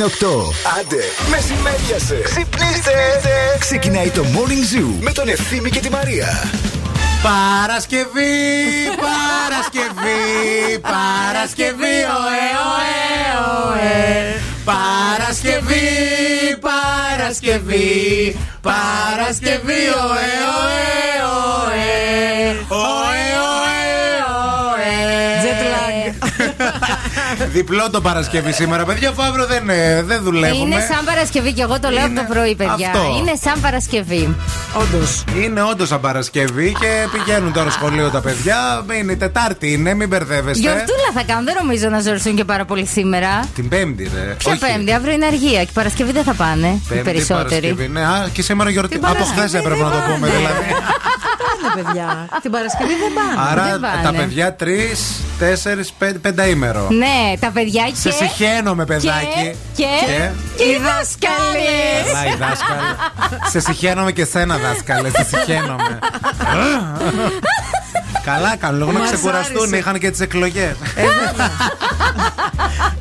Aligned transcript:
ώρα 0.00 0.06
είναι 0.06 0.06
8. 0.18 0.80
Άντε, 0.80 1.02
μεσημέριασε. 1.30 2.20
Ξυπνήστε. 2.22 2.92
Ξεκινάει 3.58 4.10
το 4.10 4.24
Morning 4.34 4.76
Zoo 4.76 4.94
με 5.00 5.12
τον 5.12 5.28
Ευθύμη 5.28 5.70
και 5.70 5.80
τη 5.80 5.90
Μαρία. 5.90 6.50
Παρασκευή, 7.22 8.34
Παρασκευή, 9.04 10.78
Παρασκευή, 10.80 11.96
ωε, 12.18 12.44
ωε, 12.70 12.98
ωε. 13.68 14.40
Παρασκευή, 14.64 15.88
Παρασκευή, 16.60 18.36
Παρασκευή, 18.60 19.82
ωε, 20.08 20.30
ωε, 20.60 20.82
ωε. 21.30 21.90
Ωε, 22.68 23.22
ωε, 23.46 23.59
Διπλό 27.52 27.90
το 27.90 28.00
Παρασκευή 28.00 28.52
σήμερα, 28.52 28.84
παιδιά, 28.84 29.08
αφού 29.08 29.22
αύριο 29.22 29.46
δεν, 29.46 29.68
ε, 29.68 30.02
δεν 30.02 30.22
δουλεύουμε. 30.22 30.64
Είναι 30.64 30.80
σαν 30.94 31.04
Παρασκευή 31.04 31.52
και 31.52 31.62
εγώ 31.62 31.80
το 31.80 31.88
λέω 31.88 32.00
από 32.04 32.10
Είναι 32.10 32.20
το 32.20 32.26
πρωί, 32.34 32.54
παιδιά. 32.54 32.90
αυτό. 32.94 33.16
Είναι 33.18 33.32
σαν 33.42 33.60
Παρασκευή. 33.60 34.36
Όντως. 34.74 35.24
Είναι 35.44 35.62
όντως 35.62 35.88
σαν 35.88 36.00
Παρασκευή 36.00 36.76
και 36.80 37.06
πηγαίνουν 37.12 37.52
τώρα 37.52 37.70
σχολείο 37.70 38.08
τα 38.10 38.20
παιδιά. 38.20 38.84
Είναι 39.00 39.12
η 39.12 39.16
Τετάρτη, 39.16 39.72
είναι, 39.72 39.94
μην 39.94 40.08
μπερδεύεστε. 40.08 40.60
Γιορτούλα 40.62 41.10
θα 41.14 41.22
κάνουν, 41.22 41.44
δεν 41.44 41.54
νομίζω 41.58 41.88
να 41.88 42.00
ζοριστούν 42.00 42.34
και 42.36 42.44
πάρα 42.44 42.64
πολύ 42.64 42.86
σήμερα. 42.86 43.28
Την 43.54 43.68
Πέμπτη, 43.68 44.10
ρε. 44.14 44.34
Ποια 44.38 44.52
Όχι. 44.52 44.60
Πέμπτη, 44.72 44.92
αύριο 44.92 45.12
είναι 45.12 45.26
αργία 45.26 45.64
και 45.64 45.70
Παρασκευή 45.74 46.12
δεν 46.12 46.24
θα 46.24 46.32
πάνε. 46.34 46.66
οι 46.66 46.82
Πέμπτη, 46.88 47.02
περισσότεροι. 47.04 47.60
Παρασκευή. 47.60 47.88
Ναι, 47.88 48.00
α, 48.00 48.28
και 48.32 48.42
σήμερα 48.42 48.70
γιορτή. 48.70 48.94
Την 48.98 49.04
Από 49.04 49.12
Παρασκευή 49.14 49.40
χθες 49.40 49.54
έπρεπε 49.60 49.74
δεν 49.82 49.84
να 49.84 49.90
το 49.90 50.00
πούμε, 50.14 50.26
πάνε. 50.26 50.38
δηλαδή. 50.38 50.64
Πάνε, 51.62 51.82
παιδιά. 51.82 52.28
Την 52.42 52.50
Παρασκευή 52.50 52.92
δεν 53.02 53.12
πάνε. 53.14 53.48
Άρα 53.50 53.70
δεν 53.70 53.80
πάνε. 53.80 54.02
τα 54.02 54.12
παιδιά 54.12 54.54
τρεις, 54.54 55.20
τέσσερις, 55.38 55.92
πενταήμερο. 56.20 56.86
Ναι, 56.90 57.32
τα 57.40 57.50
παιδιά 57.50 57.84
και. 57.84 57.94
Σε 57.94 58.10
συχαίνομαι, 58.10 58.84
παιδάκι. 58.84 59.56
Και. 59.76 59.84
Και. 60.06 60.30
Και 60.56 60.64
οι 60.64 60.78
δάσκαλοι. 60.86 61.78
Καλά, 62.06 62.24
οι 62.26 62.36
δάσκαλοι. 62.38 62.96
Σε 63.50 63.60
συχαίνομαι 63.60 64.12
και 64.12 64.24
σένα, 64.24 64.56
δάσκαλε. 64.56 65.10
Σε 65.10 65.24
συχαίνομαι. 65.24 65.98
Καλά 68.24 68.56
κάνουν, 68.56 68.78
λίγο 68.78 68.92
να 68.92 68.98
Μας 68.98 69.10
ξεκουραστούν. 69.10 69.56
άρεσε. 69.60 69.76
Είχαν 69.76 69.98
και 69.98 70.10
τις 70.10 70.20
εκλογές. 70.20 70.74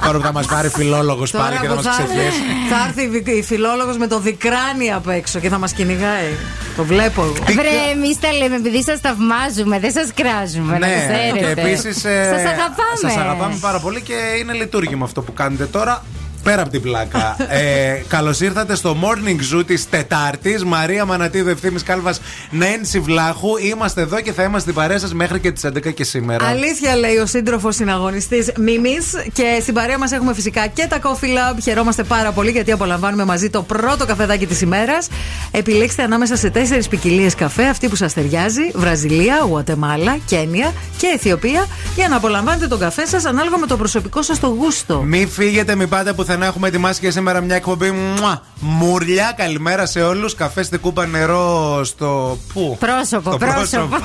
Τώρα 0.04 0.18
που 0.18 0.24
θα 0.26 0.32
μας 0.34 0.46
πάρει 0.46 0.70
φιλόλογος 0.70 1.32
πάλι 1.32 1.44
Τώρα 1.44 1.62
και 1.62 1.68
θα 1.68 1.74
που 1.76 1.82
μας 1.84 1.96
θα, 1.96 2.04
ξεφιέσει. 2.04 2.40
θα 2.70 2.86
έρθει 2.88 3.02
η 3.02 3.08
βι- 3.10 3.28
η 3.38 3.44
φιλόλογος 3.44 3.98
με 3.98 4.08
το 4.08 4.20
δικράνι 4.20 4.94
απ' 4.94 5.08
έξω 5.10 5.40
και 5.40 5.50
θα 5.50 5.58
μας 5.58 5.72
κυνηγάει. 5.74 6.32
Το 6.76 6.84
βλέπω 6.84 7.22
εγώ. 7.24 7.34
Βρε, 7.54 7.92
εμείς 7.96 8.20
τα 8.20 8.32
λέμε 8.34 8.56
επειδή 8.56 8.84
σας 8.84 9.00
θαυμάζουμε, 9.00 9.80
δεν 9.80 9.92
σας 9.92 10.10
κράζουμε. 10.16 10.72
να 10.78 10.88
Ναι, 10.88 10.96
ξέρετε. 10.96 11.54
και 11.54 11.62
επίσης. 11.62 11.98
Σας 12.02 12.44
αγαπάμε. 12.54 13.00
Σας 13.02 13.16
αγαπάμε 13.18 13.58
πάρα 13.62 13.80
πολύ 13.80 14.02
και 14.02 14.14
είναι 14.40 14.54
λειτουργήμα 14.54 15.06
αυτό 15.06 15.22
που 15.22 15.34
κάνετε 15.34 15.66
τώρα. 15.66 16.04
Πέρα 16.44 16.62
από 16.62 16.72
την 16.72 16.82
πλάκα. 16.82 17.36
ε, 17.50 18.04
Καλώς 18.08 18.40
ήρθατε 18.40 18.76
στο 18.76 18.98
morning 19.02 19.56
zoo 19.56 19.64
της 19.66 19.90
Τετάρτης. 19.90 20.64
Μαρία 20.64 21.06
Μανατίδου, 21.06 21.50
ευθύνη 21.50 21.80
Κάλβας, 21.80 22.22
Νένση 22.50 23.00
Βλάχου. 23.00 23.58
Είμαστε 23.58 24.02
εδώ 24.02 24.22
και 24.22 24.32
θα 24.32 24.44
είμαστε 24.44 24.60
στην 24.60 24.74
παρέα 24.74 25.00
σας 25.00 25.14
μέχρι 25.14 25.40
και 25.40 25.52
τις 25.52 25.66
11 25.66 25.94
και 25.94 26.04
σήμερα. 26.04 26.48
Αλήθεια 26.48 26.96
λέει 26.96 27.16
ο 27.16 27.26
σύντροφος 27.26 27.76
συναγωνιστής 27.76 28.52
Μίμης. 28.58 29.06
Και 29.34 29.58
στην 29.62 29.74
παρέα 29.74 29.98
μας 29.98 30.12
έχουμε 30.12 30.34
φυσικά 30.34 30.68
και 30.68 30.88
τα 30.90 31.00
Coffee 31.02 31.26
Lab. 31.26 31.58
Χαιρόμαστε 31.62 32.04
πάρα 32.04 32.32
πολύ 32.32 32.52
γιατί 32.52 32.72
απολαμβάνουμε 32.72 33.26
μαζί 33.26 33.50
το 33.50 33.62
πρώτο 33.62 34.06
καφεδάκι 34.06 34.46
της 34.46 34.62
ημέρας. 34.62 35.08
Επιλέξτε 35.52 36.04
ανάμεσα 36.04 36.36
σε 36.36 36.50
τέσσερις 36.50 36.88
ποικιλίες 36.88 37.36
καφέ 37.36 37.66
αυτή 37.66 37.88
που 37.88 37.96
σας 37.96 38.14
ταιριάζει: 38.14 38.72
Βραζιλία, 38.74 39.40
Γουατεμάλα, 39.48 40.18
Κένια 40.26 40.74
και 40.98 41.08
Αιθιοπία. 41.16 41.68
Για 41.96 42.08
να 42.08 42.16
απολαμβάνετε 42.16 42.68
τον 42.68 42.80
καφέ 42.80 43.06
σας 43.06 43.26
ανάλογα 43.26 43.58
με 43.58 43.66
το 43.66 43.78
προσωπικό 43.78 44.22
σας 44.22 44.40
το 44.40 44.48
γούστο. 44.48 45.02
Μην 45.02 45.30
φύγετε, 45.30 45.76
μην 45.76 45.90
πάτε 45.90 46.10
πουθενά. 46.30 46.46
Έχουμε 46.46 46.68
ετοιμάσει 46.68 47.00
και 47.00 47.12
σήμερα 47.12 47.42
μια 47.42 47.56
εκπομπή. 47.56 47.92
Μουα! 47.92 48.42
Μουρλιά, 48.60 49.34
καλημέρα 49.38 49.86
σε 49.86 50.02
όλους. 50.02 50.36
Καφέ 50.36 50.64
στην 50.64 50.80
κούπα 50.80 51.06
νερό 51.06 51.84
στο. 51.84 52.38
Πού; 52.54 52.78
Πρόσωπο, 52.80 53.30
Στο 53.30 53.38
πρόσωπο. 53.38 53.98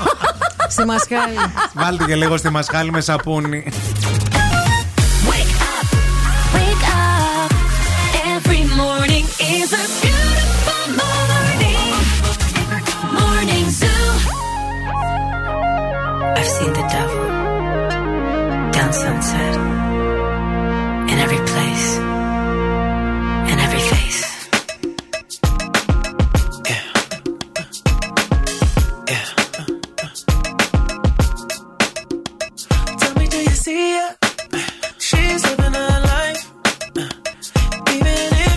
Στη 0.69 0.85
μασχάλη. 0.85 1.37
Βάλτε 1.75 2.05
και 2.05 2.15
λίγο 2.15 2.37
στη 2.37 2.51
μασχάλη 2.51 2.91
με 2.91 3.01
σαπούνι. 3.01 3.65
Wake 5.29 5.57
up, 5.73 5.87
wake 6.57 6.87
up. 7.07 7.51
Every 8.35 8.63
morning 8.81 9.25
is 9.57 9.69
a 9.83 9.85
beautiful 10.03 10.85
morning. 11.03 11.93
Morning 13.19 13.67
Zoo. 13.79 14.07
I've 16.39 16.51
seen 16.57 16.73
the 16.79 16.85
devil 16.95 17.25
down 18.77 18.93
sunset 19.03 19.64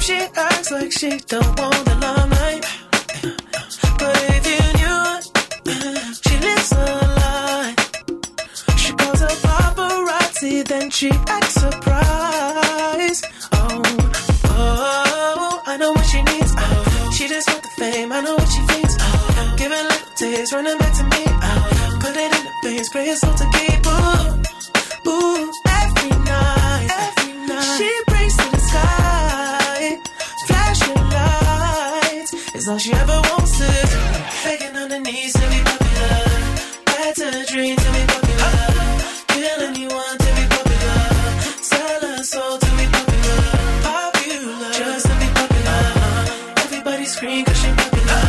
she 0.07 0.19
acts 0.37 0.71
like 0.71 0.89
she 0.89 1.09
don't 1.27 1.59
want 1.59 1.83
the 1.83 1.95
limelight. 1.99 2.63
But 3.99 4.17
if 4.35 4.43
you 4.51 4.61
knew 4.79 5.03
she 6.23 6.35
lives 6.47 6.71
a 6.71 6.85
lie. 7.19 7.75
She 8.77 8.93
calls 8.93 9.19
her 9.19 9.35
paparazzi, 9.43 10.65
then 10.65 10.89
she 10.91 11.09
acts 11.27 11.55
surprised. 11.55 13.25
Oh, 13.51 13.81
oh, 14.45 15.61
I 15.65 15.75
know 15.75 15.91
what 15.91 16.05
she 16.05 16.21
needs. 16.21 16.53
Oh, 16.57 17.11
she 17.13 17.27
just 17.27 17.49
want 17.49 17.63
the 17.63 17.69
fame. 17.77 18.13
I 18.13 18.21
know 18.21 18.35
what 18.35 18.47
she 18.47 18.61
thinks. 18.71 18.95
Oh, 19.01 19.55
give 19.57 19.73
it 19.73 19.83
little 19.91 20.15
taste, 20.15 20.53
running 20.53 20.77
back 20.77 20.93
to 20.99 21.03
me. 21.03 21.23
Oh, 21.27 21.97
put 21.99 22.15
it 22.15 22.31
in 22.37 22.43
the 22.47 22.53
face, 22.63 22.89
pray 22.93 23.09
it's 23.09 23.25
all 23.25 23.35
to 23.35 23.45
keep. 23.55 23.85
Ooh, 23.85 25.11
ooh, 25.11 25.51
It's 32.67 32.73
all 32.73 32.79
she 32.79 32.91
ever 32.91 33.21
wants 33.31 33.61
is 33.61 33.91
begging 34.43 34.75
on 34.75 34.91
her 34.91 34.99
knees 34.99 35.31
to 35.31 35.39
be 35.39 35.59
popular. 35.63 36.19
That's 36.83 37.21
a 37.21 37.45
dream 37.45 37.77
to 37.77 37.89
be 37.95 38.03
popular. 38.11 38.55
Kill 39.31 39.59
anyone 39.71 40.17
to 40.19 40.29
be 40.35 40.45
popular. 40.51 40.99
Sell 41.63 42.01
her 42.01 42.23
soul 42.23 42.57
to 42.59 42.69
be 42.75 42.85
popular. 42.91 43.39
Popular, 43.87 44.71
just 44.83 45.05
to 45.07 45.15
be 45.15 45.27
popular. 45.39 45.81
Everybody 46.67 47.05
scream 47.05 47.45
cause 47.45 47.55
she 47.55 47.71
popular. 47.71 48.23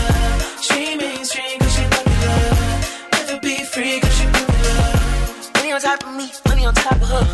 She 0.62 0.94
mainstream 0.94 1.58
cause 1.58 1.74
she 1.74 1.84
popular. 1.90 2.38
Never 3.18 3.40
be 3.40 3.56
free 3.64 3.98
cause 3.98 4.14
she 4.18 4.26
popular. 4.30 4.86
Money 5.56 5.72
on 5.72 5.80
top 5.80 6.06
of 6.06 6.14
me, 6.14 6.30
money 6.46 6.64
on 6.64 6.74
top 6.74 6.94
of 6.94 7.08
her. 7.10 7.26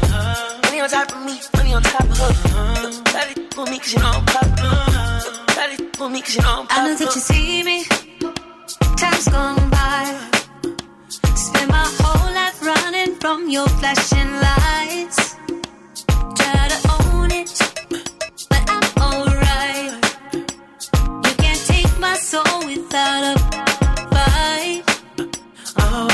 Money 0.65 0.81
on 0.81 0.89
top 0.89 1.13
of 1.13 1.21
me, 1.27 1.37
money 1.55 1.75
on 1.75 1.83
top 1.83 2.09
of 2.09 2.17
her. 2.17 3.03
Daddy 3.13 3.35
for 3.53 3.67
me 3.67 3.79
cause 3.79 3.93
you 3.93 3.99
know 3.99 4.09
I'm 4.09 4.25
popular. 4.25 5.14
Daddy 5.97 6.13
me 6.13 6.23
cause 6.23 6.35
you 6.35 6.43
know 6.43 6.61
I'm 6.61 6.67
I 6.71 6.89
know 6.89 6.97
that 6.97 7.15
you 7.15 7.21
see 7.21 7.63
me. 7.63 7.85
Time's 8.97 9.29
gone 9.29 9.71
by. 9.71 10.05
Spend 11.37 11.71
my 11.71 11.87
whole 11.99 12.35
life 12.35 12.63
running 12.63 13.15
from 13.17 13.49
your 13.49 13.69
flashing 13.69 14.33
lights. 14.47 15.37
Try 16.39 16.69
to 16.73 16.79
own 16.99 17.31
it, 17.31 17.53
but 18.51 18.63
I'm 18.75 18.87
alright. 19.07 19.93
You 21.27 21.35
can't 21.43 21.63
take 21.67 21.99
my 22.01 22.15
soul 22.15 22.59
without 22.67 23.23
a 23.31 23.39
fight. 24.13 24.83
Oh, 25.79 26.09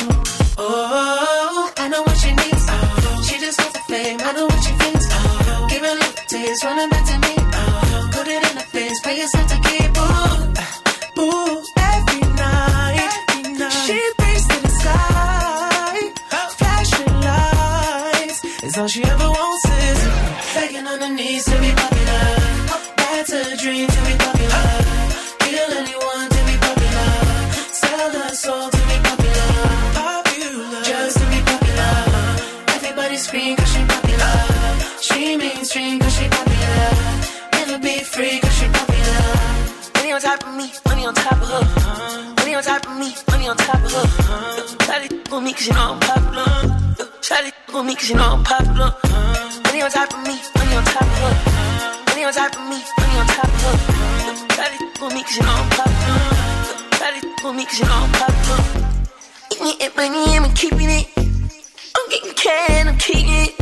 oh, 0.58 1.72
I 1.78 1.88
know 1.88 2.02
what 2.02 2.16
she 2.18 2.30
needs. 2.32 2.66
Oh, 2.68 3.24
she 3.26 3.38
just 3.40 3.58
wants 3.60 3.74
the 3.78 3.84
fame. 3.92 4.20
I 4.20 4.32
know 4.32 4.44
what 4.44 4.62
she 4.62 4.72
thinks. 4.72 5.06
Oh, 5.10 5.66
give 5.70 5.82
it 5.82 5.88
a 5.88 5.94
little 5.94 6.24
taste, 6.28 6.64
running 6.64 6.90
back 6.90 7.04
to 7.06 7.18
me. 7.18 7.34
Oh, 7.38 8.10
put 8.12 8.26
it 8.28 8.42
in 8.50 8.56
her 8.56 8.66
face, 8.74 9.00
pay 9.00 9.20
yourself 9.20 9.46
to 9.48 9.60
keep. 9.68 9.79
It's 18.70 18.78
all 18.78 18.86
she 18.86 19.02
ever 19.02 19.28
wants 19.28 19.64
is 19.66 20.00
begging 20.54 20.86
on 20.86 21.00
her 21.00 21.10
knees 21.10 21.44
to 21.44 21.58
be 21.58 21.72
popular. 21.74 22.26
That's 23.02 23.32
a 23.32 23.56
dream 23.56 23.88
to 23.88 24.00
be 24.06 24.14
popular. 24.14 24.66
Kill 25.42 25.70
anyone 25.74 26.28
to 26.30 26.40
be 26.46 26.54
popular. 26.54 27.10
Sell 27.74 28.10
her 28.14 28.30
soul 28.30 28.70
to 28.70 28.80
be 28.86 28.96
popular. 29.10 29.50
Popular, 29.98 30.82
just 30.86 31.18
to 31.18 31.26
be 31.34 31.40
popular. 31.50 31.94
Everybody 32.78 33.16
scream 33.16 33.56
cause 33.56 33.72
she 33.74 33.82
popular. 33.90 34.38
She 35.02 35.36
mainstream 35.36 35.98
cause 35.98 36.14
she 36.14 36.28
popular. 36.30 36.90
Never 37.58 37.78
be 37.82 37.98
free 38.06 38.38
cause 38.38 38.54
she 38.54 38.66
popular. 38.70 39.34
Money 39.98 40.12
on 40.12 40.20
top 40.20 40.46
of 40.46 40.54
me, 40.54 40.70
money 40.86 41.06
on 41.06 41.14
top 41.14 41.42
of 41.42 41.50
her. 41.50 42.34
Money 42.38 42.54
on 42.54 42.62
top 42.62 42.86
of 42.86 42.96
me, 43.02 43.10
money 43.32 43.48
on 43.48 43.56
top 43.56 43.82
of 43.82 43.90
her. 43.90 44.86
Daddy 44.86 45.08
for 45.26 45.40
me 45.40 45.54
cause 45.54 45.66
you 45.66 45.74
know 45.74 45.98
I'm 45.98 45.98
popular. 45.98 46.80
Daddy 47.70 47.78
for 47.78 47.84
me 47.84 47.94
cause 47.94 48.10
you 48.10 48.16
know 48.16 48.34
I'm 48.34 48.44
popular. 48.44 48.94
Money 49.64 49.82
on 49.82 49.90
top 49.90 50.12
of 50.12 50.26
me, 50.26 50.36
money 50.56 50.76
on 50.76 50.84
top 50.84 51.02
of 51.02 51.18
her. 51.22 51.34
Money 52.08 52.24
on 52.24 52.32
top 52.32 52.52
of 52.56 52.68
me, 52.68 52.78
money 52.98 53.16
on 53.20 53.26
top 53.26 53.44
of 53.46 53.62
her. 53.62 53.76
Try 54.54 54.66
to 54.74 55.04
with 55.04 55.14
me 55.14 55.22
cause 55.22 55.36
you 55.36 55.42
know 55.42 55.54
I'm 55.54 55.70
popular. 55.70 56.20
Try 56.98 57.20
to 57.20 57.46
with 57.46 57.56
me 57.56 57.64
cause 57.64 57.78
you 57.78 57.86
know 57.86 57.94
I'm 57.94 58.12
popular. 58.12 58.60
Eating 59.52 59.86
it, 59.86 59.96
money, 59.96 60.40
we 60.40 60.54
keeping 60.54 60.90
it. 60.90 61.06
I'm 61.96 62.08
getting 62.10 62.34
can, 62.34 62.88
I'm 62.88 62.98
keeping 62.98 63.30
it. 63.30 63.54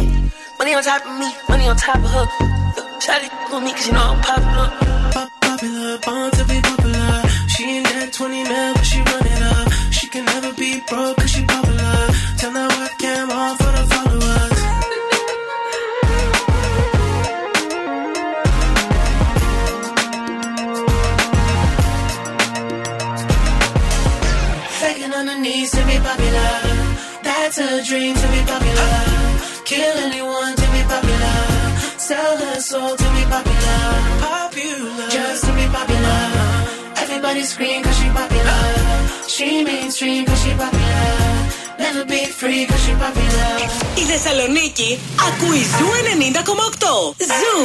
Money 0.59 0.75
on 0.75 0.83
top 0.83 1.05
of 1.05 1.19
me, 1.19 1.29
money 1.49 1.69
on 1.69 1.77
top 1.77 1.97
of 1.97 2.11
her. 2.11 2.27
Try 3.01 3.19
to 3.21 3.29
with 3.53 3.65
me 3.65 3.73
cause 3.73 3.87
you 3.87 3.93
know 3.93 4.17
I'm 4.17 4.21
popular. 4.23 4.69
Pop 5.13 5.29
popular, 5.41 5.99
born 5.99 6.31
to 6.33 6.45
be 6.49 6.61
popular. 6.63 7.23
She 7.49 7.65
ain't 7.65 7.87
that 7.87 8.13
20 8.13 8.43
mil, 8.45 8.75
but 8.75 8.85
she 8.85 8.99
run 9.01 9.27
it 9.27 9.43
up. 9.43 9.73
She 9.93 10.09
can 10.09 10.25
never 10.25 10.53
be 10.55 10.81
broke 10.89 11.28
popular. 26.38 26.54
That's 27.28 27.58
a 27.58 27.84
dream 27.90 28.14
to 28.22 28.28
be 28.34 28.42
popular. 28.54 28.94
Kill 29.72 29.96
anyone 30.08 30.54
to 30.62 30.66
be 30.74 30.82
popular. 30.94 31.38
Sell 32.08 32.38
her 32.44 32.60
soul 32.70 32.94
to 33.02 33.08
be 33.16 33.24
popular. 33.36 33.82
Popular. 34.30 35.08
Just 35.18 35.42
to 35.46 35.52
be 35.60 35.66
popular. 35.78 36.22
Everybody 37.04 37.44
scream 37.52 37.80
cause 37.84 37.98
she 38.00 38.08
popular. 38.22 38.62
She 39.36 39.64
mainstream 39.64 40.26
cause 40.26 40.42
she 40.44 40.52
popular. 40.64 41.10
Never 41.84 42.06
be 42.06 42.22
free 42.40 42.66
cause 42.70 42.84
she 42.86 42.94
popular. 43.04 43.52
Η 43.96 44.02
Θεσσαλονίκη 44.02 45.00
ακούει 45.28 45.64
Ζου 45.78 45.90
90,8. 46.22 47.26
Ζου. 47.40 47.58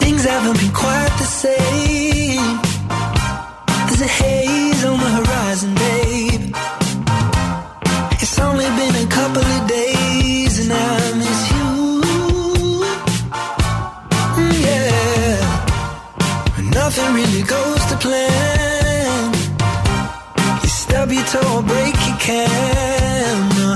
Things 0.00 0.24
haven't 0.24 0.58
been 0.60 0.72
quite 0.72 0.99
the 0.99 0.99
There's 1.41 1.57
a 4.01 4.07
haze 4.07 4.85
on 4.85 4.99
the 4.99 5.09
horizon, 5.17 5.73
babe. 5.73 6.55
It's 8.21 8.37
only 8.39 8.65
been 8.65 8.95
a 8.95 9.07
couple 9.09 9.41
of 9.41 9.67
days 9.67 10.59
and 10.59 10.71
I 10.71 11.13
miss 11.17 11.51
you. 11.51 12.01
Mm, 14.37 14.55
yeah. 14.67 15.39
Nothing 16.79 17.09
really 17.15 17.41
goes 17.41 17.85
to 17.87 17.95
plan. 17.97 19.33
You 20.61 20.69
stub 20.69 21.11
your 21.11 21.25
toe 21.25 21.57
or 21.57 21.63
break 21.63 21.95
your 22.07 22.17
camera. 22.19 23.75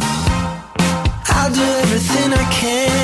I'll 1.30 1.52
do 1.52 1.66
everything 1.82 2.32
I 2.32 2.46
can 2.52 2.95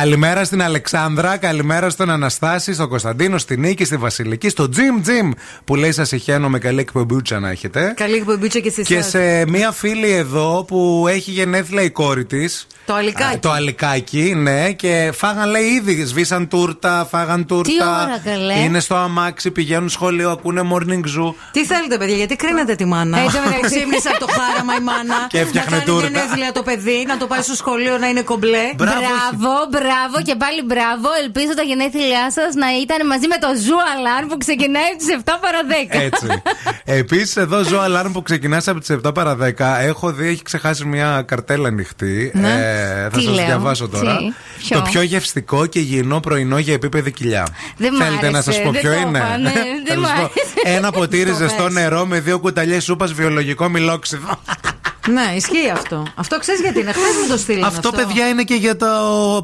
Καλημέρα 0.00 0.44
στην 0.44 0.62
Αλεξάνδρα, 0.62 1.36
καλημέρα 1.36 1.90
στον 1.90 2.10
Αναστάση, 2.10 2.74
στον 2.74 2.88
Κωνσταντίνο, 2.88 3.38
στην 3.38 3.60
Νίκη, 3.60 3.84
στη 3.84 3.96
Βασιλική, 3.96 4.48
στο 4.48 4.68
Jim 4.76 5.06
Jim 5.08 5.30
που 5.64 5.76
λέει 5.76 5.92
σας 5.92 6.12
ηχαίνω 6.12 6.48
με 6.48 6.58
καλή 6.58 6.80
εκπομπούτσα 6.80 7.38
να 7.40 7.50
έχετε. 7.50 7.92
Καλή 7.96 8.14
εκπομπή 8.14 8.48
και 8.48 8.70
σε 8.70 8.82
Και 8.82 8.96
εσάς. 8.96 9.10
σε 9.10 9.46
μία 9.48 9.72
φίλη 9.72 10.10
εδώ 10.10 10.64
που 10.68 11.06
έχει 11.08 11.30
γενέθλια 11.30 11.82
η 11.82 11.90
κόρη 11.90 12.24
της. 12.24 12.66
Το 12.84 12.94
αλικάκι. 12.94 13.38
Το 13.38 13.50
αλικάκι, 13.50 14.34
ναι. 14.36 14.72
Και 14.72 15.10
φάγαν, 15.14 15.50
λέει, 15.50 15.64
ήδη. 15.64 16.04
Σβήσαν 16.04 16.48
τούρτα, 16.48 17.06
φάγαν 17.10 17.46
τούρτα. 17.46 18.02
ώρα, 18.02 18.18
καλέ; 18.24 18.54
Είναι 18.54 18.80
στο 18.80 18.94
αμάξι, 18.94 19.50
πηγαίνουν 19.50 19.88
σχολείο, 19.88 20.30
ακούνε 20.30 20.62
morning 20.72 21.04
zoo. 21.18 21.34
Τι 21.52 21.64
θέλετε, 21.64 21.98
παιδιά, 21.98 22.16
γιατί 22.16 22.36
κρίνετε 22.36 22.74
τη 22.74 22.84
μάνα; 22.84 23.18
Έτσι, 23.18 23.36
μεταξύ. 23.44 23.74
Ξύπνησε 23.76 24.08
από 24.08 24.18
το 24.18 24.26
χάραμα 24.32 24.74
η 24.74 24.82
μάνα. 24.82 25.26
Και 25.28 25.38
έφτιαχνε 25.38 25.76
να 25.76 25.82
κάνει 25.82 25.98
τούρτα. 25.98 26.08
γενέθλια 26.08 26.52
το 26.52 26.62
παιδί, 26.62 27.04
να 27.06 27.16
το 27.16 27.26
πάει 27.26 27.42
στο 27.42 27.54
σχολείο 27.54 27.98
να 27.98 28.08
είναι 28.08 28.22
κομπλέ. 28.22 28.72
Μπράβο. 28.76 28.96
Μπράβο, 29.00 29.66
μπράβο 29.90 30.16
και 30.28 30.34
πάλι 30.42 30.60
μπράβο. 30.70 31.08
Ελπίζω 31.24 31.52
τα 31.58 31.62
γενέθλιά 31.62 32.24
σας 32.36 32.50
να 32.62 32.68
ήταν 32.84 33.00
μαζί 33.06 33.26
με 33.32 33.38
το 33.44 33.48
Zoo 33.64 33.78
Alarm 33.92 34.22
που 34.28 34.36
ξεκινάει 34.44 34.88
από 34.92 34.98
τις 35.02 35.08
7 35.24 35.32
παρα 35.44 35.60
10. 35.70 36.00
Έτσι. 36.08 36.26
Επίσης, 37.00 37.36
εδώ 37.36 37.62
Zoo 37.64 37.78
Alarm 37.80 38.12
που 38.12 38.22
ξεκινάς 38.22 38.68
από 38.68 38.80
τις 38.80 38.90
7 39.04 39.14
παρα 39.14 39.36
10. 39.36 39.78
Έχω 39.80 40.12
δει, 40.12 40.26
έχει 40.28 40.42
ξεχάσει 40.42 40.84
μια 40.84 41.22
καρτέλα 41.26 41.68
ανοιχτή. 41.68 42.30
Ναι. 42.34 42.52
Ε, 42.52 43.02
θα 43.02 43.08
Τι 43.18 43.22
σας 43.22 43.34
λέω, 43.34 43.44
διαβάσω 43.44 43.88
τι, 43.88 43.96
τώρα. 43.96 44.16
ποιο; 44.58 44.76
Το 44.76 44.82
πιο 44.90 45.02
γευστικό 45.02 45.66
και 45.66 45.78
υγιεινό 45.78 46.20
πρωινό 46.20 46.58
για 46.58 46.74
επίπεδη 46.74 47.10
κοιλιά. 47.12 47.46
Δεν 47.76 47.94
μ' 47.94 47.98
Θέλετε 47.98 48.30
να 48.30 48.38
άρεσε, 48.38 48.52
σας 48.52 48.62
πω 48.62 48.70
δεν 48.70 48.80
ποιο 48.80 48.92
το 48.92 48.98
είναι; 48.98 49.18
είπα, 49.18 49.36
ναι, 49.38 49.52
δεν 49.86 49.94
Θα 49.94 50.00
μ' 50.00 50.04
σας 50.04 50.12
πω. 50.12 50.20
άρεσε. 50.20 50.76
Ένα 50.76 50.90
ποτήρι 50.90 51.30
Το 51.30 51.36
ζεστό 51.36 51.62
πες. 51.62 51.72
νερό 51.72 52.06
με 52.06 52.20
δύο 52.20 52.38
κουταλιές 52.38 52.84
σούπας 52.84 53.12
βιολογικό 53.12 53.68
μηλόξιδο. 53.68 54.40
Ναι, 55.08 55.32
ισχύει 55.36 55.70
αυτό. 55.72 56.06
Αυτό 56.14 56.38
ξέρεις 56.38 56.60
γιατί 56.60 56.80
είναι. 56.80 56.92
Χθες 56.92 57.14
μου 57.22 57.28
το 57.28 57.36
στείλανε. 57.38 57.66
Αυτό, 57.66 57.90
παιδιά, 57.90 58.28
είναι 58.28 58.42
και 58.42 58.54
για 58.54 58.76
το 58.76 58.86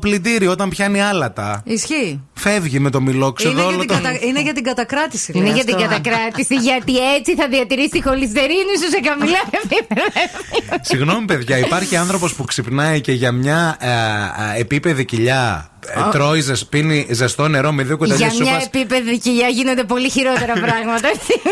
πλυντήριο 0.00 0.50
όταν 0.50 0.68
πιάνει 0.68 1.02
άλατα. 1.02 1.62
Ισχύει. 1.64 2.20
φεύγει 2.34 2.78
με 2.78 2.90
το 2.90 3.00
μιλόξιδο. 3.00 3.50
Είναι, 3.50 3.60
για 3.60 3.68
όλο 3.68 3.78
την 3.78 3.88
το... 3.88 3.94
κατα- 3.94 4.18
είναι 4.24 4.42
για 4.42 4.52
την 4.52 4.64
κατακράτηση. 4.64 5.32
Είναι 5.34 5.44
λέει 5.44 5.54
για 5.54 5.64
την 5.64 5.74
αυτό. 5.74 5.86
κατακράτηση, 5.88 6.54
γιατί 6.54 7.12
έτσι 7.14 7.34
θα 7.34 7.48
διατηρήσει 7.48 7.88
τη 7.88 8.02
χολυστερίνη 8.02 8.74
σου 8.82 8.88
σε 8.90 9.00
καμιλά 9.00 9.38
επίπεδα. 9.62 10.80
Συγγνώμη, 10.80 11.24
παιδιά, 11.26 11.58
υπάρχει 11.58 11.96
άνθρωπος 11.96 12.34
που 12.34 12.44
ξυπνάει 12.44 13.00
και 13.00 13.12
για 13.12 13.32
μια 13.32 13.76
ε, 13.80 13.88
ε, 14.56 14.60
επίπεδη 14.60 15.04
κοιλιά 15.04 15.70
ε, 15.94 16.10
τρώει, 16.12 16.40
ζεσ- 16.40 16.64
πίνει 16.68 17.06
ζεστό 17.10 17.48
νερό 17.48 17.72
με 17.72 17.82
δύο 17.82 17.96
κουταλιές 17.96 18.32
Για 18.32 18.42
μια 18.44 18.52
σούπας. 18.52 18.66
επίπεδη 18.66 19.18
κοιλιά 19.18 19.48
γίνονται 19.48 19.84
πολύ 19.84 20.10
χειρότερα 20.10 20.52
πράγματα. 20.66 21.08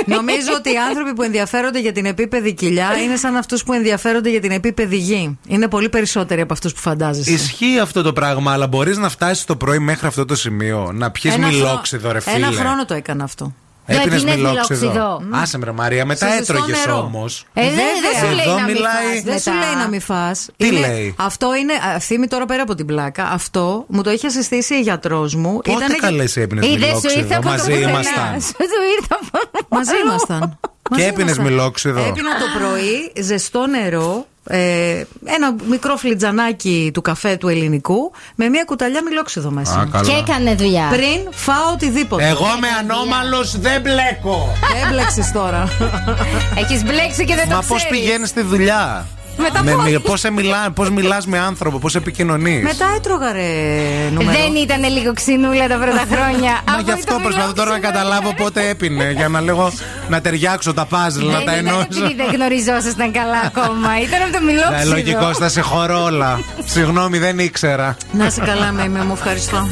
Νομίζω 0.06 0.48
ότι 0.56 0.72
οι 0.72 0.76
άνθρωποι 0.88 1.12
που 1.14 1.22
ενδιαφέρονται 1.22 1.80
για 1.80 1.92
την 1.92 2.04
επίπεδη 2.06 2.54
κοιλιά 2.54 2.88
είναι 3.04 3.16
σαν 3.16 3.36
αυτούς 3.36 3.62
που 3.64 3.72
ενδιαφέρονται 3.72 4.30
για 4.30 4.40
την 4.40 4.50
επίπεδη 4.50 4.96
γη. 4.96 5.38
Είναι 5.46 5.68
πολύ 5.68 5.88
περισσότεροι 5.88 6.40
από 6.40 6.52
αυτούς 6.52 6.72
που 6.72 6.80
φαντάζεσαι. 6.80 7.32
Ισχύει 7.32 7.78
αυτό 7.82 8.02
το 8.02 8.12
πράγμα, 8.12 8.52
αλλά 8.52 8.66
μπορείς 8.66 8.96
να 8.98 9.08
φτάσεις 9.08 9.44
το 9.44 9.56
πρωί 9.56 9.78
μέχρι 9.78 10.06
αυτό 10.06 10.24
το 10.24 10.34
σημείο. 10.36 10.90
Να 10.94 11.10
πιεις 11.10 11.34
Ένα 11.34 11.46
χρόνο- 11.46 11.64
μιλόξιδο, 11.64 12.12
ρε 12.12 12.20
φίλε. 12.20 12.36
Ένα 12.36 12.50
χρόνο 12.52 12.84
το 12.84 12.94
έκανα 12.94 13.24
αυτό. 13.24 13.54
Έπινες 13.86 14.22
Γιατί 14.22 14.38
είναι 14.38 14.48
μιλόξιδο. 14.48 14.88
μιλόξιδο. 14.90 15.22
Άσε 15.42 15.58
με, 15.58 15.64
ρε 15.64 15.72
Μαρία, 15.72 16.04
μετά 16.04 16.28
Σε 16.30 16.36
ζεστό 16.36 16.52
έτρωγες 16.52 16.78
νερό. 16.86 16.98
όμως. 16.98 17.44
Ε, 17.54 17.62
δεν 17.62 17.72
δεν 17.74 18.28
σου 18.28 18.34
λέει 18.34 18.44
Εδώ 18.44 18.54
να 18.58 18.64
μην 18.64 18.74
μιλάει- 18.74 18.92
φας 19.14 19.22
Δεν 19.22 19.38
σου 19.40 19.50
μετά. 19.52 19.66
λέει 19.66 19.74
να 19.82 19.88
μην 19.88 20.00
φας. 20.00 20.48
Τι 20.56 20.66
Είναι- 20.66 20.80
λέει; 20.80 21.14
Αυτό 21.18 21.54
είναι. 21.54 21.72
Θύμη 22.00 22.26
τώρα 22.26 22.46
πέρα 22.46 22.62
από 22.62 22.74
την 22.74 22.86
πλάκα. 22.86 23.24
Αυτό 23.24 23.84
μου 23.88 24.02
το 24.02 24.10
είχε 24.10 24.28
συστήσει 24.28 24.74
η 24.74 24.80
γιατρός 24.80 25.34
μου. 25.34 25.52
Πότε 25.56 25.70
Ήτανε- 25.70 25.98
καλές 26.00 26.36
έπινες 26.36 26.66
Ή 26.66 26.76
δεν 26.76 26.88
σου 26.88 26.94
ήρθε 26.94 27.08
μιλόξιδο. 27.16 27.34
από 27.36 27.42
το 27.44 27.48
Μαζί 27.50 27.70
πουθενά. 27.70 27.90
ήμασταν. 27.90 28.40
Σου 28.40 28.54
ήρθε 28.98 29.14
από 29.20 29.76
Μαζί 29.76 29.92
ήμασταν. 30.04 30.58
Και 30.60 30.90
Μαζί 30.90 31.04
έπινε 31.04 31.22
ήμασταν. 31.22 31.44
μιλόξιδο. 31.44 32.00
Έπινα 32.00 32.30
το 32.30 32.58
πρωί 32.58 33.12
ζεστό 33.24 33.66
νερό. 33.66 34.26
Ε, 34.48 35.02
ένα 35.24 35.54
μικρό 35.68 35.96
φλιτζανάκι 35.96 36.90
του 36.94 37.00
καφέ 37.00 37.36
του 37.36 37.48
ελληνικού 37.48 38.12
με 38.34 38.48
μια 38.48 38.64
κουταλιά 38.64 39.02
μιλόξιδο 39.02 39.50
μέσα. 39.50 39.78
Α, 39.80 39.86
καλά. 39.92 40.04
Και 40.04 40.16
έκανε 40.16 40.54
δουλειά. 40.54 40.88
Πριν 40.90 41.28
φάω 41.30 41.72
οτιδήποτε. 41.72 42.28
Εγώ 42.28 42.46
με 42.60 42.68
ανώμαλος 42.80 43.58
δεν 43.58 43.80
μπλέκω. 43.80 44.52
Δεν 44.80 44.88
μπλέξεις 44.92 45.32
τώρα. 45.32 45.68
Έχεις 46.58 46.82
μπλέξει 46.82 47.24
και 47.24 47.34
δεν 47.34 47.48
το 47.48 47.54
Μα 47.54 47.62
πώς 47.68 47.84
ξέρεις. 47.84 47.98
πηγαίνεις 48.00 48.28
στη 48.28 48.42
δουλειά; 48.42 49.06
Με 49.36 49.50
τα 49.52 49.62
Με- 49.62 49.70
πόδια. 49.72 49.92
με- 49.92 49.98
Πώς 49.98 50.22
μιλά, 50.32 50.70
πώς 50.70 50.90
μιλάς 50.90 51.26
με 51.26 51.38
άνθρωπο, 51.38 51.78
πώς 51.78 51.94
επικοινωνείς; 51.94 52.62
Μετά 52.62 52.86
έτρωγα 52.96 53.32
ρε 53.32 53.48
νούμερο. 54.12 54.38
Δεν 54.38 54.54
ήταν 54.62 54.92
λίγο 54.92 55.12
ξυνούλα 55.12 55.68
τα 55.68 55.76
πρώτα 55.76 56.04
χρόνια. 56.12 56.52
Μα 56.66 56.72
Από 56.74 56.82
γι' 56.84 56.90
αυτό 56.92 57.14
το 57.14 57.20
προσπαθώ 57.22 57.52
τώρα 57.52 57.70
να 57.70 57.76
μιλόξιδο. 57.76 58.02
καταλάβω 58.04 58.34
πότε 58.34 58.68
έπινε 58.68 59.12
Για 59.16 59.28
να 59.28 59.40
λέγω 59.40 59.72
να 60.08 60.20
ταιριάξω 60.20 60.74
τα 60.74 60.86
puzzle, 60.90 61.24
να 61.32 61.36
Δεν 61.38 61.44
τα 61.46 61.52
ήταν 61.52 61.54
ενώσω 61.66 61.86
επειδή 61.90 62.14
δεν 62.14 62.26
γνωριζόσασταν 62.34 63.12
καλά 63.12 63.40
ακόμα. 63.44 63.88
Ήταν 64.06 64.22
από 64.22 64.32
το 64.32 64.38
Ε, 64.42 64.44
μιλόξιδο. 64.52 64.90
Λογικό, 64.94 65.34
θα 65.34 65.48
σε 65.48 65.60
χωρώ 65.60 66.02
όλα 66.02 66.40
Συγγνώμη, 66.64 67.18
δεν 67.18 67.38
ήξερα 67.38 67.96
Να 68.12 68.30
σε 68.30 68.40
καλά 68.40 68.72
με 68.72 68.88
με 68.88 69.04
μου 69.04 69.12
ευχαριστώ. 69.12 69.66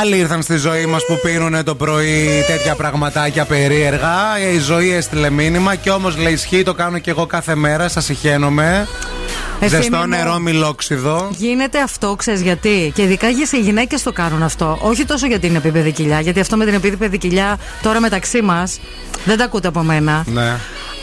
Άλλοι 0.00 0.16
ήρθαν 0.16 0.42
στη 0.42 0.56
ζωή 0.56 0.86
μας 0.86 1.06
που 1.06 1.20
πίνουν 1.22 1.64
το 1.64 1.74
πρωί 1.74 2.44
τέτοια 2.46 2.74
πραγματάκια 2.74 3.44
περίεργα. 3.44 4.38
Η 4.54 4.58
ζωή 4.58 4.92
έστειλε 4.92 5.30
μήνυμα 5.30 5.74
και 5.74 5.90
όμως 5.90 6.16
λέει 6.16 6.32
ισχύει, 6.32 6.62
το 6.62 6.74
κάνω 6.74 6.98
και 6.98 7.10
εγώ 7.10 7.26
κάθε 7.26 7.54
μέρα. 7.54 7.88
Σας 7.88 8.04
συχαίνομαι. 8.04 8.88
Ευθύμη 9.60 9.82
Ζεστό 9.82 9.96
μου. 9.96 10.06
νερό, 10.06 10.38
μιλόξιδο. 10.38 11.28
Γίνεται 11.36 11.80
αυτό, 11.80 12.14
ξέρεις 12.16 12.40
γιατί; 12.40 12.92
Και 12.94 13.02
ειδικά 13.02 13.28
για 13.28 13.46
οι 13.52 13.60
γυναίκες 13.60 14.02
το 14.02 14.12
κάνουν 14.12 14.42
αυτό. 14.42 14.78
Όχι 14.80 15.04
τόσο 15.04 15.26
για 15.26 15.38
την 15.38 15.56
επίπεδη 15.56 15.92
κοιλιά, 15.92 16.20
γιατί 16.20 16.40
αυτό 16.40 16.56
με 16.56 16.64
την 16.64 16.74
επίπεδη 16.74 17.18
κοιλιά 17.18 17.58
τώρα 17.82 18.00
μεταξύ 18.00 18.42
μας 18.42 18.80
δεν 19.24 19.36
τα 19.36 19.44
ακούτε 19.44 19.68
από 19.68 19.82
μένα. 19.82 20.24
Ναι. 20.26 20.56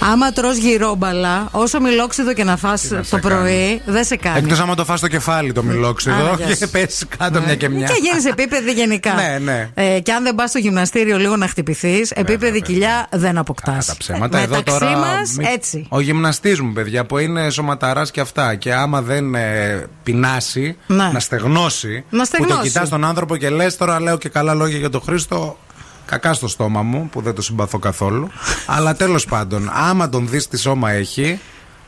Άμα 0.04 0.32
τρως 0.32 0.58
γυρόμπαλα, 0.58 1.48
όσο 1.52 1.80
μιλόξιδο 1.82 2.34
και 2.34 2.44
να 2.44 2.58
φας 2.58 2.84
να 2.90 2.98
το 2.98 3.04
σε 3.04 3.18
πρωί, 3.18 3.82
δεν 3.86 4.04
σε 4.04 4.16
κάνει. 4.16 4.38
Εκτός 4.38 4.60
άμα 4.60 4.76
το 4.76 4.86
φας 4.86 5.00
στο 5.00 5.08
κεφάλι 5.08 5.52
το 5.54 5.64
μιλόξιδο 5.64 6.16
Άρα, 6.16 6.34
γεια 6.38 6.46
και 6.46 6.66
σου. 6.66 6.70
πέσει 6.72 7.06
κάτω 7.18 7.42
μια 7.42 7.56
και 7.56 7.70
μια. 7.70 7.88
Και 7.88 7.94
γίνεις 8.02 8.26
επίπεδη 8.26 8.72
γενικά. 8.72 9.14
Ναι, 9.14 9.38
ναι. 9.44 9.70
Ε, 9.74 10.00
και 10.00 10.12
αν 10.14 10.24
δεν 10.24 10.36
πας 10.36 10.50
στο 10.50 10.60
γυμναστήριο 10.60 11.18
λίγο 11.18 11.36
να 11.36 11.48
χτυπηθείς, 11.48 12.12
επίπεδη 12.12 12.62
κοιλιά 12.62 13.08
δεν 13.12 13.38
αποκτάς. 13.38 13.86
Τα 13.86 13.96
ψέματα 13.98 14.40
εδώ 14.40 14.56
Μεταξύ 14.56 14.80
τώρα. 14.80 14.98
μας, 14.98 15.32
μη- 15.38 15.48
έτσι. 15.54 15.86
Ο 15.90 16.00
γυμναστής 16.02 16.60
μου, 16.62 16.74
παιδιά, 16.74 17.06
που 17.06 17.18
είναι 17.18 17.50
σωματαράς 17.50 18.12
και 18.12 18.22
αυτά. 18.22 18.56
Και 18.56 18.74
άμα 18.74 19.02
δεν 19.02 19.36
ε, 19.36 19.86
πεινάσει, 20.04 20.78
Ναι. 20.88 21.10
να 21.14 21.20
στεγνώσει. 21.20 22.04
Να 22.10 22.20
Που 22.20 22.26
στεγνώσει. 22.26 22.56
το 22.56 22.62
κοιτάς 22.64 22.90
τον 22.90 23.06
άνθρωπο 23.06 23.38
και 23.38 23.50
λες, 23.50 23.78
τώρα 23.78 24.02
λέω 24.02 24.18
και 24.18 24.30
καλά 24.30 24.54
λόγια 24.54 24.78
για 24.78 24.90
τον 24.90 25.02
Χρήστο. 25.02 25.58
Κακά 26.06 26.34
στο 26.34 26.48
στόμα 26.48 26.82
μου, 26.82 27.10
που 27.12 27.22
δεν 27.22 27.36
το 27.36 27.42
συμπαθώ 27.42 27.80
καθόλου. 27.80 28.30
Αλλά 28.76 28.96
τέλος 28.96 29.26
πάντων, 29.26 29.70
άμα 29.74 30.10
τον 30.10 30.28
δεις 30.30 30.48
τι 30.48 30.58
σώμα 30.58 30.92
έχει, 30.92 31.40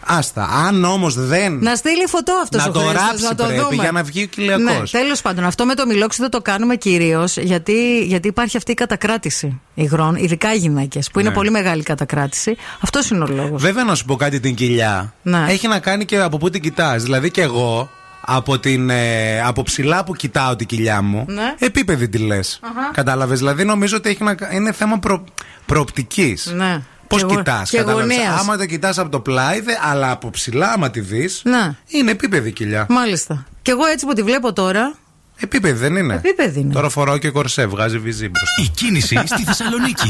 άστα. 0.06 0.44
Αν 0.68 0.84
όμως 0.84 1.16
δεν. 1.16 1.58
Να 1.60 1.76
στείλει 1.76 2.06
φωτό 2.08 2.34
αυτός 2.44 2.64
Να 2.64 2.70
ο 2.70 2.72
το 2.74 2.80
Χρήστος, 2.80 3.02
ράψει 3.08 3.24
να 3.24 3.36
το 3.36 3.46
πρέπει 3.46 3.62
δούμε. 3.62 3.76
για 3.76 3.92
να 3.92 4.04
βγει 4.04 4.24
ο 4.24 4.26
κοιλιακός. 4.26 4.64
Ναι, 4.94 5.00
τέλος 5.00 5.22
πάντων, 5.22 5.44
αυτό 5.46 5.66
με 5.66 5.74
το 5.76 5.86
μιλόξιδο 5.86 6.30
το 6.30 6.42
κάνουμε 6.42 6.76
κυρίως 6.76 7.38
γιατί, 7.38 8.04
γιατί 8.06 8.28
υπάρχει 8.28 8.58
αυτή 8.58 8.72
η 8.72 8.74
κατακράτηση 8.74 9.60
υγρών, 9.74 10.16
ειδικά 10.16 10.54
οι 10.54 10.58
γυναίκες, 10.58 11.10
που 11.12 11.20
είναι 11.20 11.30
Ναι. 11.30 11.36
πολύ 11.36 11.50
μεγάλη 11.52 11.82
η 11.82 11.84
κατακράτηση. 11.84 12.56
Αυτός 12.82 13.10
είναι 13.10 13.24
ο 13.24 13.28
λόγος. 13.28 13.62
Βέβαια 13.62 13.84
να 13.84 13.96
σου 13.96 14.06
πω 14.06 14.16
κάτι 14.16 14.40
την 14.40 14.56
κοιλιά. 14.56 15.14
Ναι. 15.22 15.46
Έχει 15.50 15.68
να 15.68 15.80
κάνει 15.80 16.06
και 16.06 16.18
από 16.20 16.38
πού 16.38 16.50
την 16.50 16.62
κοιτάς. 16.62 17.04
Δηλαδή 17.04 17.32
και 17.32 17.42
εγώ 17.42 17.90
από, 18.26 18.60
την, 18.60 18.90
ε, 18.90 19.42
από 19.42 19.64
ψηλά 19.64 20.04
που 20.04 20.14
κοιτάω 20.16 20.56
την 20.56 20.68
κοιλιά 20.68 21.02
μου, 21.02 21.26
Ναι. 21.28 21.54
επίπεδη 21.60 22.10
τη 22.10 22.18
λες. 22.18 22.60
Κατάλαβες; 22.94 23.38
Δηλαδή 23.40 23.64
νομίζω 23.64 23.98
ότι 23.98 24.10
έχει 24.10 24.24
να, 24.24 24.34
κα- 24.36 24.54
είναι 24.54 24.72
θέμα 24.72 25.00
προ, 25.00 25.24
προοπτικής. 25.66 26.46
Ναι. 26.56 26.82
Πώς 27.08 27.22
Και 27.22 27.28
γο- 27.30 27.36
κοιτάς, 27.38 27.70
και 27.70 27.80
γωνίας. 27.82 28.40
Άμα 28.40 28.58
το 28.58 28.66
κοιτάς 28.66 28.98
από 28.98 29.10
το 29.10 29.20
πλάι, 29.20 29.60
δε, 29.62 29.72
αλλά 29.92 30.12
από 30.12 30.30
ψηλά, 30.30 30.72
άμα 30.72 30.90
τη 30.90 31.00
δεις, 31.00 31.42
Ναι. 31.44 31.76
είναι 31.88 32.12
επίπεδη 32.12 32.52
κοιλιά. 32.52 32.86
Μάλιστα. 32.90 33.46
Και 33.62 33.72
εγώ 33.72 33.86
έτσι 33.86 34.06
που 34.06 34.14
τη 34.14 34.24
βλέπω 34.24 34.54
τώρα. 34.54 34.96
Επίπεδη 35.40 35.78
δεν 35.80 35.96
είναι. 35.96 36.14
Επίπεδη 36.14 36.60
είναι. 36.60 36.74
Τώρα 36.74 36.90
φοράω 36.90 37.18
και 37.18 37.30
κορσέ, 37.30 37.66
βγάζει 37.66 37.98
βυζί 38.00 38.30
μπροστά. 38.30 38.62
Η 38.64 38.68
κίνηση 38.68 39.22
στη 39.26 39.44
Θεσσαλονίκη. 39.44 40.08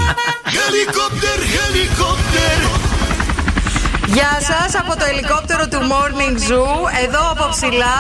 Χελικόπτερ, 0.50 1.40
χελικόπτερ. 1.48 2.93
Γεια 4.06 4.38
σας 4.42 4.82
από 4.82 4.98
το 5.00 5.06
ελικόπτερο 5.10 5.68
του 5.68 5.78
Morning 5.92 6.52
Zoo. 6.52 7.04
Εδώ 7.04 7.32
από 7.32 7.48
ψηλά, 7.50 7.96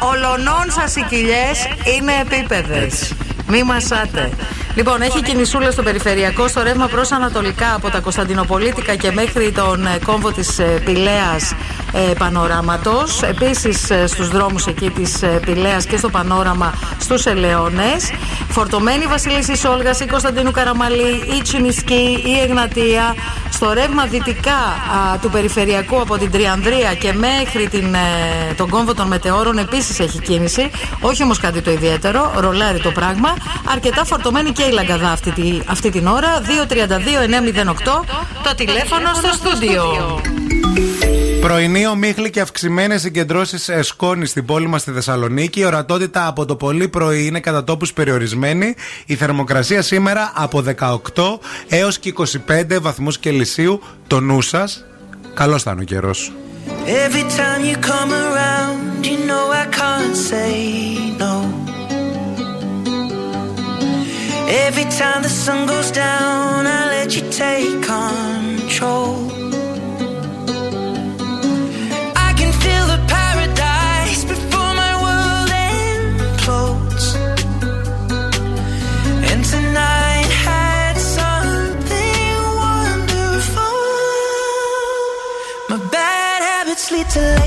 ολονών 0.00 0.70
σας 0.70 0.96
οι 0.96 1.04
κοιλιές 1.08 1.68
είναι 1.96 2.12
επίπεδες. 2.20 3.12
Μη 3.48 3.62
μασάτε. 3.62 4.30
Λοιπόν, 4.74 5.02
έχει 5.02 5.22
κινησούλα 5.22 5.70
στο 5.70 5.82
περιφερειακό, 5.82 6.48
στο 6.48 6.62
ρεύμα 6.62 6.86
προς 6.86 7.12
Ανατολικά 7.12 7.74
από 7.74 7.90
τα 7.90 8.00
Κωνσταντινοπολίτικα 8.00 8.94
και 8.94 9.12
μέχρι 9.12 9.52
τον 9.52 9.86
ε, 9.86 9.98
κόμβο 10.04 10.32
της 10.32 10.60
Πηλαία 10.84 11.38
ε, 11.94 12.12
Πανοράματος. 12.18 13.22
Επίσης 13.22 13.90
στους 14.06 14.28
δρόμους 14.28 14.66
εκεί 14.66 14.90
της 14.90 15.20
Πηλαία 15.46 15.78
και 15.88 15.96
στο 15.96 16.08
πανόραμα 16.10 16.74
στους 17.00 17.26
Ελαιώνες. 17.26 18.10
Φορτωμένη 18.48 19.04
Βασίλισσα 19.06 19.70
Όλγας 19.70 20.00
ή 20.00 20.06
Κωνσταντίνου 20.06 20.50
Καραμαλή 20.50 21.22
ή 21.38 21.42
Τσιμισκή 21.42 22.22
ή 22.26 22.40
Εγνατία. 22.42 23.14
Στο 23.50 23.72
ρεύμα 23.72 24.04
δυτικά 24.06 24.52
α, 24.54 25.18
του 25.22 25.30
περιφερειακού 25.30 26.00
από 26.00 26.18
την 26.18 26.30
Τριανδρία 26.30 26.94
και 26.94 27.12
μέχρι 27.12 27.68
την, 27.68 27.94
ε, 27.94 27.98
τον 28.56 28.68
κόμβο 28.68 28.94
των 28.94 29.06
μετεώρων 29.06 29.58
επίσης 29.58 29.98
έχει 30.00 30.18
κίνηση. 30.20 30.70
Όχι 31.00 31.22
όμως 31.22 31.38
κάτι 31.38 31.60
το 31.62 31.70
ιδιαίτερο, 31.70 32.32
ρολάρι 32.36 32.80
το 32.80 32.90
πράγμα. 32.90 33.34
Αρκετά 33.72 34.04
φορτωμένη 34.04 34.50
και 34.50 34.62
η 34.62 34.70
Λαγκαδά 34.70 35.10
αυτή, 35.10 35.30
τη- 35.30 35.60
αυτή 35.66 35.90
την 35.90 36.06
ώρα. 36.06 36.40
232-908 36.40 38.04
το 38.42 38.54
τηλέφωνο 38.56 39.08
στο 39.14 39.28
στούντιο. 39.32 40.20
Πρωινή 41.44 41.86
ομίχλη 41.86 42.30
και 42.30 42.40
αυξημένες 42.40 43.00
συγκεντρώσεις 43.00 43.70
σκόνη 43.80 44.26
στην 44.26 44.44
πόλη 44.44 44.66
μας 44.66 44.80
στη 44.80 44.92
Θεσσαλονίκη. 44.92 45.60
Η 45.60 45.64
ορατότητα 45.64 46.26
από 46.26 46.44
το 46.44 46.56
πολύ 46.56 46.88
πρωί 46.88 47.26
είναι 47.26 47.40
κατά 47.40 47.64
τόπους 47.64 47.92
περιορισμένη. 47.92 48.74
Η 49.06 49.14
θερμοκρασία 49.14 49.82
σήμερα 49.82 50.32
από 50.34 50.62
18 50.78 50.98
έως 51.68 51.98
και 51.98 52.14
25 52.48 52.80
βαθμούς 52.80 53.18
Κελσίου. 53.18 53.80
Το 54.06 54.20
νου 54.20 54.40
σας. 54.40 54.84
Καλό 55.34 55.58
θα 55.58 55.70
είναι 55.70 55.80
ο 55.80 55.84
καιρός. 55.84 56.32
Every 56.86 57.24
time 57.38 57.62
you 57.70 57.76
come 57.92 58.12
around, 58.26 59.06
you 59.10 59.18
know 59.28 59.44
I 59.62 59.66
can't 59.80 60.16
say 60.30 60.52
no. 61.22 61.34
Every 64.66 64.86
time 65.00 65.20
the 65.26 65.34
sun 65.44 65.60
goes 65.72 65.90
down, 66.04 66.66
I 66.76 66.80
let 66.94 67.08
you 67.16 67.24
take 67.42 67.76
control. 67.94 69.33
To 87.14 87.43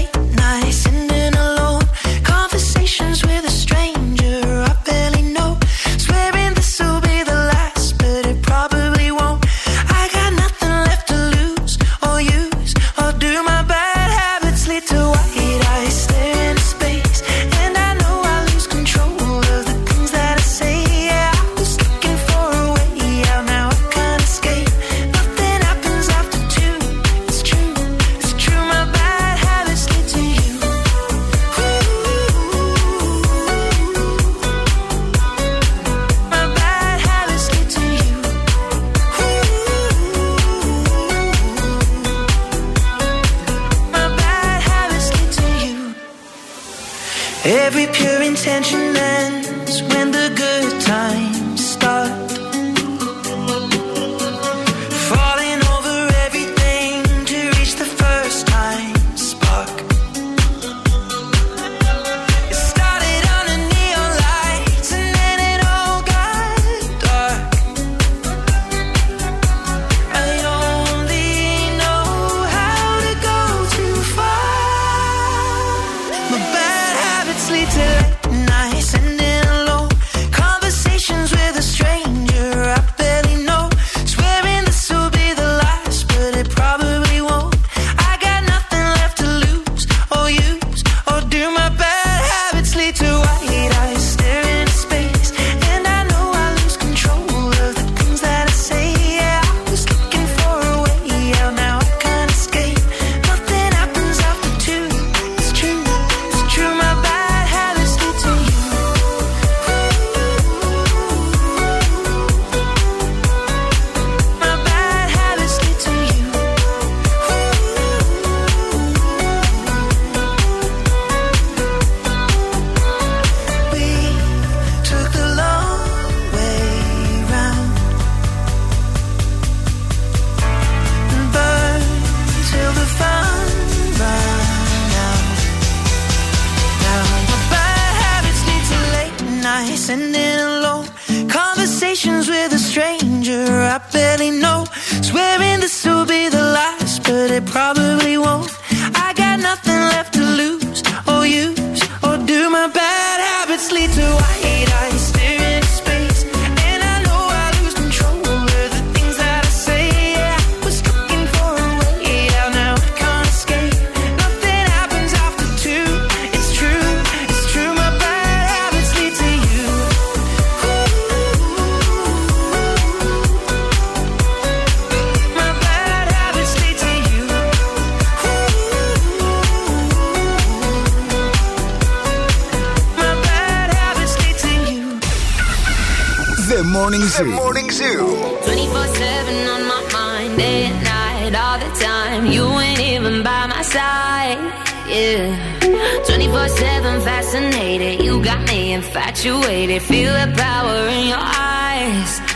power 200.38 200.88
in 200.88 201.08
your 201.08 201.17
eyes. 201.19 201.58
eyes. 201.78 202.27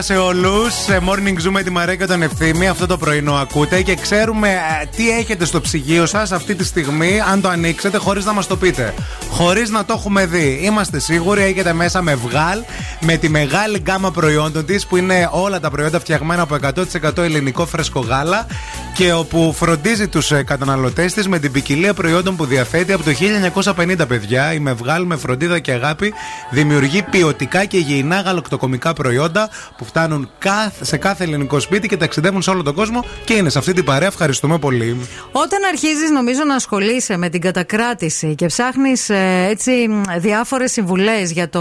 Καλημέρα, 0.00 0.02
καλημέρα 0.02 0.02
σε 0.02 0.16
όλους. 0.16 0.74
Σε 0.74 1.00
Morning 1.06 1.46
Zoom 1.46 1.50
με 1.50 1.62
τη 1.62 1.70
Μαρία 1.70 1.96
και 1.96 2.06
τον 2.06 2.22
Ευθύμη. 2.22 2.68
Αυτό 2.68 2.86
το 2.86 2.96
πρωινό 2.96 3.34
ακούτε 3.34 3.82
και 3.82 3.94
ξέρουμε 3.94 4.48
ε, 4.48 4.86
τι 4.96 5.10
έχετε 5.10 5.44
στο 5.44 5.60
ψυγείο 5.60 6.06
σας 6.06 6.32
αυτή 6.32 6.54
τη 6.54 6.64
στιγμή, 6.64 7.20
αν 7.30 7.40
το 7.40 7.48
ανοίξετε, 7.48 7.98
χωρίς 7.98 8.24
να 8.24 8.32
μας 8.32 8.46
το 8.46 8.56
πείτε. 8.56 8.94
Χωρίς 9.30 9.70
να 9.70 9.84
το 9.84 9.94
έχουμε 9.96 10.26
δει. 10.26 10.60
Είμαστε 10.62 10.98
σίγουροι, 10.98 11.42
έχετε 11.42 11.72
μέσα 11.72 12.02
με 12.02 12.14
βγάλ, 12.14 12.58
με 13.00 13.16
τη 13.16 13.28
μεγάλη 13.28 13.78
γκάμα 13.78 14.10
προϊόντων 14.10 14.64
της, 14.64 14.86
που 14.86 14.96
είναι 14.96 15.28
όλα 15.32 15.60
τα 15.60 15.70
προϊόντα 15.70 16.00
φτιαγμένα 16.00 16.42
από 16.42 16.56
100% 17.02 17.18
ελληνικό 17.18 17.66
φρέσκο 17.66 18.00
γάλα 18.00 18.46
και 19.00 19.12
όπου 19.12 19.52
φροντίζει 19.56 20.08
τους 20.08 20.32
καταναλωτές 20.44 21.12
της 21.14 21.28
με 21.28 21.38
την 21.38 21.52
ποικιλία 21.52 21.94
προϊόντων 21.94 22.36
που 22.36 22.44
διαθέτει 22.44 22.92
από 22.92 23.02
το 23.04 23.10
1950, 23.74 24.06
παιδιά. 24.08 24.52
Η 24.52 24.58
Μευγάλ 24.58 25.04
με 25.04 25.16
φροντίδα 25.16 25.58
και 25.58 25.72
αγάπη 25.72 26.12
δημιουργεί 26.50 27.02
ποιοτικά 27.02 27.64
και 27.64 27.76
υγιεινά 27.76 28.20
γαλακτοκομικά 28.20 28.92
προϊόντα 28.92 29.48
που 29.76 29.84
φτάνουν 29.84 30.30
καθ- 30.38 30.84
σε 30.84 30.96
κάθε 30.96 31.24
ελληνικό 31.24 31.60
σπίτι 31.60 31.88
και 31.88 31.96
ταξιδεύουν 31.96 32.42
σε 32.42 32.50
όλο 32.50 32.62
τον 32.62 32.74
κόσμο 32.74 33.04
και 33.24 33.34
είναι 33.34 33.48
σε 33.50 33.58
αυτή 33.58 33.72
την 33.72 33.84
παρέα. 33.84 34.08
Ευχαριστούμε 34.08 34.58
πολύ. 34.58 35.00
Όταν 35.32 35.58
αρχίζεις, 35.72 36.10
νομίζω, 36.10 36.44
να 36.44 36.54
ασχολείσαι 36.54 37.16
με 37.16 37.28
την 37.28 37.40
κατακράτηση 37.40 38.34
και 38.34 38.46
ψάχνεις 38.46 39.08
έτσι 39.48 39.72
διάφορες 40.18 40.72
συμβουλές 40.72 41.30
για 41.32 41.48
το 41.48 41.60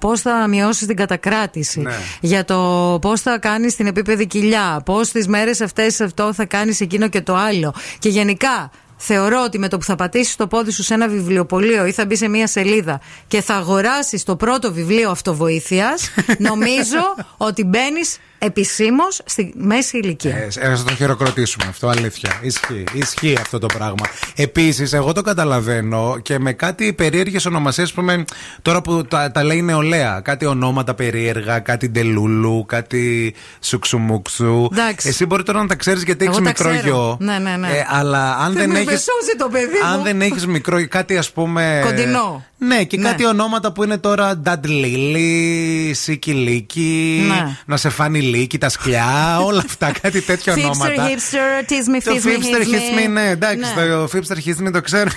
πώς 0.00 0.20
θα 0.20 0.46
μειώσεις 0.48 0.86
την 0.86 0.96
κατακράτηση, 0.96 1.80
Ναι. 1.80 1.92
για 2.20 2.44
το 2.44 2.98
πώς 3.00 3.20
θα 3.20 3.38
κάνεις 3.38 3.76
την 3.76 3.86
επίπεδη 3.86 4.26
κοιλιά, 4.26 4.80
πώς 4.84 5.08
τις 5.10 5.28
μέρες 5.28 5.60
αυτές 5.60 6.00
αυτό 6.00 6.32
θα 6.34 6.44
κάνεις 6.44 6.58
εκείνο 6.80 7.08
και 7.08 7.20
το 7.20 7.34
άλλο. 7.34 7.74
Και 7.98 8.08
γενικά. 8.08 8.70
Θεωρώ 9.02 9.42
ότι 9.44 9.58
με 9.58 9.68
το 9.68 9.78
που 9.78 9.84
θα 9.84 9.94
πατήσεις 9.94 10.36
το 10.36 10.46
πόδι 10.46 10.70
σου 10.70 10.82
σε 10.82 10.94
ένα 10.94 11.08
βιβλιοπωλείο 11.08 11.86
ή 11.86 11.92
θα 11.92 12.06
μπει 12.06 12.16
σε 12.16 12.28
μία 12.28 12.46
σελίδα 12.46 13.00
και 13.26 13.40
θα 13.42 13.54
αγοράσεις 13.54 14.24
το 14.24 14.36
πρώτο 14.36 14.72
βιβλίο 14.72 15.10
αυτοβοήθειας, 15.10 16.10
νομίζω 16.50 17.14
ότι 17.36 17.64
μπαίνεις 17.64 18.18
επισήμως 18.42 19.20
στη 19.24 19.52
μέση 19.56 19.98
ηλικία. 19.98 20.36
Ε, 20.58 20.68
να 20.68 20.84
το 20.84 20.94
χειροκροτήσουμε 20.94 21.64
αυτό, 21.68 21.88
αλήθεια. 21.88 22.30
Ισχύει, 22.40 22.84
ισχύει 22.92 23.36
αυτό 23.40 23.58
το 23.58 23.66
πράγμα. 23.66 24.06
Επίσης, 24.36 24.92
εγώ 24.92 25.12
το 25.12 25.22
καταλαβαίνω 25.22 26.18
και 26.22 26.38
με 26.38 26.52
κάτι 26.52 26.92
περίεργες 26.92 27.46
ονομασίες 27.46 27.92
που 27.92 28.02
με, 28.02 28.24
τώρα 28.62 28.80
που 28.82 29.04
τα, 29.04 29.30
τα 29.30 29.44
λέει 29.44 29.62
νεολαία. 29.62 30.20
Κάτι 30.24 30.46
ονόματα 30.46 30.94
περίεργα, 30.94 31.58
κάτι 31.58 31.88
ντελούλου, 31.88 32.64
κάτι 32.68 33.34
σουξουμούξου. 33.60 34.68
Εντάξει. 34.72 35.08
Εσύ 35.08 35.26
μπορεί 35.26 35.42
τώρα 35.42 35.60
να 35.60 35.66
τα 35.66 35.74
ξέρεις 35.74 36.02
γιατί 36.02 36.24
Εγώ 36.24 36.32
έχει 36.32 36.42
τα 36.42 36.48
μικρό 36.48 36.70
ξέρω. 36.70 36.86
γιο. 36.86 37.16
Ναι, 37.20 37.38
ναι, 37.38 37.56
ναι. 37.56 37.68
Ε, 37.68 37.86
αλλά 37.88 38.36
αν 38.36 38.52
Θες 38.52 38.60
δεν 38.60 38.70
με 38.70 38.78
έχει. 38.78 38.88
σώζει 38.88 39.36
το 39.38 39.48
παιδί 39.48 39.78
μου. 39.82 39.88
Αν 39.88 40.02
δεν 40.02 40.20
έχεις 40.20 40.46
μικρό, 40.46 40.86
κάτι 40.88 41.16
ας 41.16 41.30
πούμε. 41.30 41.82
Κοντινό. 41.84 42.44
Ναι, 42.62 42.84
και 42.84 42.96
κάτι 42.96 43.26
ονόματα 43.26 43.72
που 43.72 43.84
είναι 43.84 43.98
τώρα 43.98 44.36
Νταντλίλι, 44.36 45.92
Σίκι 45.94 46.32
Λίκι, 46.32 47.24
Ναι. 47.28 47.56
να 47.66 47.76
σε 47.76 47.88
φάνει 47.88 48.20
Λίκι, 48.20 48.58
τα 48.58 48.68
σκυλιά, 48.68 49.38
όλα 49.48 49.62
αυτά, 49.66 49.92
κάτι 50.02 50.20
τέτοια 50.20 50.54
Fipster, 50.54 50.58
ονόματα. 50.58 51.08
hipster, 51.08 51.70
tease 51.70 51.96
me, 51.96 52.00
Το 52.04 52.12
fizz 52.14 52.24
me, 52.26 52.28
Fipster 52.28 52.60
hiss 52.62 52.74
Hits 52.74 53.04
me. 53.04 53.06
Me, 53.08 53.10
ναι, 53.12 53.28
εντάξει, 53.28 53.72
Ναι. 53.76 53.86
το 53.86 54.08
Fipster 54.12 54.48
Hits 54.48 54.66
Me 54.68 54.72
το 54.72 54.80
ξέρω. 54.80 55.10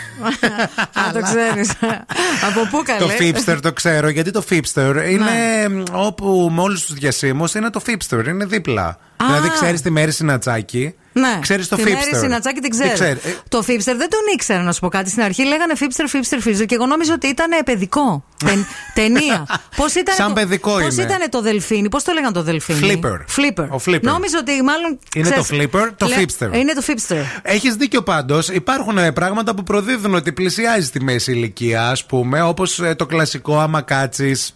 Α, 1.07 1.11
το 1.13 1.21
ξέρεις. 1.21 1.71
Από 2.49 2.67
πού 2.71 2.81
καλέ. 2.85 2.99
Το 2.99 3.09
Fipster 3.19 3.57
το 3.61 3.73
ξέρω, 3.73 4.09
γιατί 4.09 4.31
το 4.31 4.43
Fipster 4.49 4.95
είναι 5.09 5.23
Ναι. 5.67 5.83
όπου 5.91 6.49
με 6.53 6.61
όλους 6.61 6.85
τους 6.85 6.95
διασύμους 6.95 7.53
είναι 7.53 7.69
το 7.69 7.81
Fipster, 7.85 8.25
είναι 8.27 8.45
δίπλα. 8.45 8.97
Δηλαδή 9.25 9.49
ξέρεις 9.49 9.81
τη 9.81 9.89
Μέρη 9.89 10.11
Συνατσάκη, 10.11 10.93
Ναι, 11.13 11.37
ξέρεις 11.41 11.67
το 11.67 11.75
τη 11.75 11.81
Fipster. 11.85 11.89
Μέρη 11.91 12.15
Συνατσάκη 12.15 12.59
την 12.59 12.69
ξέρω. 12.69 12.93
ξέρει. 12.93 13.19
Ε, 13.23 13.29
Το 13.49 13.57
Fipster 13.59 13.95
δεν 13.97 14.09
τον 14.09 14.19
ήξερα 14.33 14.61
να 14.61 14.71
σου 14.71 14.79
πω 14.79 14.87
κάτι. 14.87 15.09
Στην 15.09 15.21
αρχή 15.23 15.43
λέγανε 15.45 15.73
Fipster, 15.79 16.15
Fipster, 16.15 16.47
Fipster 16.47 16.65
και 16.65 16.75
εγώ 16.75 16.85
νόμιζα 16.85 17.13
ότι 17.13 17.27
ήταν 17.27 17.49
παιδικό. 17.65 18.23
Ται- 18.45 18.65
ταινία. 18.93 19.45
Πώς 19.75 19.93
ήταν. 19.95 20.15
Σαν 20.15 20.27
το, 20.27 20.33
παιδικό 20.33 20.71
πώς 20.71 20.93
είναι. 20.93 21.03
ήταν 21.03 21.29
το 21.29 21.41
δελφίνι, 21.41 21.89
πώς 21.89 22.03
το 22.03 22.11
λέγανε 22.13 22.33
το 22.33 22.43
δελφίνι; 22.43 22.99
Flipper. 23.03 23.17
Flipper. 23.17 23.67
Ο 23.69 23.79
Flipper. 23.85 24.01
Νόμιζα 24.01 24.37
ότι 24.39 24.61
μάλλον. 24.63 24.99
Είναι 25.15 25.29
ξέρεις, 25.29 25.47
το 25.47 25.55
Flipper, 25.79 25.89
το 25.97 26.07
λέ- 26.07 26.19
Fipster. 26.19 26.55
Είναι 26.57 26.73
το 26.73 26.81
Fipster. 26.87 27.23
Έχεις 27.41 27.75
δίκιο 27.75 28.01
πάντως. 28.01 28.49
Υπάρχουν 28.49 28.97
ε, 28.97 29.11
πράγματα 29.11 29.55
που 29.55 29.63
προδίδουν 29.63 30.15
ότι 30.15 30.33
πλησιάζει 30.33 30.89
τη 30.89 31.03
μέση 31.03 31.31
ηλικία, 31.31 31.87
ας 31.89 32.05
πούμε, 32.05 32.41
όπως 32.41 32.81
το 32.95 33.05
κλασικό 33.05 33.59
άμα 33.59 33.81
κάτσεις. 33.81 34.55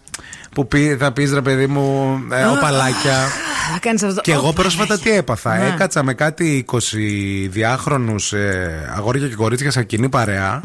Που 0.54 0.68
πει, 0.68 0.96
θα 1.00 1.12
πεις 1.12 1.32
ρε 1.32 1.40
παιδί 1.42 1.66
μου, 1.66 2.18
ε, 2.32 2.44
οπαλάκια. 2.44 3.16
Θα 3.72 3.78
κάνεις 3.80 4.02
αυτό. 4.02 4.20
Και 4.20 4.32
εγώ 4.32 4.48
Ω, 4.48 4.52
πρόσφατα 4.52 4.98
τι 4.98 5.10
έπαθα. 5.10 5.56
Ναι. 5.56 5.66
Έκατσα 5.66 6.02
με 6.02 6.14
κάτι 6.14 6.64
20διάχρονου 6.72 8.32
ε, 8.32 8.92
αγόρια 8.96 9.28
και 9.28 9.34
κορίτσια 9.34 9.70
σαν 9.70 9.86
κοινή 9.86 10.08
παρέα 10.08 10.60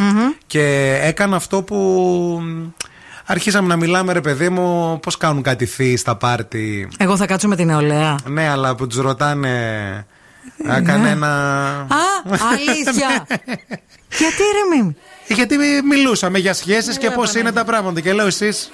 και 0.48 0.98
έκανα 1.02 1.36
αυτό 1.36 1.64
που 1.64 1.76
μ, 2.44 2.68
αρχίσαμε 3.26 3.68
να 3.68 3.76
μιλάμε, 3.76 4.14
ρε 4.14 4.22
παιδί 4.22 4.50
μου, 4.50 5.00
πώς 5.00 5.18
κάνουν 5.18 5.42
κάτι 5.42 5.66
θείοι 5.66 5.98
στα 5.98 6.16
πάρτι. 6.16 6.88
Εγώ 6.98 7.18
θα 7.18 7.26
κάτσω 7.26 7.48
με 7.48 7.56
την 7.56 7.66
νεολαία. 7.66 8.16
Ναι, 8.28 8.48
αλλά 8.48 8.76
που 8.76 8.88
τους 8.88 8.98
ρωτάνε. 8.98 10.06
Να 10.58 10.82
κάνει 10.82 11.10
ένα. 11.10 11.28
Α, 11.80 11.98
αλήθεια. 12.52 13.26
Γιατί 14.20 14.44
ρε 14.54 14.84
μη. 14.84 14.96
Γιατί 15.28 15.58
μιλούσαμε 15.90 16.40
για 16.40 16.54
σχέσεις 16.54 16.98
και 16.98 17.10
πώς 17.10 17.34
είναι 17.34 17.52
τα 17.52 17.64
πράγματα. 17.64 18.00
Και 18.00 18.14
λέω 18.14 18.26
εσείς. 18.26 18.72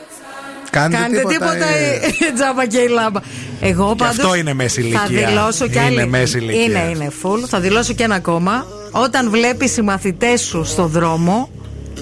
Κάντε, 0.71 0.97
Κάντε 0.97 1.21
τίποτα, 1.27 1.53
ε. 1.53 2.07
η 2.29 2.33
τζάμπα 2.35 2.65
και 2.65 2.77
η 2.77 2.87
λάμπα. 2.87 3.19
Εγώ 3.61 3.95
πάντως 3.95 4.17
αυτό 4.17 4.35
είναι 4.35 4.53
μέση 4.53 4.81
Θα 4.81 4.87
ηλικία. 5.07 5.27
δηλώσω 5.27 5.67
κι 5.67 5.77
Είναι 5.77 5.85
άλλη. 5.85 6.07
μέση 6.07 6.37
ηλικία. 6.37 6.63
Είναι, 6.63 6.91
είναι 6.95 7.11
full. 7.23 7.39
Θα 7.47 7.59
δηλώσω 7.59 7.93
και 7.93 8.03
ένα 8.03 8.15
ακόμα. 8.15 8.65
Όταν 8.91 9.29
βλέπεις 9.29 9.77
οι 9.77 9.81
μαθητές 9.81 10.41
σου 10.41 10.63
στο 10.65 10.85
δρόμο 10.85 11.49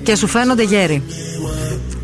και 0.04 0.16
σου 0.16 0.28
φαίνονται 0.28 0.64
γέροι. 0.64 1.04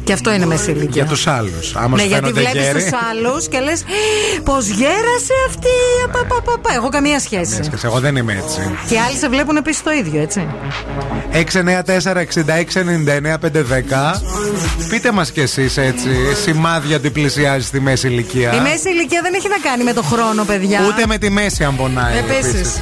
Και 0.03 0.13
αυτό 0.13 0.33
είναι 0.33 0.45
μέση 0.45 0.71
ηλικία. 0.71 0.89
Για 0.93 1.05
τους 1.05 1.27
άλλους. 1.27 1.75
Άμα 1.75 1.95
ναι, 1.95 2.01
σου 2.01 2.07
γιατί 2.07 2.23
φαίνονται 2.23 2.41
βλέπεις 2.41 2.61
γέροι. 2.61 2.83
τους 2.83 2.91
άλλους 3.09 3.47
και 3.47 3.59
λες 3.59 3.83
Πώς 4.43 4.67
γέρασε 4.67 5.33
αυτή. 5.47 5.67
Πα, 6.11 6.25
πα, 6.27 6.41
πα, 6.41 6.59
πα. 6.61 6.73
Εγώ 6.73 6.89
καμία 6.89 7.19
σχέση. 7.19 7.63
Σκες, 7.63 7.83
Εγώ 7.83 7.99
δεν 7.99 8.15
είμαι 8.15 8.33
έτσι. 8.43 8.59
Και 8.87 8.93
οι 8.93 8.97
άλλοι 8.97 9.17
σε 9.17 9.29
βλέπουν 9.29 9.55
επίσης 9.57 9.83
το 9.83 9.91
ίδιο, 9.91 10.21
έτσι. 10.21 10.47
694-6699-510. 11.31 14.21
Πείτε 14.89 15.11
μας 15.11 15.31
κι 15.31 15.39
εσείς 15.39 15.77
έτσι 15.77 16.09
σημάδια 16.43 16.95
ότι 16.95 17.09
πλησιάζει 17.09 17.69
τη 17.69 17.79
μέση 17.79 18.07
ηλικία. 18.07 18.53
Η 18.53 18.59
μέση 18.59 18.89
ηλικία 18.89 19.21
δεν 19.21 19.33
έχει 19.33 19.47
να 19.47 19.57
κάνει 19.69 19.83
με 19.83 19.93
το 19.93 20.01
χρόνο, 20.01 20.43
παιδιά. 20.43 20.79
Ούτε 20.87 21.05
με 21.07 21.17
τη 21.17 21.29
μέση 21.29 21.63
αν 21.63 21.75
πονάει. 21.75 22.17
Επίσης. 22.17 22.81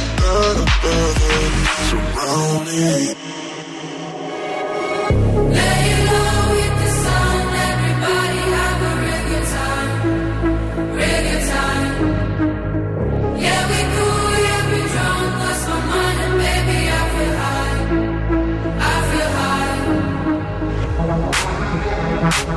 Surrounded. 1.89 3.17
Lay 5.51 6.00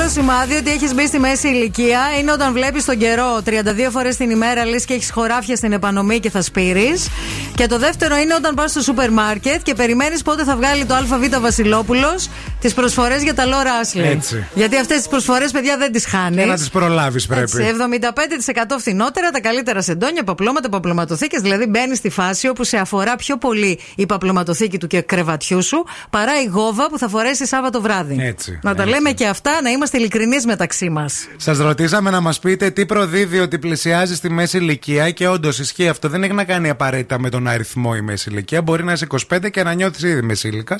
Άλλο 0.00 0.08
σημάδι 0.08 0.54
ότι 0.54 0.70
έχεις 0.70 0.94
μπει 0.94 1.06
στη 1.06 1.18
μέση 1.18 1.48
ηλικία 1.48 2.00
είναι 2.20 2.32
όταν 2.32 2.52
βλέπεις 2.52 2.84
τον 2.84 2.98
καιρό 2.98 3.42
32 3.44 3.50
φορές 3.90 4.16
την 4.16 4.30
ημέρα, 4.30 4.64
λες 4.64 4.84
και 4.84 4.94
έχεις 4.94 5.10
χωράφια 5.10 5.56
στην 5.56 5.72
επανομή 5.72 6.20
και 6.20 6.30
θα 6.30 6.42
σπείρεις. 6.42 7.08
Και 7.54 7.66
το 7.66 7.78
δεύτερο 7.78 8.16
είναι 8.16 8.34
όταν 8.34 8.54
πας 8.54 8.70
στο 8.70 8.80
σούπερ 8.80 9.10
μάρκετ 9.10 9.62
και 9.62 9.74
περιμένεις 9.74 10.22
πότε 10.22 10.44
θα 10.44 10.56
βγάλει 10.56 10.84
το 10.84 10.94
ΑΒ 10.94 11.40
Βασιλόπουλος 11.40 12.28
τις 12.60 12.74
προσφορές 12.74 13.22
για 13.22 13.34
τα 13.34 13.46
Λόρα 13.46 13.72
Άσλι. 13.72 14.02
Έτσι. 14.02 14.46
Γιατί 14.54 14.76
αυτές 14.76 14.96
τις 14.96 15.08
προσφορές, 15.08 15.50
παιδιά, 15.50 15.76
δεν 15.76 15.92
τις 15.92 16.06
χάνεις. 16.06 16.36
Για 16.36 16.46
να 16.46 16.54
τις 16.54 16.70
προλάβεις 16.70 17.26
πρέπει. 17.26 17.42
Έτσι, 17.42 17.62
75% 17.62 18.78
φθηνότερα, 18.78 19.30
τα 19.30 19.40
καλύτερα 19.40 19.82
σεντόνια, 19.82 20.24
παπλώματα, 20.24 20.68
παπλωματοθήκες. 20.68 21.40
Δηλαδή 21.40 21.66
μπαίνει 21.66 21.96
στη 21.96 22.10
φάση 22.10 22.48
όπου 22.48 22.64
σε 22.64 22.76
αφορά 22.76 23.16
πιο 23.16 23.36
πολύ 23.36 23.78
η 23.96 24.06
παπλωματοθήκη 24.06 24.78
του 24.78 24.86
και 24.86 25.00
κρεβατιού 25.00 25.62
σου 25.62 25.84
παρά 26.10 26.42
η 26.42 26.46
γόβα 26.46 26.88
που 26.88 26.98
θα 26.98 27.08
φορέσεις 27.08 27.48
Σάββατο 27.48 27.80
βράδυ. 27.80 28.16
Έτσι, 28.20 28.58
Να 28.62 28.74
τα 28.74 28.86
λέμε 28.86 29.10
και 29.10 29.26
αυτά, 29.26 29.62
να 29.62 29.70
είμαστε 29.70 29.89
ειλικρινείς 29.96 30.46
μεταξύ 30.46 30.90
μας. 30.90 31.28
Σας 31.36 31.58
ρωτήσαμε 31.58 32.10
να 32.10 32.20
μας 32.20 32.38
πείτε 32.38 32.70
τι 32.70 32.86
προδίδει 32.86 33.38
ότι 33.38 33.58
πλησιάζει 33.58 34.14
στη 34.14 34.30
μέση 34.30 34.56
ηλικία 34.56 35.10
και 35.10 35.28
όντως 35.28 35.58
ισχύει 35.58 35.88
αυτό. 35.88 36.08
Δεν 36.08 36.22
έχει 36.22 36.32
να 36.32 36.44
κάνει 36.44 36.68
απαραίτητα 36.68 37.20
με 37.20 37.28
τον 37.28 37.48
αριθμό 37.48 37.92
η 37.96 38.00
μέση 38.00 38.30
ηλικία. 38.30 38.62
Μπορεί 38.62 38.84
να 38.84 38.92
είσαι 38.92 39.06
25 39.30 39.50
και 39.50 39.62
να 39.62 39.72
νιώθεις 39.72 40.02
ήδη 40.02 40.22
μεσήλικα. 40.22 40.78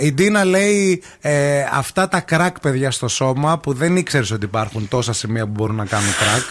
Η 0.00 0.12
Ντίνα 0.12 0.44
λέει 0.44 1.02
ε, 1.20 1.64
αυτά 1.72 2.08
τα 2.08 2.20
κρακ, 2.20 2.60
παιδιά, 2.60 2.90
στο 2.90 3.08
σώμα 3.08 3.58
που 3.58 3.72
δεν 3.72 3.96
ήξερες 3.96 4.30
ότι 4.30 4.44
υπάρχουν 4.44 4.88
τόσα 4.88 5.12
σημεία 5.12 5.44
που 5.44 5.52
μπορούν 5.52 5.76
να 5.76 5.84
κάνουν 5.84 6.10
κρακ. 6.18 6.42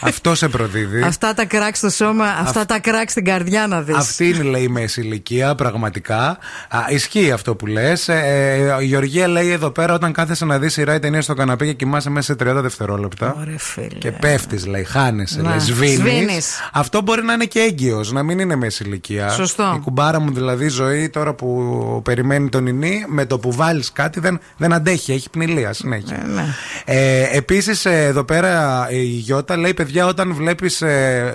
αυτό 0.08 0.34
σε 0.34 0.48
προδίδει. 0.48 1.02
Αυτά 1.02 1.34
τα 1.34 1.44
κράκ 1.44 1.76
στο 1.76 1.88
σώμα, 1.88 2.24
αυτά 2.24 2.66
τα 2.66 2.78
κράκ 2.78 3.10
στην 3.10 3.24
καρδιά 3.24 3.66
να 3.66 3.82
δεις. 3.82 3.96
Αυτή 3.96 4.28
είναι, 4.28 4.42
λέει, 4.42 4.62
η 4.62 4.68
μέση 4.68 5.00
ηλικία, 5.00 5.54
πραγματικά. 5.54 6.38
Α, 6.68 6.78
ισχύει 6.88 7.30
αυτό 7.30 7.54
που 7.54 7.66
λες. 7.66 8.08
Ε, 8.08 8.76
η 8.80 8.84
Γεωργία 8.84 9.28
λέει 9.28 9.50
εδώ 9.50 9.70
πέρα, 9.70 9.94
όταν 9.94 10.12
κάθεσαι 10.12 10.44
να 10.44 10.58
δεις 10.58 10.72
σειρά 10.72 10.94
ή 10.94 10.98
ταινία 10.98 11.17
στο 11.22 11.34
καναπέ 11.34 11.66
και 11.66 11.72
κοιμάσαι 11.72 12.10
μέσα 12.10 12.36
σε 12.38 12.50
30 12.50 12.54
δευτερόλεπτα. 12.62 13.36
Ωραία, 13.40 13.58
φίλε. 13.58 13.86
Και 13.86 14.12
πέφτεις, 14.12 14.66
λέει, 14.66 14.84
χάνεσαι, 14.84 15.42
Να, 15.42 15.50
λέει, 15.50 15.58
σβήνεις. 15.58 15.98
σβήνεις. 15.98 16.70
Αυτό 16.72 17.02
μπορεί 17.02 17.22
να 17.22 17.32
είναι 17.32 17.44
και 17.44 17.60
έγκυος, 17.60 18.12
να 18.12 18.22
μην 18.22 18.38
είναι 18.38 18.56
μέση 18.56 18.84
ηλικία. 18.84 19.28
Σωστό. 19.28 19.74
Η 19.76 19.80
κουμπάρα 19.80 20.20
μου, 20.20 20.32
δηλαδή, 20.32 20.64
η 20.64 20.68
ζωή 20.68 21.08
τώρα 21.08 21.34
που 21.34 22.00
περιμένει 22.04 22.48
τον 22.48 22.62
νηνί, 22.62 23.04
με 23.08 23.26
το 23.26 23.38
που 23.38 23.52
βάλεις 23.52 23.92
κάτι 23.92 24.20
δεν, 24.20 24.40
δεν 24.56 24.72
αντέχει, 24.72 25.12
έχει 25.12 25.30
πνηλία 25.30 25.72
συνέχεια. 25.72 26.24
ναι. 26.34 26.44
Ε, 26.84 27.36
Επίσης, 27.36 27.84
εδώ 27.84 28.24
πέρα 28.24 28.86
η 28.90 29.02
Γιώτα 29.02 29.56
λέει: 29.56 29.74
Παιδιά, 29.74 30.06
όταν 30.06 30.34
βλέπεις 30.34 30.82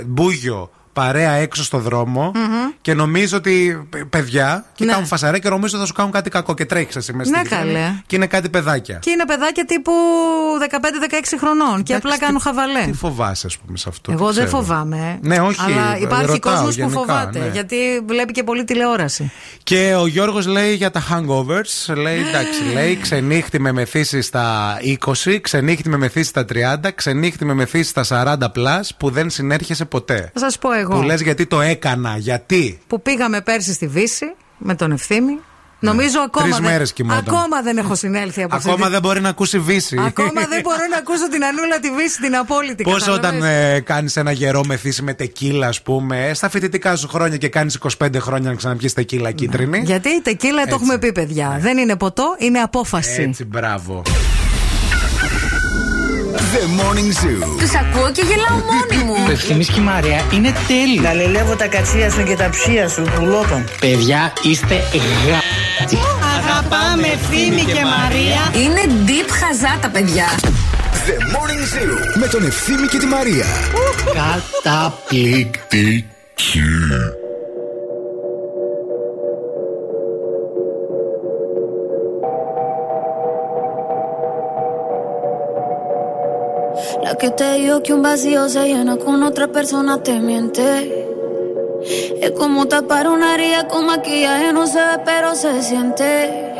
μπούγιο 0.06 0.70
παρέα 0.94 1.32
έξω 1.32 1.64
στο 1.64 1.78
δρομο 1.78 2.32
και 2.82 2.94
νομίζω 2.94 3.38
ότι 3.38 3.86
παι- 3.90 4.06
παιδιά 4.06 4.66
κοιτάουν 4.76 5.02
Ναι. 5.02 5.08
φασαρέ 5.08 5.40
και 5.40 5.50
νομίζω 5.50 5.78
θα 5.78 5.86
σου 5.86 5.94
κάνουν 5.94 6.12
κάτι 6.12 6.30
κακό 6.30 6.54
και 6.54 6.66
τρέχεις 6.66 6.96
εσύ 6.96 7.14
μέσα 7.14 7.30
Ναι, 7.32 7.38
στην 7.38 7.50
γραμμή 7.50 7.74
καλέ. 7.74 7.94
Και 8.08 8.16
είναι 8.16 8.28
κάτι 8.28 8.50
παιδάκια. 8.50 8.98
Και 9.02 9.10
είναι 9.10 9.26
παιδάκια 9.26 9.66
τύπου 9.66 9.92
15-16 10.60 11.38
χρονών 11.40 11.84
και 11.84 11.94
απλά 11.96 12.18
κάνουν 12.18 12.40
χαβαλέ. 12.42 12.84
Τι 12.86 12.94
φοβάσαι, 12.94 13.48
ας 13.48 13.58
πούμε, 13.58 13.78
σε 13.78 13.90
αυτό. 13.90 14.12
Εγώ 14.12 14.28
τι 14.30 14.36
δεν 14.36 14.46
ξέρω. 14.46 14.62
φοβάμαι. 14.62 15.20
ε. 15.24 15.28
Ναι, 15.28 15.40
όχι. 15.40 15.62
Αλλά 15.62 15.98
υπάρχει 15.98 16.26
ρωτάω 16.26 16.54
κόσμος 16.54 16.76
που 16.76 16.82
γενικά, 16.82 16.98
φοβάται. 17.00 17.40
ναι. 17.40 17.50
Γιατί 17.54 17.76
βλέπει 18.08 18.32
και 18.34 18.44
πολύ 18.44 18.64
τηλεόραση. 18.64 19.32
Και 19.64 19.96
ο 20.00 20.08
Γιώργος 20.08 20.46
λέει 20.48 20.74
για 20.74 20.92
τα 20.92 21.02
hangovers. 21.12 21.94
Λέει 21.96 22.18
εντάξει, 22.18 22.64
λέει 22.74 22.98
ξενύχτη 23.02 23.60
με 23.60 23.72
μεθύσει 23.72 24.22
στα 24.22 24.78
20, 25.26 25.38
ξενύχτη 25.42 25.90
με 25.90 25.98
μεθύσει 25.98 26.30
στα 26.30 26.46
30, 26.54 26.92
ξενύχτη 26.96 27.46
με 27.46 27.54
μεθύσει 27.54 27.90
στα 27.90 28.04
40 28.38 28.46
plus 28.46 28.90
που 28.98 29.10
δεν 29.10 29.30
συνέρχεσαι 29.30 29.86
ποτέ. 29.86 30.30
Θα 30.34 30.40
σας 30.40 30.58
πω 30.58 30.70
εγώ. 30.84 30.96
Που 30.96 31.02
λες 31.02 31.22
γιατί 31.22 31.46
το 31.46 31.62
έκανα, 31.62 32.18
γιατί. 32.18 32.80
Που 32.88 33.02
πήγαμε 33.02 33.42
πέρσι 33.42 33.74
στη 33.74 33.88
Βύση 33.88 34.26
με 34.58 34.76
τον 34.76 34.92
Ευθύμη. 34.92 35.40
Νομίζω 35.80 36.20
ακόμα, 36.20 36.46
Τρεις 36.46 36.58
δεν, 36.60 36.66
μέρες 36.72 36.94
κοιμόταν. 36.94 37.24
ακόμα 37.28 37.62
δεν 37.62 37.78
έχω 37.78 37.96
συνέλθει 37.96 38.44
από 38.44 38.56
αυτή 38.56 38.70
Ακόμα 38.70 38.86
τη- 38.86 38.92
δεν 38.92 39.02
μπορεί 39.02 39.22
να 39.22 39.30
ακούσει 39.30 39.60
βύση. 39.60 39.98
Ακόμα 40.06 40.46
δεν 40.50 40.62
μπορώ 40.62 40.78
να 40.92 40.98
ακούσω 40.98 41.30
την 41.30 41.44
Ανούλα 41.44 41.80
τη 41.80 41.90
Βύση, 41.92 42.22
την 42.22 42.36
απόλυτη. 42.36 42.84
Πώς 42.84 42.94
κατάλαβες; 43.04 43.32
όταν 43.40 43.44
ε, 43.50 43.80
κάνεις 43.80 44.16
ένα 44.18 44.32
γερό 44.32 44.62
μεθύσει 44.66 45.02
με 45.02 45.14
τεκίλα, 45.14 45.68
ας 45.68 45.82
πούμε, 45.82 46.28
ε, 46.28 46.34
στα 46.34 46.50
φοιτητικά 46.50 46.96
σου 46.96 47.08
χρόνια 47.08 47.38
και 47.38 47.50
κάνεις 47.50 47.76
25 47.98 48.20
χρόνια 48.20 48.50
να 48.50 48.56
ξαναπιείς 48.56 48.94
τεκίλα 48.94 49.32
κίτρινη. 49.32 49.80
Γιατί 49.86 50.10
η 50.10 50.22
τεκίλα 50.22 50.66
το 50.66 50.76
έχουμε 50.76 50.98
πει, 50.98 51.12
παιδιά. 51.12 51.58
Δεν 51.62 51.78
είναι 51.78 51.96
ποτό, 51.96 52.36
είναι 52.38 52.60
απόφαση. 52.60 53.22
Έτσι, 53.22 53.46
μπράβο. 53.46 54.02
The 56.54 56.66
Morning 56.80 57.12
Zoo. 57.22 57.40
Τους 57.60 57.74
ακούω 57.76 58.12
και 58.12 58.24
γελάω 58.30 58.58
μόνη 58.72 59.04
μου. 59.04 59.16
Το 59.26 59.32
ευθυμής 59.32 59.68
και 59.68 59.80
η 59.80 59.84
Μαρία 59.84 60.26
είναι 60.34 60.54
τέλειο. 60.68 61.02
Γαλιλεύω 61.04 61.56
τα 61.56 61.68
κατσία 61.68 62.10
σου 62.10 62.24
και 62.24 62.36
τα 62.36 62.50
ψία 62.50 62.88
σου, 62.88 63.04
πουλότων. 63.16 63.64
Παιδιά, 63.80 64.34
είστε 64.42 64.76
γα... 65.28 65.40
Αγαπάμε 66.38 67.08
Ευθύμη 67.08 67.62
και 67.62 67.84
Μαρία. 67.98 68.42
Είναι 68.64 68.82
deep 69.08 69.30
χαζά 69.30 69.78
τα 69.82 69.90
παιδιά. 69.90 70.26
The 71.06 71.16
Morning 71.34 71.64
Zoo. 71.74 72.18
Με 72.20 72.28
τον 72.28 72.46
Ευθύμη 72.46 72.88
και 72.88 72.98
τη 72.98 73.06
Μαρία. 73.06 73.46
Καταπληκτική. 74.64 76.06
Que 87.20 87.30
te 87.30 87.54
dijo 87.54 87.82
que 87.82 87.94
un 87.94 88.02
vacío 88.02 88.50
se 88.50 88.68
llena 88.68 88.98
con 88.98 89.24
otra 89.24 89.48
persona 89.48 90.04
te 90.04 90.20
miente. 90.20 91.08
Es 92.22 92.32
como 92.32 92.68
tapar 92.68 93.08
una 93.08 93.36
herida 93.36 93.66
con 93.70 93.86
maquillaje, 93.86 94.52
no 94.52 94.68
se 94.68 94.80
ve, 94.80 95.00
pero 95.06 95.34
se 95.34 95.64
siente. 95.64 96.54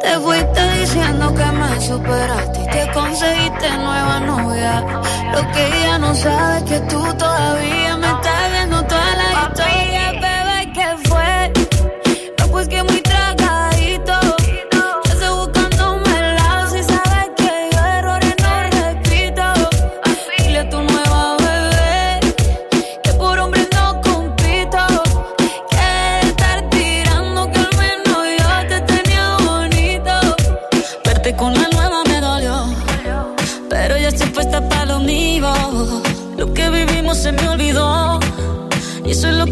Te 0.00 0.10
fuiste 0.18 0.60
diciendo 0.80 1.32
que 1.34 1.44
me 1.44 1.80
superaste 1.80 2.62
y 2.62 2.66
que 2.66 2.90
conseguiste 2.92 3.70
nueva 3.76 4.20
novia. 4.20 4.84
Lo 5.32 5.52
que 5.52 5.66
ella 5.66 5.98
no 5.98 6.14
sabe 6.16 6.58
es 6.58 6.64
que 6.64 6.80
tú 6.80 7.00
todavía 7.16 7.96
me 7.96 8.06
estás 8.06 8.52
viendo 8.52 8.82
toda 8.86 9.16
la 9.16 9.30
historia, 9.42 9.87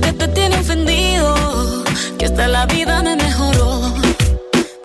que 0.01 0.13
te 0.13 0.29
tiene 0.29 0.57
ofendido. 0.57 1.35
Que 2.19 2.27
hasta 2.27 2.49
la 2.49 2.67
vida 2.67 3.03
me 3.03 3.17
mejoró. 3.17 3.95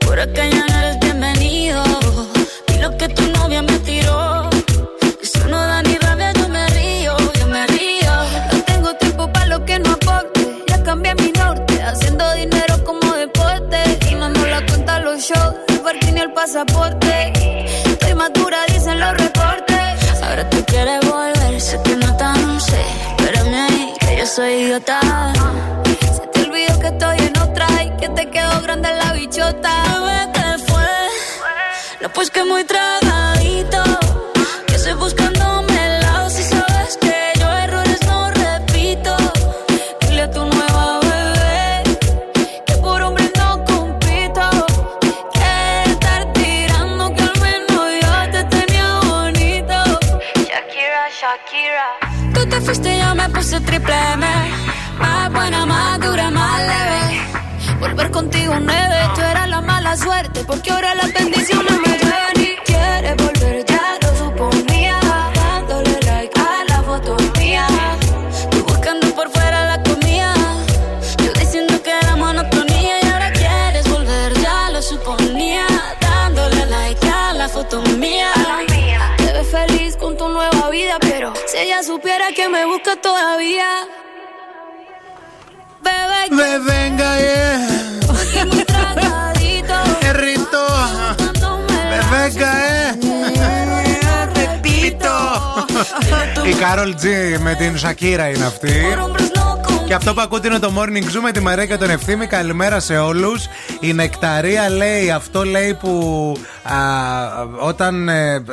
Por 0.05 0.20
acá 0.20 0.47
ya 0.47 0.66
no 0.68 0.80
eres 0.80 0.99
bienvenido. 0.99 1.84
Y 2.74 2.82
lo 2.82 2.97
que 2.97 3.07
tu 3.09 3.24
novia 3.32 3.62
me 3.62 3.78
tiró. 3.80 4.49
Eso 5.22 5.47
no 5.47 5.59
da 5.59 5.82
ni 5.84 5.95
rabia, 5.97 6.34
yo 6.34 6.47
me 6.49 6.68
río, 6.68 7.16
yo 7.39 7.47
me 7.47 7.68
río. 7.68 8.14
No 8.51 8.64
tengo 8.64 8.93
tiempo 8.95 9.32
para 9.32 9.45
lo 9.47 9.66
que 9.66 9.80
no 9.80 9.91
aporte. 9.91 10.64
Ya 10.68 10.84
cambié 10.84 11.16
mi 11.16 11.32
norte, 11.32 11.82
haciendo 11.82 12.34
dinero 12.34 12.84
como 12.84 13.14
deporte. 13.14 13.78
Y 14.09 14.16
no 14.16 14.30
la 14.30 14.66
cuenta 14.66 14.99
los 14.99 15.22
shows, 15.22 15.55
el 15.68 15.80
parking 15.80 16.18
y 16.18 16.20
el 16.20 16.34
pasaporte. 16.34 17.34
Estoy 17.86 18.16
madura, 18.16 18.59
dicen 18.68 18.99
los 18.99 19.20
soy 24.36 24.53
idiota. 24.63 24.99
Se 26.15 26.25
te 26.27 26.43
olvidó 26.43 26.79
que 26.79 26.88
estoy 26.88 27.17
en 27.17 27.38
otra 27.38 27.67
y 27.84 27.89
que 27.97 28.07
te 28.09 28.29
quedó 28.29 28.61
grande 28.61 28.89
la 28.93 29.11
bichota. 29.11 29.84
Bebé, 29.99 30.32
¿qué 30.34 30.71
fue? 30.71 30.88
No, 32.01 32.09
pues 32.13 32.32
que 32.32 32.43
muy 32.45 32.63
tragadito. 32.63 33.01
Triple 53.72 53.95
M. 54.13 54.26
Más 54.99 55.32
buena, 55.32 55.65
más 55.65 55.99
dura, 56.01 56.30
más 56.30 56.59
leve. 56.59 57.22
Volver 57.80 58.11
contigo 58.11 58.53
nueve, 58.59 58.97
tú 59.15 59.22
eras 59.22 59.47
la 59.47 59.61
mala 59.61 59.95
suerte. 59.95 60.43
Porque 60.45 60.72
ahora 60.72 60.93
las 60.95 61.13
bendiciones 61.13 61.80
me 61.86 61.91
que 82.42 82.50
me 82.50 82.66
busca 82.66 82.96
todavía. 83.10 83.70
Bebé, 85.86 86.22
que 86.30 86.36
Δεν 86.36 86.60
venga, 86.72 87.10
ε, 87.20 87.58
porque 88.08 88.46
muy 88.52 88.64
tragadito. 88.74 89.78
Ερριτό. 90.10 90.68
Δεν 91.92 92.04
venga, 92.14 92.52
ε. 92.70 92.88
Η 96.50 96.54
Κάρολ 96.54 96.96
Τζι 96.96 97.38
με 97.39 97.56
την 97.56 97.78
Σακύρα 97.78 98.28
είναι 98.30 98.46
αυτή. 98.46 98.74
Και 99.92 99.98
αυτό 99.98 100.14
που 100.14 100.22
ακούτε 100.22 100.48
είναι 100.48 100.60
το 100.60 100.74
Morning 100.78 101.04
Zoo 101.04 101.22
με 101.24 101.32
τη 101.32 101.39
Μαρία 101.39 101.66
και 101.66 101.78
τον 101.78 101.89
Ευθύμη. 101.89 102.28
Καλημέρα 102.28 102.80
σε 102.80 102.98
όλους. 102.98 103.46
Η 103.80 103.94
Νεκταρία 103.94 104.70
λέει, 104.70 105.12
αυτό 105.12 105.46
λέει 105.46 105.74
που 105.74 106.34
α, 106.64 106.76
όταν 107.60 108.10
ε, 108.10 108.44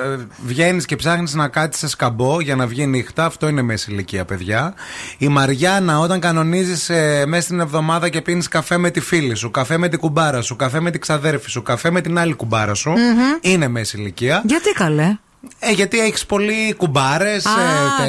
βγαίνεις 0.45 0.84
και 0.84 0.97
ψάχνεις 0.97 1.34
να 1.34 1.49
κάτσεις 1.49 1.80
σε 1.80 1.89
σκαμπό 1.89 2.41
για 2.41 2.57
να 2.57 2.66
βγει 2.66 2.86
νύχτα, 2.86 3.24
αυτό 3.24 3.49
είναι 3.49 3.62
μέση 3.62 3.91
ηλικία, 3.91 4.24
παιδιά. 4.24 4.74
Η 5.18 5.28
Μαριάννα, 5.28 5.99
όταν 5.99 6.20
κανονίζεις 6.20 6.89
ε, 6.89 7.24
μέσα 7.26 7.43
στην 7.43 7.61
εβδομάδα 7.61 8.09
και 8.09 8.20
πίνεις 8.20 8.49
καφέ 8.49 8.76
με 8.76 8.91
τη 8.91 9.01
φίλη 9.01 9.34
σου, 9.34 9.51
καφέ 9.51 9.78
με 9.78 9.89
την 9.89 9.99
κουμπάρα 9.99 10.43
σου, 10.43 10.57
καφέ 10.57 10.80
με 10.80 10.91
την 10.91 11.01
ξαδέρφη 11.01 11.51
σου, 11.51 11.62
καφέ 11.62 11.91
με 11.91 12.01
την 12.01 12.18
άλλη 12.18 12.34
κουμπάρα 12.34 12.74
σου, 12.74 12.91
Μμμ. 12.91 13.18
είναι 13.41 13.68
μέση 13.68 13.97
ηλικία. 13.97 14.43
Γιατί 14.45 14.72
καλέ; 14.72 15.16
Ε, 15.59 15.70
γιατί 15.70 15.99
έχεις 16.01 16.26
πολλοί 16.26 16.74
κουμπάρες. 16.76 17.47
Α, 17.47 17.51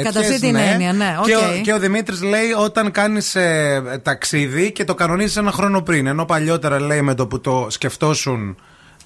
κατά 0.02 0.20
αυτή 0.20 0.40
την 0.40 0.56
έννοια, 0.56 0.92
ναι, 0.92 1.14
Και, 1.24 1.36
οκ. 1.36 1.42
ο, 1.42 1.60
και 1.62 1.72
ο 1.72 1.78
Δημήτρης 1.78 2.22
λέει 2.22 2.50
όταν 2.58 2.90
κάνεις 2.90 3.36
ταξίδι 4.02 4.72
και 4.72 4.84
το 4.84 4.94
κανονίζεις 4.94 5.36
ένα 5.36 5.52
χρόνο 5.52 5.82
πριν. 5.82 6.06
Ενώ 6.06 6.24
παλιότερα 6.24 6.80
λέει 6.80 7.02
με 7.02 7.14
το 7.14 7.26
που 7.26 7.40
το 7.40 7.66
σκεφτόσουν 7.70 8.56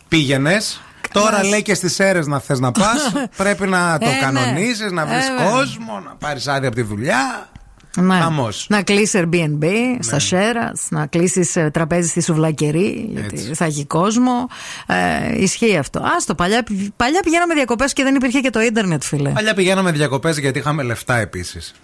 πήγαινες. 0.08 0.80
Τώρα 1.12 1.44
λέει 1.44 1.62
και 1.62 1.74
στις 1.74 1.98
αίρες 1.98 2.26
να 2.26 2.40
θες 2.40 2.60
να 2.60 2.72
πας. 2.72 3.12
πρέπει 3.36 3.66
να 3.68 3.98
το 3.98 4.08
Ε, 4.08 4.12
ναι. 4.12 4.18
κανονίσει, 4.20 4.84
να 4.90 5.06
βρεις 5.06 5.26
Ε, 5.28 5.30
βέβαια. 5.36 5.50
κόσμο, 5.52 6.00
να 6.04 6.14
πάρεις 6.18 6.48
άδεια 6.48 6.68
από 6.68 6.76
τη 6.76 6.82
δουλειά. 6.82 7.48
Ναι. 7.96 8.18
Χαμός. 8.18 8.66
Να 8.68 8.82
κλείσει 8.82 9.22
Airbnb 9.24 9.64
στα 9.98 10.18
Σέρα, 10.18 10.72
να 10.88 11.06
κλείσεις 11.06 11.56
τραπέζι 11.72 12.08
στη 12.08 12.22
Σουβλακερή, 12.22 13.08
γιατί 13.12 13.36
Έτσι. 13.36 13.54
θα 13.54 13.64
έχει 13.64 13.84
κόσμο. 13.86 14.48
Ε, 14.86 15.42
ισχύει 15.42 15.76
αυτό. 15.76 16.02
Άστο, 16.16 16.34
παλιά, 16.34 16.64
παλιά 16.96 17.20
πηγαίναμε 17.20 17.54
διακοπές 17.54 17.92
και 17.92 18.02
δεν 18.02 18.14
υπήρχε 18.14 18.40
και 18.40 18.50
το 18.50 18.60
ίντερνετ, 18.60 19.02
φίλε. 19.02 19.30
Παλιά 19.30 19.54
πηγαίναμε 19.54 19.92
διακοπές 19.92 20.38
γιατί 20.38 20.58
είχαμε 20.58 20.82
λεφτά 20.82 21.16
επίσης. 21.16 21.74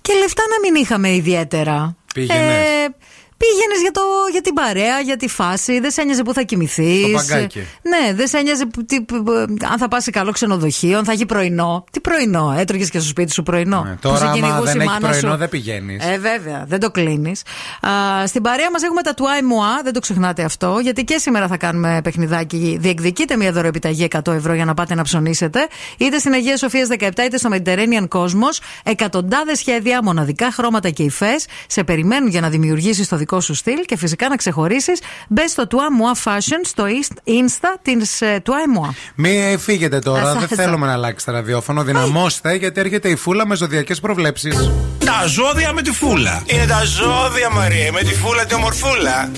Και 0.00 0.12
λεφτά 0.20 0.42
να 0.50 0.70
μην 0.70 0.82
είχαμε 0.82 1.14
ιδιαίτερα. 1.14 1.96
Πήγαινες. 2.14 2.42
Ε, 2.42 2.94
Πήγαινες 3.38 3.80
για, 3.82 3.90
το, 3.90 4.00
για 4.32 4.40
την 4.40 4.54
παρέα, 4.54 5.00
για 5.00 5.16
τη 5.16 5.28
φάση. 5.28 5.80
Δεν 5.80 5.90
σε 5.90 6.00
ένοιαζε 6.00 6.22
που 6.22 6.32
θα 6.32 6.42
κοιμηθείς. 6.42 7.00
Στο 7.06 7.10
παγκάκι. 7.34 7.58
Ναι, 7.82 8.14
δεν 8.14 8.26
σε 8.26 8.38
ένοιαζε 8.38 8.66
που- 8.66 8.84
τι, 8.84 9.00
που- 9.00 9.24
αν 9.70 9.78
θα 9.78 9.88
πα 9.88 10.00
σε 10.00 10.10
καλό 10.10 10.30
ξενοδοχείο, 10.32 10.98
αν 10.98 11.04
θα 11.04 11.12
έχει 11.12 11.26
πρωινό. 11.26 11.84
Τι 11.90 12.00
πρωινό, 12.00 12.54
έτρωγες 12.58 12.90
και 12.90 12.98
στο 12.98 13.08
σπίτι 13.08 13.32
σου 13.32 13.42
πρωινό. 13.42 13.82
Ναι, 13.84 13.90
Που 13.90 13.96
τώρα, 14.00 14.16
σε 14.18 14.24
άμα 14.24 14.32
κυνηγούσε 14.34 14.62
δεν 14.72 14.74
η 14.80 14.84
έχει 14.84 14.86
μάνα 14.92 15.08
πρωινό, 15.08 15.30
σου. 15.32 15.36
δεν 15.36 15.48
πηγαίνεις. 15.48 16.04
Ε, 16.06 16.18
βέβαια, 16.18 16.64
δεν 16.68 16.80
το 16.80 16.90
κλείνεις. 16.90 17.42
Στην 18.26 18.42
παρέα 18.42 18.70
μας 18.70 18.82
έχουμε 18.82 19.02
τα 19.02 19.14
Τουάι 19.14 19.42
Μουά, 19.42 19.80
δεν 19.84 19.92
το 19.92 20.00
ξεχνάτε 20.00 20.42
αυτό, 20.44 20.78
γιατί 20.82 21.04
και 21.04 21.18
σήμερα 21.18 21.46
θα 21.48 21.56
κάνουμε 21.56 22.00
παιχνιδάκι. 22.04 22.76
Διεκδικείτε 22.80 23.36
μια 23.36 23.52
δωροεπιταγή 23.52 24.08
100 24.24 24.32
ευρώ 24.32 24.54
για 24.54 24.64
να 24.64 24.74
πάτε 24.74 24.94
να 24.94 25.02
ψωνίσετε, 25.02 25.66
είτε 25.98 26.18
στην 26.18 26.32
Αγία 26.32 26.56
Σοφία 26.56 26.86
17 26.98 27.10
είτε 27.26 27.38
στο 27.38 27.50
Mediterranean 27.52 28.08
Cosmos. 28.08 28.58
Εκατοντάδες 28.82 29.58
σχέδια, 29.58 30.02
μοναδικά 30.02 30.52
χρώματα 30.52 30.90
και 30.90 31.02
υφές 31.02 31.46
σε 31.66 31.84
περιμένουν 31.84 32.28
για 32.28 32.40
να 32.40 32.48
δημιουργήσεις 32.48 33.08
το 33.08 33.16
δικό 33.16 33.24
σου 33.40 33.54
στυλ 33.54 33.80
και 33.86 33.96
φυσικά 33.96 34.28
να 34.28 34.36
ξεχωρίσεις. 34.36 35.00
Μπες 35.28 35.50
στο 35.50 35.66
Τουά 35.66 35.92
Μουά 35.92 36.12
Fashion 36.24 36.60
στο 36.64 36.84
Insta 37.24 37.68
τη 37.82 37.92
Τουάι 38.42 38.66
Μουά. 38.72 38.94
Μην 39.14 39.58
φύγετε 39.58 39.98
τώρα, 39.98 40.22
Ασά, 40.22 40.32
δεν 40.32 40.42
ασά. 40.44 40.54
θέλουμε 40.54 40.86
να 40.86 40.92
αλλάξετε 40.92 41.32
ραδιόφωνο. 41.32 41.82
Δυναμώστε 41.82 42.54
γιατί 42.54 42.80
έρχεται 42.80 43.08
η 43.08 43.16
φούλα 43.16 43.46
με 43.46 43.56
ζωδιακές 43.56 44.00
προβλέψεις. 44.00 44.70
Τα 45.04 45.26
ζώδια 45.26 45.72
με 45.72 45.82
τη 45.82 45.90
φούλα. 45.90 46.42
Είναι 46.46 46.66
τα 46.66 46.84
ζώδια, 46.84 47.50
Μαρία, 47.50 47.92
με 47.92 48.00
τη 48.00 48.14
φούλα 48.14 48.44
τη 48.44 48.54
ομορφούλα. 48.54 49.30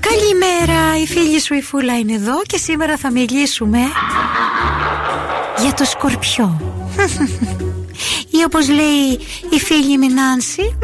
Καλημέρα, 0.00 0.98
η 1.02 1.06
φίλη 1.06 1.40
σου 1.40 1.54
η 1.54 1.62
Φούλα 1.62 1.98
είναι 1.98 2.12
εδώ 2.12 2.42
και 2.46 2.56
σήμερα 2.58 2.96
θα 2.96 3.10
μιλήσουμε 3.10 3.78
για 5.60 5.72
το 5.74 5.84
σκορπιό. 5.84 6.60
Ή 8.38 8.42
όπως 8.46 8.68
λέει 8.68 9.18
η 9.50 9.58
φίλη 9.60 9.98
μου 9.98 10.04
η 10.10 10.12
Νάνση, 10.12 10.78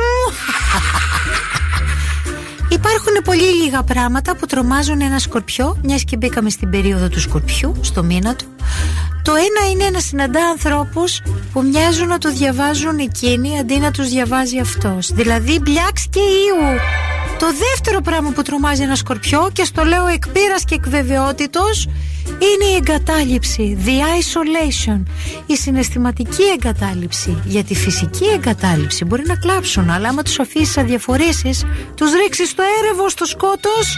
Υπάρχουν 2.71 3.12
πολύ 3.25 3.55
λίγα 3.62 3.83
πράγματα 3.83 4.37
που 4.37 4.47
τρομάζουν 4.47 5.01
ένα 5.01 5.18
σκορπιό, 5.18 5.77
μιας 5.83 6.05
και 6.05 6.16
μπήκαμε 6.16 6.51
στην 6.51 6.71
περίοδο 6.71 7.09
του 7.09 7.21
σκορπιού, 7.21 7.77
στο 7.81 8.03
μήνα 8.03 8.35
του. 8.35 8.47
Το 9.23 9.33
ένα 9.33 9.71
είναι 9.71 9.91
να 9.91 10.01
συναντά 10.01 10.45
ανθρώπους 10.45 11.23
που 11.53 11.62
μοιάζουν 11.62 12.09
να 12.09 12.18
το 12.18 12.33
διαβάζουν 12.33 12.99
εκείνοι 12.99 13.59
αντί 13.59 13.79
να 13.79 13.91
τους 13.91 14.09
διαβάζει 14.09 14.59
αυτός. 14.59 15.11
Δηλαδή 15.12 15.59
μπλιάξ 15.62 16.07
και 16.11 16.21
ιού. 16.21 16.79
Το 17.39 17.47
δεύτερο 17.47 18.01
πράγμα 18.01 18.31
που 18.31 18.43
τρομάζει 18.43 18.83
ένα 18.83 18.95
σκορπιό 18.95 19.51
και 19.53 19.64
στο 19.64 19.85
λέω 19.85 20.07
εκ 20.07 20.29
πείρας 20.29 20.64
και 20.64 20.75
εκ 20.75 20.89
βεβαιότητος, 20.89 21.89
είναι 22.31 22.71
η 22.73 22.75
εγκατάλειψη, 22.77 23.79
the 23.85 23.89
isolation, 23.89 25.03
η 25.47 25.57
συναισθηματική 25.57 26.43
εγκατάλειψη. 26.55 27.43
Για 27.45 27.64
τη 27.64 27.75
φυσική 27.75 28.25
εγκατάλειψη 28.35 29.05
μπορεί 29.05 29.23
να 29.27 29.37
κλάψουν, 29.37 29.91
αλλά 29.91 30.09
άμα 30.09 30.23
τους 30.23 30.39
αφήσεις 30.39 30.79
αδιαφορήσεις, 30.79 31.64
τους 31.95 32.12
ρίξεις 32.12 32.55
στο 32.61 32.68
έρευο, 32.84 33.08
στο 33.08 33.24
σκότος, 33.24 33.96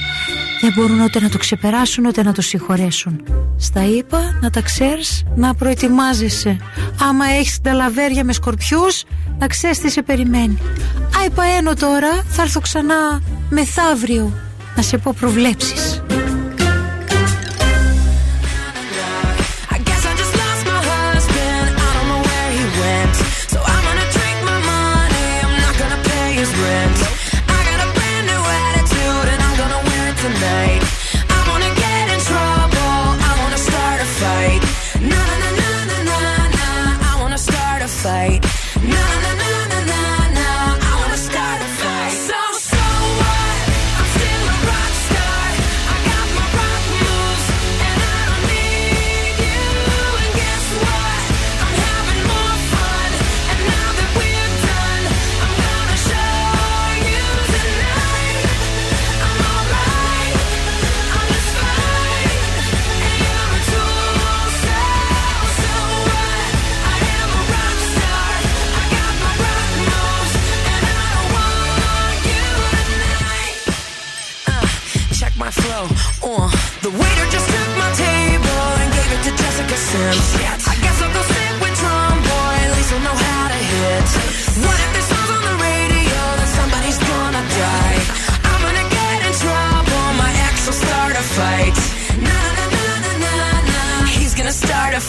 δεν 0.61 0.73
μπορούν 0.75 1.01
ούτε 1.01 1.21
να 1.21 1.29
το 1.29 1.39
ξεπεράσουν 1.39 2.05
ούτε 2.07 2.23
να 2.23 2.33
το 2.33 2.43
συγχωρέσουν. 2.43 3.23
Στα 3.59 3.85
είπα 3.85 4.39
να 4.41 4.51
τα 4.51 4.61
ξέρεις 4.61 5.25
να 5.35 5.55
προετοιμάζεσαι. 5.55 6.57
Άμα 7.01 7.25
έχεις 7.27 7.61
ταλαβέρια 7.61 8.25
με 8.25 8.33
σκορπιούς, 8.33 9.05
να 9.39 9.47
ξέρεις 9.47 9.79
τι 9.79 9.91
σε 9.91 10.03
περιμένει. 10.03 10.59
Άι 11.21 11.31
παένω 11.31 11.75
τώρα, 11.75 12.25
θα 12.29 12.43
έρθω 12.43 12.61
ξανά 12.61 13.23
μεθαύριο 13.51 14.33
να 14.77 14.83
σε 14.83 14.99
πω 14.99 15.15
προβλέψεις. 15.21 16.03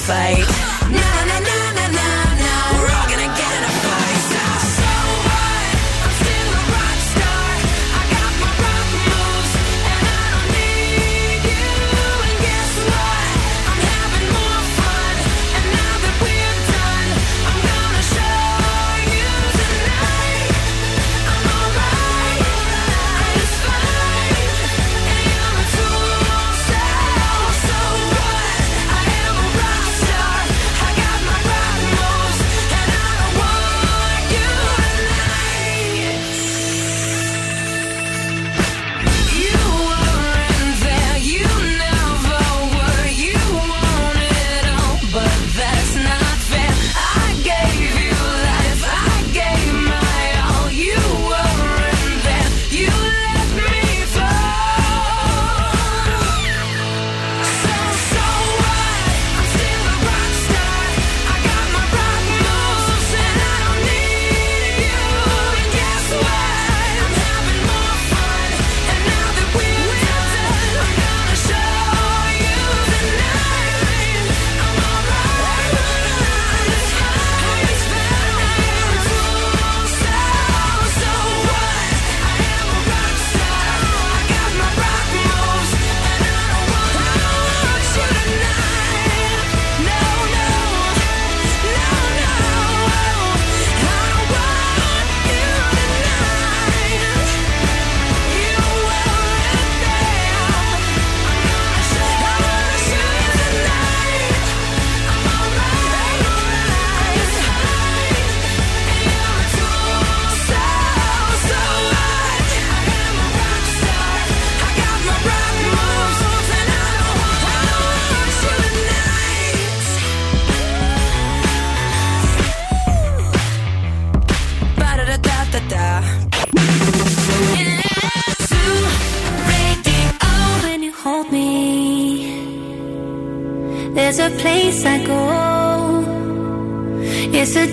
Fight. 0.03 0.62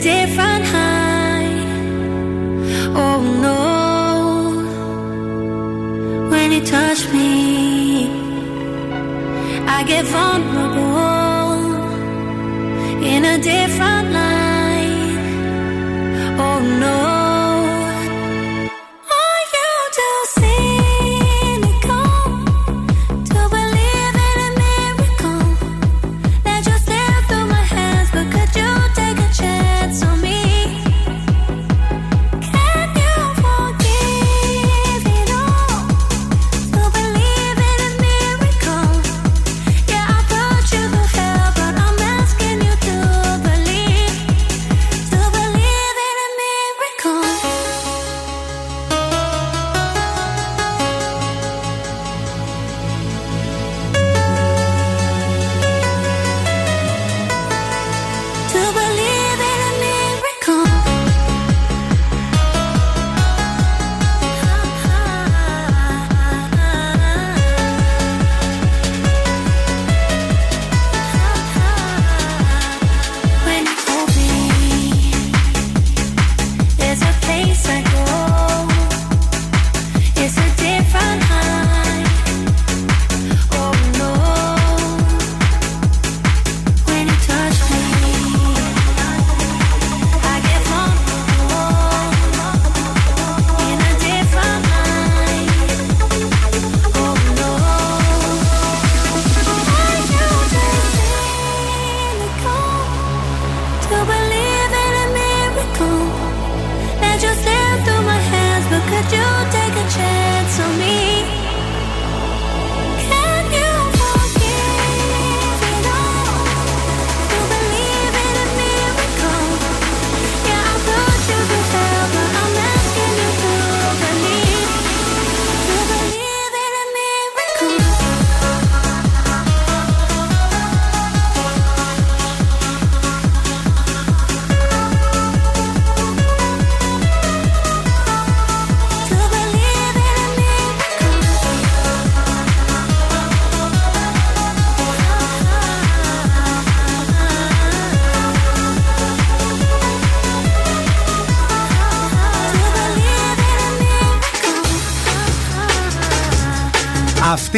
Different 0.01 0.50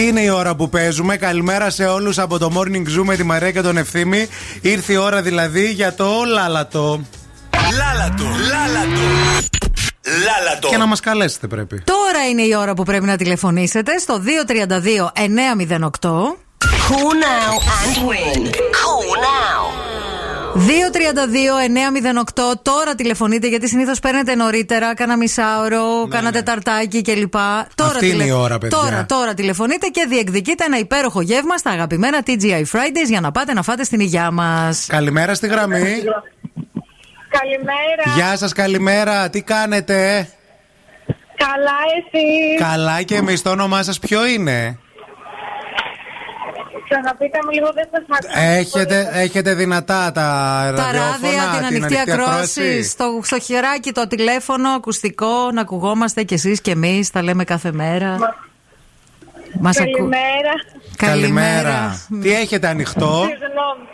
Αυτή 0.03 0.15
είναι 0.15 0.27
η 0.27 0.31
ώρα 0.31 0.55
που 0.55 0.69
παίζουμε. 0.69 1.17
Καλημέρα 1.17 1.71
σε 1.71 1.85
όλους 1.85 2.19
από 2.19 2.39
το 2.39 2.53
Morning 2.57 2.99
Zoo 2.99 3.03
με 3.05 3.17
τη 3.17 3.23
Μαρία 3.23 3.51
και 3.51 3.61
τον 3.61 3.77
Ευθύμη. 3.77 4.29
Ήρθε 4.61 4.93
η 4.93 4.97
ώρα 4.97 5.23
δηλαδή 5.23 5.71
για 5.71 5.95
το 5.95 6.11
λάλατο. 6.27 7.05
Λάλατο, 7.77 8.25
λάλατο. 8.25 9.01
Λάλατο. 10.25 10.69
Και 10.69 10.77
να 10.77 10.87
μας 10.87 11.01
καλέσετε 11.01 11.47
πρέπει. 11.47 11.83
Τώρα 11.85 12.29
είναι 12.31 12.43
η 12.43 12.55
ώρα 12.59 12.75
που 12.75 12.83
πρέπει 12.83 13.05
να 13.05 13.17
τηλεφωνήσετε 13.17 13.99
στο 13.99 14.23
232-908. 16.03 16.11
Call 16.89 17.15
now 17.29 17.53
and 17.79 17.97
win. 18.09 18.72
Call 20.53 20.61
now. 20.61 22.51
232-908. 22.53 22.59
Τώρα 22.63 22.95
τηλεφωνείτε 22.97 23.49
γιατί 23.49 23.69
συνήθως 23.69 24.01
παίρνετε 24.01 24.35
νωρίτερα, 24.35 24.95
κάνα 24.95 25.17
μισάωρο, 25.17 26.09
κάνα 26.09 26.33
τεταρτάκι 26.33 27.03
κλπ. 27.03 27.33
Τώρα 27.33 27.63
Ναι, 27.77 27.85
Αυτή 27.85 28.09
είναι 28.09 28.25
η 28.25 28.31
ώρα, 28.31 28.59
παιδιά. 28.59 28.79
Τώρα, 28.79 29.07
τώρα 29.07 29.35
τηλεφωνείτε 29.35 29.87
και 29.87 30.07
διεκδικείτε 30.09 30.65
ένα 30.65 30.79
υπέροχο 30.79 31.21
γεύμα 31.21 31.57
στα 31.57 31.71
αγαπημένα 31.71 32.23
TGI 32.27 32.63
Fridays 32.73 33.09
για 33.09 33.21
να 33.21 33.33
πάτε 33.33 33.53
να 33.53 33.63
φάτε 33.63 33.85
στην 33.85 34.01
υγειά 34.01 34.31
μας. 34.31 34.87
Καλημέρα 34.87 35.35
στη 35.35 35.47
γραμμή. 35.47 36.03
Καλημέρα. 37.29 38.15
Γεια 38.15 38.37
σας, 38.37 38.53
καλημέρα. 38.53 39.31
Τι 39.31 39.43
κάνετε, 39.43 40.29
Καλά, 41.37 41.79
εσύ. 41.99 42.57
Καλά 42.59 43.03
και 43.03 43.15
εμείς 43.15 43.43
το 43.43 43.51
όνομά 43.51 43.83
σας 43.83 43.99
ποιο 43.99 44.27
είναι; 44.27 44.79
Ξαναπείτε 46.93 47.39
μου 47.45 47.51
λίγο, 47.51 47.69
δεν 47.75 47.89
σας 47.93 48.03
ακούω. 48.09 48.43
Έχετε, 48.59 49.09
έχετε 49.13 49.55
δυνατά 49.55 50.13
τα 50.13 50.23
Τα 50.77 50.93
ραδιόφωνα, 50.93 51.45
ράδια, 51.45 51.69
την 51.69 51.85
ανοιχτή 51.85 51.99
ακρόαση, 52.11 52.83
στο, 52.83 53.21
στο 53.23 53.39
χεράκι 53.41 53.93
το 53.93 54.07
τηλέφωνο, 54.07 54.69
ακουστικό, 54.69 55.51
να 55.53 55.61
ακουγόμαστε 55.61 56.23
κι 56.23 56.35
εσείς 56.35 56.61
κι 56.61 56.71
εμείς, 56.71 57.11
τα 57.11 57.23
λέμε 57.23 57.45
κάθε 57.45 57.73
μέρα. 57.73 58.17
Μας 59.61 59.81
ακού... 59.81 59.91
Καλημέρα. 59.93 60.53
Καλημέρα. 60.97 62.07
Τι 62.23 62.33
έχετε 62.35 62.67
ανοιχτό; 62.69 63.27
Συγγνώμη. 63.29 63.87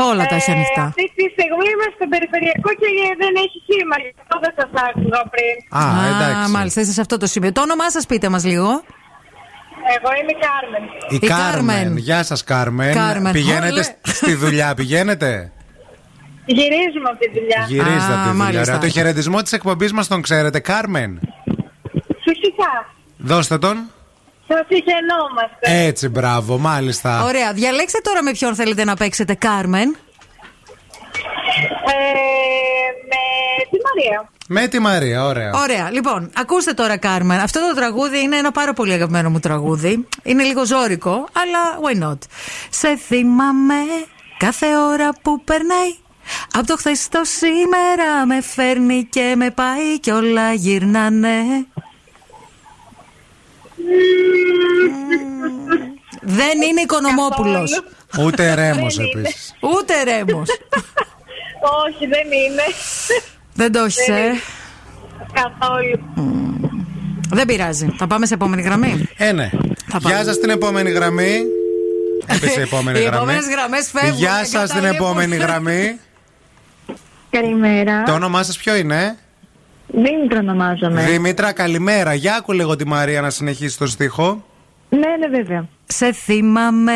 Όλα 0.00 0.26
τα 0.26 0.34
έχει 0.34 0.50
Ε, 0.50 0.54
ανοιχτά. 0.54 0.82
Αυτή 0.82 1.12
τη 1.18 1.24
στιγμή 1.36 1.66
είμαι 1.72 1.88
στο 1.96 2.06
περιφερειακό 2.14 2.70
και 2.80 2.88
δεν 3.22 3.32
έχει 3.44 3.58
σήμα. 3.68 3.96
Γι' 4.04 4.12
αυτό 4.22 4.36
δεν 4.44 4.52
σας 4.58 4.70
άκουγα 4.88 5.22
πριν. 5.34 5.54
Α, 5.82 5.84
εντάξει. 6.12 6.50
μάλιστα, 6.50 6.80
είστε 6.80 6.92
σε 6.92 7.00
αυτό 7.00 7.16
το 7.16 7.26
σημείο. 7.26 7.52
Το 7.52 7.60
όνομά 7.60 7.90
σας 7.90 8.06
πείτε 8.06 8.28
μας 8.28 8.44
λίγο. 8.44 8.82
Εγώ 9.96 10.10
είμαι 10.20 10.32
η 10.32 10.36
Κάρμεν. 10.46 10.82
Η, 11.08 11.18
Η 11.20 11.26
Κάρμεν. 11.26 11.76
Κάρμεν. 11.76 11.96
Γεια 11.96 12.22
σας, 12.22 12.44
Κάρμεν. 12.44 12.94
Κάρμεν. 12.94 13.32
Πηγαίνετε 13.32 13.72
Olé. 13.72 13.82
σ- 13.82 13.94
στη 14.02 14.34
δουλειά, 14.34 14.74
πηγαίνετε; 14.74 15.52
Γυρίζουμε 16.46 17.08
από 17.08 17.18
τη 17.18 17.28
δουλειά. 17.38 17.64
Γυρίζετε 17.68 18.12
από 18.12 18.22
τη 18.22 18.28
δουλειά. 18.28 18.32
μάλιστα. 18.44 18.60
Ωραία. 18.74 18.78
Το 18.78 18.88
χαιρετισμό 18.88 19.42
της 19.42 19.52
εκπομπής 19.52 19.92
μας 19.92 20.08
τον 20.08 20.22
ξέρετε, 20.22 20.60
Κάρμεν; 20.60 21.20
Φυσικά. 22.24 22.86
Δώστε 23.16 23.58
τον. 23.58 23.90
Σας 24.48 24.64
σιχαινόμαστε. 24.68 25.86
Έτσι, 25.86 26.08
μπράβο, 26.08 26.58
μάλιστα. 26.58 27.24
Ωραία, 27.24 27.52
διαλέξτε 27.52 27.98
τώρα 28.02 28.22
με 28.22 28.32
ποιον 28.32 28.54
θέλετε 28.54 28.84
να 28.84 28.96
παίξετε, 28.96 29.34
Κάρμεν. 29.34 29.88
Ε, 29.88 29.94
με 31.94 32.02
τη 32.14 32.20
Μαρία. 33.98 34.30
Με 34.48 34.66
τη 34.66 34.78
Μαρία, 34.78 35.24
ωραία. 35.24 35.52
Ωραία, 35.54 35.90
λοιπόν, 35.90 36.30
ακούστε 36.34 36.72
τώρα, 36.72 36.96
Κάρμεν. 36.96 37.40
Αυτό 37.40 37.60
το 37.68 37.74
τραγούδι 37.74 38.20
είναι 38.20 38.36
ένα 38.36 38.52
πάρα 38.52 38.72
πολύ 38.72 38.92
αγαπημένο 38.92 39.30
μου 39.30 39.40
τραγούδι. 39.40 40.08
Είναι 40.22 40.42
λίγο 40.42 40.66
ζώρικο, 40.66 41.28
αλλά 41.32 41.78
why 41.82 42.08
not; 42.08 42.18
Σε 42.70 42.96
θυμάμαι 42.96 43.74
κάθε 44.38 44.66
ώρα 44.76 45.08
που 45.22 45.42
περνάει. 45.44 45.96
Από 46.52 46.66
το 46.66 46.76
χθες 46.76 47.08
το 47.08 47.20
σήμερα 47.24 48.26
με 48.26 48.40
φέρνει 48.42 49.04
και 49.10 49.34
με 49.36 49.50
πάει 49.50 50.00
και 50.00 50.12
όλα 50.12 50.52
γυρνάνε. 50.52 51.66
Δεν 56.22 56.60
είναι 56.68 56.80
Οικονομόπουλος. 56.80 57.82
Ούτε 58.18 58.54
ρέμος 58.54 58.98
επίσης. 58.98 59.54
Ούτε 59.60 60.02
Ρέμος. 60.02 60.48
Όχι, 61.86 62.06
δεν 62.06 62.26
είναι. 62.32 62.62
Δεν 63.58 63.72
το 63.72 63.78
έχεις, 63.78 64.08
ε; 64.08 64.40
Καθόλου. 65.32 66.00
Δεν 67.30 67.46
πειράζει. 67.46 67.94
Θα 67.96 68.06
πάμε 68.06 68.26
σε 68.26 68.34
επόμενη 68.34 68.62
γραμμή. 68.62 69.08
Ε, 69.16 69.32
ναι. 69.32 69.50
Θα 69.86 70.00
πάμε. 70.00 70.14
Γεια 70.14 70.24
σας 70.24 70.34
στην 70.34 70.50
επόμενη 70.50 70.90
γραμμή. 70.90 71.42
Έπεσε 72.26 72.60
η 72.60 72.62
επόμενη 72.62 72.98
Οι 72.98 73.02
γραμμή. 73.02 73.16
επόμενες 73.16 73.44
γραμμές 73.48 73.90
φεύγουν, 73.90 74.18
Γεια 74.18 74.34
σας 74.44 74.48
την 74.50 74.58
καταλήγουν. 74.60 74.94
επόμενη 74.96 75.36
γραμμή. 75.36 75.98
Καλημέρα. 77.30 78.02
Το 78.02 78.12
όνομά 78.12 78.42
σας 78.42 78.56
ποιο 78.56 78.74
είναι; 78.76 79.16
Δήμητρα 79.86 80.38
ονομάζομαι. 80.38 81.02
Δήμητρα, 81.04 81.52
καλημέρα. 81.52 82.14
Για 82.14 82.34
άκου 82.36 82.52
λίγο 82.52 82.76
τη 82.76 82.86
Μαρία 82.86 83.20
να 83.20 83.30
συνεχίσει 83.30 83.78
το 83.78 83.86
στίχο. 83.86 84.44
Ναι, 84.88 84.98
ναι, 84.98 85.36
βέβαια. 85.36 85.66
Σε 85.86 86.12
θυμάμαι 86.12 86.92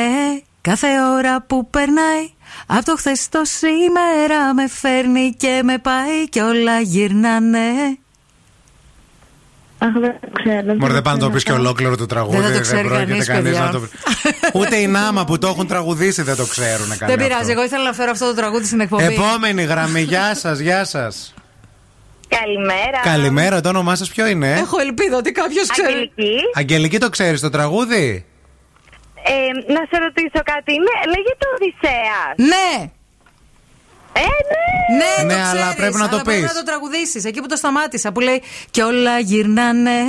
κάθε 0.61 0.87
ώρα 1.17 1.43
που 1.47 1.71
περνάει 1.71 2.31
Από 2.67 2.85
το 2.85 2.97
χθες 2.97 3.29
το 3.29 3.41
σήμερα 3.45 4.55
με 4.55 4.69
φέρνει 4.69 5.35
και 5.37 5.61
με 5.65 5.79
πάει 5.79 6.29
και 6.29 6.43
όλα 6.43 6.81
γυρνάνε 6.81 7.99
Αχ, 9.79 9.93
δεν 10.01 10.15
το 10.21 10.29
ξέρω. 10.43 10.75
Μωρέ, 10.79 10.93
δεν 10.93 11.03
πάνε 11.03 11.17
να 11.17 11.25
το 11.25 11.31
πεις 11.31 11.43
και 11.43 11.53
ολόκληρο 11.53 11.97
το 11.97 12.07
τραγούδι. 12.07 12.37
Δεν 12.37 12.47
θα 12.47 12.53
το 12.53 12.61
ξέρει 12.61 12.89
πρόκειται 12.89 13.11
κανείς, 13.11 13.27
κανείς 13.27 13.43
παιδιά. 13.43 13.61
να 13.61 13.71
το 13.71 13.89
Ούτε 14.53 14.77
οι 14.77 14.87
Νάμα 14.87 15.25
που 15.25 15.39
το 15.39 15.47
έχουν 15.47 15.67
τραγουδήσει 15.67 16.23
δεν 16.23 16.37
το 16.37 16.47
ξέρουν 16.47 16.89
Δεν 16.89 16.99
κανένα. 16.99 17.23
πειράζει, 17.23 17.51
εγώ 17.51 17.65
ήθελα 17.65 17.85
να 17.85 17.93
φέρω 17.93 18.11
αυτό 18.11 18.27
το 18.27 18.35
τραγούδι 18.35 18.65
στην 18.65 18.81
εκπομπή 18.81 19.05
Επόμενη 19.05 19.63
γραμμή, 19.63 20.01
γεια 20.01 20.35
σας, 20.35 20.59
γεια 20.59 20.85
σας. 20.85 21.35
Καλημέρα. 22.29 23.01
Καλημέρα, 23.03 23.61
το 23.61 23.69
όνομά 23.69 23.97
σας 23.97 24.09
ποιο 24.09 24.27
είναι; 24.27 24.53
Έχω 24.53 24.81
ελπίδα 24.81 25.17
ότι 25.17 25.33
κάποιος 25.33 25.67
ξέρει 25.69 25.89
Αγγελική. 25.89 26.37
Αγγελική, 26.55 26.99
το 26.99 27.09
ξέρεις 27.09 27.41
το 27.41 27.51
τραγούδι; 27.51 28.27
Ε, 29.25 29.73
να 29.73 29.81
σε 29.91 29.97
ρωτήσω 30.05 30.41
κάτι. 30.53 30.73
Ναι, 30.87 30.97
λέγεται 31.13 31.45
Οδυσσέας. 31.55 32.35
Ναι, 32.37 32.91
Ε, 34.13 34.21
ναι. 34.21 35.25
ναι, 35.25 35.35
Ναι, 35.35 35.43
το 35.43 35.49
αλλά 35.49 35.53
ξέρεις, 35.61 35.75
πρέπει 35.77 35.97
να 35.97 36.09
το 36.09 36.15
αλλά 36.15 36.25
πρέπει 36.25 36.41
πεις. 36.43 36.49
να 36.53 36.59
το 36.59 36.63
τραγουδήσεις 36.65 37.25
Εκεί 37.25 37.41
που 37.41 37.47
το 37.47 37.57
σταμάτησα 37.57 38.13
που 38.13 38.21
λέει 38.21 38.43
Και 38.71 38.83
όλα 38.83 39.19
γυρνάνε 39.19 40.01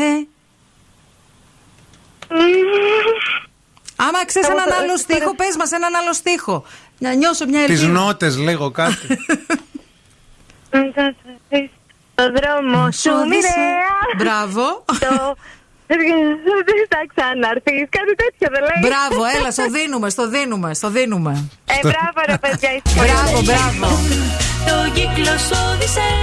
Άμα 3.96 4.26
ξέρεις 4.26 4.48
Θα 4.48 4.54
μου 4.54 4.60
έναν 4.66 4.78
το- 4.78 4.84
άλλο 4.84 4.98
στίχο, 4.98 5.36
πες 5.36 5.56
μας 5.58 5.72
έναν 5.72 5.96
άλλο 5.96 6.14
στίχο. 6.14 6.66
Να 6.98 7.14
νιώσω 7.14 7.46
μια 7.48 7.66
Τις 7.66 7.82
ελπίδα. 7.82 8.00
νότες, 8.00 8.38
λίγο 8.38 8.72
κάτι. 8.72 9.08
Το 12.16 12.24
δρόμο 12.32 12.92
σου 12.92 13.10
μοιραία. 13.12 13.88
Μπράβο. 14.18 14.86
Το... 15.94 16.56
Δεν 16.70 16.82
θα 16.94 17.02
ξαναρθείς, 17.12 17.84
κάτι 17.98 18.14
τέτοιο 18.22 18.48
δεν 18.54 18.62
λέει. 18.68 18.82
Μπράβο, 18.88 19.22
έλα, 19.36 19.50
στο 19.58 19.66
δίνουμε, 19.76 20.08
στο 20.16 20.24
δίνουμε, 20.36 20.70
στο 20.80 20.90
δίνουμε. 20.98 21.34
Ε, 21.76 21.78
μπράβο 21.88 22.20
ρε 22.30 22.38
παιδιά, 22.44 22.70
είστε 22.76 22.90
Μπράβο, 23.02 23.38
μπράβο. 23.48 23.88
Το 24.70 24.78
κύκλο 24.98 25.34
σου 25.46 25.58
Οδυσσέα 25.72 26.14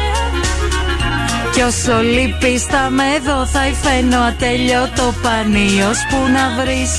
Κι 1.54 1.62
όσο 1.62 1.96
λείπεις 2.02 2.62
θα 2.64 2.90
με 2.90 3.10
δω, 3.26 3.46
θα 3.46 3.66
υφαίνω 3.66 4.20
ατέλειωτο 4.20 5.14
πανίος 5.22 5.98
που 6.08 6.18
να 6.36 6.62
βρεις 6.62 6.92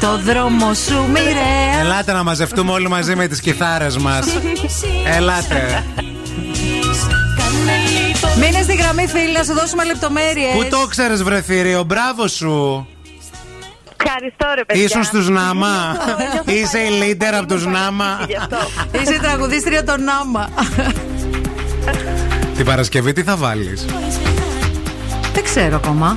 το 0.00 0.18
δρόμο 0.18 0.74
σου 0.74 1.04
μοιραία. 1.12 1.80
Ελάτε 1.80 2.12
να 2.12 2.22
μαζευτούμε 2.22 2.72
όλοι 2.72 2.88
μαζί 2.88 3.14
με 3.16 3.26
τις 3.26 3.40
κιθάρες 3.40 3.96
μας 3.96 4.26
Ελάτε. 5.16 5.84
Μείνε 8.40 8.62
στη 8.62 8.74
γραμμή, 8.74 9.06
φίλοι, 9.06 9.32
να 9.32 9.42
σου 9.42 9.52
δώσουμε 9.54 9.84
λεπτομέρειες. 9.84 10.52
Πού 10.54 10.66
το 10.70 10.86
ξέρεις 10.86 11.22
βρε 11.22 11.40
θηρίο, 11.40 11.82
μπράβο 11.82 12.26
σου. 12.28 12.86
Ευχαριστώ 14.04 14.46
ρε 14.54 14.64
παιδιά. 14.64 14.84
Ήσουν 14.84 15.04
στους 15.04 15.28
Νάμα. 15.28 15.96
Είσαι 16.56 16.78
η 16.78 16.90
leader 17.02 17.32
από 17.38 17.46
τους 17.46 17.66
Νάμα. 17.66 18.24
Γι' 18.28 18.36
αυτό. 18.36 18.56
Είσαι 19.02 19.14
η 19.14 19.18
τραγουδίστρια 19.18 19.84
των 19.84 20.04
Νάμα. 20.04 20.48
Την 22.56 22.64
Παρασκευή 22.64 23.12
τι 23.12 23.22
θα 23.22 23.36
βάλεις; 23.36 23.84
Δεν 25.32 25.44
ξέρω 25.44 25.76
ακόμα. 25.76 26.16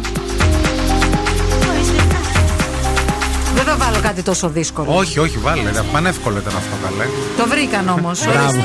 Δεν 3.56 3.64
θα 3.64 3.76
βάλω 3.76 3.98
κάτι 4.02 4.22
τόσο 4.22 4.50
δύσκολο. 4.50 4.96
Όχι, 4.98 5.20
όχι, 5.20 5.38
βάλε. 5.38 5.62
ρε. 5.62 5.82
Πανεύκολο 5.92 6.38
ήταν 6.38 6.54
αυτό, 6.56 6.76
καλέ. 6.84 7.06
Το 7.38 7.48
βρήκαν 7.48 7.90
όμως. 7.90 8.26
Μπράβο. 8.26 8.64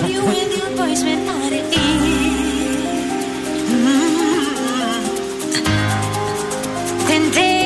Day 7.32 7.59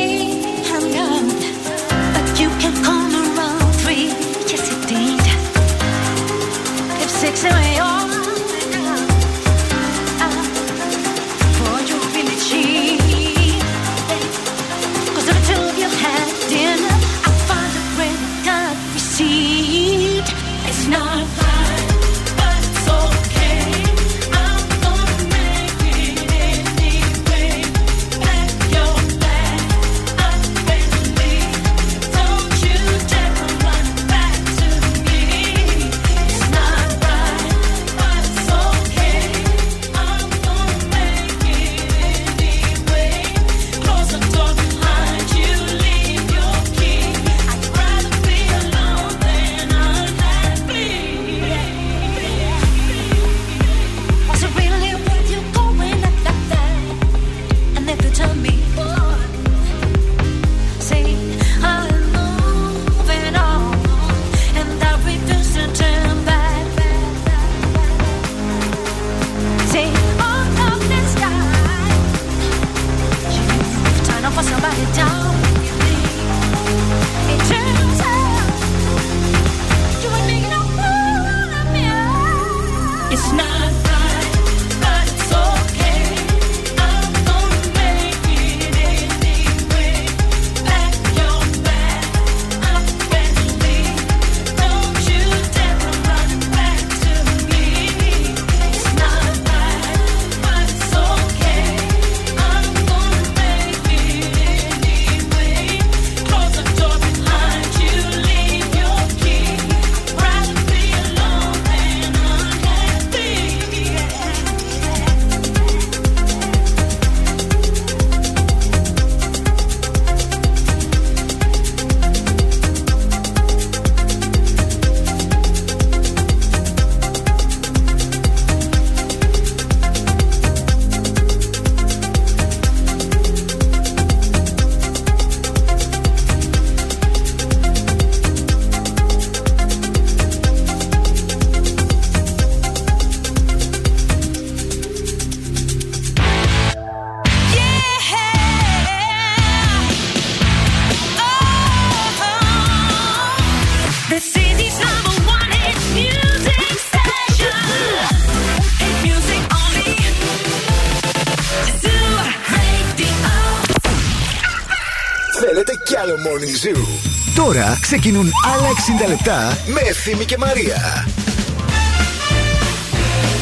ξεκινούν 167.99 168.31
άλλα 168.55 168.69
60 169.05 169.09
λεπτά 169.09 169.59
με 169.67 169.81
Ευθύμη 169.81 170.25
και 170.25 170.39
Μαρία. 170.39 171.07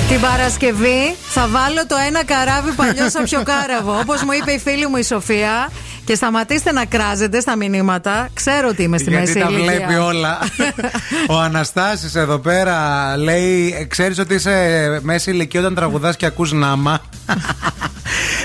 Την 0.08 0.20
Παρασκευή 0.20 1.14
θα 1.28 1.48
βάλω 1.48 1.86
το 1.86 1.96
ένα 2.06 2.24
καράβι 2.24 2.70
παλιό 2.70 3.10
σαν 3.10 3.24
πιο 3.24 3.42
κάραβο. 3.42 3.98
Όπως 3.98 4.22
μου 4.22 4.32
είπε 4.32 4.52
η 4.52 4.58
φίλη 4.58 4.86
μου 4.86 4.96
η 4.96 5.02
Σοφία. 5.02 5.70
Και 6.04 6.14
σταματήστε 6.14 6.72
να 6.72 6.84
κράζετε 6.84 7.40
στα 7.40 7.56
μηνύματα. 7.56 8.28
Ξέρω 8.34 8.68
ότι 8.68 8.82
είμαι 8.82 8.98
στη 8.98 9.10
Γιατί 9.10 9.26
μέση 9.26 9.38
τα 9.38 9.48
ηλικία. 9.48 9.72
βλέπει 9.72 9.94
όλα. 9.94 10.38
Ο 11.36 11.38
Αναστάσης 11.38 12.14
εδώ 12.14 12.38
πέρα 12.38 12.76
λέει: 13.16 13.86
Ξέρεις 13.90 14.18
ότι 14.18 14.34
είσαι 14.34 14.98
μέση 15.02 15.30
ηλικία 15.30 15.60
όταν 15.60 15.74
τραγουδάς 15.74 16.16
και 16.16 16.26
ακούς 16.26 16.52
νάμα; 16.52 17.00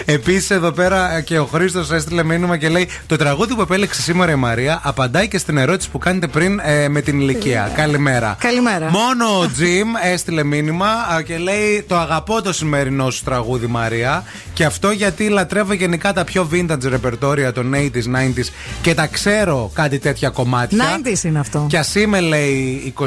Επίσης 0.09 0.49
εδώ 0.49 0.71
πέρα 0.71 1.21
και 1.21 1.39
ο 1.39 1.45
Χρήστος 1.45 1.91
έστειλε 1.91 2.23
μήνυμα 2.23 2.57
και 2.57 2.69
λέει: 2.69 2.89
Το 3.05 3.15
τραγούδι 3.15 3.55
που 3.55 3.61
επέλεξε 3.61 4.01
σήμερα 4.01 4.31
η 4.31 4.35
Μαρία 4.35 4.79
απαντάει 4.83 5.27
και 5.27 5.37
στην 5.37 5.57
ερώτηση 5.57 5.89
που 5.89 5.97
κάνετε 5.97 6.27
πριν 6.27 6.59
ε, 6.63 6.87
με 6.89 7.01
την 7.01 7.19
ηλικία. 7.19 7.71
Καλημέρα. 7.75 8.35
Καλημέρα. 8.39 8.89
Μόνο 8.89 9.39
ο 9.39 9.47
Τζιμ 9.53 9.87
έστειλε 10.03 10.43
μήνυμα 10.43 10.87
α, 10.87 11.21
και 11.21 11.37
λέει: 11.37 11.85
Το 11.87 11.97
αγαπώ 11.97 12.41
το 12.41 12.53
σημερινό 12.53 13.09
σου 13.09 13.23
τραγούδι, 13.23 13.67
Μαρία. 13.67 14.23
Και 14.53 14.65
αυτό 14.65 14.91
γιατί 14.91 15.27
λατρεύω 15.29 15.73
γενικά 15.73 16.13
τα 16.13 16.23
πιο 16.23 16.49
vintage 16.53 16.83
ρεπερτόρια 16.89 17.51
των 17.51 17.73
80s, 17.75 18.15
90s 18.15 18.47
και 18.81 18.93
τα 18.93 19.07
ξέρω 19.07 19.71
κάτι 19.73 19.99
τέτοια 19.99 20.29
κομμάτια. 20.29 20.83
90s 21.03 21.23
είναι 21.23 21.39
αυτό. 21.39 21.65
Και 21.69 21.77
ας 21.77 21.95
είμαι, 21.95 22.19
λέει, 22.19 22.93
20. 22.99 23.03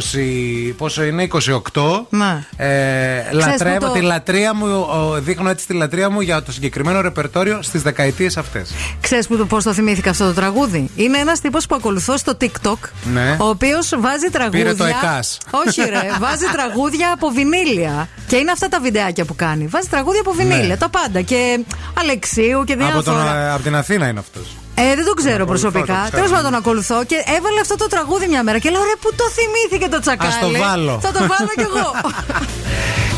Πόσο 0.76 1.04
είναι, 1.04 1.28
28. 1.72 2.06
Να. 2.10 2.44
Ε, 2.56 3.32
λατρεύω 3.32 3.78
που 3.78 3.84
το- 3.86 3.92
τη 3.92 4.00
λατρεία 4.00 4.54
μου, 4.54 4.66
ο, 4.80 5.20
δείχνω 5.20 5.50
έτσι 5.50 5.66
τη 5.66 5.72
λατρεία 5.74 6.10
μου 6.10 6.20
για 6.20 6.42
το 6.42 6.52
συγκεκριμένο 6.52 6.89
ρεπερτόριο 6.98 7.62
στις 7.62 7.82
δεκαετίες 7.82 8.36
αυτές. 8.36 8.70
Ξέρεις 9.00 9.28
πώς 9.48 9.64
το 9.64 9.72
θυμήθηκα 9.72 10.10
αυτό 10.10 10.26
το 10.26 10.32
τραγούδι; 10.32 10.90
Είναι 10.96 11.18
ένας 11.18 11.40
τύπος 11.40 11.66
που 11.66 11.74
ακολουθώ 11.74 12.16
στο 12.16 12.36
TikTok. 12.40 12.76
Ναι. 13.12 13.36
Ο 13.38 13.48
οποίος 13.48 13.92
βάζει 13.98 14.28
τραγούδια. 14.32 14.62
Πήρε 14.62 14.74
το 14.74 14.84
ΕΚΑΣ. 14.84 15.38
Όχι, 15.50 15.80
ρε. 15.80 16.00
βάζει 16.24 16.44
τραγούδια 16.52 17.12
από 17.12 17.28
βινίλια. 17.28 18.08
Και 18.26 18.36
είναι 18.36 18.50
αυτά 18.50 18.68
τα 18.68 18.80
βιντεάκια 18.80 19.24
που 19.24 19.34
κάνει. 19.34 19.66
Βάζει 19.66 19.88
τραγούδια 19.88 20.20
από 20.20 20.32
βινίλια. 20.32 20.66
Ναι. 20.66 20.76
Τα 20.76 20.88
πάντα. 20.88 21.20
Και 21.20 21.60
Αλεξίου 22.00 22.64
και 22.64 22.72
Από, 22.72 23.02
τον, 23.02 23.14
διάφορα. 23.14 23.36
ε, 23.36 23.50
από 23.50 23.62
την 23.62 23.74
Αθήνα 23.76 24.08
είναι 24.08 24.18
αυτός. 24.18 24.56
Ε, 24.82 24.94
δεν 24.94 25.04
το 25.04 25.14
ξέρω 25.14 25.42
ακολουθώ, 25.42 25.70
προσωπικά. 25.70 25.94
το 25.94 26.02
ξέρω. 26.02 26.16
Τέλος 26.16 26.30
πάντων, 26.36 26.54
ακολουθώ 26.54 27.04
και 27.04 27.16
έβαλε 27.36 27.60
αυτό 27.60 27.76
το 27.76 27.86
τραγούδι 27.86 28.26
μια 28.28 28.42
μέρα. 28.42 28.58
Και 28.58 28.70
λέω, 28.70 28.82
ρε, 28.82 28.96
πού 29.00 29.08
το 29.14 29.24
θυμήθηκε 29.36 29.88
το 29.94 30.00
τσακάλι. 30.00 30.32
Ας 30.32 30.38
το 30.40 30.50
βάλω. 30.64 30.98
Θα 31.02 31.12
το 31.12 31.18
βάλω 31.18 31.50
κι 31.60 31.66
εγώ. 31.70 31.88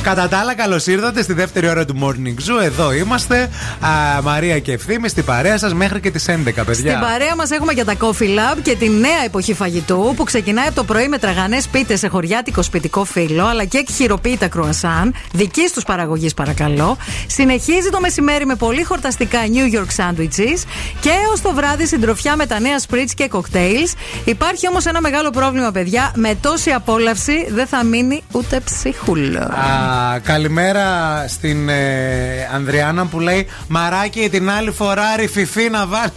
Κατά 0.03 0.29
τα 0.29 0.39
άλλα, 0.39 0.55
καλώς 0.55 0.87
ήρθατε 0.87 1.23
στη 1.23 1.33
δεύτερη 1.33 1.69
ώρα 1.69 1.85
του 1.85 1.95
Morning 2.01 2.59
Zoo. 2.59 2.63
Εδώ 2.63 2.93
είμαστε. 2.93 3.51
Α, 3.81 4.23
Μαρία 4.23 4.59
και 4.59 4.73
Ευθύμη 4.73 5.09
στην 5.09 5.25
παρέα 5.25 5.59
σας 5.59 5.75
μέχρι 5.75 6.01
και 6.01 6.11
τις 6.11 6.25
11, 6.29 6.35
παιδιά. 6.45 6.75
Στην 6.75 7.01
παρέα 7.01 7.37
μας 7.37 7.51
έχουμε 7.51 7.73
και 7.73 7.85
τα 7.85 7.95
Coffee 8.01 8.23
Lab 8.39 8.59
και 8.63 8.77
τη 8.77 8.89
νέα 8.89 9.25
εποχή 9.25 9.55
φαγητού 9.55 10.13
που 10.17 10.25
ξεκινάει 10.25 10.67
από 10.67 10.75
το 10.75 10.85
πρωί 10.85 11.09
με 11.09 11.19
τραγανές 11.19 11.69
πίτες 11.69 11.99
σε 11.99 12.09
χωριάτικο 12.09 12.63
σπιτικό 12.63 13.05
φύλλο 13.05 13.47
αλλά 13.47 13.65
και 13.65 13.85
χειροποίητα 13.95 14.49
κρουασάν, 14.49 15.15
δική 15.33 15.71
τους 15.75 15.85
παραγωγής 15.85 16.35
παρακαλώ. 16.35 16.97
Συνεχίζει 17.27 17.89
το 17.91 18.01
μεσημέρι 18.01 18.47
με 18.47 18.55
πολύ 18.55 18.83
χορταστικά 18.83 19.39
New 19.41 19.77
York 19.77 19.97
sandwiches 19.97 20.63
και 21.01 21.11
έως 21.27 21.41
το 21.41 21.52
βράδυ 21.55 21.87
συντροφιά 21.87 22.37
με 22.37 22.47
τα 22.47 22.61
νέα 22.61 22.81
spritz 22.89 23.11
και 23.15 23.31
cocktails. 23.33 23.93
Υπάρχει 24.25 24.69
όμως 24.69 24.85
ένα 24.87 25.01
μεγάλο 25.01 25.31
πρόβλημα, 25.31 25.71
παιδιά. 25.71 26.13
Με 26.15 26.35
τόση 26.41 26.71
απόλαυση 26.71 27.47
δεν 27.51 27.67
θα 27.67 27.85
μείνει 27.85 28.23
ούτε 28.33 28.61
ψίχουλο. 28.61 29.39
Α, 29.41 30.19
καλημέρα 30.23 30.85
στην 31.29 31.69
ε, 31.69 32.49
Ανδριάνα 32.55 33.07
που 33.07 33.21
λέει 33.21 33.47
Μαράκι 33.69 34.29
την 34.31 34.51
άλλη 34.51 34.71
φορά 34.71 35.17
ρηφιφί 35.17 35.69
να 35.71 35.87
βάλει. 35.87 36.13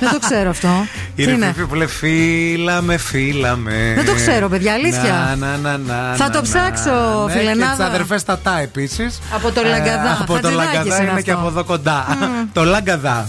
Δεν 0.00 0.10
το 0.12 0.18
ξέρω 0.18 0.50
αυτό. 0.50 0.68
Η 1.14 1.24
Τι 1.24 1.32
είναι; 1.32 1.46
ρηφιφί 1.46 1.66
που 1.66 1.74
λέει 1.74 1.86
φύλαμε, 1.86 2.96
φύλαμε. 2.96 3.92
Δεν 3.96 4.04
το 4.04 4.14
ξέρω, 4.14 4.48
παιδιά, 4.48 4.72
αλήθεια. 4.72 5.36
Να, 5.38 5.46
να, 5.46 5.56
να, 5.56 5.76
να, 5.78 6.14
Θα 6.16 6.24
να, 6.26 6.30
το 6.30 6.36
να. 6.38 6.42
ψάξω, 6.42 7.24
ναι, 7.26 7.32
φιλενάδα. 7.32 7.70
Και 7.72 7.76
τις 7.76 7.84
αδερφές 7.86 8.24
Τατά 8.24 8.58
επίσης. 8.60 9.18
Από 9.34 9.50
το 9.52 9.62
Λαγκαδά. 9.62 10.18
από 10.20 10.26
το 10.26 10.32
Χατζηδάκης 10.48 10.74
Λαγκαδά 10.74 11.02
είναι 11.02 11.10
είναι 11.10 11.22
και 11.22 11.30
αυτό. 11.30 11.42
από 11.42 11.50
εδώ 11.50 11.64
κοντά. 11.64 12.06
το 12.52 12.64
Λαγκαδά. 12.64 13.28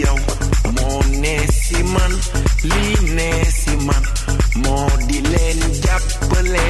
yow 0.00 0.18
moo 0.76 1.00
ne 1.22 1.34
si 1.62 1.78
man 1.94 2.12
li 2.70 2.84
ne 3.16 3.30
si 3.60 3.76
man. 3.86 4.02
Di 5.12 5.20
jàppale 5.82 6.68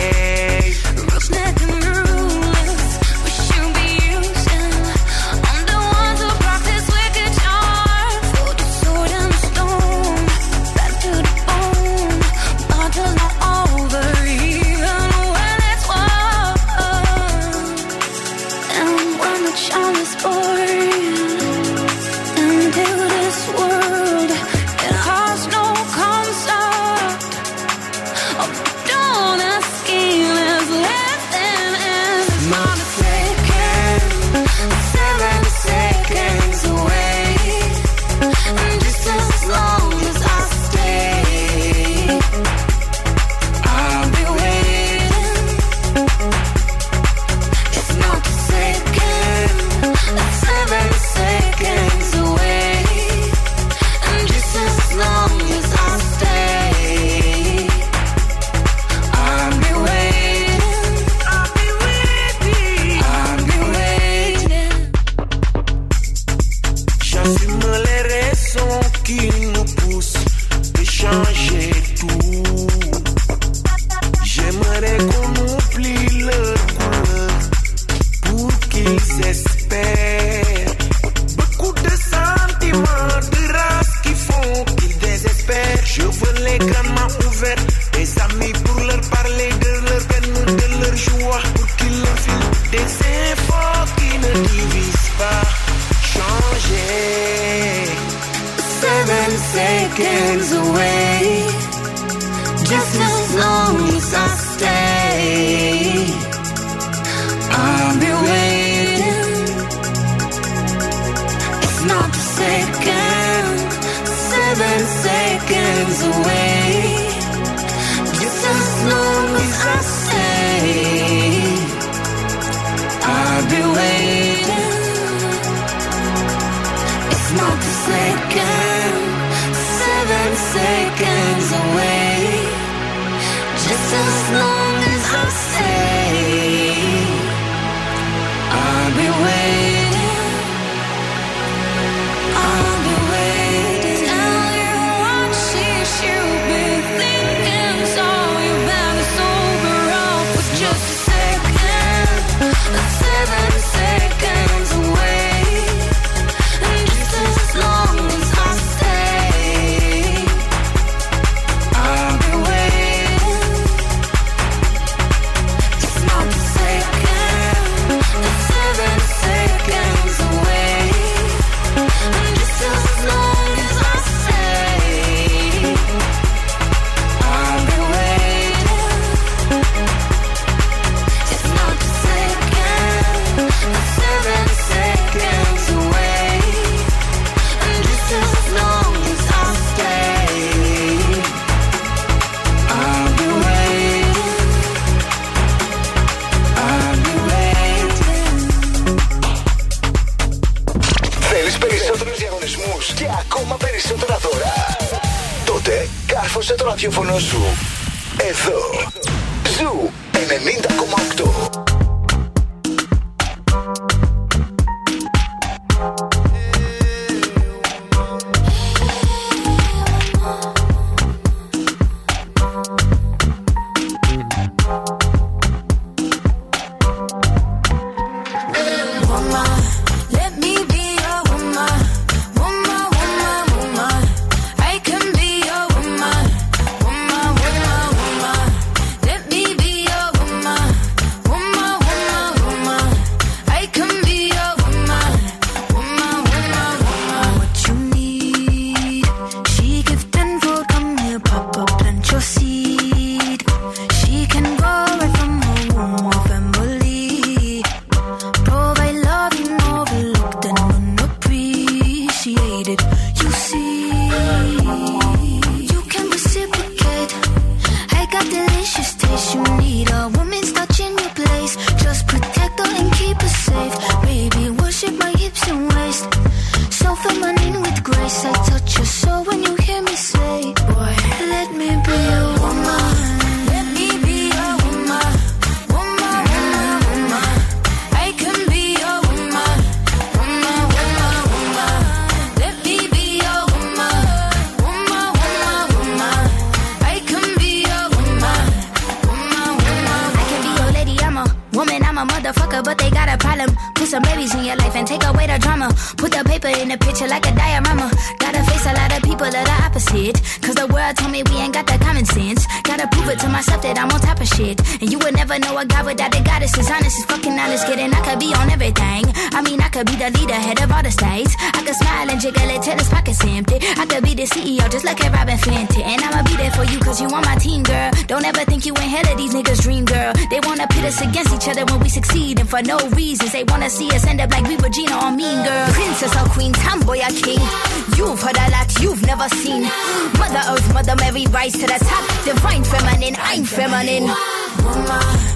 running. 343.73 344.05
Woman. 344.05 345.32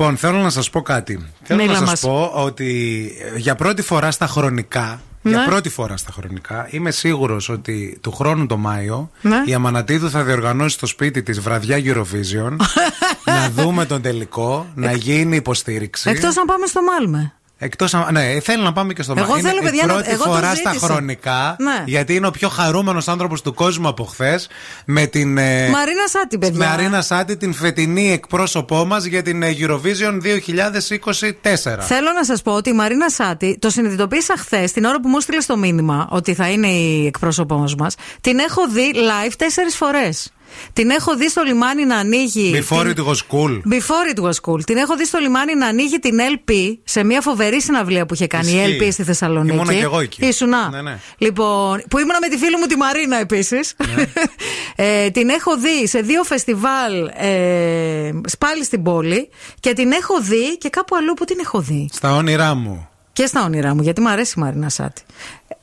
Λοιπόν, 0.00 0.16
θέλω 0.16 0.38
να 0.38 0.50
σας 0.50 0.70
πω 0.70 0.82
κάτι. 0.82 1.26
Θέλω 1.42 1.64
να 1.64 1.86
σας 1.86 2.00
πω 2.00 2.32
ότι 2.34 3.10
ε, 3.34 3.38
για 3.38 3.54
πρώτη 3.54 3.82
φορά 3.82 4.10
στα 4.10 4.26
χρονικά. 4.26 5.00
Για 5.22 5.38
ναι. 5.38 5.44
πρώτη 5.44 5.68
φορά 5.68 5.96
στα 5.96 6.12
χρονικά 6.12 6.68
είμαι 6.70 6.90
σίγουρος 6.90 7.48
ότι 7.48 7.98
του 8.00 8.12
χρόνου 8.12 8.46
το 8.46 8.56
Μάιο 8.56 9.10
ναι. 9.20 9.42
η 9.44 9.54
Αμανατίδου 9.54 10.10
θα 10.10 10.22
διοργανώσει 10.22 10.74
στο 10.74 10.86
σπίτι 10.86 11.22
της 11.22 11.40
βραδιά 11.40 11.78
Eurovision. 11.84 12.56
να 13.36 13.50
δούμε 13.50 13.84
τον 13.84 14.02
τελικό, 14.02 14.66
να 14.74 14.92
γίνει 14.92 15.36
υποστήριξη. 15.36 16.10
Εκτός 16.10 16.34
να 16.34 16.44
πάμε 16.44 16.66
στο 16.66 16.80
Μάλμε. 16.82 17.32
Εκτός, 17.60 17.94
ναι, 18.12 18.40
θέλω 18.40 18.62
να 18.62 18.72
πάμε 18.72 18.92
και 18.92 19.02
στο 19.02 19.14
Εγώ 19.16 19.38
θέλω, 19.40 19.60
παιδιά, 19.62 19.84
η 19.84 19.86
πρώτη 19.86 20.10
εγώ 20.10 20.24
φορά 20.24 20.54
στα 20.54 20.70
χρονικά. 20.70 21.56
Ναι. 21.58 21.82
Γιατί 21.86 22.14
είναι 22.14 22.26
ο 22.26 22.30
πιο 22.30 22.48
χαρούμενος 22.48 23.08
άνθρωπος 23.08 23.42
του 23.42 23.54
κόσμου 23.54 23.88
από 23.88 24.04
χθες. 24.04 24.48
Με 24.84 25.06
την. 25.06 25.38
Ε, 25.38 25.68
Μαρίνα 25.68 26.06
Σάτι, 26.06 26.38
παιδιά. 26.38 26.68
Μαρίνα 26.68 27.02
Σάτι, 27.02 27.36
την 27.36 27.54
φετινή 27.54 28.12
εκπρόσωπό 28.12 28.84
μας 28.84 29.04
για 29.04 29.22
την 29.22 29.42
ε, 29.42 29.56
Eurovision 29.58 30.20
2024. 30.22 31.78
Θέλω 31.80 32.12
να 32.14 32.24
σας 32.24 32.42
πω 32.42 32.52
ότι 32.52 32.70
η 32.70 32.72
Μαρίνα 32.72 33.08
Σάτι 33.08 33.58
το 33.58 33.70
συνειδητοποίησα 33.70 34.34
χθες, 34.38 34.72
την 34.72 34.84
ώρα 34.84 35.00
που 35.00 35.08
μου 35.08 35.16
έστειλε 35.16 35.42
το 35.46 35.56
μήνυμα 35.56 36.08
ότι 36.10 36.34
θα 36.34 36.48
είναι 36.48 36.66
η 36.66 37.06
εκπρόσωπός 37.06 37.74
μας. 37.74 37.94
Την 38.20 38.38
έχω 38.38 38.68
δει 38.68 38.92
live 38.94 39.32
τέσσερις 39.38 39.76
φορές. 39.76 40.32
Την 40.72 40.90
έχω 40.90 41.16
δει 41.16 41.28
στο 41.30 41.42
λιμάνι 41.42 41.84
να 41.84 41.96
ανοίγει. 41.96 42.52
Before 42.68 42.92
την- 42.94 43.04
it 43.04 43.08
was 43.08 43.14
cool. 43.14 43.60
Before 43.74 44.16
it 44.16 44.22
was 44.22 44.52
cool. 44.52 44.64
Την 44.66 44.76
έχω 44.76 44.96
δει 44.96 45.06
στο 45.06 45.18
λιμάνι 45.18 45.54
να 45.54 45.66
ανοίγει 45.66 45.98
την 45.98 46.18
LP 46.36 46.52
σε 46.84 47.04
μια 47.04 47.20
φοβερή 47.20 47.62
συναυλία 47.62 48.06
που 48.06 48.14
είχε 48.14 48.26
κάνει 48.26 48.50
η 48.52 48.56
Ισχύει. 48.56 48.78
LP 48.80 48.88
στη 48.92 49.02
Θεσσαλονίκη. 49.02 49.54
Ήμουνα 49.54 49.72
κι 49.74 49.78
εγώ 49.80 50.00
εκεί. 50.00 50.26
Ήσουνα. 50.26 50.68
Ναι, 50.70 50.82
ναι. 50.82 50.98
Λοιπόν, 51.18 51.82
που 51.90 51.98
ήμουνα 51.98 52.18
με 52.20 52.28
τη 52.28 52.36
φίλη 52.36 52.56
μου 52.56 52.66
τη 52.66 52.76
Μαρίνα 52.76 53.16
επίσης. 53.20 53.74
ε, 54.76 55.10
την 55.10 55.28
έχω 55.28 55.56
δει 55.58 55.86
σε 55.88 56.00
δύο 56.00 56.22
φεστιβάλ 56.22 57.06
ε, 57.16 58.10
πάλι 58.38 58.64
στην 58.64 58.82
πόλη 58.82 59.28
και 59.60 59.72
την 59.72 59.92
έχω 59.92 60.20
δει 60.20 60.58
και 60.58 60.68
κάπου 60.68 60.96
αλλού 60.96 61.14
που 61.14 61.24
την 61.24 61.36
έχω 61.40 61.60
δει. 61.60 61.88
Στα 61.92 62.14
όνειρά 62.16 62.54
μου. 62.54 62.88
Και 63.12 63.26
στα 63.26 63.44
όνειρά 63.44 63.74
μου, 63.74 63.82
γιατί 63.82 64.00
μου 64.00 64.08
αρέσει 64.08 64.34
η 64.36 64.40
Μαρίνα 64.40 64.68
Σάτι. 64.68 65.02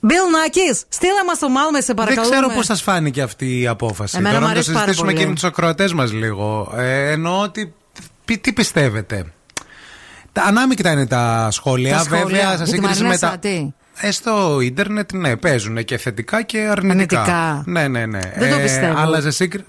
Bill 0.10 0.12
Nackis, 0.36 0.82
στείλα 0.90 1.26
μας 1.28 1.40
το 1.40 1.50
Μάλμε, 1.50 1.80
σε 1.80 1.86
Δεν 1.86 1.96
παρακαλούμε. 1.96 2.36
ξέρω 2.36 2.50
πώς 2.56 2.66
σας 2.66 2.82
φάνηκε 2.82 3.22
αυτή 3.22 3.60
η 3.60 3.68
απόφαση. 3.68 4.18
Εμένα 4.18 4.34
Τώρα 4.36 4.42
μου 4.42 4.48
να 4.48 4.54
το 4.54 4.60
αρέσει 4.60 4.72
πάρα 4.72 4.86
συζητήσουμε 4.86 5.12
πολύ. 5.12 5.24
και 5.24 5.28
με 5.30 5.34
τους 5.36 5.44
ακροατές 5.44 5.94
μας 5.94 6.12
λίγο. 6.14 6.74
Ε, 6.78 7.12
εννοώ 7.12 7.42
ότι. 7.42 7.74
πι- 8.26 8.42
Τι 8.42 8.54
πιστεύετε; 8.54 9.26
Τα 10.32 10.44
ανάμεικτα 10.44 10.92
είναι 10.92 11.08
τα 11.08 11.48
σχόλια. 11.52 11.98
Τα 11.98 12.04
σχόλια. 12.04 12.24
Βέβαια, 12.26 12.40
Για 12.40 12.58
σε 12.58 12.64
τη 12.64 12.70
σύγκριση 12.70 12.88
Μαρίνα 13.04 13.08
με 13.10 13.18
τα. 13.18 13.28
Σάτι. 13.30 13.74
Ε, 14.00 14.12
στο 14.12 14.60
ίντερνετ, 14.62 15.12
ναι, 15.14 15.36
παίζουν 15.36 15.84
και 15.86 15.98
θετικά 15.98 16.42
και 16.42 16.58
αρνητικά. 16.60 17.22
Αρνητικά. 17.22 17.64
Ναι, 17.66 17.88
ναι, 17.88 18.06
ναι. 18.06 18.20
Δεν 18.38 18.52
το 18.52 18.60
πιστεύω. 18.60 19.00
Αλλά 19.00 19.22
σε 19.22 19.32
σύγκριση. 19.32 19.66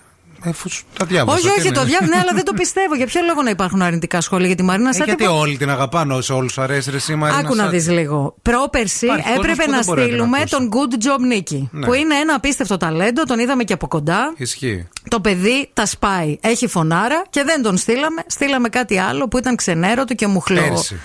Ε, 0.49 0.53
φου, 0.53 0.68
τα 0.99 1.05
διάβασα. 1.07 1.36
όχι, 1.38 1.47
τι 1.49 1.59
όχι, 1.59 1.66
είναι. 1.68 1.76
το 1.76 1.84
διάβασα, 1.84 2.11
ναι, 2.14 2.20
αλλά 2.20 2.32
δεν 2.34 2.44
το 2.44 2.53
πιστεύω. 2.53 2.94
Για 2.94 3.07
ποιο 3.07 3.20
λόγο 3.26 3.42
να 3.42 3.51
υπάρχουν 3.51 3.82
αρνητικά 3.82 4.20
σχόλια 4.20 4.47
για 4.47 4.57
τη 4.57 4.62
Μαρίνα 4.62 4.88
Ε, 4.88 4.92
Σάτι. 4.92 5.05
γιατί 5.05 5.24
που- 5.24 5.32
όλοι 5.34 5.57
την 5.57 5.70
αγαπάνε, 5.70 6.20
σε 6.22 6.32
όλους 6.32 6.59
αρέσει 6.59 6.90
ρε, 6.90 6.97
εσύ, 6.97 7.14
Μαρίνα 7.14 7.38
Άκου 7.38 7.55
να 7.55 7.62
Σάτι. 7.62 7.76
δεις 7.76 7.88
λίγο. 7.88 8.34
Πρόπερση 8.42 9.05
Υπάρχει 9.07 9.22
κόσμος 9.22 9.38
έπρεπε 9.44 9.64
που 9.64 9.70
να 9.70 9.76
δεν 9.76 9.86
μπορεί 9.86 10.01
να 10.01 10.07
την 10.07 10.14
στείλουμε 10.16 10.38
ακούσει. 10.38 10.55
τον 10.57 10.70
Good 10.72 11.05
Job 11.07 11.32
Nicky. 11.34 11.68
Ναι. 11.70 11.86
Που 11.86 11.92
είναι 11.92 12.14
ένα 12.14 12.34
απίστευτο 12.34 12.76
ταλέντο, 12.76 13.22
τον 13.24 13.38
είδαμε 13.38 13.64
και 13.64 13.72
από 13.72 13.88
κοντά. 13.88 14.32
Ισχύει. 14.36 14.88
Το 15.09 15.20
παιδί 15.20 15.70
τα 15.72 15.86
σπάει. 15.86 16.38
Έχει 16.40 16.66
φωνάρα 16.66 17.22
και 17.30 17.42
δεν 17.44 17.62
τον 17.62 17.76
στείλαμε. 17.76 18.22
Στείλαμε 18.26 18.68
κάτι 18.68 18.99
άλλο 18.99 19.28
που 19.28 19.38
ήταν 19.38 19.57
ξενέρωτο 19.57 20.14
και 20.14 20.26
μουχλό. 20.26 20.61
Πέρσι. 20.61 21.01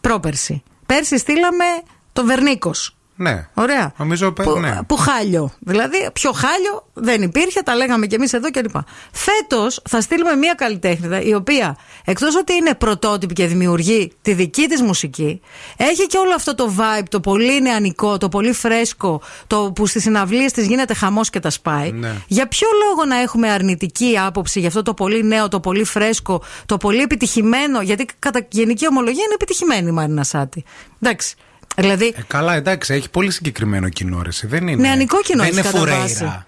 Πρόπερση. 0.00 0.62
Πέρσι 0.86 1.18
στείλαμε 1.18 1.64
τον 2.12 2.26
Βερνίκος. 2.26 2.96
Ναι. 3.16 3.48
Ωραία. 3.54 3.92
Νομίζω 3.96 4.32
πέ- 4.32 4.46
Που, 4.48 4.58
ναι. 4.58 4.78
που 4.86 4.96
χάλιο. 4.96 5.52
Δηλαδή, 5.58 6.08
πιο 6.12 6.32
χάλιο 6.32 6.86
δεν 6.92 7.22
υπήρχε, 7.22 7.60
τα 7.62 7.74
λέγαμε 7.74 8.06
κι 8.06 8.14
εμείς 8.14 8.32
εδώ 8.32 8.50
κλπ. 8.50 8.74
Φέτος 9.12 9.80
θα 9.88 10.00
στείλουμε 10.00 10.34
μία 10.36 10.54
καλλιτέχνηδα 10.54 11.20
η 11.22 11.34
οποία 11.34 11.76
εκτός 12.04 12.36
ότι 12.36 12.54
είναι 12.54 12.74
πρωτότυπη 12.74 13.34
και 13.34 13.46
δημιουργεί 13.46 14.12
τη 14.22 14.32
δική 14.32 14.66
της 14.66 14.82
μουσική, 14.82 15.40
έχει 15.76 16.06
και 16.06 16.18
όλο 16.18 16.34
αυτό 16.34 16.54
το 16.54 16.72
vibe, 16.78 17.04
το 17.08 17.20
πολύ 17.20 17.60
νεανικό, 17.60 18.18
το 18.18 18.28
πολύ 18.28 18.52
φρέσκο, 18.52 19.20
το 19.46 19.72
που 19.74 19.86
στις 19.86 20.02
συναυλίες 20.02 20.52
της 20.52 20.66
γίνεται 20.66 20.94
χαμός 20.94 21.30
και 21.30 21.40
τα 21.40 21.50
σπάει. 21.50 21.92
Ναι. 21.92 22.12
Για 22.26 22.48
ποιο 22.48 22.68
λόγο 22.88 23.04
να 23.04 23.16
έχουμε 23.20 23.50
αρνητική 23.50 24.18
άποψη 24.26 24.58
για 24.58 24.68
αυτό 24.68 24.82
το 24.82 24.94
πολύ 24.94 25.22
νέο, 25.24 25.48
το 25.48 25.60
πολύ 25.60 25.84
φρέσκο, 25.84 26.42
το 26.66 26.76
πολύ 26.76 27.00
επιτυχημένο, 27.00 27.80
γιατί 27.80 28.06
κατά 28.18 28.46
γενική 28.50 28.86
ομολογία 28.86 29.24
είναι 29.24 29.34
επιτυχημένη 29.34 29.88
η 29.88 29.92
Μαρίνα 29.92 30.24
Σάτι. 30.24 30.64
Εντάξει. 31.00 31.36
Δηλαδή, 31.76 32.14
Ε, 32.16 32.20
καλά, 32.26 32.54
εντάξει, 32.54 32.94
έχει 32.94 33.10
πολύ 33.10 33.30
συγκεκριμένο 33.30 33.88
κοινό, 33.88 34.22
ρε, 34.22 34.28
εσύ, 34.28 34.46
δεν 34.46 34.68
είναι. 34.68 34.82
Νεανικό 34.82 35.20
κοινό 35.22 35.42
Δεν 35.42 35.52
έχεις 35.52 35.58
είναι 35.58 35.66
κατά 35.66 35.78
φουρέιρα. 35.78 36.46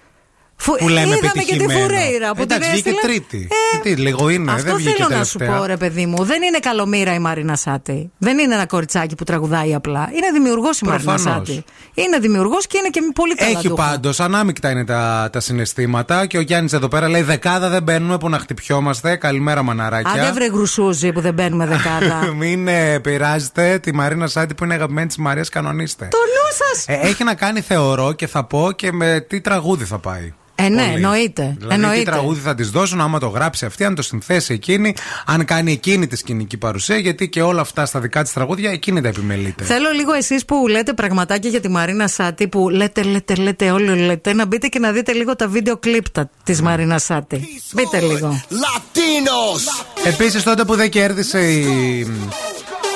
Βάση. 0.59 0.71
Φου- 0.71 0.79
Που 0.79 0.89
λέμε 0.89 1.01
Είδαμε 1.01 1.17
και 1.21 1.31
τη 1.31 1.39
επιτυχημένο. 1.39 1.81
Φουρέιρα 1.81 2.35
που 2.35 2.43
Εντάξει, 2.43 2.69
την 2.69 2.71
βγήκε 2.73 2.89
έστειλε. 2.91 3.13
τρίτη. 3.13 3.49
Τι, 3.83 3.95
λίγο 3.97 4.29
είναι, 4.29 4.53
Αυτό 4.53 4.65
δεν 4.65 4.77
βγήκε 4.77 4.95
θέλω 5.03 5.19
να 5.19 5.25
σου 5.25 5.39
τελευταία. 5.39 5.59
πω, 5.61 5.67
ρε 5.67 5.77
παιδί 5.77 6.07
μου. 6.07 6.25
Δεν 6.25 6.43
είναι 6.43 6.59
καλομήρα 6.59 7.15
η 7.15 7.19
Μαρίνα 7.19 7.57
Σάτι. 7.57 8.11
Δεν 8.19 8.39
είναι 8.39 8.55
ένα 8.55 8.67
κοριτσάκι 8.67 9.15
που 9.15 9.25
τραγουδάει 9.25 9.75
απλά. 9.75 10.11
Είναι 10.13 10.31
δημιουργός 10.33 10.81
η 10.81 10.85
Μαρίνα 10.87 11.13
Προφανώς. 11.13 11.49
Σάτι. 11.49 11.65
Είναι 11.95 12.19
δημιουργός 12.19 12.67
και 12.67 12.79
είναι 12.79 12.89
και 12.89 13.01
πολύ 13.15 13.35
καλά. 13.35 13.51
Έχει 13.59 13.69
πάντως, 13.73 14.21
ανάμεικτα 14.21 14.71
είναι 14.71 14.85
τα, 14.85 15.29
τα 15.33 15.41
συναισθήματα 15.41 16.27
και 16.27 16.39
ο 16.39 16.41
Γιάννης 16.41 16.73
εδώ 16.73 16.89
πέρα 16.89 17.09
λέει: 17.09 17.23
Δεκάδα 17.23 17.69
δεν 17.69 17.83
μπαίνουμε 17.83 18.19
που 18.19 18.29
να 18.29 18.39
χτυπιόμαστε. 18.39 19.17
Καλημέρα, 19.17 19.63
μαναράκια. 19.63 20.13
Άντε 20.23 20.33
βρε 20.33 20.47
γρουσούζι 20.47 21.13
που 21.13 21.21
δεν 21.21 21.35
μπαίνουμε 21.35 21.67
δεκάδα. 21.67 22.33
Μην 22.41 22.69
ε, 22.69 22.99
πειράζετε 23.01 23.79
τη 23.79 23.95
Μαρίνα 23.95 24.27
Σάτι 24.27 24.55
που 24.55 24.65
είναι 24.65 24.75
αγαπημένη 24.75 25.07
της 25.07 25.17
Μαρίας, 25.17 25.49
κανονίστε. 25.49 26.09
Το 26.11 26.19
νου 26.19 26.57
σας! 26.75 26.85
Ε, 26.89 27.07
έχει 27.07 27.25
να 27.25 27.35
κάνει, 27.35 27.61
θεωρώ, 27.61 28.13
και 28.13 28.27
θα 28.27 28.45
πω 28.45 28.73
και 28.77 28.93
με 28.93 29.25
τι 29.29 29.41
τραγούδι 29.41 29.85
θα 29.85 29.99
πάει. 29.99 30.33
Ε, 30.59 30.69
ναι, 30.69 30.83
Πολύ. 30.83 30.95
εννοείται. 30.95 31.43
Δηλαδή, 31.43 31.67
τι 31.69 31.75
εννοείται. 31.75 32.11
τραγούδι 32.11 32.41
θα 32.41 32.55
της 32.55 32.71
δώσουν, 32.71 33.01
άμα 33.01 33.19
το 33.19 33.29
γράψει 33.29 33.65
αυτή, 33.65 33.85
αν 33.85 33.95
το 33.95 34.03
συνθέσει 34.03 34.53
εκείνη, 34.53 34.95
αν 35.27 35.45
κάνει 35.45 35.73
εκείνη 35.73 36.07
τη 36.07 36.17
σκηνική 36.17 36.57
παρουσία, 36.57 36.97
γιατί 36.97 37.29
και 37.29 37.43
όλα 37.43 37.61
αυτά 37.61 37.87
στα 37.87 38.01
δικά 38.01 38.23
της 38.23 38.33
τραγούδια 38.33 38.71
εκείνη 38.71 39.01
τα 39.01 39.09
επιμελείται. 39.09 39.65
Θέλω 39.65 39.91
λίγο 39.91 40.13
εσείς 40.13 40.45
που 40.45 40.69
λέτε 40.69 40.93
πραγματάκια 40.93 41.51
για 41.51 41.61
τη 41.61 41.69
Μαρίνα 41.69 42.09
Σάτι, 42.09 42.49
που 42.49 42.69
λέτε, 42.69 43.03
λέτε, 43.03 43.35
λέτε, 43.35 43.71
όλοι 43.71 43.97
λέτε, 43.99 44.33
να 44.33 44.47
μπείτε 44.47 44.67
και 44.67 44.79
να 44.79 44.93
δείτε 44.93 45.13
λίγο 45.13 45.37
τα 45.37 45.49
βίντεο 45.49 45.77
κλιπ 45.77 46.05
της 46.45 46.63
Μαρίνα 46.63 46.99
Σάτι. 46.99 47.49
Μπείτε 47.73 48.01
λίγο. 48.01 48.41
Λατίνος! 48.49 49.85
Επίσης, 50.05 50.43
τότε 50.43 50.65
που 50.65 50.75
δεν 50.75 50.91
κέρδισε 50.91 51.51
η 51.53 52.07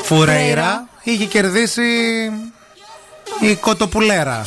Φουρέιρα, 0.03 0.89
είχε 1.03 1.25
κερδίσει 1.25 1.83
η 3.41 3.55
Κοτοπουλέρα. 3.55 4.47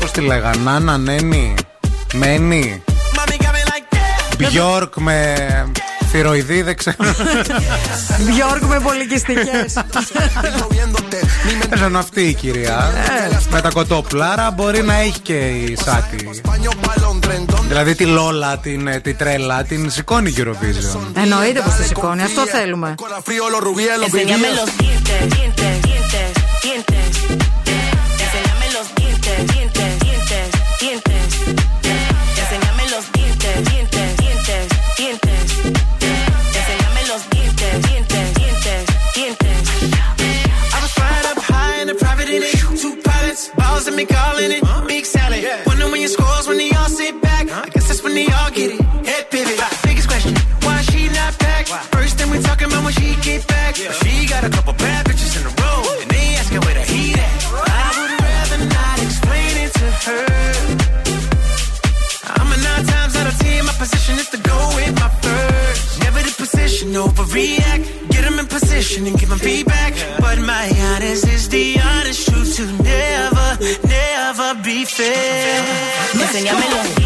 Πώς 0.00 0.10
τη 0.10 0.20
λέγανε, 0.20 0.56
Νάνα, 0.62 0.98
Νένι, 0.98 1.54
Μένη, 2.12 2.82
Μπιόρκ 4.36 4.96
με 4.96 5.34
θηροειδή, 6.10 6.62
δεν 6.62 6.76
ξέρω. 6.76 6.96
Μπιόρκ 8.20 8.62
με 8.62 8.80
πολικιστικέ. 8.80 9.64
Παίζανε 11.70 11.98
αυτή 11.98 12.20
η 12.20 12.34
κυρία. 12.34 12.92
Με 13.50 13.60
τα 13.60 13.70
κοτόπουλάρα 13.70 14.50
μπορεί 14.50 14.82
να 14.82 14.94
έχει 14.94 15.18
και 15.18 15.36
η 15.48 15.76
Σάτι. 15.84 16.28
Δηλαδή 17.68 17.94
τη 17.94 18.04
Λόλα, 18.04 18.58
την, 18.58 18.86
ε, 18.86 19.00
τη 19.00 19.14
τρέλα, 19.14 19.62
την 19.62 19.90
σηκώνει 19.90 20.30
η 20.30 20.34
Eurovision. 20.38 21.00
Εννοείται 21.14 21.60
πως 21.60 21.74
τη 21.74 21.84
σηκώνει, 21.84 22.22
αυτό 22.22 22.46
θέλουμε. 22.46 22.94
Two 42.80 42.96
pilots, 43.04 43.50
balls 43.50 43.86
and 43.88 43.96
me 43.96 44.06
calling 44.06 44.50
it. 44.50 44.62
Uh-huh. 44.62 44.86
Big 44.86 45.04
salad. 45.04 45.44
Wonder 45.66 45.90
when 45.90 46.00
your 46.00 46.08
scores 46.08 46.48
when 46.48 46.56
they 46.56 46.70
all 46.72 46.88
sit 46.88 47.20
back. 47.20 47.46
Uh-huh. 47.46 47.64
I 47.66 47.68
guess 47.68 47.88
that's 47.88 48.02
when 48.02 48.14
they 48.14 48.26
all 48.26 48.50
get 48.50 48.70
it. 48.72 48.80
Head 48.80 49.30
pivot. 49.30 49.60
Biggest 49.84 50.08
question, 50.08 50.34
why 50.64 50.80
she 50.88 51.08
not 51.08 51.38
back? 51.38 51.66
First 51.92 52.16
thing 52.16 52.30
we 52.30 52.38
talking 52.40 52.68
about 52.68 52.82
when 52.82 52.94
she 52.94 53.14
get 53.20 53.46
back. 53.46 53.76
But 53.76 53.96
she 54.00 54.26
got 54.26 54.44
a 54.44 54.50
couple 54.50 54.72
bad 54.74 55.04
bitches 55.04 55.36
in 55.38 55.44
a 55.44 55.52
row. 55.60 55.80
And 56.00 56.10
they 56.10 56.36
asking 56.40 56.60
where 56.64 56.72
the 56.72 56.80
heat 56.80 57.18
at. 57.18 57.32
I 57.68 57.88
would 58.00 58.12
rather 58.16 58.60
not 58.64 58.96
explain 59.04 59.52
it 59.60 59.72
to 59.80 59.86
her. 60.08 60.24
I'm 62.40 62.48
a 62.48 62.56
nine 62.56 62.84
times 62.86 63.14
out 63.16 63.26
of 63.28 63.36
ten. 63.40 63.66
My 63.66 63.74
position 63.76 64.14
is 64.16 64.28
to 64.30 64.38
go 64.38 64.58
with 64.76 64.94
my 64.96 65.10
first. 65.20 66.00
Never 66.00 66.22
the 66.22 66.32
position, 66.32 66.88
overreact. 66.96 68.08
Get 68.08 68.24
them 68.24 68.38
in 68.38 68.46
position 68.46 69.06
and 69.06 69.18
give 69.18 69.28
them 69.28 69.38
feedback. 69.38 69.92
But 70.18 70.38
my 70.38 70.64
honest 70.96 71.28
is 71.28 71.48
the 71.50 71.79
hacer. 75.00 75.64
Enséñamelo. 76.20 76.99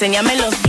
enséñamelo. 0.00 0.59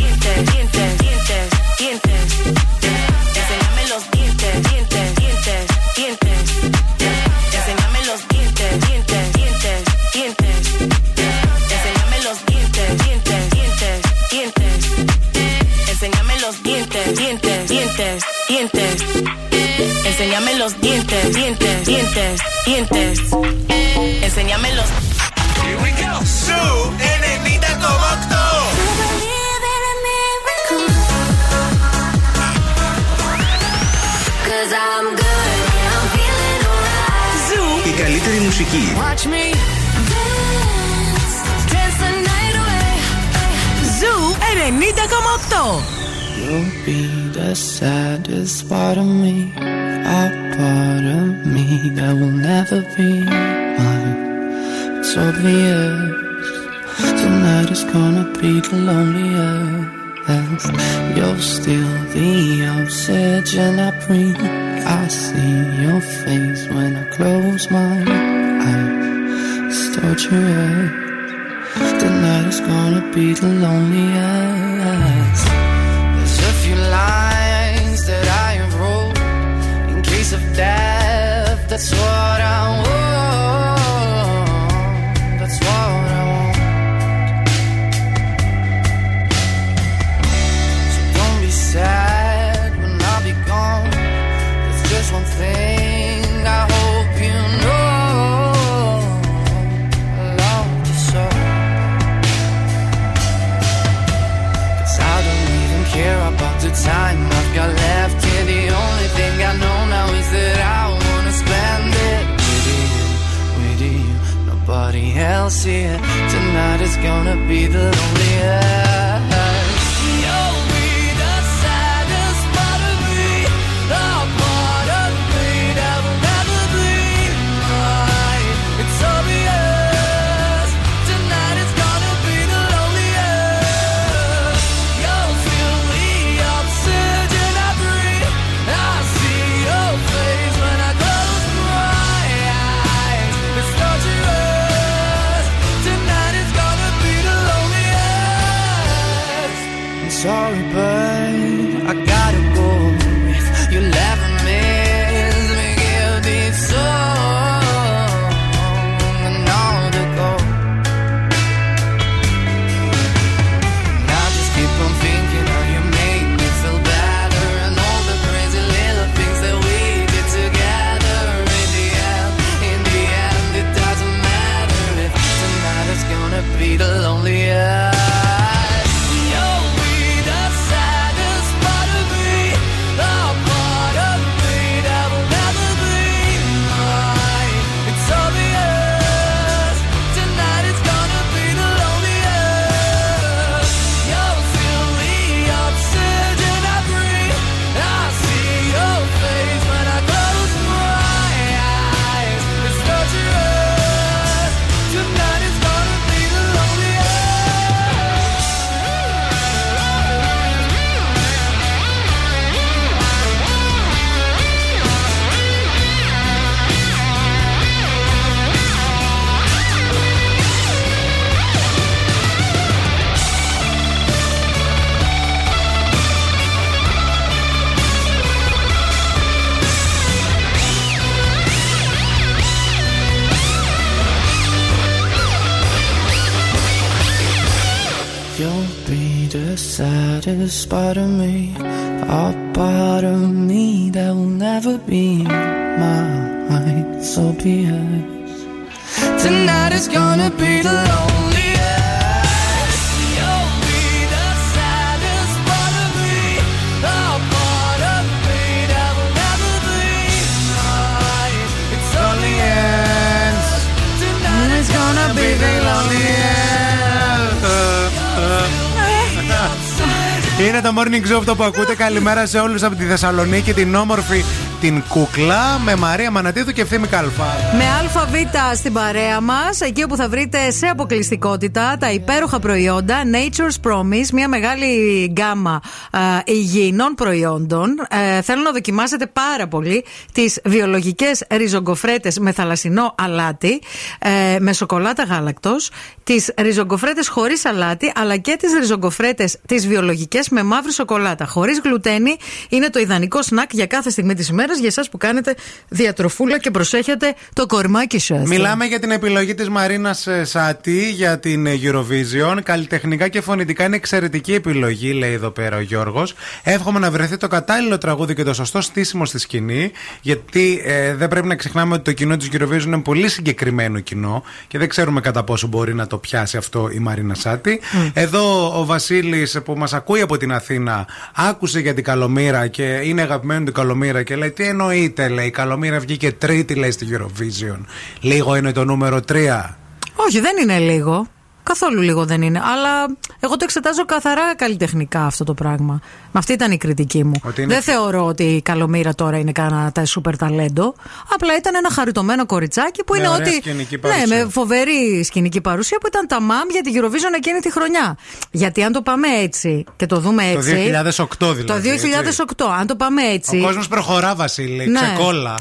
αυτό 271.18 271.36
που 271.36 271.44
ακούτε. 271.44 271.76
Καλημέρα 271.76 272.26
σε 272.26 272.40
όλους 272.40 272.64
από 272.64 272.76
τη 272.76 272.84
Θεσσαλονίκη, 272.84 273.54
την 273.54 273.76
όμορφη 273.76 274.24
την 274.62 274.84
κούκλα 274.88 275.60
με 275.60 275.76
Μαρία 275.76 276.12
Μανατίδου 276.12 276.52
και 276.52 276.66
Φίμη 276.66 276.88
Καλφά. 276.88 277.26
Με 277.58 277.64
ΑΒ 277.64 278.56
στην 278.56 278.74
παρέα 278.74 279.22
μας, 279.22 279.62
εκεί 279.62 279.84
όπου 279.84 279.96
θα 279.96 280.10
βρείτε 280.10 280.52
σε 280.52 280.68
αποκλειστικότητα 280.68 281.78
τα 281.80 281.92
υπέροχα 281.92 282.40
προϊόντα 282.40 283.02
Nature's 283.14 283.70
Promise, 283.70 284.10
μια 284.14 284.28
μεγάλη 284.28 285.06
γκάμα 285.12 285.62
α, 285.92 286.00
υγιεινών 286.26 286.94
προϊόντων. 286.96 287.76
Ε, 287.90 288.22
θέλω 288.22 288.42
να 288.42 288.52
δοκιμάσετε 288.52 289.08
πάρα 289.08 289.48
πολύ 289.48 289.86
τις 290.12 290.40
βιολογικές 290.44 291.26
ριζογκοφρέτες 291.30 292.20
με 292.20 292.32
θαλασσινό 292.32 292.96
αλάτι, 292.98 293.62
ε, 294.00 294.40
με 294.40 294.54
σοκολάτα 294.54 295.04
γάλακτος, 295.04 295.72
τις 296.04 296.34
ριζογκοφρέτες 296.38 297.08
χωρίς 297.08 297.46
αλάτι, 297.46 297.92
αλλά 297.96 298.18
και 298.18 298.36
τις 298.40 298.54
ριζογκοφρέτες 298.54 299.38
τις 299.48 299.68
βιολογικές 299.68 300.30
με 300.30 300.44
μαύρη 300.44 300.72
σοκολάτα. 300.74 301.26
Χωρίς 301.26 301.62
γλουτένι 301.64 302.16
είναι 302.50 302.70
το 302.70 302.80
ιδανικό 302.80 303.22
σνακ 303.22 303.54
για 303.54 303.66
κάθε 303.66 303.90
στιγμή 303.90 304.14
της 304.14 304.28
ημέρας 304.28 304.51
ημέρα 304.52 304.60
για 304.60 304.68
εσάς 304.68 304.90
που 304.90 304.98
κάνετε 304.98 305.36
διατροφούλα 305.68 306.40
και 306.40 306.52
προσέχετε 306.52 307.14
το 307.34 307.46
κορμάκι 307.46 308.00
σας. 308.00 308.28
Μιλάμε 308.28 308.66
για 308.66 308.80
την 308.80 308.92
επιλογή 308.92 309.34
της 309.34 309.50
Μαρίνας 309.50 310.08
Σάτι 310.24 310.92
για 310.92 311.20
την 311.20 311.46
ε, 311.46 311.60
Eurovision. 311.64 312.40
Καλλιτεχνικά 312.44 313.08
και 313.08 313.22
φωνητικά 313.22 313.64
είναι 313.64 313.76
εξαιρετική 313.76 314.34
επιλογή, 314.34 314.92
λέει 314.92 315.14
εδώ 315.14 315.30
πέρα 315.30 315.58
ο 315.58 315.62
Γιώργος. 315.62 316.14
Εύχομαι 316.44 316.80
να 316.80 316.92
βρεθεί 316.92 317.18
το 317.18 317.28
κατάλληλο 317.28 317.78
τραγούδι 317.78 318.14
και 318.16 318.24
το 318.24 318.34
σωστό 318.34 318.62
στήσιμο 318.62 319.06
στη 319.06 319.20
σκηνή. 319.20 319.72
Γιατί 320.02 320.62
ε, 320.66 320.96
δεν 320.96 321.08
πρέπει 321.08 321.28
να 321.28 321.36
ξεχνάμε 321.36 321.74
ότι 321.74 321.84
το 321.84 321.92
κοινό 321.92 322.18
της 322.18 322.30
Eurovision 322.32 322.66
είναι 322.66 322.82
πολύ 322.82 323.10
συγκεκριμένο 323.10 323.80
κοινό 323.80 324.24
και 324.48 324.58
δεν 324.58 324.70
ξέρουμε 324.70 325.02
κατά 325.02 325.24
πόσο 325.24 325.48
μπορεί 325.48 325.74
να 325.74 325.88
το 325.88 325.98
πιάσει 325.98 326.38
αυτό 326.38 326.70
η 326.74 326.80
Μαρίνα 326.80 327.14
Σάτι. 327.14 327.60
Εδώ 327.94 328.60
ο 328.60 328.66
Βασίλης 328.66 329.40
που 329.46 329.54
μας 329.58 329.74
ακούει 329.74 330.02
από 330.02 330.18
την 330.18 330.32
Αθήνα 330.32 330.88
άκουσε 331.16 331.60
για 331.60 331.74
την 331.74 331.84
Καλομήρα 331.84 332.48
και 332.48 332.64
είναι 332.84 333.02
αγαπημένο 333.02 333.44
την 333.44 333.54
Καλομήρα 333.54 334.04
και 334.04 334.16
λέει: 334.16 334.30
Τι 334.42 334.48
εννοείται, 334.48 335.08
λέει. 335.08 335.26
Η 335.26 335.30
Καλομήρα 335.30 335.80
βγήκε 335.80 336.12
τρίτη, 336.12 336.56
λέει 336.56 336.72
στη 336.72 336.88
Eurovision. 336.92 337.60
Λίγο 338.00 338.36
είναι 338.36 338.52
το 338.52 338.66
νούμερο 338.66 339.00
3. 339.12 339.56
Όχι, 339.96 340.20
δεν 340.20 340.38
είναι 340.42 340.60
λίγο. 340.60 341.08
Καθόλου 341.44 341.82
λίγο 341.82 342.06
δεν 342.06 342.22
είναι. 342.22 342.42
Αλλά 342.44 342.96
εγώ 343.20 343.32
το 343.38 343.44
εξετάζω 343.44 343.86
καθαρά 343.86 344.36
καλλιτεχνικά 344.36 345.06
αυτό 345.06 345.24
το 345.24 345.34
πράγμα. 345.34 345.80
Με 346.14 346.20
αυτή 346.20 346.34
ήταν 346.34 346.52
η 346.52 346.58
κριτική 346.58 347.04
μου. 347.04 347.20
Ότι 347.24 347.42
είναι- 347.42 347.54
Δεν 347.54 347.62
θεωρώ 347.64 348.06
ότι 348.06 348.24
η 348.24 348.42
Καλομήρα 348.42 348.96
τώρα 348.96 349.18
είναι 349.18 349.32
κανένα 349.32 349.72
τα 349.72 349.86
σούπερ 349.86 350.18
ταλέντο. 350.18 350.76
Απλά 351.14 351.36
ήταν 351.38 351.56
ένα 351.56 351.70
χαριτωμένο 351.72 352.26
κοριτσάκι 352.26 352.84
που 352.84 352.94
Με 352.94 353.00
είναι 353.00 353.08
ωραία 353.10 353.28
ότι. 353.28 353.36
σκηνική 353.36 353.76
Ναι, 353.76 353.82
παρουσία. 353.82 354.08
με 354.24 354.28
φοβερή 354.32 355.04
σκηνική 355.04 355.42
παρουσία 355.42 355.78
που 355.82 355.88
ήταν 355.88 356.08
τα 356.08 356.22
μαμ 356.22 356.48
για 356.52 356.62
την 356.62 356.74
Eurovision 356.76 357.16
εκείνη 357.16 357.40
τη 357.40 357.52
χρονιά. 357.52 357.98
Γιατί 358.32 358.64
αν 358.64 358.72
το 358.72 358.82
πάμε 358.82 359.08
έτσι 359.22 359.64
και 359.76 359.86
το 359.86 360.00
δούμε 360.00 360.24
Το 360.34 360.38
έτσι. 360.38 360.52
2008 360.56 361.34
δηλαδή. 361.34 361.44
Το 361.44 361.60
2008, 361.60 362.46
αν 362.60 362.68
το 362.68 362.76
πάμε 362.76 363.02
έτσι. 363.02 363.38
Ο 363.40 363.44
κόσμος 363.46 363.68
προχωρά, 363.68 364.16
Βασίλη. 364.16 364.68
Ναι. 364.68 364.80
Ξεκόλα. 364.80 365.36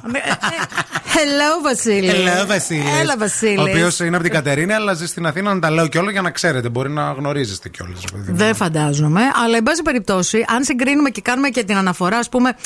Hello, 1.14 1.62
Βασίλη. 1.62 2.10
Hello, 2.10 2.46
Βασίλης. 2.46 2.84
Έλα, 3.00 3.16
Βασίλης. 3.18 3.58
Ο 3.58 3.62
οποίος 3.62 3.98
είναι 4.00 4.14
από 4.16 4.24
την 4.24 4.32
Κατερίνα, 4.32 4.74
αλλά 4.74 4.92
ζει 4.94 5.06
στην 5.06 5.26
Αθήνα 5.26 5.54
να 5.54 5.60
τα 5.60 5.70
λέω 5.70 5.88
κιόλα 5.90 6.10
για 6.10 6.22
να 6.22 6.30
ξέρετε. 6.30 6.68
Μπορεί 6.68 6.90
να 6.90 7.12
γνωρίζεστε 7.12 7.68
κιόλας. 7.68 8.04
Δεν 8.14 8.54
φαντάζομαι. 8.54 9.20
Αλλά, 9.44 9.56
εν 9.56 9.62
πάση 9.62 9.82
περιπτώσει, 9.82 10.44
αν 10.48 10.64
συγκρίνουμε 10.64 11.10
και 11.10 11.20
κάνουμε 11.20 11.48
και 11.48 11.64
την 11.64 11.76
αναφορά, 11.76 12.18
ας 12.18 12.28
πούμε, 12.28 12.56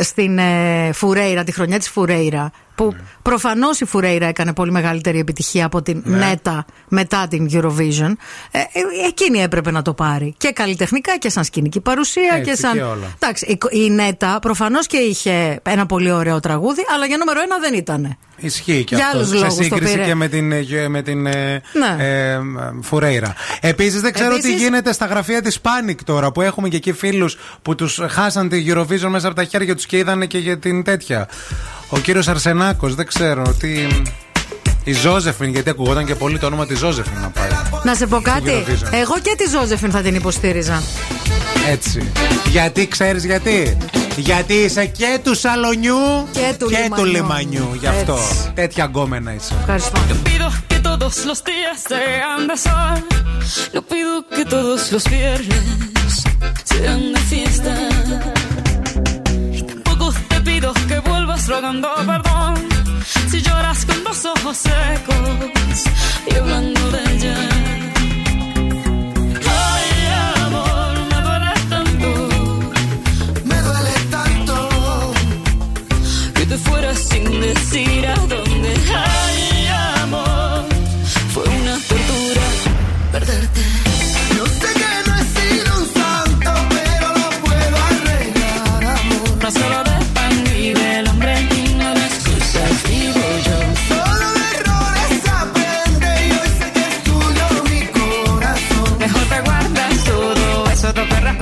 στην 0.00 0.38
ε, 0.38 0.90
Φουρέιρα, 0.92 1.44
τη 1.44 1.52
χρονιά 1.52 1.78
της 1.78 1.88
Φουρέιρα. 1.88 2.50
Που 2.76 2.84
Ναι. 2.92 3.00
προφανώς 3.22 3.80
η 3.80 3.84
Φουρέιρα 3.84 4.26
έκανε 4.26 4.52
πολύ 4.52 4.70
μεγαλύτερη 4.70 5.18
επιτυχία 5.18 5.64
από 5.66 5.82
την 5.82 6.02
Ναι. 6.04 6.16
Νέτα 6.16 6.64
μετά 6.88 7.26
την 7.28 7.48
Eurovision. 7.52 8.12
Ε, 8.50 8.58
ε, 8.58 9.06
εκείνη 9.08 9.38
έπρεπε 9.42 9.70
να 9.70 9.82
το 9.82 9.94
πάρει. 9.94 10.34
Και 10.38 10.50
καλλιτεχνικά 10.52 11.18
και 11.18 11.28
σαν 11.28 11.44
σκηνική 11.44 11.80
παρουσία 11.80 12.34
Έτσι 12.36 12.50
και 12.50 12.56
σαν. 12.56 12.72
και 12.72 12.82
όλα. 12.82 13.06
Εντάξει, 13.18 13.46
η, 13.46 13.58
η 13.84 13.90
Νέτα 13.90 14.38
προφανώς 14.42 14.86
και 14.86 14.96
είχε 14.96 15.60
ένα 15.62 15.86
πολύ 15.86 16.10
ωραίο 16.10 16.40
τραγούδι, 16.40 16.82
αλλά 16.94 17.06
για 17.06 17.16
νούμερο 17.16 17.40
ένα 17.42 17.58
δεν 17.58 17.74
ήταν. 17.74 18.16
Ισχύει 18.38 18.84
και 18.84 18.94
Για 18.94 19.04
αυτό. 19.04 19.16
άλλους 19.18 19.28
Σε 19.28 19.34
λόγους 19.34 19.56
το 19.56 19.62
σύγκριση 19.62 19.92
πήρε. 19.92 20.04
και 20.04 20.14
με 20.14 20.28
την, 20.28 20.52
ε, 20.52 20.88
με 20.88 21.02
την 21.02 21.26
ε, 21.26 21.62
Ναι. 21.72 22.04
ε, 22.04 22.38
Φουρέιρα. 22.82 23.34
Επίσης, 23.60 24.00
δεν 24.00 24.12
ξέρω 24.12 24.32
Επίσης- 24.34 24.50
τι 24.56 24.62
γίνεται 24.62 24.92
στα 24.92 25.06
γραφεία 25.06 25.42
της 25.42 25.58
Panic 25.62 25.94
τώρα 26.04 26.32
που 26.32 26.40
έχουμε 26.40 26.68
και 26.68 26.76
εκεί 26.76 26.92
φίλους 26.92 27.36
που 27.62 27.74
τους 27.74 28.00
χάσαν 28.08 28.48
τη 28.48 28.64
Eurovision 28.68 29.08
μέσα 29.08 29.26
από 29.26 29.36
τα 29.36 29.44
χέρια 29.44 29.74
τους 29.74 29.86
και 29.86 29.96
είδανε 29.98 30.26
και 30.26 30.38
για 30.38 30.58
την 30.58 30.82
τέτοια. 30.82 31.28
Ο 31.88 31.98
κύριος 31.98 32.28
Αρσενάκο, 32.66 32.88
δεν 32.88 33.06
ξέρω 33.06 33.42
τι. 33.58 33.86
Η 34.84 34.92
Ζώζεφιν, 34.92 35.50
γιατί 35.50 35.70
ακουγόταν 35.70 36.06
και 36.06 36.14
πολύ 36.14 36.38
το 36.38 36.46
όνομα 36.46 36.66
της 36.66 36.78
Ζώζεφιν 36.78 37.20
να 37.20 37.28
πάει. 37.28 37.48
Να 37.82 37.94
σε 37.94 38.06
πω 38.06 38.20
κάτι. 38.20 38.64
Eurovision. 38.66 38.92
Εγώ 38.92 39.14
και 39.22 39.34
τη 39.36 39.48
Ζώζεφιν 39.50 39.90
θα 39.90 40.00
την 40.00 40.14
υποστήριζα. 40.14 40.82
Έτσι. 41.68 42.12
Γιατί 42.50 42.88
ξέρεις 42.88 43.24
γιατί; 43.24 43.76
Γιατί 44.16 44.54
είσαι 44.54 44.86
και 44.86 45.18
του 45.22 45.34
Σαλονιού 45.34 46.28
Και 46.30 46.54
του 46.58 46.66
του 46.66 47.04
Λιμανιού. 47.04 47.04
Λιμανιού. 47.04 47.74
Γι' 47.78 47.86
αυτό. 47.86 48.12
Έτσι. 48.12 48.50
Τέτοια 48.54 48.84
γκόμενα 48.84 49.34
είσαι. 49.34 49.54
Ευχαριστώ. 49.60 50.00
Pido 50.24 50.48
que 50.70 50.78
todos 50.88 51.14
los 51.28 51.38
días 51.50 51.76
sean 51.90 52.40
de 52.48 52.56
sol. 52.66 52.98
No 53.74 53.80
pido 53.92 54.12
que 54.36 54.44
todos 54.54 54.80
los 54.92 55.04
viernes 55.14 56.12
sean 56.70 57.00
de 57.14 57.20
fiesta. 57.30 57.74
Que 60.74 60.98
vuelvas 60.98 61.46
rogando 61.46 61.88
perdón. 61.94 62.54
Si 63.30 63.40
lloras 63.40 63.86
con 63.86 64.02
dos 64.02 64.24
ojos 64.24 64.56
secos 64.56 65.84
y 66.28 66.34
hablando 66.34 66.90
de 66.90 67.00
ella. 67.12 67.36
Ay, 69.46 69.90
amor, 70.44 70.94
me 71.10 71.18
duele 71.26 71.52
tanto. 71.70 72.08
Me 73.44 73.62
duele 73.62 73.94
tanto 74.10 74.68
que 76.34 76.46
te 76.46 76.58
fueras 76.58 76.98
sin 76.98 77.40
decir 77.40 78.06
a 78.08 78.14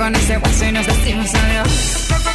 con 0.05 0.15
ese 0.15 0.37
hueso 0.37 0.65
y 0.65 0.71
nos 0.71 0.85
decimos 0.85 1.33
adiós. 1.33 2.34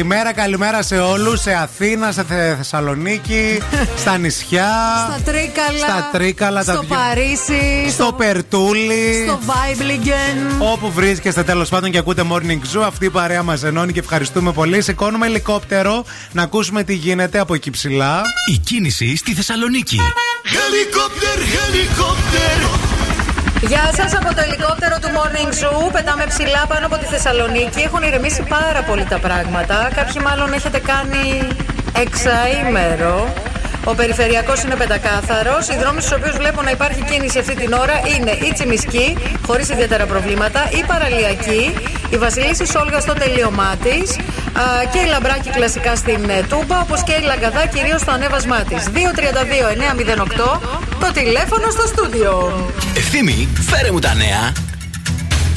Καλημέρα, 0.00 0.32
καλημέρα 0.32 0.82
σε 0.82 0.98
όλους. 0.98 1.40
Σε 1.40 1.52
Αθήνα, 1.52 2.12
σε 2.12 2.24
Θε- 2.24 2.56
Θεσσαλονίκη, 2.56 3.58
στα 4.00 4.18
νησιά. 4.18 4.68
Στα 5.08 5.20
Τρίκαλα. 5.32 5.78
Στα 5.78 6.08
Τρίκαλα, 6.12 6.64
τα 6.64 6.72
Στο 6.72 6.80
δυο- 6.82 6.96
Παρίσι. 6.96 7.90
Στο 7.90 8.12
Περτούλι. 8.12 9.24
Στο 9.26 9.38
Βάιμπλιγκεν. 9.44 10.36
Όπου 10.58 10.90
βρίσκεστε 10.92 11.42
τέλος 11.42 11.68
πάντων 11.68 11.90
και 11.90 11.98
ακούτε 11.98 12.22
morning 12.32 12.76
zoo, 12.78 12.82
αυτή 12.86 13.04
η 13.04 13.10
παρέα 13.10 13.42
μας 13.42 13.62
ενώνει 13.62 13.92
και 13.92 13.98
ευχαριστούμε 13.98 14.52
πολύ. 14.52 14.82
Σηκώνουμε 14.82 15.26
ελικόπτερο 15.26 16.04
να 16.32 16.42
ακούσουμε 16.42 16.82
τι 16.82 16.94
γίνεται 16.94 17.38
από 17.38 17.54
εκεί 17.54 17.70
ψηλά. 17.70 18.22
Η 18.52 18.56
κίνηση 18.58 19.16
στη 19.16 19.34
Θεσσαλονίκη. 19.34 19.98
Helicopter, 20.44 21.38
helicopter. 21.38 22.99
Γεια 23.62 23.90
σας 23.94 24.14
από 24.14 24.34
το 24.34 24.40
ελικόπτερο 24.46 24.96
του 25.00 25.08
Morning 25.16 25.52
Zoo. 25.60 25.92
Πετάμε 25.92 26.24
ψηλά 26.26 26.66
πάνω 26.68 26.86
από 26.86 26.96
τη 26.96 27.04
Θεσσαλονίκη. 27.04 27.80
Έχουν 27.80 28.02
ηρεμήσει 28.02 28.42
πάρα 28.42 28.82
πολύ 28.82 29.04
τα 29.04 29.18
πράγματα. 29.18 29.90
Κάποιοι 29.94 30.22
μάλλον 30.24 30.52
έχετε 30.52 30.78
κάνει 30.78 31.48
εξαήμερο. 31.96 33.32
Ο 33.84 33.94
περιφερειακός 33.94 34.62
είναι 34.62 34.74
πεντακάθαρος. 34.74 35.68
Οι 35.68 35.76
δρόμοι 35.80 36.00
στους 36.00 36.16
οποίους 36.18 36.36
βλέπω 36.36 36.62
να 36.62 36.70
υπάρχει 36.70 37.02
κίνηση 37.10 37.38
αυτή 37.38 37.54
την 37.54 37.72
ώρα 37.72 38.00
είναι 38.16 38.30
η 38.30 38.52
Τσιμισκή, 38.52 39.16
χωρίς 39.46 39.68
ιδιαίτερα 39.68 40.06
προβλήματα, 40.06 40.60
η 40.80 40.84
Παραλιακή, 40.86 41.74
η 42.10 42.16
Βασιλίση 42.16 42.66
Σόλγα 42.66 43.00
στο 43.00 43.12
τελείωμά 43.12 43.76
της 43.82 44.16
και 44.92 44.98
η 44.98 45.06
Λαμπράκη 45.06 45.50
κλασικά 45.50 45.96
στην 45.96 46.30
ε, 46.30 46.42
Τούμπα, 46.48 46.80
όπως 46.80 47.02
και 47.02 47.12
η 47.12 47.22
Λαγκαδά 47.22 47.66
κυρίως 47.66 48.00
στο 48.00 48.10
ανέβασμά 48.10 48.60
της. 48.62 48.88
232-908 48.94 50.60
το 51.00 51.12
τηλέφωνο 51.12 51.70
στο 51.70 51.86
στούντιο. 51.86 52.64
Ευθύμη, 52.96 53.48
φέρε 53.70 53.90
μου 53.90 53.98
τα 53.98 54.14
νέα. 54.14 54.69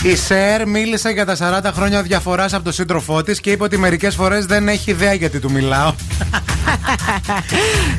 Η 0.03 0.15
Σερ 0.15 0.67
μίλησε 0.67 1.09
για 1.09 1.25
τα 1.25 1.35
40 1.39 1.71
χρόνια 1.75 2.01
διαφοράς 2.01 2.53
από 2.53 2.63
τον 2.63 2.73
σύντροφό 2.73 3.23
της 3.23 3.39
και 3.39 3.51
είπε 3.51 3.63
ότι 3.63 3.77
μερικές 3.77 4.15
φορές 4.15 4.45
δεν 4.45 4.67
έχει 4.67 4.91
ιδέα 4.91 5.13
γιατί 5.13 5.39
του 5.39 5.51
μιλάω. 5.51 5.93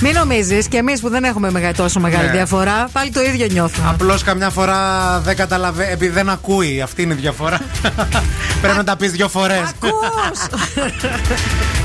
Μην 0.00 0.12
νομίζεις 0.14 0.68
και 0.68 0.76
εμείς 0.76 1.00
που 1.00 1.08
δεν 1.08 1.24
έχουμε 1.24 1.50
μεγα- 1.50 1.72
τόσο 1.74 2.00
μεγάλη 2.00 2.26
Ναι. 2.26 2.32
διαφορά, 2.32 2.88
πάλι 2.92 3.10
το 3.10 3.22
ίδιο 3.22 3.46
νιώθουμε. 3.50 3.88
Απλώς 3.88 4.22
καμιά 4.22 4.50
φορά 4.50 4.78
δεν 5.24 5.36
καταλαβαίνει, 5.36 5.92
επειδή 5.92 6.12
δεν 6.12 6.28
ακούει. 6.28 6.80
Αυτή 6.80 7.02
είναι 7.02 7.12
η 7.12 7.16
διαφορά. 7.16 7.60
Πρέπει 8.62 8.76
να 8.76 8.84
τα 8.84 8.96
πεις 8.96 9.10
δύο 9.10 9.28
φορές. 9.28 9.62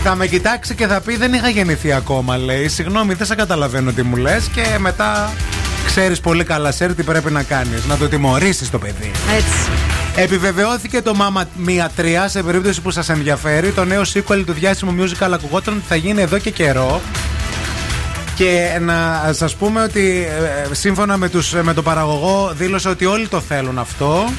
θα 0.04 0.16
με 0.16 0.28
κοιτάξει 0.28 0.76
και 0.76 0.88
θα 0.88 1.02
πει: 1.02 1.16
Δεν 1.18 1.34
είχα 1.34 1.50
γεννηθεί 1.50 1.92
ακόμα, 1.94 2.38
λέει. 2.38 2.68
Συγγνώμη, 2.68 3.14
δεν 3.14 3.28
σε 3.28 3.36
καταλαβαίνω 3.36 3.92
τι 3.92 4.04
μου 4.04 4.16
λες. 4.16 4.50
Και 4.54 4.66
μετά 4.78 5.32
ξέρεις 5.86 6.20
πολύ 6.20 6.44
καλά, 6.44 6.72
Σερ, 6.72 6.94
τι 6.96 7.04
πρέπει 7.04 7.32
να 7.32 7.44
κάνεις. 7.44 7.86
Να 7.86 7.98
το 7.98 8.08
τιμωρήσεις 8.08 8.70
το 8.70 8.78
παιδί. 8.78 9.12
Έτσι. 9.36 9.70
Επιβεβαιώθηκε 10.24 11.02
το 11.02 11.16
Mama 11.20 11.42
Mia 11.68 12.02
3 12.02 12.06
σε 12.26 12.44
περίπτωση 12.44 12.82
που 12.82 12.92
σας 12.92 13.10
ενδιαφέρει. 13.10 13.72
Το 13.72 13.86
νέο 13.86 14.02
sequel 14.14 14.44
του 14.46 14.54
διάσημου 14.54 15.04
musical 15.04 15.30
ακουγόταν 15.34 15.74
ότι 15.74 15.84
θα 15.88 15.96
γίνει 15.96 16.22
εδώ 16.22 16.38
και 16.38 16.50
καιρό. 16.50 17.02
Και 18.36 18.78
να 18.82 19.30
σας 19.34 19.56
πούμε 19.56 19.82
ότι 19.82 20.28
ε, 20.72 20.74
σύμφωνα 20.74 21.18
με, 21.18 21.30
τους, 21.30 21.54
με 21.54 21.74
τον 21.74 21.84
παραγωγό 21.84 22.52
δήλωσε 22.56 22.90
ότι 22.90 23.06
όλοι 23.06 23.28
το 23.28 23.40
θέλουν 23.40 23.80
αυτό 23.80 24.30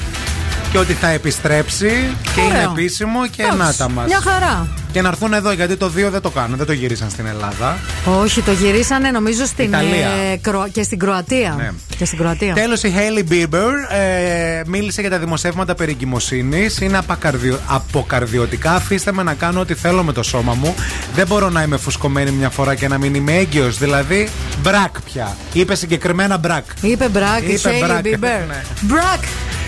και 0.71 0.77
ότι 0.77 0.93
θα 0.93 1.07
επιστρέψει 1.07 2.15
και 2.35 2.41
Ωραίο. 2.41 2.49
είναι 2.49 2.69
επίσημο 2.71 3.27
και 3.27 3.41
Εντάξει, 3.41 3.57
να 3.57 3.73
τα 3.73 3.89
μας. 3.89 4.05
Μια 4.05 4.21
χαρά. 4.21 4.67
Και 4.91 5.01
να 5.01 5.07
έρθουν 5.07 5.33
εδώ 5.33 5.51
γιατί 5.51 5.75
το 5.77 5.85
2 5.85 6.09
δεν 6.11 6.21
το 6.21 6.29
κάνουν, 6.29 6.57
δεν 6.57 6.65
το 6.65 6.71
γυρίσαν 6.73 7.09
στην 7.09 7.25
Ελλάδα. 7.25 7.77
Όχι, 8.21 8.41
το 8.41 8.51
γυρίσανε 8.51 9.09
νομίζω 9.11 9.45
στην, 9.45 9.65
Ιταλία. 9.65 10.09
ε, 10.31 10.35
Κρο- 10.41 10.67
και 10.71 10.83
στην 10.83 10.99
Κροατία. 10.99 11.53
Ναι. 11.57 11.69
Και 11.97 12.05
στην 12.05 12.17
Κροατία. 12.17 12.53
Τέλος, 12.53 12.83
η 12.83 12.93
Hailey 12.97 13.31
Bieber 13.31 13.71
ε, 13.97 14.61
μίλησε 14.65 15.01
για 15.01 15.09
τα 15.09 15.17
δημοσιεύματα 15.19 15.75
περί 15.75 15.91
εγκυμοσύνης. 15.91 16.79
Είναι 16.81 16.97
απακαρδιο, 16.97 17.59
αποκαρδιωτικά. 17.67 18.71
Αφήστε 18.73 19.11
με 19.11 19.23
να 19.23 19.33
κάνω 19.33 19.59
ό,τι 19.59 19.73
θέλω 19.73 20.03
με 20.03 20.13
το 20.13 20.23
σώμα 20.23 20.53
μου. 20.53 20.75
Δεν 21.15 21.27
μπορώ 21.27 21.49
να 21.49 21.61
είμαι 21.63 21.77
φουσκωμένη 21.77 22.31
μια 22.31 22.49
φορά 22.49 22.75
και 22.75 22.87
να 22.87 22.97
μην 22.97 23.15
είμαι 23.15 23.33
έγκυος. 23.37 23.77
Δηλαδή, 23.77 24.29
μπρακ 24.61 25.01
πια. 25.01 25.35
Είπε 25.53 25.75
συγκεκριμένα 25.75 26.37
μπρακ. 26.37 26.65
Είπε 26.81 27.07
Μπρακ, 27.09 27.41
η 27.41 27.53
Είπε 27.53 27.69
Hailey 27.69 27.85
Μπρακ, 27.87 28.03
Bieber. 28.05 28.47
ναι. 28.51 28.63
Μπρακ! 28.81 29.23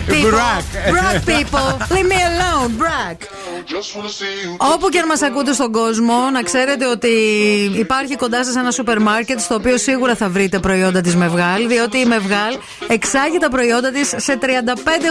People. 0.08 0.30
Μπρακ. 0.30 0.64
Brag 0.94 1.16
people. 1.34 1.68
Leave 1.94 2.08
me 2.12 2.18
alone. 2.30 2.70
Brag. 2.82 3.16
Όπου 4.56 4.88
και 4.88 4.98
αν 4.98 5.06
μας 5.06 5.22
ακούτε 5.22 5.52
στον 5.52 5.72
κόσμο, 5.72 6.14
να 6.32 6.42
ξέρετε 6.42 6.86
ότι 6.86 7.08
υπάρχει 7.76 8.16
κοντά 8.16 8.44
σας 8.44 8.56
ένα 8.56 8.70
σούπερ 8.70 9.00
μάρκετ 9.00 9.40
στο 9.40 9.54
οποίο 9.54 9.78
σίγουρα 9.78 10.14
θα 10.14 10.28
βρείτε 10.28 10.58
προϊόντα 10.58 11.00
της 11.00 11.16
Μευγάλ, 11.16 11.68
διότι 11.68 11.98
η 11.98 12.04
Μευγάλ 12.04 12.56
εξάγει 12.86 13.38
τα 13.38 13.48
προϊόντα 13.48 13.90
της 13.90 14.14
σε 14.16 14.38
35 14.40 14.46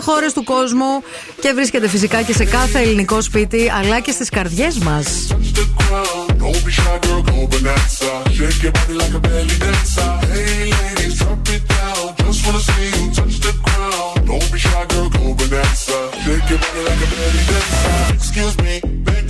χώρες 0.01 0.33
του 0.33 0.43
κόσμου 0.43 1.03
και 1.41 1.51
βρίσκεται 1.53 1.87
φυσικά 1.87 2.21
και 2.21 2.33
σε 2.33 2.45
κάθε 2.45 2.79
ελληνικό 2.79 3.21
σπίτι, 3.21 3.71
αλλά 3.79 3.99
και 3.99 4.11
στις 4.11 4.29
καρδιές 4.29 4.77
μας. 4.77 5.05
Don't 6.43 6.61
be 6.65 6.71
shy, 6.79 6.97
girl, 7.05 7.21
go 7.29 7.37
bonanza. 7.51 8.11
Shake 8.37 8.63
your 8.63 8.73
body 8.77 8.95
like 9.01 9.15
a 9.19 9.21
belly 9.27 9.57
dancer. 9.63 10.11
Hey, 10.33 10.63
ladies, 10.79 11.02
drop 11.17 11.49
it 11.49 11.63
down. 11.67 12.15
Just 12.17 12.45
wanna 12.45 12.59
see 12.59 12.89
you 12.97 13.11
touch 13.11 13.37
the 13.39 13.53
ground. 13.63 14.27
Don't 14.27 14.51
be 14.51 14.59
shy, 14.59 14.85
girl, 14.91 15.09
go 15.09 15.33
your 16.49 16.59
body 16.59 16.81
like 16.87 17.01
a 17.03 17.07
belly 17.13 17.43
dancer. 17.49 18.13
Excuse 18.13 18.55
me, 18.63 18.73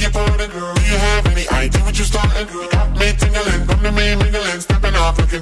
your 0.03 0.11
girl. 0.51 0.73
Do 0.75 0.81
you 0.81 0.97
have 0.97 1.25
any 1.27 1.45
idea 1.49 1.81
what 1.83 1.97
you're 1.97 2.05
starting, 2.05 2.47
girl? 2.51 2.67
Got 2.69 2.91
me 2.99 3.07
tingling, 3.19 3.65
come 3.67 3.81
to 3.83 3.91
me 3.91 4.15
stepping 4.61 4.95
off, 4.95 5.17
looking 5.19 5.41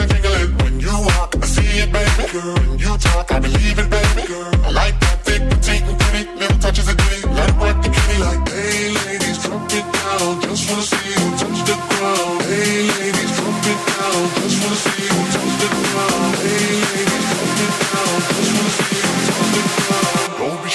and 0.00 0.10
tingling. 0.10 0.50
When 0.62 0.80
you 0.80 0.94
walk, 1.08 1.34
I 1.42 1.46
see 1.46 1.80
it, 1.82 1.92
baby, 1.92 2.24
girl. 2.32 2.54
When 2.54 2.78
you 2.78 2.92
talk, 2.98 3.32
I 3.32 3.38
believe 3.40 3.78
it, 3.78 3.88
baby, 3.90 4.22
girl. 4.28 4.54
I 4.64 4.70
like 4.70 4.96
that 5.00 5.24
thick, 5.24 5.42
petite, 5.50 5.82
and 5.82 5.98
pretty. 6.00 6.30
Little 6.40 6.58
the 7.82 7.90
kitty 7.96 8.18
like, 8.26 8.42
drop 9.44 9.72
it 9.78 9.86
down. 9.96 10.40
Just 10.42 10.70
wanna 10.70 10.82
see 10.82 11.08
you 11.10 11.24
touch 11.40 11.60
the 11.68 11.76
ground. 11.88 12.42
Hey, 12.42 12.88
ladies, 12.98 13.15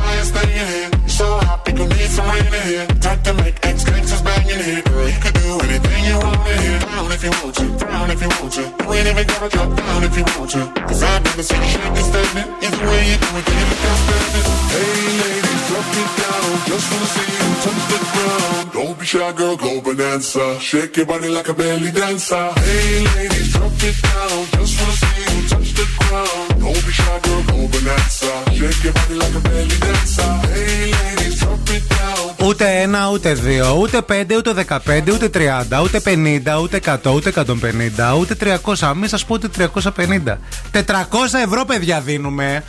The 0.00 0.24
thing 0.34 0.50
in 0.50 0.66
here. 0.66 0.90
You're 0.90 1.08
so 1.08 1.26
hot, 1.38 1.64
people 1.64 1.86
need 1.86 2.10
some 2.10 2.28
rain 2.28 2.46
in 2.46 2.62
here. 2.62 2.86
Time 3.00 3.20
to 3.22 3.32
make 3.34 3.56
ex 3.62 3.84
gangsters 3.84 4.22
bang 4.22 4.48
in 4.48 4.60
here. 4.60 4.82
Girl, 4.82 5.08
you 5.08 5.20
could 5.20 5.34
do 5.34 5.48
anything 5.66 6.00
you 6.04 6.16
want 6.18 6.48
in 6.48 6.58
here. 6.64 6.78
Down 6.80 7.12
if 7.12 7.22
you 7.24 7.32
want 7.42 7.54
to, 7.56 7.66
down 7.78 8.10
if 8.10 8.20
you 8.22 8.30
want 8.40 8.52
to. 8.58 8.62
You 8.62 8.92
ain't 8.94 9.08
even 9.08 9.26
gotta 9.26 9.48
drop 9.48 9.70
down 9.76 10.02
if 10.04 10.16
you 10.16 10.24
want 10.36 10.50
to. 10.54 10.62
Cause 10.88 11.02
I've 11.02 11.22
never 11.24 11.42
seen 11.42 11.62
you 11.62 11.70
shake 11.74 11.98
and 12.00 12.06
standing. 12.10 12.48
Either 12.64 12.84
way 12.88 13.02
you 13.10 13.16
do 13.22 13.28
it, 13.38 13.46
you 13.48 13.64
look 13.70 13.82
outstanding. 13.90 14.46
Hey, 14.74 15.04
ladies, 15.22 15.62
drop 15.68 15.88
it 16.02 16.10
down. 16.20 16.50
Just 16.70 16.86
wanna 16.90 17.14
see 17.14 17.30
you 17.38 17.48
touch 17.64 17.82
the 17.90 17.98
ground. 18.12 18.66
Don't 18.74 18.96
be 18.98 19.06
shy, 19.06 19.32
girl, 19.32 19.56
go 19.56 19.80
bonanza. 19.80 20.44
Shake 20.60 20.96
your 20.96 21.06
body 21.06 21.28
like 21.28 21.48
a 21.48 21.54
belly 21.54 21.90
dancer. 21.90 22.46
Hey, 22.58 23.04
ladies, 23.16 23.52
drop 23.52 23.72
it 23.88 23.96
down. 24.02 24.38
Just 24.56 24.74
wanna 24.80 24.96
see 25.02 25.18
you 25.22 25.48
touch 25.48 25.63
the 25.78 25.86
ground. 25.98 26.48
Don't 26.62 26.82
be 26.86 26.92
shy, 26.98 27.16
girl, 27.24 27.42
go 27.48 27.56
bonanza. 27.72 28.32
Shake 28.58 28.82
your 28.86 28.94
body 28.96 29.14
like 29.22 29.36
a 29.40 29.42
belly 29.48 29.78
dancer. 29.84 30.32
Hey, 30.54 30.84
ladies, 30.96 31.34
drop 31.40 31.68
it 31.76 31.84
down. 31.94 32.46
Ούτε 32.46 32.80
ένα, 32.80 33.10
ούτε 33.10 33.32
δύο, 33.32 33.76
ούτε 33.80 34.02
πέντε, 34.02 34.36
ούτε 34.36 34.52
δεκαπέντε, 34.52 35.12
ούτε 35.12 35.28
τριάντα, 35.28 35.80
ούτε 35.80 36.00
πενήντα, 36.00 36.58
ούτε 36.58 36.76
εκατό, 36.76 37.10
ούτε 37.10 37.28
εκατόν 37.28 37.58
πενήντα, 37.58 38.14
ούτε 38.14 38.34
τριακόσα. 38.34 38.94
Μην 38.94 39.08
σας 39.08 39.24
πω 39.24 39.34
ούτε 39.34 39.48
τριακόσα 39.48 39.90
πενήντα. 39.92 40.38
Τετρακόσα 40.70 41.38
ευρώ, 41.38 41.64
παιδιά, 41.64 42.00
δίνουμε. 42.00 42.64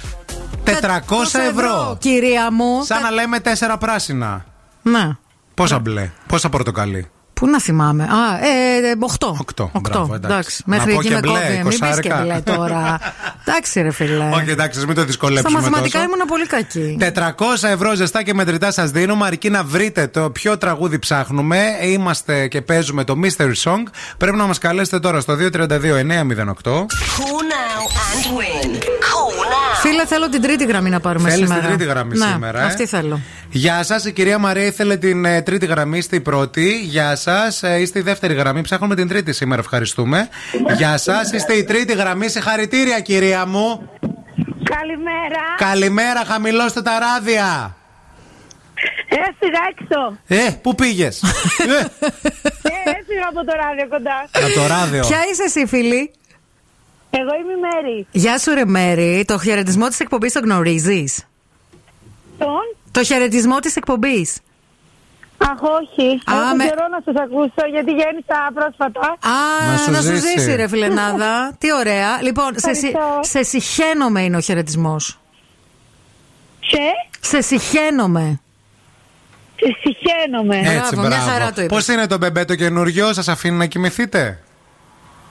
Τετρακόσα 0.63 1.41
ευρώ. 1.41 1.97
Κυρία 1.99 2.51
μου. 2.51 2.83
Σαν 2.83 3.01
να 3.01 3.11
λέμε 3.11 3.39
τέσσερα 3.39 3.77
πράσινα. 3.77 4.45
Να. 4.81 5.17
Πόσα 5.53 5.79
μπλε, 5.79 6.11
πόσα 6.27 6.49
πορτοκαλί. 6.49 7.09
Πού 7.35 7.47
να 7.47 7.61
θυμάμαι; 7.61 8.03
Α, 8.03 8.07
ε, 8.45 8.95
8. 9.19 9.27
8. 9.61 9.69
Μπράβο, 9.81 10.13
εντάξει. 10.13 10.25
εντάξει. 10.33 10.63
Μέχρι 10.65 10.87
να 10.87 10.93
πω 10.93 10.99
εκεί 10.99 11.07
και 11.07 11.13
με 11.13 11.19
μπλε, 11.19 11.31
κόβει. 11.31 11.53
Μην 11.53 11.67
πεις 11.67 11.77
και 11.79 11.85
εικοσάρικα. 11.85 12.21
μπλε 12.23 12.39
τώρα. 12.55 12.99
εντάξει, 13.45 13.81
ρε 13.81 13.91
φίλε. 13.91 14.29
Όχι, 14.33 14.49
εντάξει, 14.49 14.77
μην 14.79 14.87
το 14.87 14.93
Στα 14.93 15.03
δυσκολέψουμε 15.05 15.59
μαθηματικά 15.59 15.99
τόσο. 15.99 16.11
ήμουν 16.13 16.27
πολύ 16.27 16.47
κακή. 16.47 16.97
400 17.63 17.69
ευρώ 17.69 17.93
ζεστά 17.95 18.23
και 18.23 18.33
μετρητά 18.33 18.71
σας 18.71 18.91
δίνουμε, 18.91 19.25
αρκεί 19.25 19.49
να 19.49 19.63
βρείτε 19.63 20.07
το 20.07 20.29
ποιο 20.29 20.57
τραγούδι 20.57 20.99
ψάχνουμε. 20.99 21.59
Είμαστε 21.83 22.47
και 22.47 22.61
παίζουμε 22.61 23.03
το 23.03 23.15
Mystery 23.23 23.53
Song. 23.63 23.83
Πρέπει 24.17 24.37
να 24.37 24.45
μας 24.45 24.57
καλέσετε 24.57 24.99
τώρα 24.99 25.19
στο 25.19 25.33
232-908. 25.33 26.85
Call 27.15 27.41
now 27.53 27.81
and 28.11 28.37
win. 28.37 28.94
Call 29.85 29.91
now. 29.91 29.91
Φίλε, 29.91 30.05
θέλω 30.05 30.29
την 30.29 30.41
τρίτη 30.41 30.65
γραμμή 30.65 30.89
να 30.89 30.99
πάρουμε 30.99 31.29
Θέλεις 31.29 31.47
σήμερα. 31.47 31.67
την 31.67 31.77
τρίτη 31.77 31.91
γραμμή 31.91 32.17
ναι, 32.17 32.25
σήμερα, 32.25 32.61
ε; 32.61 32.65
Αυτή 32.65 32.85
θέλω. 32.85 33.19
Γεια 33.49 33.83
σας, 33.83 34.05
η 34.05 34.11
κυρία 34.13 34.37
Μαρία 34.37 34.65
ήθελε 34.65 34.97
την 34.97 35.25
ε, 35.25 35.41
τρίτη 35.41 35.65
γραμμή, 35.65 35.97
είστε 35.97 36.15
η 36.15 36.19
πρώτη. 36.21 36.79
Γεια 36.83 37.15
σας, 37.15 37.63
ε, 37.63 37.79
είστε 37.79 37.99
η 37.99 38.01
δεύτερη 38.01 38.33
γραμμή. 38.33 38.61
Ψάχνουμε 38.61 38.95
την 38.95 39.07
τρίτη 39.07 39.33
σήμερα, 39.33 39.61
ευχαριστούμε. 39.61 40.29
Γεια 40.77 40.97
σας, 40.97 41.31
είστε 41.31 41.53
η 41.53 41.63
τρίτη 41.63 41.93
γραμμή. 41.93 42.29
Συγχαρητήρια, 42.29 42.99
κυρία 42.99 43.45
μου. 43.45 43.89
Καλημέρα. 44.63 45.43
Καλημέρα, 45.57 46.23
χαμηλώστε 46.25 46.81
τα 46.81 46.99
ράδια. 46.99 47.75
Έφυγα 49.09 49.61
έξω. 49.69 50.17
Ε, 50.27 50.51
πού 50.61 50.75
πήγες; 50.75 51.21
Ε, 51.23 52.89
έφυγα 52.99 53.27
από 53.29 53.45
το 53.45 53.53
ράδιο 53.63 53.87
κοντά. 53.89 54.29
Από 54.31 54.53
το 54.59 54.67
ράδιο. 54.67 55.01
Ποια 55.01 55.17
είσαι 55.31 55.43
εσύ, 55.43 55.65
φίλη; 55.67 56.11
Εγώ 57.19 57.33
είμαι 57.41 57.53
η 57.53 57.59
Μέρη. 57.83 58.07
Γεια 58.11 58.39
σου, 58.39 58.53
ρε 58.53 58.65
Μέρη. 58.65 59.23
Το 59.27 59.39
χαιρετισμό 59.39 59.87
της 59.87 59.99
εκπομπής 59.99 60.33
το 60.33 60.39
γνωρίζεις; 60.39 61.23
Τον; 62.37 62.75
Το 62.91 63.03
χαιρετισμό 63.03 63.59
της 63.59 63.75
εκπομπής. 63.75 64.37
Αχ, 65.37 65.61
όχι. 65.61 66.07
Α, 66.25 66.33
Έχω 66.45 66.55
με- 66.55 66.63
καιρό 66.65 66.87
να 66.91 67.01
σας 67.05 67.15
ακούσω 67.23 67.67
γιατί 67.71 67.91
γέννησα 67.91 68.51
πρόσφατα. 68.53 68.99
Α, 69.29 69.71
Να 69.71 69.77
σου 69.77 69.91
να 69.91 70.01
σου 70.01 70.15
ζήσει. 70.15 70.39
ζήσει, 70.39 70.55
ρε 70.55 70.67
φιλενάδα. 70.67 71.33
Τι 71.59 71.73
ωραία. 71.73 72.21
Λοιπόν, 72.21 72.51
σε, 72.55 72.73
συ- 72.73 72.95
Ευχαριστώ. 72.95 73.19
σε 73.21 73.43
συχαίνομαι 73.43 74.21
είναι 74.21 74.37
ο 74.37 74.39
χαιρετισμός. 74.39 75.19
Σε; 76.59 76.77
Σε 77.21 77.41
συχαίνομαι. 77.41 78.39
Σε 79.55 79.75
σιχαίνομαι. 79.81 80.57
Έτσι, 80.57 80.95
Μπράβο, 80.95 81.07
μια 81.07 81.19
χαρά 81.19 81.51
το 81.53 81.61
είπες. 81.61 81.77
Πώς 81.77 81.87
είναι 81.87 82.07
το 82.07 82.17
μπεμπέ 82.17 82.45
το 82.45 82.55
καινούριο, 82.55 83.13
σας 83.13 83.27
αφήνει 83.27 83.57
να 83.57 83.65
κοιμηθείτε; 83.65 84.43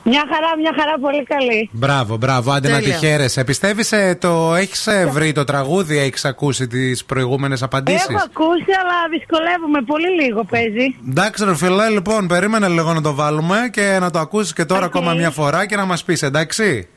Μια 0.06 0.24
χαρά, 0.32 0.56
μια 0.58 0.72
χαρά 0.78 0.98
πολύ 1.00 1.22
καλή. 1.24 1.68
Μπράβο, 1.72 2.16
μπράβο, 2.16 2.52
άντε 2.52 2.68
να 2.68 2.76
τη 2.76 2.82
Τέλεια. 2.82 2.98
χαίρεσαι. 2.98 3.44
Πιστεύεις 3.44 3.84
το 4.18 4.54
έχεις 4.54 4.88
βρει 5.10 5.32
το 5.32 5.44
τραγούδι, 5.44 5.98
έχεις 5.98 6.24
ακούσει 6.24 6.66
τις 6.66 7.04
προηγούμενες 7.04 7.62
απαντήσεις; 7.62 8.06
Έχω 8.08 8.22
ακούσει, 8.24 8.70
αλλά 8.80 9.08
δυσκολεύομαι. 9.10 9.82
Πολύ 9.82 10.22
λίγο 10.22 10.44
παίζει. 10.44 10.96
Εντάξει, 11.08 11.44
ρε 11.44 11.56
φιλέ, 11.56 11.88
λοιπόν, 11.88 12.26
περίμενε 12.26 12.68
λίγο 12.68 12.92
να 12.92 13.00
το 13.00 13.14
βάλουμε 13.14 13.68
και 13.72 13.98
να 14.00 14.10
το 14.10 14.18
ακούσεις 14.18 14.52
και 14.52 14.64
τώρα 14.64 14.80
Οκ. 14.86 14.96
ακόμα 14.96 15.12
μια 15.14 15.30
φορά 15.30 15.66
και 15.66 15.76
να 15.76 15.84
μας 15.84 16.04
πεις, 16.04 16.22
εντάξει; 16.22 16.88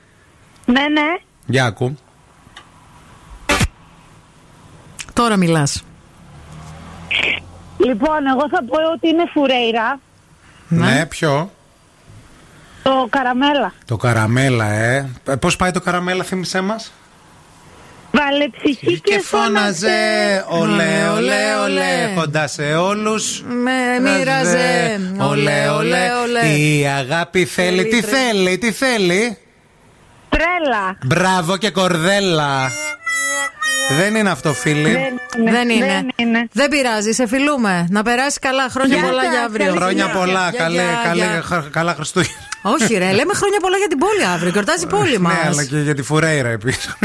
Ναι, 0.65 0.81
ναι. 0.81 1.17
Για 1.45 1.65
ακού. 1.65 1.97
Τώρα 5.13 5.37
μιλάς. 5.37 5.83
Λοιπόν, 7.77 8.27
εγώ 8.33 8.49
θα 8.49 8.63
πω 8.63 8.77
ότι 8.93 9.07
είναι 9.07 9.23
φουρέιρα. 9.33 9.99
Ναι, 10.67 11.05
ποιο; 11.05 11.51
Το 12.87 13.07
καραμέλα. 13.09 13.73
Το 13.85 13.97
καραμέλα, 13.97 14.65
ε. 14.71 15.09
Πώς 15.39 15.55
πάει 15.55 15.71
το 15.71 15.81
καραμέλα, 15.81 16.23
θύμισέ 16.23 16.61
μας; 16.61 16.91
Βάλε 18.11 18.45
ψυχή 18.61 18.99
και, 18.99 19.19
φώναζε. 19.19 20.45
Ολέ, 20.49 21.07
ολέ, 21.15 21.55
ολέ. 21.63 22.11
Κοντά 22.15 22.47
σε 22.47 22.63
όλους. 22.75 23.41
Με 23.47 23.99
μοίραζε. 24.01 24.99
Ολέ, 25.17 25.69
ολέ, 25.69 26.09
ολέ. 26.23 26.47
Η 26.57 26.85
αγάπη 26.87 27.45
θέλει, 27.45 27.85
τι 27.85 28.01
τρε- 28.01 28.15
θέλει, 28.15 28.57
τι 28.57 28.71
θέλει; 28.71 29.37
Τρέλα. 30.29 30.97
Μπράβο 31.05 31.57
και 31.57 31.69
κορδέλα. 31.69 32.71
Δεν 33.99 34.15
είναι 34.15 34.29
αυτό, 34.29 34.53
φίλοι. 34.53 34.97
Δεν 35.51 35.69
είναι. 35.69 35.85
Δεν 35.85 36.09
είναι. 36.15 36.47
Δεν 36.51 36.69
πειράζει, 36.69 37.11
σε 37.11 37.27
φιλούμε. 37.27 37.87
Να 37.89 38.03
περάσει 38.03 38.39
καλά. 38.39 38.69
Χρόνια 38.69 38.97
Γεια 38.97 39.05
πολλά 39.07 39.21
σας, 39.21 39.31
για 39.31 39.43
αύριο. 39.43 39.73
Χρόνια 39.73 40.05
Γεια, 40.05 40.13
πολλά. 40.13 40.49
γεια, 40.49 40.59
Καλέ, 40.59 40.81
γεια, 40.81 41.01
καλέ, 41.03 41.23
γεια. 41.25 41.41
χα- 41.41 41.69
καλά 41.71 41.93
Χριστούγεννα. 41.93 42.37
Όχι, 42.73 42.93
ρε, 42.97 43.11
λέμε 43.11 43.33
χρόνια 43.33 43.59
πολλά 43.61 43.77
για 43.77 43.87
την 43.87 43.97
πόλη 43.97 44.23
αύριο. 44.33 44.51
Γιορτάζει 44.51 44.83
η 44.83 44.87
πόλη 44.87 45.19
μας. 45.19 45.33
Ναι, 45.33 45.41
αλλά 45.45 45.63
και 45.63 45.77
για 45.77 45.95
τη 45.95 46.01
Φουρέιρα 46.01 46.49
επίσης. 46.49 46.95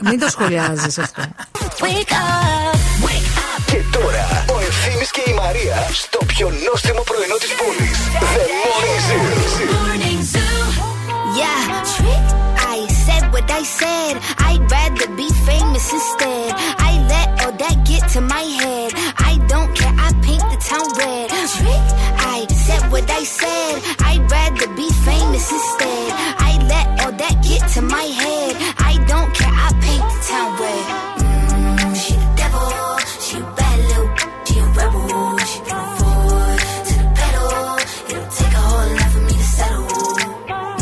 Μην 0.00 0.18
το 0.20 0.28
σχολιάζεις 0.28 0.98
αυτό. 0.98 1.22
Και 3.66 3.78
τώρα 3.92 4.44
ο 4.54 4.58
Ευθύμης 4.68 5.10
και 5.10 5.22
η 5.26 5.32
Μαρία 5.32 5.88
στο 5.92 6.18
πιο 6.26 6.52
νόστιμο 6.70 7.02
πρωινό 7.02 7.36
της 7.42 7.52
πόλης. 7.60 7.98
The 8.36 8.46
Morning 9.72 10.20
Zoo. 10.32 10.56
Yeah, 11.40 11.62
trick. 11.94 12.26
I 12.74 12.78
said 13.04 13.24
what 13.34 13.48
I 13.60 13.62
said. 13.80 14.14
I'd 14.48 14.64
rather 14.76 15.08
be 15.20 15.28
famous 15.48 15.86
instead. 15.98 16.50
I 16.90 16.92
let 17.12 17.28
all 17.42 17.54
that 17.62 17.76
get 17.90 18.02
to 18.14 18.20
my 18.34 18.44
head. 18.60 18.90
I 19.30 19.32
don't 19.52 19.70
care. 19.78 19.94
I 20.06 20.08
paint 20.26 20.44
the 20.52 20.58
town 20.70 20.86
red. 21.00 21.28
Trick. 21.56 21.86
I 22.36 22.38
said 22.66 22.82
what 22.92 23.06
I 23.20 23.22
said. 23.40 23.74
I'd 24.08 24.24
rather 24.30 24.30
be 24.30 24.31
famous 25.42 25.52
instead. 25.52 26.12
I 26.38 26.58
let 26.68 26.86
all 27.04 27.12
that 27.12 27.42
get 27.42 27.68
to 27.74 27.82
my 27.82 28.02
head. 28.02 28.56
I 28.78 28.94
don't 29.06 29.34
care. 29.34 29.50
I 29.50 29.70
paint 29.80 30.04
the 30.12 30.18
town 30.28 30.50
red. 30.60 30.84
Mm, 31.22 31.96
she 31.96 32.14
the 32.14 32.28
devil. 32.36 32.98
She 33.24 33.36
a 33.38 33.42
bad 33.56 33.78
little. 33.88 34.08
She 34.46 34.58
a 34.58 34.64
rebel. 34.76 35.38
She 35.50 35.58
put 35.60 35.72
her 35.72 35.90
foot 35.98 36.58
to 36.88 36.94
the 36.98 37.08
pedal. 37.18 37.78
It'll 38.10 38.30
take 38.38 38.54
a 38.54 38.62
whole 38.68 38.90
lot 38.96 39.10
for 39.12 39.20
me 39.20 39.32
to 39.32 39.46
settle. 39.56 39.86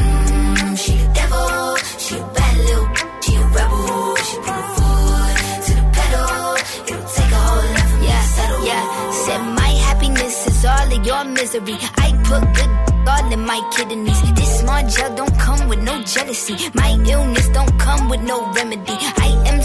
Mm, 0.01 0.79
she 0.83 0.93
the 0.97 1.09
devil. 1.19 1.77
She 2.05 2.15
a 2.17 2.25
bad 2.37 2.55
little. 2.67 2.89
She 3.23 3.33
a 3.35 3.45
rebel. 3.57 4.17
She 4.29 4.37
put 4.45 4.57
her 4.61 4.69
foot 4.77 5.37
to 5.67 5.73
the 5.79 5.85
pedal. 5.97 6.57
It'll 6.91 7.09
take 7.17 7.33
a 7.33 7.41
whole 7.47 7.67
lot 7.75 7.87
for 7.91 7.99
me 8.03 8.09
to 8.09 8.23
settle. 8.37 8.63
Yeah, 8.69 8.85
said 9.25 9.43
my 9.61 9.73
happiness 9.87 10.37
is 10.47 10.65
all 10.65 10.89
of 10.97 11.07
your 11.07 11.25
misery. 11.25 11.77
I 12.05 12.09
put 12.29 12.43
good 12.57 12.71
all 13.11 13.33
in 13.33 13.41
my 13.41 13.61
kidneys. 13.75 14.21
This 14.35 14.50
small 14.71 14.89
gel 14.89 15.17
don't 15.17 15.39
come 15.39 15.69
with 15.69 15.83
no 15.83 16.03
jealousy. 16.05 16.57
My 16.75 16.91
illness 17.07 17.49
don't 17.49 17.79
come 17.79 18.09
with 18.09 18.23
no 18.23 18.53
remedy. 18.53 18.97
I 19.27 19.40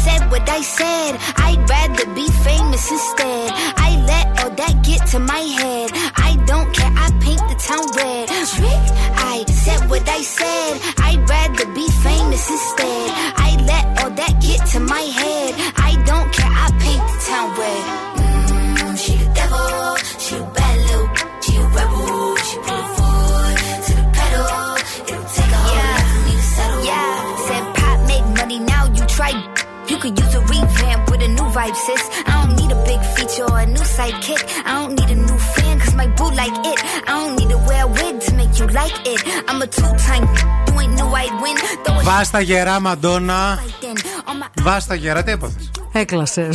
I 0.00 0.02
said 0.02 0.30
what 0.30 0.48
I 0.48 0.62
said. 0.62 1.12
I'd 1.36 1.60
rather 1.68 2.06
be 2.14 2.26
famous 2.48 2.90
instead. 2.90 3.52
I 3.76 4.00
let 4.08 4.26
all 4.40 4.50
that 4.56 4.82
get 4.82 5.06
to 5.08 5.18
my 5.18 5.44
head. 5.60 5.90
I 6.16 6.40
don't 6.46 6.72
care. 6.72 6.90
I 6.96 7.10
paint 7.20 7.44
the 7.50 7.56
town 7.60 7.84
red. 8.00 8.30
I 8.32 9.44
said 9.44 9.90
what 9.90 10.08
I 10.08 10.22
said. 10.22 10.80
I'd 11.04 11.28
rather 11.28 11.66
be 11.74 11.86
famous 12.00 12.48
instead. 12.48 13.10
I 13.36 13.50
let 13.68 13.84
all 14.00 14.10
that 14.10 14.40
get 14.40 14.64
to 14.72 14.80
my 14.80 15.04
head. 15.20 15.52
I 15.76 15.92
don't 16.08 16.32
care. 16.32 16.48
I 16.48 16.68
paint 16.80 17.04
the 17.12 17.18
town 17.28 17.48
red. 17.60 17.84
Mm, 18.16 18.96
she 18.96 19.12
the 19.20 19.28
devil. 19.36 19.96
She 20.16 20.36
a 20.36 20.44
bad 20.56 20.76
little. 20.88 21.08
She 21.44 21.56
a 21.60 21.64
rebel. 21.76 22.36
She 22.48 22.56
put 22.56 22.72
her 22.72 22.88
foot 22.96 23.56
to 23.84 23.92
the 24.00 24.06
pedal. 24.16 24.80
It'll 25.12 25.28
take 25.36 25.52
a 25.52 25.60
whole 25.60 25.76
lot 25.92 26.04
for 26.08 26.20
me 26.24 26.32
to 26.40 26.46
settle. 26.56 26.84
Yeah, 26.88 27.36
said 27.48 27.64
pop 27.76 27.98
make 28.08 28.26
money 28.40 28.58
now. 28.60 28.86
You 28.96 29.04
try. 29.04 29.49
You 29.89 29.97
could 29.97 30.15
use 30.23 30.33
a 30.39 30.41
revamp 30.53 31.01
with 31.11 31.21
a 31.27 31.29
new 31.37 31.47
vibe, 31.57 31.77
sis. 31.85 32.03
I 32.29 32.33
don't 32.39 32.55
need 32.59 32.71
a 32.77 32.79
big 32.89 33.01
feature 33.15 33.45
or 33.51 33.59
a 33.59 33.67
new 33.75 33.85
sidekick. 33.97 34.41
I 34.69 34.71
don't 34.79 34.93
need 34.99 35.09
a 35.17 35.19
new 35.29 35.37
fan, 35.53 35.79
cause 35.81 35.95
my 36.01 36.07
boo 36.17 36.31
like 36.41 36.57
it. 36.71 36.79
I 37.09 37.13
don't 37.19 37.35
need 37.39 37.49
to 37.55 37.59
wear 37.67 37.83
a 37.83 37.87
wig 37.87 38.15
to 38.25 38.31
make 38.39 38.53
you 38.59 38.67
like 38.79 38.97
it. 39.13 39.19
I'm 39.49 39.61
a 39.61 39.67
two-time, 39.77 40.25
you 40.67 40.73
ain't 40.81 40.93
know 40.97 41.09
I'd 41.21 41.35
win. 41.41 41.55
Throw 41.85 41.99
a 41.99 42.03
Βάστα 42.03 42.39
γερά, 42.41 42.79
Μαντόνα. 42.79 43.59
then 43.81 43.97
on 44.29 44.39
my 44.39 44.61
Βάστα 44.61 44.95
γερά, 44.95 45.23
τι 45.23 45.31
έπαθε. 45.31 45.59
Έκλασε. 45.91 46.49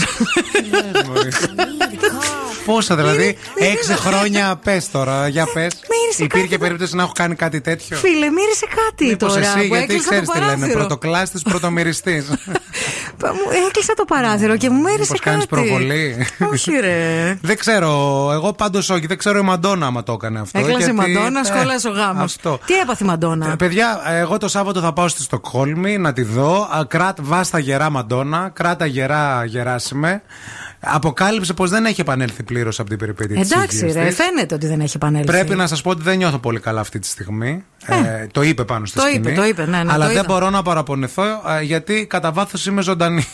Πόσα 2.65 2.95
δηλαδή, 2.95 3.37
έξι 3.55 3.93
χρόνια 3.93 4.59
πες 4.63 4.91
τώρα, 4.91 5.27
για 5.27 5.45
πες. 5.53 5.73
Μύρισε 5.89 6.23
Υπήρχε 6.23 6.45
κάτι. 6.47 6.57
περίπτωση 6.57 6.95
να 6.95 7.03
έχω 7.03 7.11
κάνει 7.15 7.35
κάτι 7.35 7.61
τέτοιο; 7.61 7.97
Φίλε, 7.97 8.29
μύρισε 8.29 8.65
κάτι 8.85 9.05
Μήπως 9.05 9.33
τώρα. 9.33 9.45
εσύ, 9.45 9.55
που 9.67 9.75
γιατί 9.75 9.83
έκλεισα 9.83 10.09
ξέρεις 10.09 10.27
το 10.27 10.33
τι 10.33 10.39
λένε, 10.39 10.51
παράθυρο. 10.51 10.79
πρωτοκλάστη, 10.79 11.39
πρωτομυριστής. 11.49 12.29
Μου 13.23 13.51
έκλεισα 13.67 13.93
το 13.93 14.05
παράθυρο 14.05 14.57
και 14.57 14.69
μου 14.69 14.81
μύρισε 14.81 14.99
Μήπω 15.11 15.23
κάτι. 15.23 15.29
κάνει 15.29 15.45
προβολή; 15.47 16.27
Όχι, 16.51 16.71
ρε. 16.71 17.37
Δεν 17.49 17.57
ξέρω, 17.57 17.89
εγώ 18.33 18.53
πάντως 18.53 18.89
όχι, 18.89 19.05
δεν 19.07 19.17
ξέρω 19.17 19.37
η 19.37 19.41
Μαντόνα 19.41 19.85
άμα 19.85 20.03
το 20.03 20.13
έκανε 20.13 20.39
αυτό. 20.39 20.59
Έκλασε 20.59 20.89
η 20.89 20.93
γιατί- 20.93 21.13
Μαντόνα, 21.13 21.39
ε, 21.39 21.43
σχόλασε 21.43 21.87
ο 21.87 21.91
γάμος. 21.91 22.23
Αυτό. 22.23 22.59
Τι 22.65 22.73
έπαθε 22.73 23.03
η 23.03 23.07
Μαντόνα; 23.07 23.51
Ε, 23.51 23.55
Παιδιά, 23.55 24.01
εγώ 24.05 24.37
το 24.37 24.47
Σάββατο 24.47 24.79
θα 24.79 24.93
πάω 24.93 25.07
στη 25.07 25.21
Στοκχόλμη 25.21 25.97
να 25.97 26.13
τη 26.13 26.21
δω. 26.23 26.69
Α, 26.71 26.85
Κράτ, 26.85 27.17
βάστα 27.21 27.59
γερά 27.59 27.89
Μαντόνα, 27.89 28.49
κράτα 28.53 28.85
γερά 28.85 29.45
Γεράσιμε. 29.45 30.21
Αποκάλυψε 30.93 31.53
πως 31.53 31.69
δεν 31.69 31.85
έχει 31.85 32.01
επανέλθει 32.01 32.43
πλήρως 32.43 32.79
από 32.79 32.89
την 32.89 32.97
περιπέτεια 32.97 33.41
της 33.41 33.51
Εντάξει, 33.51 33.79
ρε, 33.91 34.11
φαίνεται 34.11 34.55
ότι 34.55 34.67
δεν 34.67 34.79
έχει 34.81 34.93
επανέλθει. 34.95 35.27
Πρέπει 35.27 35.55
να 35.55 35.67
σας 35.67 35.81
πω 35.81 35.89
ότι 35.89 36.01
δεν 36.01 36.17
νιώθω 36.17 36.37
πολύ 36.37 36.59
καλά 36.59 36.79
αυτή 36.79 36.99
τη 36.99 37.07
στιγμή. 37.07 37.63
Ε, 37.85 38.27
το 38.31 38.41
είπε 38.41 38.63
πάνω 38.65 38.85
στη 38.85 38.99
το 38.99 39.05
σκηνή. 39.05 39.17
είπε, 39.29 39.35
το 39.41 39.45
είπε, 39.45 39.65
ναι, 39.65 39.83
ναι, 39.83 39.91
Αλλά 39.91 40.05
το 40.05 40.13
δεν 40.13 40.23
είδα. 40.23 40.23
μπορώ 40.27 40.49
να 40.49 40.61
παραπονεθώ 40.61 41.23
ε, 41.59 41.61
γιατί 41.61 42.05
κατά 42.09 42.31
βάθος 42.31 42.65
είμαι 42.65 42.81
ζωντανή. 42.81 43.25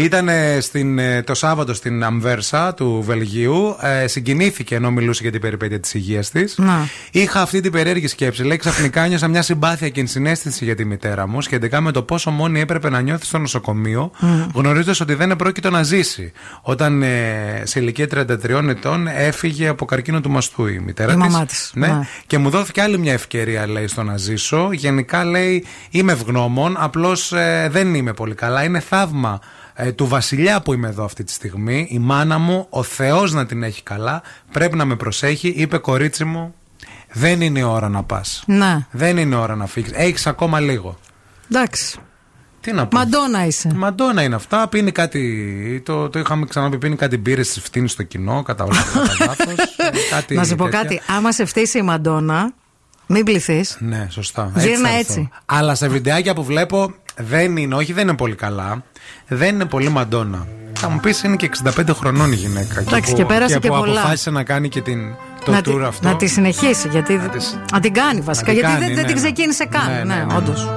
Ήταν 0.00 0.28
στην, 0.60 0.98
ε, 0.98 1.22
το 1.22 1.34
Σάββατο 1.34 1.74
στην 1.74 2.04
Αμβέρσα 2.04 2.74
του 2.74 3.02
Βελγίου. 3.06 3.76
Ε, 3.80 4.06
συγκινήθηκε 4.06 4.74
ενώ 4.74 4.90
μιλούσε 4.90 5.22
για 5.22 5.30
την 5.32 5.40
περιπέτεια 5.40 5.80
της 5.80 5.94
υγείας 5.94 6.30
της. 6.30 6.58
Να. 6.58 6.88
Είχα 7.10 7.40
αυτή 7.40 7.60
την 7.60 7.72
περίεργη 7.72 8.06
σκέψη. 8.06 8.42
Λέει 8.44 8.56
ξαφνικά 8.56 9.06
νιώσα 9.06 9.28
μια 9.28 9.42
συμπάθεια 9.42 9.88
και 9.88 10.00
ενσυναίσθηση 10.00 10.64
για 10.64 10.74
τη 10.74 10.84
μητέρα 10.84 11.28
μου 11.28 11.40
σχετικά 11.40 11.80
με 11.80 11.92
το 11.92 12.02
πόσο 12.02 12.30
μόνη 12.30 12.60
έπρεπε 12.60 12.90
να 12.90 13.00
νιώθει 13.00 13.24
στο 13.24 13.38
νοσοκομείο, 13.38 14.10
Μμ. 14.20 14.42
γνωρίζοντας 14.54 15.00
ότι 15.00 15.14
δεν 15.14 15.30
επρόκειτο 15.30 15.70
να 15.70 15.82
ζήσει. 15.82 16.32
Όταν 16.62 17.02
ε, 17.02 17.62
σε 17.64 17.80
ηλικία 17.80 18.06
33 18.14 18.68
ετών 18.68 19.06
έφυγε 19.06 19.68
από 19.68 19.84
καρκίνο 19.84 20.20
του 20.20 20.30
μαστού 20.30 20.66
η 20.66 20.78
μητέρα 20.78 21.12
Η 21.12 21.14
της. 21.14 21.24
μαμά 21.24 21.46
της, 21.46 21.70
Ναι. 21.74 21.86
ναι. 21.86 22.00
Και 22.26 22.38
μου 22.38 22.50
δόθηκε 22.50 22.80
άλλη 22.82 22.98
μια 22.98 23.12
ευκαιρία, 23.12 23.68
λέει, 23.68 23.86
στο 23.86 24.02
να 24.02 24.16
ζήσω. 24.16 24.68
Γενικά, 24.72 25.24
λέει, 25.24 25.64
είμαι 25.90 26.12
ευγνώμων, 26.12 26.74
απλώς 26.78 27.32
δεν 27.68 27.94
είμαι 27.94 28.12
πολύ 28.12 28.34
καλά. 28.34 28.64
Είναι 28.64 28.80
θαύμα 28.80 29.37
ε, 29.74 29.92
του 29.92 30.06
βασιλιά 30.06 30.60
που 30.62 30.72
είμαι 30.72 30.88
εδώ 30.88 31.04
αυτή 31.04 31.24
τη 31.24 31.32
στιγμή. 31.32 31.86
Η 31.90 31.98
μάνα 31.98 32.38
μου, 32.38 32.66
ο 32.70 32.82
Θεός 32.82 33.32
να 33.32 33.46
την 33.46 33.62
έχει 33.62 33.82
καλά, 33.82 34.22
πρέπει 34.52 34.76
να 34.76 34.84
με 34.84 34.96
προσέχει. 34.96 35.48
Είπε 35.48 35.78
κορίτσι 35.78 36.24
μου, 36.24 36.54
δεν 37.12 37.40
είναι 37.40 37.58
η 37.58 37.62
ώρα 37.62 37.88
να 37.88 38.02
πας. 38.02 38.42
Ναι. 38.46 38.86
Δεν 38.90 39.16
είναι 39.16 39.34
ώρα 39.36 39.56
να 39.56 39.66
φύγεις. 39.66 39.90
Έχεις 39.94 40.26
ακόμα 40.26 40.60
λίγο. 40.60 40.98
Εντάξει. 41.50 41.98
Τι 42.60 42.72
να 42.72 42.86
πω. 42.86 42.96
Μαντόνα 42.96 43.46
είσαι. 43.46 43.70
Μαντόνα 43.74 44.22
είναι 44.22 44.34
αυτά. 44.34 44.68
Πίνει 44.68 44.92
κάτι. 44.92 45.82
Το, 45.84 46.08
το 46.08 46.18
είχαμε 46.18 46.46
ξαναπεί. 46.46 46.78
Πίνει 46.78 46.96
κάτι 46.96 47.16
μπύρες 47.16 47.52
τη 47.52 47.60
φτύνει 47.60 47.88
στο 47.88 48.02
κοινό. 48.02 48.42
Κατά 48.42 48.66
λάθος. 48.66 49.16
κάτι 50.10 50.34
Να 50.34 50.44
σου 50.44 50.54
πω 50.54 50.64
τέτοια. 50.64 50.80
κάτι. 50.82 51.00
Άμα 51.06 51.32
σε 51.32 51.44
φτύσει 51.44 51.78
η 51.78 51.82
Μαντόνα, 51.82 52.52
μην 53.06 53.24
πληθείς. 53.24 53.76
Ναι, 53.80 54.06
σωστά. 54.10 54.52
Γύρνα 54.56 54.88
θα 54.88 54.94
έρθω. 54.96 54.98
έτσι. 54.98 55.28
Αλλά 55.46 55.74
σε 55.74 55.88
βιντεάκια 55.88 56.34
που 56.34 56.44
βλέπω 56.44 56.94
δεν 57.16 57.56
είναι, 57.56 57.74
όχι 57.74 57.92
δεν 57.92 58.08
είναι 58.08 58.16
πολύ 58.16 58.34
καλά. 58.34 58.82
Δεν 59.28 59.54
είναι 59.54 59.64
πολύ 59.64 59.88
μαντόνα. 59.88 60.46
Θα 60.80 60.88
μου 60.88 61.00
πεις 61.00 61.22
είναι 61.22 61.36
και 61.36 61.50
65 61.76 61.82
χρονών 61.94 62.32
η 62.32 62.34
γυναίκα. 62.34 62.80
Εντάξει, 62.80 63.10
που, 63.10 63.16
και 63.16 63.24
πέρασε 63.24 63.58
και 63.58 63.68
που 63.68 63.76
πολλά. 63.76 64.00
αποφάσισε 64.00 64.30
να 64.30 64.42
κάνει 64.42 64.68
και 64.68 64.80
την, 64.80 64.98
το 65.44 65.50
να, 65.50 65.58
tour 65.58 65.62
τη, 65.62 65.82
αυτό. 65.86 66.08
να 66.08 66.16
τη 66.16 66.26
συνεχίσει. 66.26 66.88
Γιατί, 66.88 67.20
να, 67.72 67.80
την 67.80 67.92
κάνει 67.92 68.20
βασικά. 68.20 68.46
την 68.50 68.54
γιατί 68.54 68.72
κάνει, 68.72 68.84
δεν, 68.84 68.94
δεν 68.94 69.04
ναι, 69.04 69.12
την 69.12 69.14
ναι. 69.14 69.20
ξεκίνησε 69.22 69.64
καν. 69.64 69.86
Ναι, 69.86 69.92
Ναι, 69.92 70.02
ναι, 70.04 70.14
ναι, 70.14 70.24
ναι. 70.24 70.36
όντως. 70.36 70.68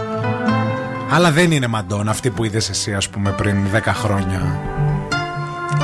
Αλλά 1.12 1.32
δεν 1.32 1.52
είναι 1.52 1.68
μαντόνα 1.68 2.12
αυτή 2.12 2.30
που 2.30 2.44
είδες 2.44 2.70
εσύ, 2.70 2.94
ας 2.94 3.10
πούμε, 3.10 3.30
πριν 3.32 3.58
10 3.74 3.80
χρόνια. 3.94 4.60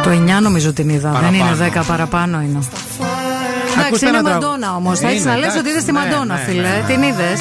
Το 0.03 0.09
9 0.09 0.41
νομίζω 0.41 0.73
την 0.73 0.89
είδα. 0.89 1.09
Παραπάνω. 1.09 1.37
Δεν 1.55 1.67
είναι 1.67 1.71
10 1.81 1.83
παραπάνω 1.87 2.41
είναι. 2.41 2.47
Εντάξει, 2.57 3.87
Ακούστε 3.87 4.07
είναι 4.07 4.17
ένα 4.17 4.27
τραγου- 4.29 4.43
Μαντόνα 4.43 4.75
όμως. 4.75 4.99
Θα 4.99 5.07
Είναι, 5.07 5.15
έτσι 5.15 5.27
να 5.27 5.33
λες 5.35 5.41
εντάξει, 5.43 5.59
ότι 5.59 5.69
είδες 5.69 5.83
τη 5.83 5.91
ναι, 5.91 5.99
Μαντόνα, 5.99 6.33
ναι, 6.33 6.39
φίλε. 6.41 6.61
ναι. 6.61 6.83
Την 6.87 7.01
είδες. 7.01 7.39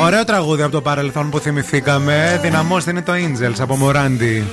Ωραίο 0.00 0.24
τραγούδι 0.24 0.62
από 0.62 0.72
το 0.72 0.80
παρελθόν 0.80 1.30
που 1.30 1.38
θυμηθήκαμε. 1.38 2.38
Δυναμώστε 2.42 2.90
είναι 2.90 3.02
το 3.02 3.12
Angels 3.12 3.60
από 3.60 3.76
Μοράντι. 3.76 4.44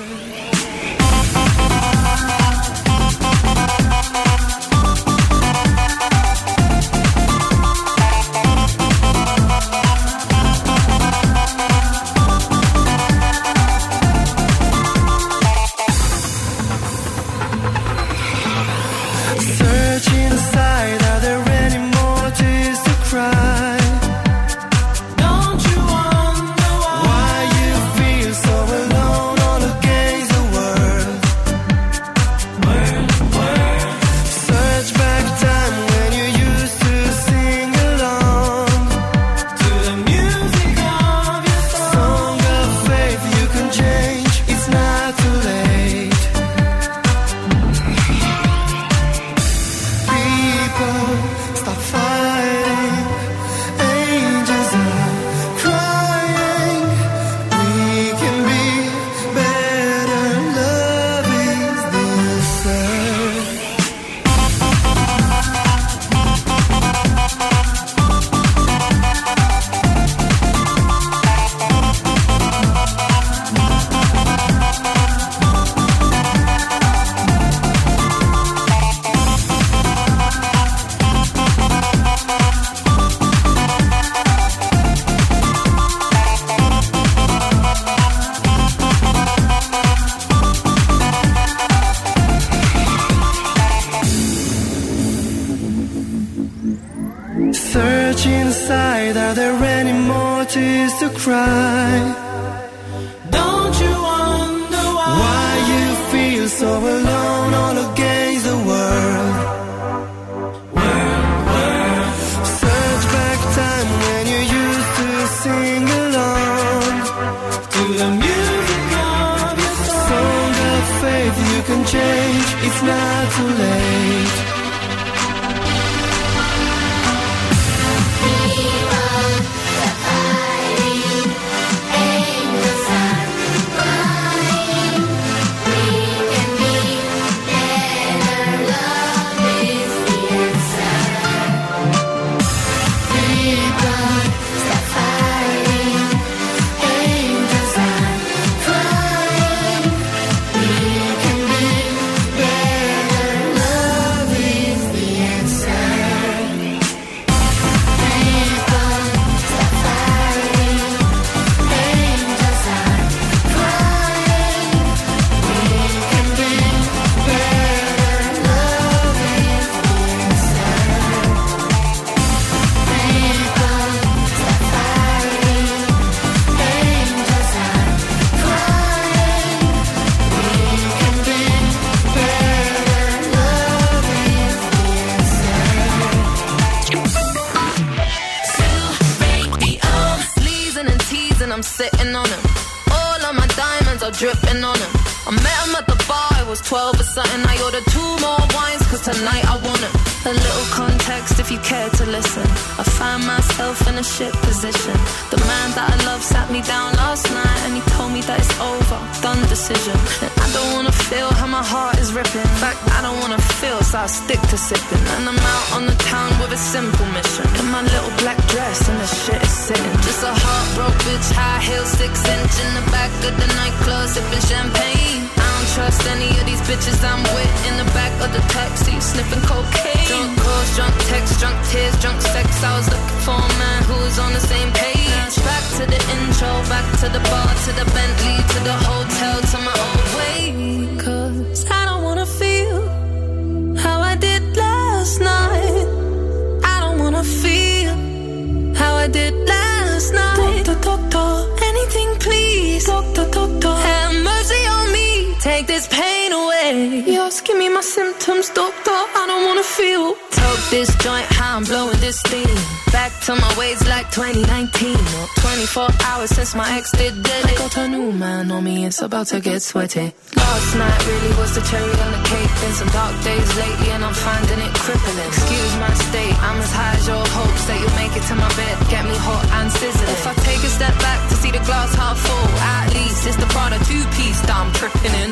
My 266.55 266.77
ex 266.77 266.91
did 266.91 267.21
dead. 267.21 267.45
I 267.45 267.55
got 267.55 267.77
a 267.77 267.87
new 267.87 268.11
man 268.11 268.51
on 268.51 268.63
me, 268.63 268.85
it's 268.85 269.01
about 269.01 269.27
to 269.27 269.39
get 269.39 269.61
sweaty. 269.61 270.13
Last 270.35 270.75
night 270.75 270.99
really 271.05 271.33
was 271.37 271.53
the 271.53 271.61
cherry 271.61 271.95
on 272.05 272.11
the 272.15 272.23
cake. 272.31 272.51
Been 272.61 272.73
some 272.73 272.87
dark 272.89 273.15
days 273.23 273.49
lately, 273.57 273.89
and 273.91 274.03
I'm 274.03 274.13
finding 274.13 274.59
it 274.59 274.73
crippling. 274.83 275.19
Excuse 275.27 275.73
my 275.77 275.93
state, 275.93 276.35
I'm 276.39 276.57
as 276.59 276.71
high 276.71 276.95
as 276.95 277.07
your 277.07 277.25
hopes 277.37 277.63
that 277.67 277.77
you'll 277.79 277.99
make 277.99 278.15
it 278.15 278.25
to 278.31 278.35
my 278.35 278.49
bed. 278.55 278.75
Get 278.89 279.03
me 279.05 279.15
hot 279.27 279.45
and 279.59 279.71
sizzling. 279.71 280.09
If 280.15 280.27
I 280.27 280.33
take 280.47 280.63
a 280.63 280.71
step 280.71 280.95
back 280.99 281.19
to 281.29 281.35
see 281.35 281.51
the 281.51 281.63
glass 281.67 281.93
half 281.95 282.17
full, 282.17 282.47
at 282.59 282.93
least 282.93 283.27
it's 283.27 283.37
the 283.37 283.47
Prada 283.51 283.77
two 283.83 284.03
piece 284.15 284.39
that 284.47 284.55
I'm 284.55 284.71
tripping 284.73 285.15
in. 285.23 285.31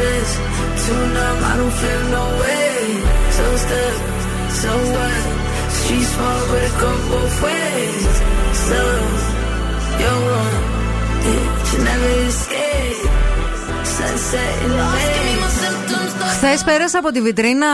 out 0.00 0.20
of 0.20 0.26
touch, 0.32 0.82
too 0.84 1.02
numb, 1.16 1.38
I 1.50 1.52
don't 1.60 1.76
feel 1.82 2.02
no 2.18 2.24
way. 2.42 2.72
So 3.36 3.44
stuck, 3.64 3.98
so 4.60 4.70
what? 4.94 5.22
Street 5.78 6.06
small, 6.14 6.40
but 6.50 6.62
it 6.68 6.74
go 6.82 6.90
both 7.12 7.36
ways. 7.46 8.04
So, 8.66 8.80
you're 10.00 10.20
one, 10.38 10.56
yeah, 11.26 11.68
you 11.70 11.78
never 11.90 12.12
escape; 12.30 13.02
Sunset 13.96 14.54
in 14.64 14.70
the 14.78 14.88
Χθες 16.36 16.64
πέρασα 16.64 16.98
από 16.98 17.10
τη 17.10 17.20
βιτρίνα 17.20 17.66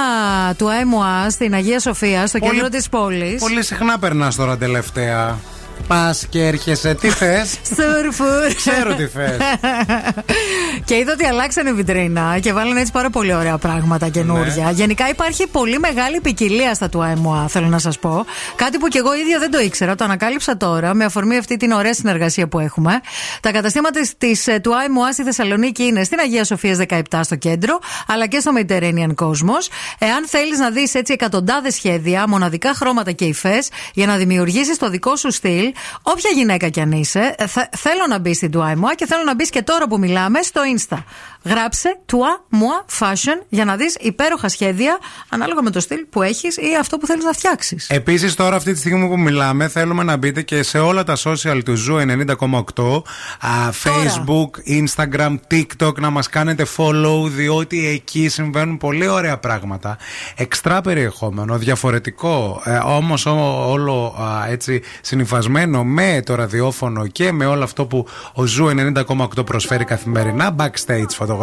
του 0.59 0.69
ΕΜΟΑ 0.81 1.31
στην 1.31 1.55
Αγία 1.55 1.81
Σοφία, 1.81 2.27
στο 2.27 2.39
Πολύ- 2.39 2.53
κέντρο 2.53 2.69
της 2.69 2.89
πόλης. 2.89 3.41
Πολύ 3.41 3.63
συχνά 3.65 3.99
περνάς 3.99 4.37
τώρα 4.37 4.57
τελευταία. 4.57 5.39
Πας 5.87 6.27
και 6.31 6.47
έρχεσαι. 6.47 6.95
Τι 6.95 7.09
θες; 7.21 7.59
Σουρφουρ. 7.67 8.55
Ξέρω 8.57 8.95
τι 8.95 9.07
θες. 9.07 9.37
και 10.87 10.97
είδα 10.97 11.13
ότι 11.13 11.25
αλλάξανε 11.27 11.73
βιτρίνα 11.73 12.39
και 12.39 12.53
βάλανε 12.53 12.81
έτσι 12.81 12.93
πάρα 12.93 13.11
πολύ 13.11 13.35
ωραία 13.35 13.59
πράγματα 13.59 14.09
καινούρια. 14.09 14.65
Ναι. 14.65 14.71
Γενικά 14.71 15.09
υπάρχει 15.09 15.47
πολύ 15.47 15.79
μεγάλη 15.79 16.21
ποικιλία 16.21 16.75
στα 16.75 16.89
του 16.89 17.03
ΑΕΜΟΑ, 17.03 17.49
θέλω 17.49 17.67
να 17.67 17.79
σας 17.79 17.99
πω. 17.99 18.25
Κάτι 18.57 18.79
που 18.79 18.89
και 18.89 18.99
εγώ 18.99 19.15
ίδια 19.15 19.39
δεν 19.39 19.51
το 19.51 19.61
ήξερα, 19.61 19.95
το 19.95 20.05
ανακάλυψα 20.05 20.57
τώρα 20.57 20.95
με 20.95 21.05
αφορμή 21.05 21.37
αυτή 21.37 21.57
την 21.57 21.71
ωραία 21.73 21.95
συνεργασία 21.95 22.49
που 22.49 22.59
έχουμε. 22.59 23.01
Τα 23.41 23.53
καταστήματα 23.53 24.01
της, 24.19 24.47
ε, 24.47 24.59
του 24.59 24.77
ΑΕΜΟΑ 24.77 25.13
στη 25.13 25.23
Θεσσαλονίκη 25.23 25.83
είναι 25.83 26.05
στην 26.05 26.19
Αγία 26.19 26.45
Σοφία 26.45 26.75
17 26.75 27.21
στο 27.23 27.37
κέντρο, 27.37 27.79
αλλά 28.07 28.27
και 28.27 28.41
στο 28.41 28.53
Mediterranean 28.59 29.15
Cosmos. 29.25 29.67
Εάν 29.99 30.27
θέλεις 30.29 30.59
να 30.59 30.71
δεις 30.71 30.95
έτσι 30.95 31.13
εκατοντάδες 31.13 31.75
σχέδια, 31.75 32.25
μοναδικά 32.29 32.75
χρώματα 32.75 33.13
και 33.13 33.25
υφές, 33.25 33.69
για 33.95 34.07
να 34.07 34.17
δημιουργήσεις 34.17 34.79
το 34.79 34.91
δικό 34.91 35.17
σου 35.17 35.31
στυλ, 35.33 35.73
όποια 36.03 36.31
γυναίκα 36.35 36.69
κι 36.69 36.81
αν 36.81 36.93
είσαι, 36.93 37.35
ε, 37.39 37.47
θα- 37.47 37.69
θέλω 37.77 38.05
να 38.09 38.19
μπει 38.19 38.35
στην 38.35 38.51
του 38.51 38.63
ΑΕΜΟΑ 38.63 38.95
και 38.95 39.07
θέλω 39.07 39.23
να 39.23 39.35
μπεις 39.35 39.51
και 39.51 39.63
τώρα 39.63 39.87
που 39.87 39.99
μιλάμε 39.99 40.43
στο 40.43 40.65
está 40.77 41.05
Γράψε 41.47 41.99
Tua 42.13 42.57
Moi 42.57 43.01
Fashion 43.01 43.45
για 43.49 43.65
να 43.65 43.77
δεις 43.77 43.97
υπέροχα 44.01 44.49
σχέδια 44.49 44.99
ανάλογα 45.29 45.63
με 45.63 45.71
το 45.71 45.81
στυλ 45.81 46.07
που 46.11 46.23
έχεις 46.23 46.57
ή 46.57 46.77
αυτό 46.81 46.99
που 46.99 47.07
θέλεις 47.07 47.25
να 47.25 47.33
φτιάξεις. 47.33 47.87
Επίσης, 47.91 48.35
τώρα 48.35 48.57
αυτή 48.57 48.73
τη 48.73 48.79
στιγμή 48.79 49.09
που 49.09 49.19
μιλάμε, 49.19 49.69
θέλουμε 49.69 50.03
να 50.03 50.17
μπείτε 50.17 50.43
και 50.43 50.63
σε 50.63 50.79
όλα 50.79 51.05
τα 51.05 51.17
social 51.25 51.61
του 51.65 51.75
Ζου 51.75 51.97
90,8. 51.97 53.03
α, 53.41 53.71
Facebook, 53.85 54.51
Instagram, 54.81 55.37
TikTok, 55.51 55.95
να 56.01 56.11
μας 56.11 56.29
κάνετε 56.29 56.67
follow, 56.77 57.29
διότι 57.29 57.87
εκεί 57.87 58.29
συμβαίνουν 58.29 58.77
πολύ 58.77 59.09
ωραία 59.09 59.39
πράγματα. 59.39 59.99
Εξτρά 60.37 60.81
περιεχόμενο, 60.81 61.59
διαφορετικό, 61.59 62.63
ε, 62.65 62.77
όμως 62.77 63.27
όλο 63.27 64.15
α, 64.21 64.51
έτσι 64.51 64.83
συνυφασμένο 65.01 65.85
με 65.85 66.23
το 66.25 66.35
ραδιόφωνο 66.35 67.07
και 67.07 67.33
με 67.33 67.47
όλο 67.47 67.65
αυτό 67.65 67.87
που 67.87 68.07
ο 68.33 68.45
Zoo 68.47 68.67
90,8 68.67 69.47
προσφέρει 69.47 69.85
καθημερινά. 69.85 70.55
Backstage 70.59 71.05
φωτογραφίε, 71.09 71.35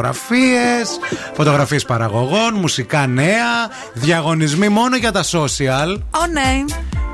φωτογραφίες 1.34 1.86
παραγωγών, 1.86 2.54
μουσικά 2.54 3.08
νέα, 3.08 3.70
διαγωνισμοί 3.94 4.70
μόνο 4.70 4.96
για 4.98 5.12
τα 5.12 5.24
social. 5.24 5.98
Ω 6.12 6.28
ναι. 6.32 6.66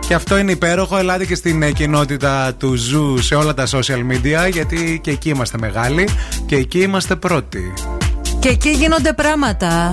Και 0.08 0.14
αυτό 0.14 0.38
είναι 0.38 0.52
υπέροχο. 0.52 0.98
Ελάτε 0.98 1.26
και 1.26 1.36
στην 1.36 1.62
ε, 1.62 1.72
κοινότητα 1.72 2.54
του 2.54 2.76
Zoo 2.76 3.18
σε 3.18 3.36
όλα 3.36 3.54
τα 3.54 3.68
social 3.68 4.12
media, 4.12 4.52
γιατί 4.52 5.00
και 5.04 5.12
εκεί 5.12 5.30
είμαστε 5.30 5.58
μεγάλοι 5.58 6.10
και 6.46 6.56
εκεί 6.56 6.80
είμαστε 6.80 7.16
πρώτοι. 7.16 7.74
Και 8.40 8.50
εκεί 8.50 8.70
γίνονται 8.70 9.14
πράγματα. 9.14 9.92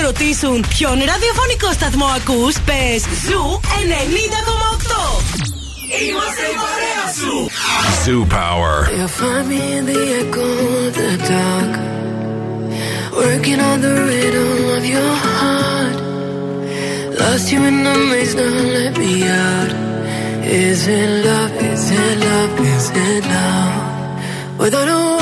Σε 0.00 0.06
ρωτήσουν 0.06 0.64
ποιον 0.68 0.98
ραδιοφωνικό 0.98 1.72
σταθμό 1.72 2.04
ακούς, 2.16 2.54
πες 2.60 3.02
Ζου 3.26 3.60
90,8. 3.62 5.22
Είμαστε 6.02 6.44
η 6.52 6.56
παρέα 6.62 7.04
σου. 7.18 7.34
Zoo 8.04 8.22
Power. 8.38 8.74
You'll 8.96 9.14
find 9.20 9.44
me 9.50 9.60
in 9.76 9.84
the 9.90 10.02
echo 10.20 10.46
of 10.84 10.90
the 10.98 11.10
dark. 11.30 11.72
Working 13.22 13.60
on 13.70 13.76
the 13.86 13.94
rhythm 14.08 14.52
of 14.76 14.84
your 14.94 15.12
heart. 15.24 15.98
Lost 17.20 17.46
you 17.52 17.60
in 17.70 17.76
the 17.86 17.94
maze, 18.10 18.34
now 18.40 18.54
let 18.76 18.94
me 19.02 19.12
out. 19.48 19.70
Is 20.66 20.80
it 20.98 21.10
love? 21.26 21.54
Is 21.70 21.84
it 22.02 22.14
love? 22.26 22.52
Is 22.74 22.86
it 23.06 23.22
love? 23.34 23.74
Without 24.62 24.88
a 24.96 25.19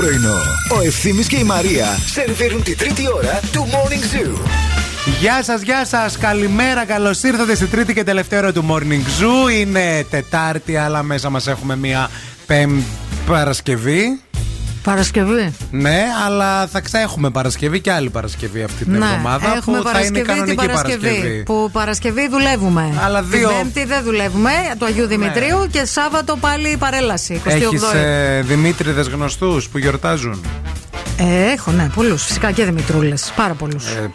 πρωινό. 0.00 0.38
Ο 0.78 0.80
Ευθύμης 0.80 1.26
και 1.26 1.36
η 1.36 1.42
Μαρία 1.42 1.86
σερβίρουν 2.06 2.62
τη 2.62 2.74
τρίτη 2.74 3.02
ώρα 3.14 3.40
του 3.52 3.68
Morning 3.70 4.14
Zoo. 4.14 4.38
Γεια 5.20 5.42
σας, 5.42 5.62
γεια 5.62 5.84
σας. 5.84 6.18
Καλημέρα, 6.18 6.84
καλώς 6.84 7.22
ήρθατε 7.22 7.54
στη 7.54 7.66
τρίτη 7.66 7.94
και 7.94 8.04
τελευταία 8.04 8.38
ώρα 8.38 8.52
του 8.52 8.64
Morning 8.68 9.22
Zoo. 9.22 9.52
Είναι 9.60 10.06
Τετάρτη, 10.10 10.76
αλλά 10.76 11.02
μέσα 11.02 11.30
μας 11.30 11.46
έχουμε 11.46 11.76
μία 11.76 12.10
Πέμπτη 12.46 12.84
Παρασκευή. 13.26 14.20
Παρασκευή. 14.82 15.54
Ναι, 15.70 16.02
αλλά 16.26 16.66
θα 16.66 16.80
ξέχουμε 16.80 17.30
Παρασκευή 17.30 17.80
και 17.80 17.92
άλλη 17.92 18.10
Παρασκευή 18.10 18.62
αυτή 18.62 18.84
την 18.84 18.92
Ναι, 18.98 19.04
εβδομάδα 19.04 19.56
έχουμε 19.56 19.78
που 19.78 19.88
θα 19.88 20.00
είναι 20.00 20.18
η 20.18 20.22
Παρασκευή 20.22 20.26
κανονική 20.26 20.56
την 20.56 20.66
Παρασκευή; 20.66 21.06
Παρασκευή. 21.06 21.42
Που 21.42 21.70
Παρασκευή 21.72 22.28
δουλεύουμε. 22.28 22.98
Αλλά 23.04 23.22
δύο- 23.22 23.48
Ναι. 23.50 23.54
Την 23.56 23.72
Πέμπτη 23.72 23.84
δεν 23.88 24.02
δουλεύουμε, 24.02 24.50
του 24.78 24.84
Αγίου 24.84 25.06
Δημητρίου 25.06 25.66
και 25.70 25.84
Σάββατο 25.84 26.36
πάλι 26.36 26.68
η 26.68 26.76
παρέλαση. 26.76 27.40
28 27.44 27.50
Έχει 27.50 27.96
ε, 27.96 28.40
Δημήτριδες 28.42 29.08
γνωστούς 29.08 29.68
που 29.68 29.78
γιορτάζουν; 29.78 30.44
Ε, 31.18 31.52
έχω, 31.52 31.70
ναι, 31.70 31.88
πολλούς. 31.94 32.24
Φυσικά 32.24 32.50
και 32.50 32.64
Δημητρούλες. 32.64 33.32
Πάρα 33.36 33.54
πολλούς. 33.54 33.86
Ε, 33.86 34.10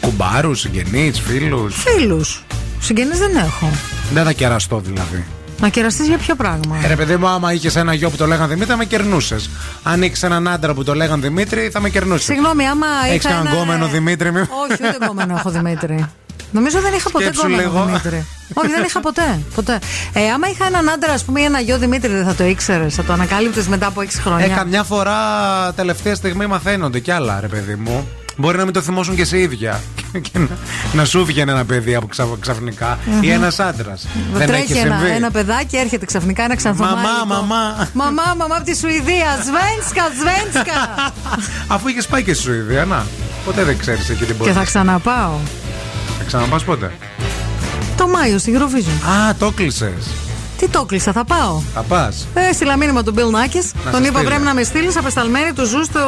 Κουμπάρους, 0.00 0.60
συγγενείς, 0.60 1.20
φίλους; 1.20 1.74
Φίλους. 1.82 2.44
Συγγενείς 2.80 3.18
δεν 3.18 3.36
έχω. 3.36 3.70
Δεν 4.12 4.24
θα 4.24 4.32
κεραστώ 4.32 4.80
δηλαδή. 4.84 5.24
Να 5.60 5.68
κεραστείς 5.68 6.06
για 6.06 6.18
ποιο 6.18 6.34
πράγμα; 6.34 6.76
Ε, 6.84 6.86
ρε 6.86 6.96
παιδί 6.96 7.16
μου, 7.16 7.26
άμα 7.26 7.52
είχες 7.52 7.76
ένα 7.76 7.94
γιο 7.94 8.10
που 8.10 8.16
το 8.16 8.26
λέγανε 8.26 8.46
Δημήτρη, 8.46 8.70
θα 8.70 8.76
με 8.76 8.84
κερνούσες. 8.84 9.50
Αν 9.82 10.02
είχες 10.02 10.22
έναν 10.22 10.48
άντρα 10.48 10.74
που 10.74 10.84
το 10.84 10.94
λέγανε 10.94 11.22
Δημήτρη, 11.22 11.68
θα 11.72 11.80
με 11.80 11.88
κερνούσες. 11.90 12.24
Συγγνώμη, 12.24 12.66
άμα. 12.66 12.86
Έχεις 13.08 13.16
είχα 13.24 13.28
κανέναν 13.28 13.46
ένα- 13.46 13.56
γκόμενο 13.62 13.86
Δημήτρη, 13.86 14.32
μη. 14.32 14.40
Όχι, 14.40 14.72
ούτε 14.72 14.96
γκόμενο 15.04 15.34
έχω 15.38 15.50
Δημήτρη. 15.50 16.06
Νομίζω 16.50 16.80
δεν 16.80 16.92
είχα 16.94 17.10
ποτέ 17.10 17.24
Σκέψου 17.24 17.46
γκόμενο 17.46 17.62
λίγο. 17.70 17.84
Δημήτρη. 17.84 18.24
Όχι, 18.54 18.68
δεν 18.70 18.84
είχα 18.84 19.00
ποτέ. 19.00 19.38
ποτέ. 19.54 19.78
Ε, 20.12 20.30
άμα 20.30 20.48
είχα 20.48 20.66
έναν 20.66 20.88
άντρα, 20.88 21.12
ας 21.12 21.24
πούμε, 21.24 21.40
ή 21.40 21.44
ένα 21.44 21.60
γιο 21.60 21.78
Δημήτρη, 21.78 22.12
δεν 22.12 22.24
θα 22.24 22.34
το 22.34 22.44
ήξερες. 22.44 22.94
Θα 22.94 23.02
το 23.02 23.12
ανακάλυπτες 23.12 23.66
μετά 23.68 23.86
από 23.86 24.00
6 24.00 24.20
χρόνια. 24.20 24.44
Ε, 24.44 24.48
καμιά 24.48 24.82
φορά 24.82 25.16
τελευταία 25.76 26.14
στιγμή 26.14 26.46
μαθαίνονται 26.46 27.00
κι 27.00 27.10
άλλα, 27.10 27.40
ρε 27.40 27.46
παιδί 27.48 27.74
μου. 27.74 28.08
Μπορεί 28.36 28.56
να 28.58 28.64
μην 28.64 28.72
το 28.72 28.80
θυμώσουν 28.82 29.14
και 29.16 29.24
σε 29.24 29.38
ίδια. 29.38 29.80
και 30.30 30.38
να, 30.38 30.48
να 30.92 31.04
σου 31.04 31.24
βγαίνει 31.24 31.50
ένα 31.50 31.64
παιδί 31.64 31.94
από 31.94 32.06
ξα- 32.06 32.36
ξαφνικά 32.40 32.98
Μμμ. 33.06 33.22
ή 33.22 33.30
ένας 33.30 33.58
άντρας. 33.60 34.06
Δεν 34.34 34.46
Τρέχει 34.46 34.72
έχει 34.72 34.80
ένα, 34.80 34.96
συμβεί. 34.98 35.14
ένα 35.14 35.30
παιδάκι, 35.30 35.76
έρχεται 35.76 36.06
ξαφνικά 36.06 36.42
ένα 36.44 36.56
ξανθομάρι. 36.56 36.94
Μαμά, 36.94 37.08
λοιπόν. 37.22 37.28
μαμά. 37.36 37.88
Μαμά, 37.92 38.34
μαμά 38.38 38.54
από 38.56 38.64
τη 38.64 38.76
Σουηδία. 38.76 39.30
Σβένσκα, 39.46 40.02
σβένσκα. 40.18 41.12
Αφού 41.74 41.88
είχες 41.88 42.06
πάει 42.06 42.22
και 42.22 42.34
στη 42.34 42.42
Σουηδία, 42.42 42.84
να. 42.84 43.06
Ποτέ 43.44 43.64
δεν 43.64 43.78
ξέρεις 43.78 44.08
εκεί 44.08 44.18
την 44.18 44.26
και 44.26 44.32
πόλη. 44.34 44.52
θα 44.52 44.64
ξαναπάω. 44.64 45.38
Θα 46.18 46.24
ξαναπάς 46.26 46.64
πότε; 46.64 46.92
Το 47.96 48.08
Μάιο 48.08 48.38
στη 48.38 48.52
Eurovision. 48.56 49.08
Α, 49.30 49.34
το 49.34 49.50
κλείσες. 49.50 50.06
Τι 50.58 50.68
το 50.68 50.84
κλείσα, 50.84 51.12
θα 51.12 51.24
πάω. 51.24 51.60
Θα 51.74 51.80
πας. 51.82 52.26
Ε, 52.34 52.52
στείλα 52.52 52.76
μήνυμα 52.76 53.02
του 53.02 53.14
Bill 53.16 53.20
Nackis. 53.20 53.70
Να 53.84 53.90
Τον 53.90 54.00
σε 54.02 54.06
είπα 54.08 54.18
στείλει. 54.18 54.24
πρέπει 54.24 54.42
να 54.42 54.54
με 54.54 54.62
στείλεις 54.62 54.96
απεσταλμένη 54.96 55.52
του 55.52 55.64
ζου 55.66 55.84
στο, 55.84 56.00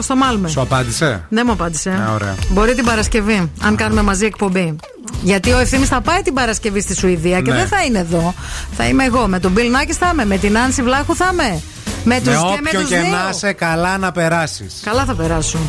στο 0.00 0.16
Μάλμε. 0.16 0.48
Σου 0.48 0.60
απάντησε; 0.60 1.24
Δεν 1.28 1.42
μου 1.46 1.52
απάντησε. 1.52 1.90
Α, 1.90 2.12
ωραία. 2.14 2.34
Μπορεί 2.48 2.74
την 2.74 2.84
Παρασκευή, 2.84 3.50
αν 3.62 3.76
κάνουμε 3.76 4.02
μαζί 4.02 4.24
εκπομπή. 4.26 4.76
Γιατί 5.22 5.52
ο 5.52 5.58
ευθύνη 5.58 5.84
θα 5.84 6.00
πάει 6.00 6.22
την 6.22 6.34
Παρασκευή 6.34 6.80
στη 6.80 6.94
Σουηδία 6.96 7.40
και 7.40 7.50
Ναι. 7.50 7.56
δεν 7.56 7.66
θα 7.66 7.84
είναι 7.84 7.98
εδώ. 7.98 8.34
Θα 8.76 8.84
είμαι 8.88 9.04
εγώ. 9.04 9.26
Με 9.28 9.38
τον 9.40 9.52
Bill 9.56 9.60
Nackis 9.60 9.94
θα 9.98 10.10
είμαι. 10.12 10.24
Με 10.26 10.36
την 10.38 10.58
Άνση 10.58 10.82
Βλάχου 10.82 11.16
θα 11.16 11.28
είμαι. 11.32 11.62
Με 12.08 12.20
του 12.20 12.30
Με 12.30 12.36
και 12.36 12.40
με 12.40 12.52
όποιον 12.68 12.82
τους 12.82 12.90
και 12.90 12.98
δύο. 12.98 13.10
να 13.10 13.28
είσαι 13.30 13.52
καλά 13.52 13.98
να 13.98 14.12
περάσεις. 14.12 14.74
Καλά 14.84 15.04
θα 15.04 15.14
περάσουν. 15.14 15.60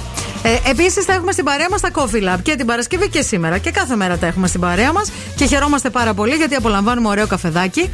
Ε, 0.42 0.70
Επίσης 0.70 1.06
θα 1.06 1.14
έχουμε 1.14 1.32
στην 1.32 1.44
παρέα 1.46 1.68
μας 1.72 1.82
τα 1.82 1.90
Coffee 1.94 2.34
Lab 2.36 2.40
και 2.42 2.56
την 2.56 2.66
Παρασκευή 2.66 3.10
και 3.10 3.22
σήμερα. 3.22 3.58
Και 3.58 3.72
κάθε 3.72 3.96
μέρα 3.96 4.18
τα 4.18 4.28
έχουμε 4.28 4.48
στην 4.48 4.60
παρέα 4.60 4.92
μας. 4.94 5.12
Και 5.36 5.46
χαιρόμαστε 5.46 5.90
πάρα 5.90 6.14
πολύ 6.14 6.36
γιατί 6.36 6.56
απολαμβάνουμε 6.56 7.08
ωραίο 7.08 7.28
καφεδάκι. 7.28 7.90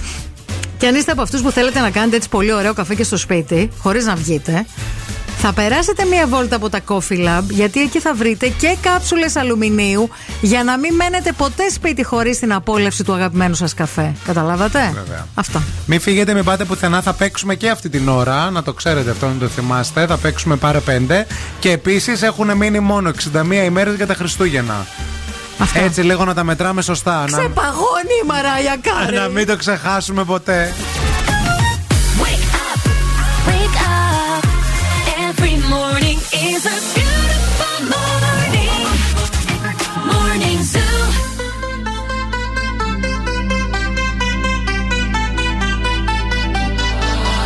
Και 0.78 0.88
αν 0.88 0.96
είστε 0.96 1.12
από 1.12 1.22
αυτούς 1.22 1.42
που 1.42 1.52
θέλετε 1.52 1.80
να 1.80 1.90
κάνετε 1.90 2.16
έτσι 2.16 2.30
πολύ 2.30 2.54
ωραίο 2.54 2.74
καφέ 2.74 2.96
και 2.96 3.04
στο 3.04 3.18
σπίτι, 3.18 3.70
χωρίς 3.80 4.06
να 4.06 4.16
βγείτε, 4.16 4.66
θα 5.38 5.54
περάσετε 5.54 6.06
μία 6.06 6.28
βόλτα 6.28 6.56
από 6.56 6.70
τα 6.70 6.80
Coffee 6.88 7.28
Lab, 7.28 7.44
γιατί 7.50 7.82
εκεί 7.82 8.00
θα 8.00 8.14
βρείτε 8.14 8.48
και 8.48 8.76
κάψουλες 8.82 9.36
αλουμινίου 9.36 10.10
για 10.42 10.64
να 10.64 10.78
μην 10.78 10.96
μένετε 10.96 11.32
ποτέ 11.32 11.70
σπίτι 11.70 12.04
χωρίς 12.04 12.40
την 12.40 12.54
απόλαυση 12.54 13.04
του 13.04 13.14
αγαπημένου 13.14 13.54
σας 13.56 13.74
καφέ. 13.74 14.14
Καταλάβατε; 14.26 14.92
Βέβαια. 14.94 15.28
Αυτά. 15.36 15.64
Μην 15.86 16.00
φύγετε, 16.00 16.34
μην 16.34 16.44
πάτε 16.44 16.64
πουθενά. 16.66 17.02
Θα 17.02 17.14
παίξουμε 17.14 17.56
και 17.56 17.70
αυτή 17.70 17.90
την 17.90 18.08
ώρα. 18.10 18.50
Να 18.50 18.64
το 18.64 18.74
ξέρετε 18.74 19.10
αυτό, 19.12 19.28
να 19.28 19.34
το 19.40 19.48
θυμάστε. 19.48 20.06
Θα 20.06 20.18
παίξουμε 20.18 20.56
πάρε 20.56 20.80
πέντε. 20.80 21.28
Και 21.60 21.72
επίσης 21.72 22.22
έχουν 22.22 22.58
μείνει 22.58 22.80
μόνο 22.80 23.12
61 23.34 23.66
ημέρες 23.66 23.96
για 23.96 24.08
τα 24.08 24.14
Χριστούγεννα. 24.14 24.86
Έτσι 25.74 26.02
λίγο 26.02 26.26
να 26.26 26.34
τα 26.34 26.44
μετράμε 26.44 26.82
σωστά. 26.82 27.20
Να, 27.20 27.38
Ξεπαγώνει 27.38 28.16
η 28.24 28.26
Mariah 28.28 28.78
Carey. 28.82 29.16
να 29.18 29.28
μην 29.28 29.48
το 29.48 29.56
ξεχάσουμε 29.58 30.24
ποτέ. 30.24 30.74
Is 36.56 36.66
a 36.66 36.78
beautiful 36.96 37.78
morning. 37.94 38.84
Morning 40.12 40.60
Zoo. 40.72 40.96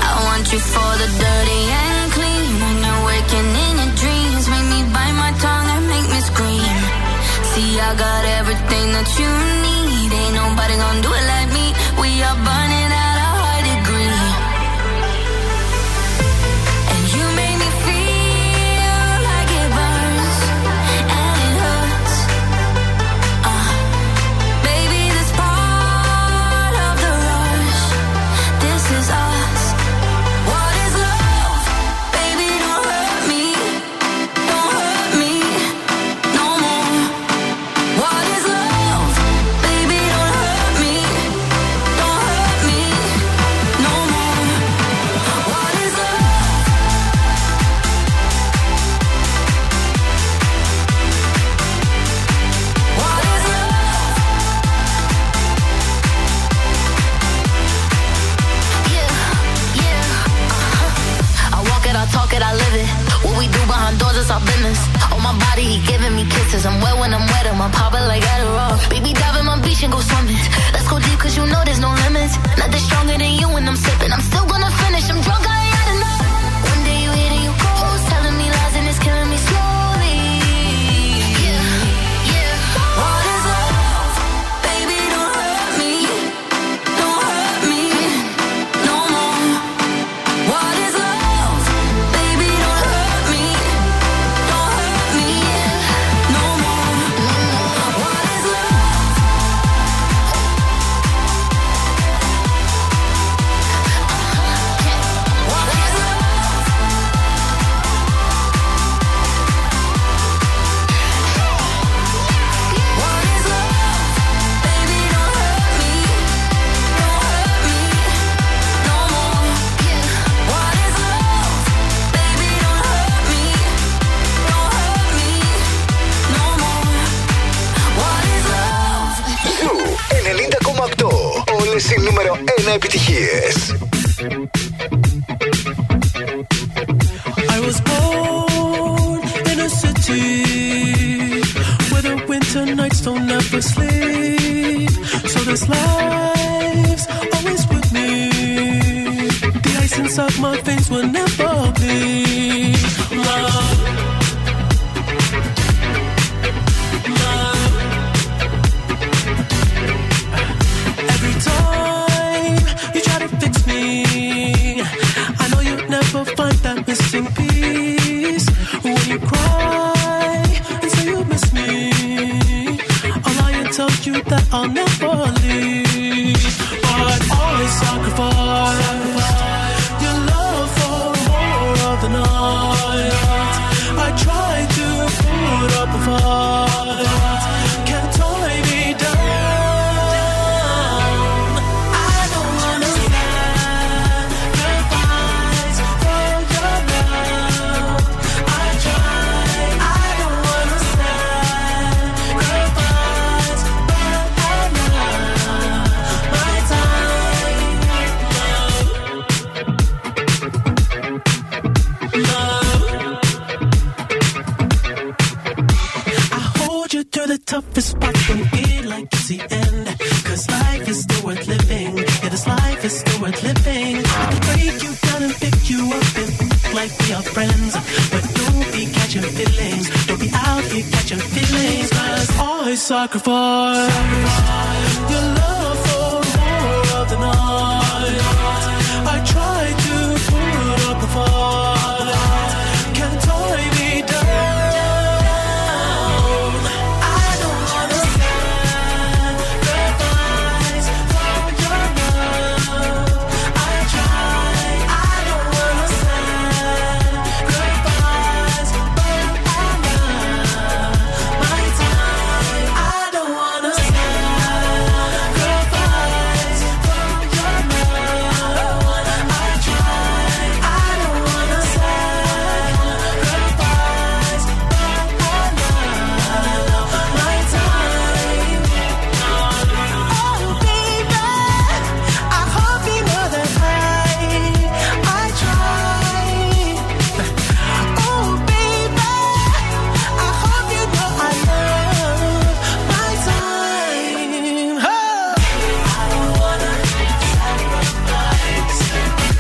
I 0.10 0.14
want 0.27 0.45
you 0.53 0.61
for 0.73 0.91
the 1.02 1.10
dirty 1.23 1.61
and 1.84 2.11
clean. 2.18 2.52
When 2.64 2.77
you're 2.86 3.03
waking 3.10 3.49
in 3.65 3.73
your 3.81 3.94
dreams, 4.02 4.44
make 4.53 4.68
me 4.73 4.80
bite 4.94 5.18
my 5.23 5.31
tongue 5.44 5.69
and 5.76 5.86
make 5.94 6.07
me 6.14 6.19
scream. 6.30 6.77
See, 7.52 7.80
I 7.80 7.91
got 8.06 8.23
everything 8.40 8.88
that 8.95 9.10
you 9.19 9.31
need. 9.53 9.59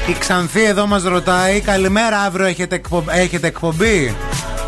Η 0.09 0.15
Ξανθή 0.19 0.63
εδώ 0.63 0.87
μας 0.87 1.03
ρωτάει 1.03 1.59
Καλημέρα 1.59 2.19
αύριο 2.19 2.45
έχετε, 2.45 3.47
εκπομπή; 3.47 4.15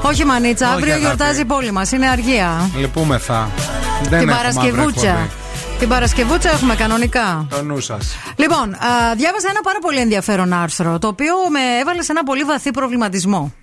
Όχι 0.01 0.25
Μανίτσα 0.25 0.65
Όχι, 0.65 0.75
αύριο 0.75 0.97
γιορτάζει 0.97 1.41
η 1.41 1.45
πόλη 1.45 1.71
μας 1.71 1.91
Είναι 1.91 2.07
αργία 2.07 2.69
Λυπούμεθα 2.75 3.49
Την 4.09 4.27
Παρασκευούτσα 4.27 5.29
την 5.81 5.89
Παρασκευούτσα 5.89 6.49
έχουμε 6.49 6.75
κανονικά. 6.75 7.45
Το 7.49 7.63
νου 7.63 7.79
σας. 7.79 8.15
Λοιπόν, 8.35 8.73
α, 8.73 9.15
διάβασα 9.15 9.47
ένα 9.49 9.61
πάρα 9.61 9.79
πολύ 9.81 9.99
ενδιαφέρον 9.99 10.53
άρθρο, 10.53 10.99
το 10.99 11.07
οποίο 11.07 11.33
με 11.49 11.59
έβαλε 11.81 12.01
σε 12.01 12.11
ένα 12.11 12.23
πολύ 12.23 12.43
βαθύ 12.43 12.71
προβληματισμό. 12.71 13.53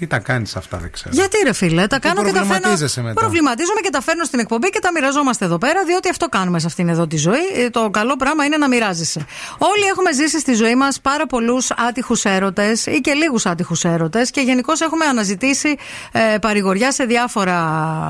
Τι 0.00 0.06
τα 0.06 0.18
κάνεις 0.18 0.56
αυτά, 0.56 0.78
δεν 0.78 0.90
ξέρω. 0.90 1.10
Γιατί 1.14 1.36
ρε 1.44 1.52
φίλε, 1.52 1.86
τα 1.86 1.98
κάνω 1.98 2.24
και 2.24 2.32
τα 2.32 2.44
φέρνω. 2.44 2.68
Μετά; 3.02 3.20
Προβληματίζομαι 3.20 3.80
και 3.80 3.90
τα 3.90 4.00
φέρνω 4.00 4.24
στην 4.24 4.38
εκπομπή 4.38 4.70
και 4.70 4.78
τα 4.78 4.92
μοιραζόμαστε 4.92 5.44
εδώ 5.44 5.58
πέρα, 5.58 5.84
διότι 5.84 6.08
αυτό 6.08 6.28
κάνουμε 6.28 6.58
σε 6.58 6.66
αυτήν 6.66 6.88
εδώ 6.88 7.06
τη 7.06 7.16
ζωή. 7.16 7.46
Ε, 7.54 7.70
το 7.70 7.90
καλό 7.90 8.16
πράγμα 8.16 8.44
είναι 8.44 8.56
να 8.56 8.68
μοιράζεσαι. 8.68 9.26
Όλοι 9.58 9.84
έχουμε 9.84 10.12
ζήσει 10.12 10.40
στη 10.40 10.54
ζωή 10.54 10.74
μας 10.74 11.00
πάρα 11.00 11.26
πολλούς 11.26 11.70
άτυχους 11.70 12.24
έρωτες 12.24 12.86
ή 12.86 13.00
και 13.00 13.12
λίγους 13.12 13.46
άτυχους 13.46 13.84
έρωτες 13.84 14.30
και 14.30 14.40
γενικώς 14.40 14.80
έχουμε 14.80 15.04
αναζητήσει 15.04 15.76
ε, 16.12 16.38
παρηγοριά 16.40 16.92
σε 16.92 17.04
διάφορα 17.04 17.58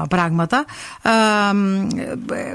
πράγματα. 0.08 0.64
Ε, 1.02 1.10
ε 2.34 2.54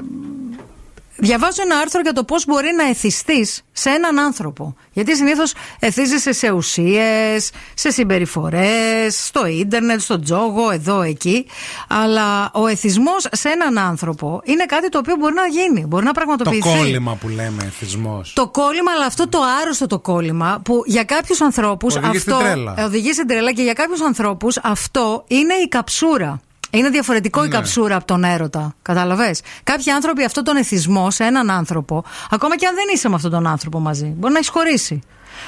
διαβάζω 1.16 1.62
ένα 1.62 1.76
άρθρο 1.78 2.00
για 2.00 2.12
το 2.12 2.24
πώς 2.24 2.44
μπορεί 2.46 2.68
να 2.76 2.88
εθιστείς 2.88 3.62
σε 3.72 3.90
έναν 3.90 4.18
άνθρωπο. 4.18 4.76
Γιατί 4.92 5.16
συνήθως 5.16 5.52
εθίζεσαι 5.78 6.32
σε 6.32 6.50
ουσίες, 6.50 7.50
σε 7.74 7.90
συμπεριφορές, 7.90 9.24
στο 9.26 9.46
ίντερνετ, 9.46 10.00
στο 10.00 10.20
τζόγο, 10.20 10.70
εδώ, 10.70 11.02
εκεί. 11.02 11.46
Αλλά 11.88 12.50
ο 12.54 12.66
εθισμός 12.66 13.26
σε 13.30 13.48
έναν 13.48 13.78
άνθρωπο 13.78 14.40
είναι 14.44 14.64
κάτι 14.66 14.88
το 14.88 14.98
οποίο 14.98 15.16
μπορεί 15.16 15.34
να 15.34 15.46
γίνει, 15.46 15.86
μπορεί 15.86 16.04
να 16.04 16.12
Το 16.12 16.20
πραγματοποιηθεί. 16.20 16.76
κόλλημα 16.78 17.14
που 17.14 17.28
λέμε, 17.28 17.62
εθισμός. 17.66 18.32
Το 18.32 18.48
κόλλημα, 18.48 18.92
αλλά 18.96 19.04
αυτό 19.04 19.28
το 19.28 19.38
άρρωστο 19.62 19.86
το 19.86 19.98
κόλλημα 19.98 20.60
που 20.64 20.82
για 20.86 21.04
κάποιους 21.04 21.40
ανθρώπους 21.40 21.96
Οδηγεί 21.96 22.18
στην 22.18 22.32
αυτό. 22.32 22.44
τρέλα. 22.44 22.74
ε, 22.78 22.82
Οδηγεί 22.82 23.12
στην 23.12 23.26
τρέλα 23.26 23.52
και 23.52 23.62
για 23.62 23.72
κάποιους 23.72 24.00
ανθρώπους 24.00 24.56
αυτό 24.62 25.24
είναι 25.26 25.54
η 25.54 25.68
καψούρα. 25.68 26.40
Είναι 26.76 26.88
διαφορετικό 26.90 27.44
η 27.44 27.48
Ναι. 27.48 27.54
καψούρα 27.54 27.96
από 27.96 28.04
τον 28.04 28.24
έρωτα. 28.24 28.74
Κατάλαβε. 28.82 29.34
Κάποιοι 29.62 29.90
άνθρωποι 29.92 30.24
αυτόν 30.24 30.44
τον 30.44 30.56
εθισμό 30.56 31.10
σε 31.10 31.24
έναν 31.24 31.50
άνθρωπο, 31.50 32.04
ακόμα 32.30 32.56
και 32.56 32.66
αν 32.66 32.74
δεν 32.74 32.84
είσαι 32.94 33.08
με 33.08 33.14
αυτόν 33.14 33.30
τον 33.30 33.46
άνθρωπο 33.46 33.78
μαζί, 33.80 34.04
μπορεί 34.16 34.32
να 34.32 34.38
έχεις 34.38 34.50
χωρίσει. 34.50 35.00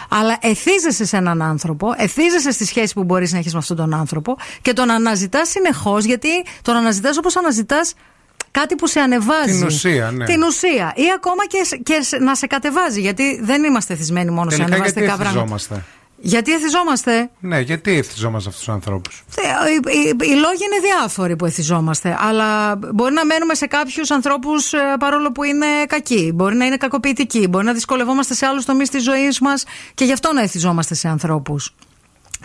Αλλά 0.08 0.36
εθίζεσαι 0.40 1.04
σε 1.04 1.16
έναν 1.16 1.42
άνθρωπο, 1.42 1.92
εθίζεσαι 1.96 2.50
στη 2.50 2.64
σχέση 2.64 2.94
που 2.94 3.04
μπορείς 3.04 3.32
να 3.32 3.38
έχεις 3.38 3.52
με 3.52 3.58
αυτόν 3.58 3.76
τον 3.76 3.94
άνθρωπο 3.94 4.36
και 4.62 4.72
τον 4.72 4.90
αναζητάς 4.90 5.48
συνεχώς 5.48 6.04
γιατί 6.04 6.28
τον 6.62 6.76
αναζητάς 6.76 7.16
όπως 7.18 7.36
αναζητάς 7.36 7.94
κάτι 8.50 8.74
που 8.74 8.86
σε 8.86 9.00
ανεβάζει. 9.00 9.52
Την 9.58 9.66
ουσία, 9.66 10.10
ναι. 10.10 10.24
Την 10.24 10.42
ουσία. 10.42 10.92
Ή 10.96 11.02
ακόμα 11.16 11.46
και, 11.46 11.64
σε- 11.64 11.76
και 11.76 11.98
σε- 12.02 12.18
να 12.18 12.34
σε 12.34 12.46
κατεβάζει. 12.46 13.00
Γιατί 13.00 13.40
δεν 13.42 13.64
είμαστε 13.64 13.92
εθισμένοι 13.92 14.30
μόνο 14.30 14.50
σε 14.50 14.56
Τελικά 14.56 14.76
γιατί 14.76 14.98
ανεβαστικά 14.98 15.30
πράγματα. 15.30 15.82
Εθιζόμαστε. 16.22 16.38
Γιατί 16.38 16.52
εθιζόμαστε; 16.52 17.30
Ναι, 17.40 17.60
γιατί 17.60 17.96
εθιζόμαστε 17.96 18.48
αυτούς 18.48 18.64
τους 18.64 18.74
ανθρώπους; 18.74 19.22
Θε- 19.28 19.44
Οι, 19.44 19.98
οι, 19.98 20.08
οι 20.08 20.34
λόγοι 20.34 20.64
είναι 20.64 20.80
διάφοροι 20.98 21.36
που 21.36 21.44
εθιζόμαστε. 21.46 22.16
Αλλά 22.20 22.76
μπορεί 22.76 23.12
να 23.14 23.24
μένουμε 23.24 23.54
σε 23.54 23.66
κάποιους 23.66 24.10
ανθρώπους 24.10 24.72
παρόλο 24.98 25.32
που 25.32 25.42
είναι 25.42 25.66
κακοί. 25.86 26.32
Μπορεί 26.34 26.56
να 26.56 26.64
είναι 26.64 26.76
κακοποιητικοί. 26.76 27.46
Μπορεί 27.48 27.64
να 27.64 27.72
δυσκολευόμαστε 27.72 28.34
σε 28.34 28.46
άλλους 28.46 28.64
τομείς 28.64 28.90
της 28.90 29.02
ζωής 29.02 29.40
μας 29.40 29.64
και 29.94 30.04
γι' 30.04 30.12
αυτό 30.12 30.32
να 30.32 30.42
εθιζόμαστε 30.42 30.94
σε 30.94 31.08
ανθρώπους. 31.08 31.74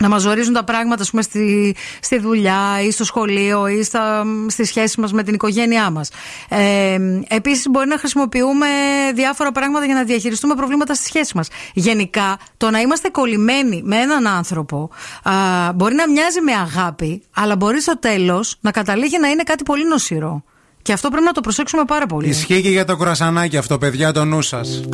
Να 0.00 0.08
μας 0.08 0.22
ζορίζουν 0.22 0.52
τα 0.52 0.64
πράγματα, 0.64 1.02
ας 1.02 1.10
πούμε, 1.10 1.22
στη, 1.22 1.76
στη 2.00 2.18
δουλειά 2.18 2.80
ή 2.86 2.90
στο 2.90 3.04
σχολείο 3.04 3.66
ή 3.66 3.82
στα, 3.82 4.24
στη 4.46 4.64
σχέση 4.64 5.00
μας 5.00 5.12
με 5.12 5.22
την 5.22 5.34
οικογένειά 5.34 5.90
μας. 5.90 6.10
Ε, 6.48 6.98
Επίσης, 7.28 7.66
μπορεί 7.70 7.88
να 7.88 7.98
χρησιμοποιούμε 7.98 8.66
διάφορα 9.14 9.52
πράγματα 9.52 9.84
για 9.84 9.94
να 9.94 10.04
διαχειριστούμε 10.04 10.54
προβλήματα 10.54 10.94
στη 10.94 11.04
σχέση 11.04 11.36
μας. 11.36 11.48
Γενικά, 11.74 12.38
το 12.56 12.70
να 12.70 12.80
είμαστε 12.80 13.08
κολλημένοι 13.08 13.82
με 13.84 13.96
έναν 13.96 14.26
άνθρωπο 14.26 14.90
α, 15.22 15.32
μπορεί 15.72 15.94
να 15.94 16.10
μοιάζει 16.10 16.40
με 16.40 16.52
αγάπη, 16.52 17.22
αλλά 17.34 17.56
μπορεί 17.56 17.80
στο 17.80 17.98
τέλος 17.98 18.56
να 18.60 18.70
καταλήγει 18.70 19.18
να 19.18 19.28
είναι 19.28 19.42
κάτι 19.42 19.62
πολύ 19.62 19.88
νοσηρό. 19.88 20.44
Και 20.82 20.92
αυτό 20.92 21.08
πρέπει 21.08 21.24
να 21.24 21.32
το 21.32 21.40
προσέξουμε 21.40 21.84
πάρα 21.84 22.06
πολύ. 22.06 22.28
Ισχύει 22.28 22.62
και 22.62 22.68
για 22.68 22.84
το 22.84 22.96
κουρασανάκι 22.96 23.56
αυτό, 23.56 23.78
παιδιά, 23.78 24.12
το 24.12 24.24
νου 24.24 24.42
σας. 24.42 24.84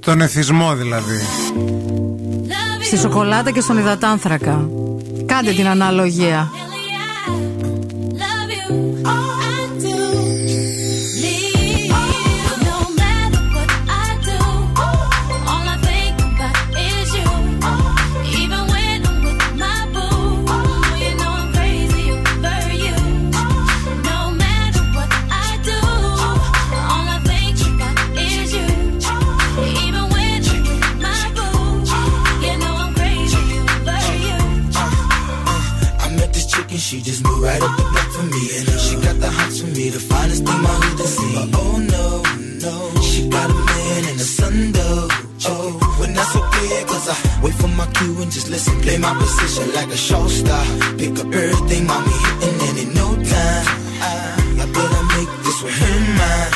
Τον 0.00 0.20
εθισμό 0.20 0.74
δηλαδή. 0.74 1.20
Στη 2.94 3.02
σοκολάτα 3.02 3.50
και 3.50 3.60
στον 3.60 3.78
υδατάνθρακα. 3.78 4.68
Κάντε 5.26 5.52
την 5.52 5.66
αναλογία. 5.66 6.50
She 36.84 37.00
just 37.00 37.24
moved 37.24 37.42
right 37.42 37.62
up 37.62 37.76
the 37.78 37.84
block 37.92 38.10
for 38.12 38.26
me. 38.28 38.44
And 38.56 38.68
she 38.78 38.94
got 39.00 39.16
the 39.18 39.30
hots 39.30 39.60
for 39.60 39.68
me, 39.68 39.88
the 39.88 40.00
finest 40.00 40.44
thing 40.44 40.60
my 40.60 40.68
hood 40.68 40.98
has 41.00 41.16
seen. 41.16 41.34
But 41.34 41.60
oh 41.64 41.78
no, 41.96 42.06
no, 42.64 42.74
she 43.00 43.28
got 43.28 43.48
a 43.48 43.54
man 43.54 44.02
and 44.10 44.20
a 44.20 44.28
son 44.36 44.72
though. 44.72 45.08
Oh, 45.48 45.72
when 45.98 46.12
that's 46.12 46.36
okay, 46.36 46.84
cause 46.84 47.08
I 47.08 47.16
wait 47.42 47.54
for 47.54 47.68
my 47.68 47.86
cue 47.96 48.20
and 48.20 48.30
just 48.30 48.50
listen, 48.50 48.80
play 48.82 48.98
my 48.98 49.14
position 49.16 49.72
like 49.72 49.88
a 49.88 49.96
show 49.96 50.28
star. 50.28 50.64
Pick 51.00 51.16
up 51.22 51.32
everything, 51.32 51.86
mommy 51.86 52.16
hitting, 52.24 52.58
and 52.68 52.76
in 52.84 52.90
no 53.00 53.08
time, 53.32 53.64
I, 54.04 54.12
I 54.60 54.66
better 54.76 55.04
make 55.16 55.30
this 55.44 55.58
with 55.64 55.76
her 55.80 55.98
mine. 56.20 56.52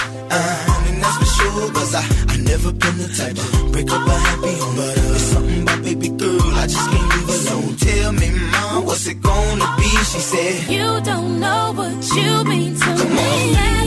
And 0.89 1.03
that's 1.03 1.17
for 1.17 1.31
sure, 1.41 1.73
cause 1.73 1.95
I, 1.95 2.05
I 2.33 2.37
never 2.37 2.71
been 2.73 2.97
the 3.01 3.09
type 3.17 3.37
to 3.37 3.49
break 3.73 3.89
up 3.91 4.07
a 4.07 4.17
happy 4.29 4.53
home. 4.61 4.77
But 4.77 4.93
uh, 4.93 5.17
it's 5.17 5.25
something 5.33 5.48
about 5.63 5.83
baby 5.83 6.09
girl, 6.09 6.43
I 6.63 6.67
just 6.67 6.91
can't 6.91 7.09
leave 7.15 7.29
alone. 7.37 7.77
Tell 7.77 8.13
me, 8.13 8.31
mom, 8.53 8.85
what's 8.87 9.07
it 9.07 9.21
gonna 9.23 9.69
be? 9.79 9.89
She 10.11 10.21
said, 10.21 10.71
You 10.71 11.01
don't 11.01 11.41
know 11.41 11.73
what 11.75 11.97
you 12.17 12.45
mean 12.45 12.75
to 12.75 12.91
me. 13.17 13.55
I 13.57 13.78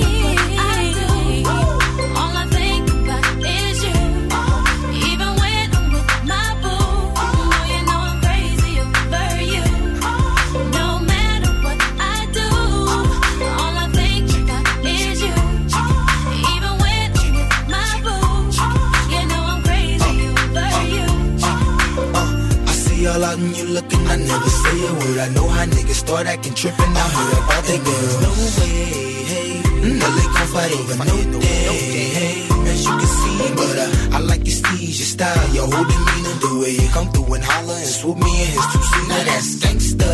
all 23.22 23.30
out 23.30 23.38
and 23.38 23.56
you 23.58 23.66
looking, 23.66 24.08
I 24.08 24.16
never 24.16 24.50
say 24.50 24.88
a 24.88 24.94
word. 24.94 25.18
I 25.20 25.30
know 25.30 25.48
how 25.48 25.66
niggas 25.66 26.00
start 26.06 26.28
acting 26.28 26.54
tripping. 26.54 26.94
I 27.04 27.08
heard 27.16 27.38
about 27.44 27.64
they 27.66 27.78
girls. 27.78 28.22
No 28.22 28.30
way, 28.58 28.76
hey. 29.32 29.62
No, 30.00 30.08
they 30.18 30.28
gon' 30.34 30.48
fight 30.54 30.72
over 30.74 30.96
no 31.06 31.40
day, 31.40 31.64
hey. 32.18 32.48
As 32.72 32.86
you 32.86 32.94
can 33.00 33.12
see, 33.20 33.38
but 33.56 33.78
uh, 33.78 34.16
I 34.16 34.20
like 34.20 34.44
your 34.46 34.56
steez, 34.56 34.98
your 35.02 35.10
style, 35.16 35.50
your 35.54 35.68
whole 35.72 35.86
demeanor, 35.86 36.36
the 36.44 36.60
way 36.62 36.72
you 36.82 36.90
come 36.90 37.10
through 37.12 37.34
and 37.36 37.44
holler 37.44 37.74
and 37.74 37.88
swoop 37.88 38.18
me 38.18 38.32
in 38.44 38.50
his 38.56 38.66
two 38.74 38.84
seat. 38.90 39.08
Now 39.10 39.24
that's 39.30 39.56
gangsta, 39.62 40.12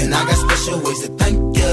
and 0.00 0.14
I 0.14 0.24
got 0.26 0.36
special 0.36 0.80
ways 0.80 1.00
to 1.02 1.08
thank 1.20 1.36
ya. 1.56 1.72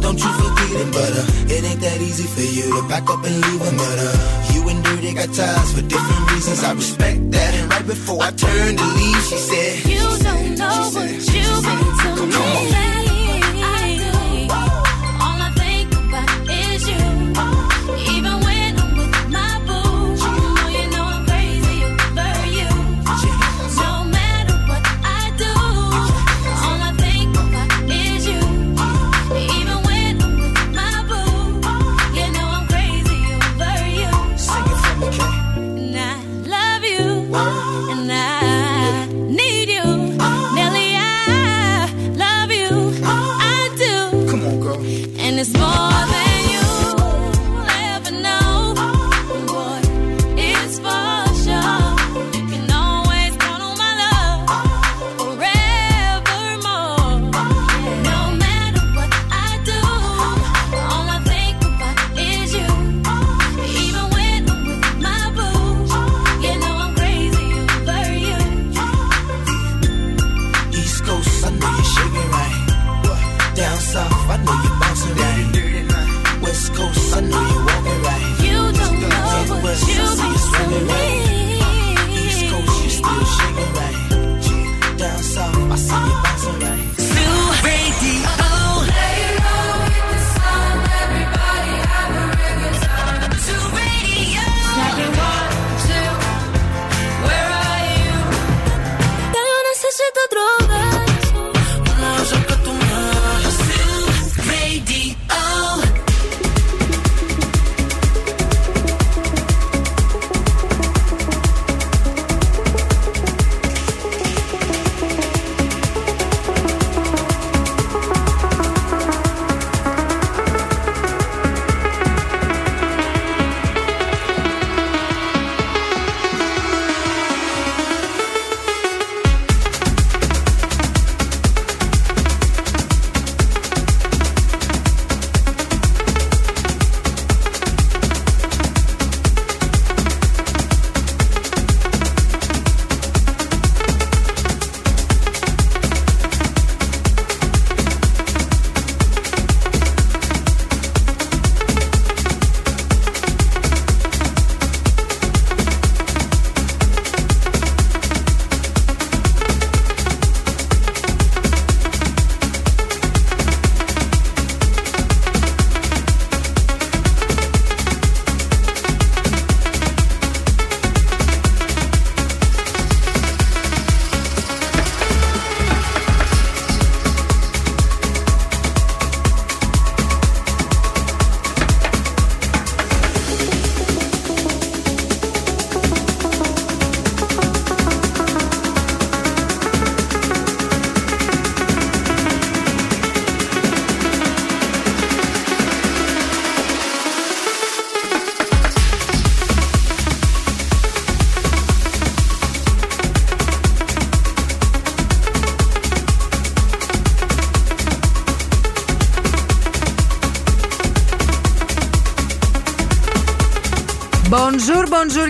Don't 0.00 0.18
you 0.18 0.32
forget 0.38 0.53
it, 0.72 0.92
but 0.92 1.12
uh, 1.12 1.54
it 1.54 1.64
ain't 1.64 1.80
that 1.80 2.00
easy 2.00 2.24
for 2.24 2.40
you 2.40 2.80
to 2.80 2.88
back 2.88 3.08
up 3.10 3.24
and 3.24 3.34
leave. 3.34 3.60
But 3.60 3.98
uh, 3.98 4.52
you 4.52 4.68
and 4.68 4.84
Dirty 4.84 5.14
got 5.14 5.32
ties 5.34 5.72
for 5.72 5.82
different 5.82 6.30
reasons. 6.32 6.62
I 6.64 6.72
respect 6.72 7.30
that. 7.32 7.54
And 7.54 7.70
right 7.70 7.86
before 7.86 8.22
I 8.22 8.30
turned 8.30 8.78
to 8.78 8.84
leave, 8.84 9.22
she 9.28 9.36
said, 9.36 9.72
You 9.90 9.98
don't 9.98 10.58
know 10.58 10.90
what 10.94 11.10
you 11.10 11.46
mean 11.66 12.16
to 12.16 12.70
me. 12.70 12.73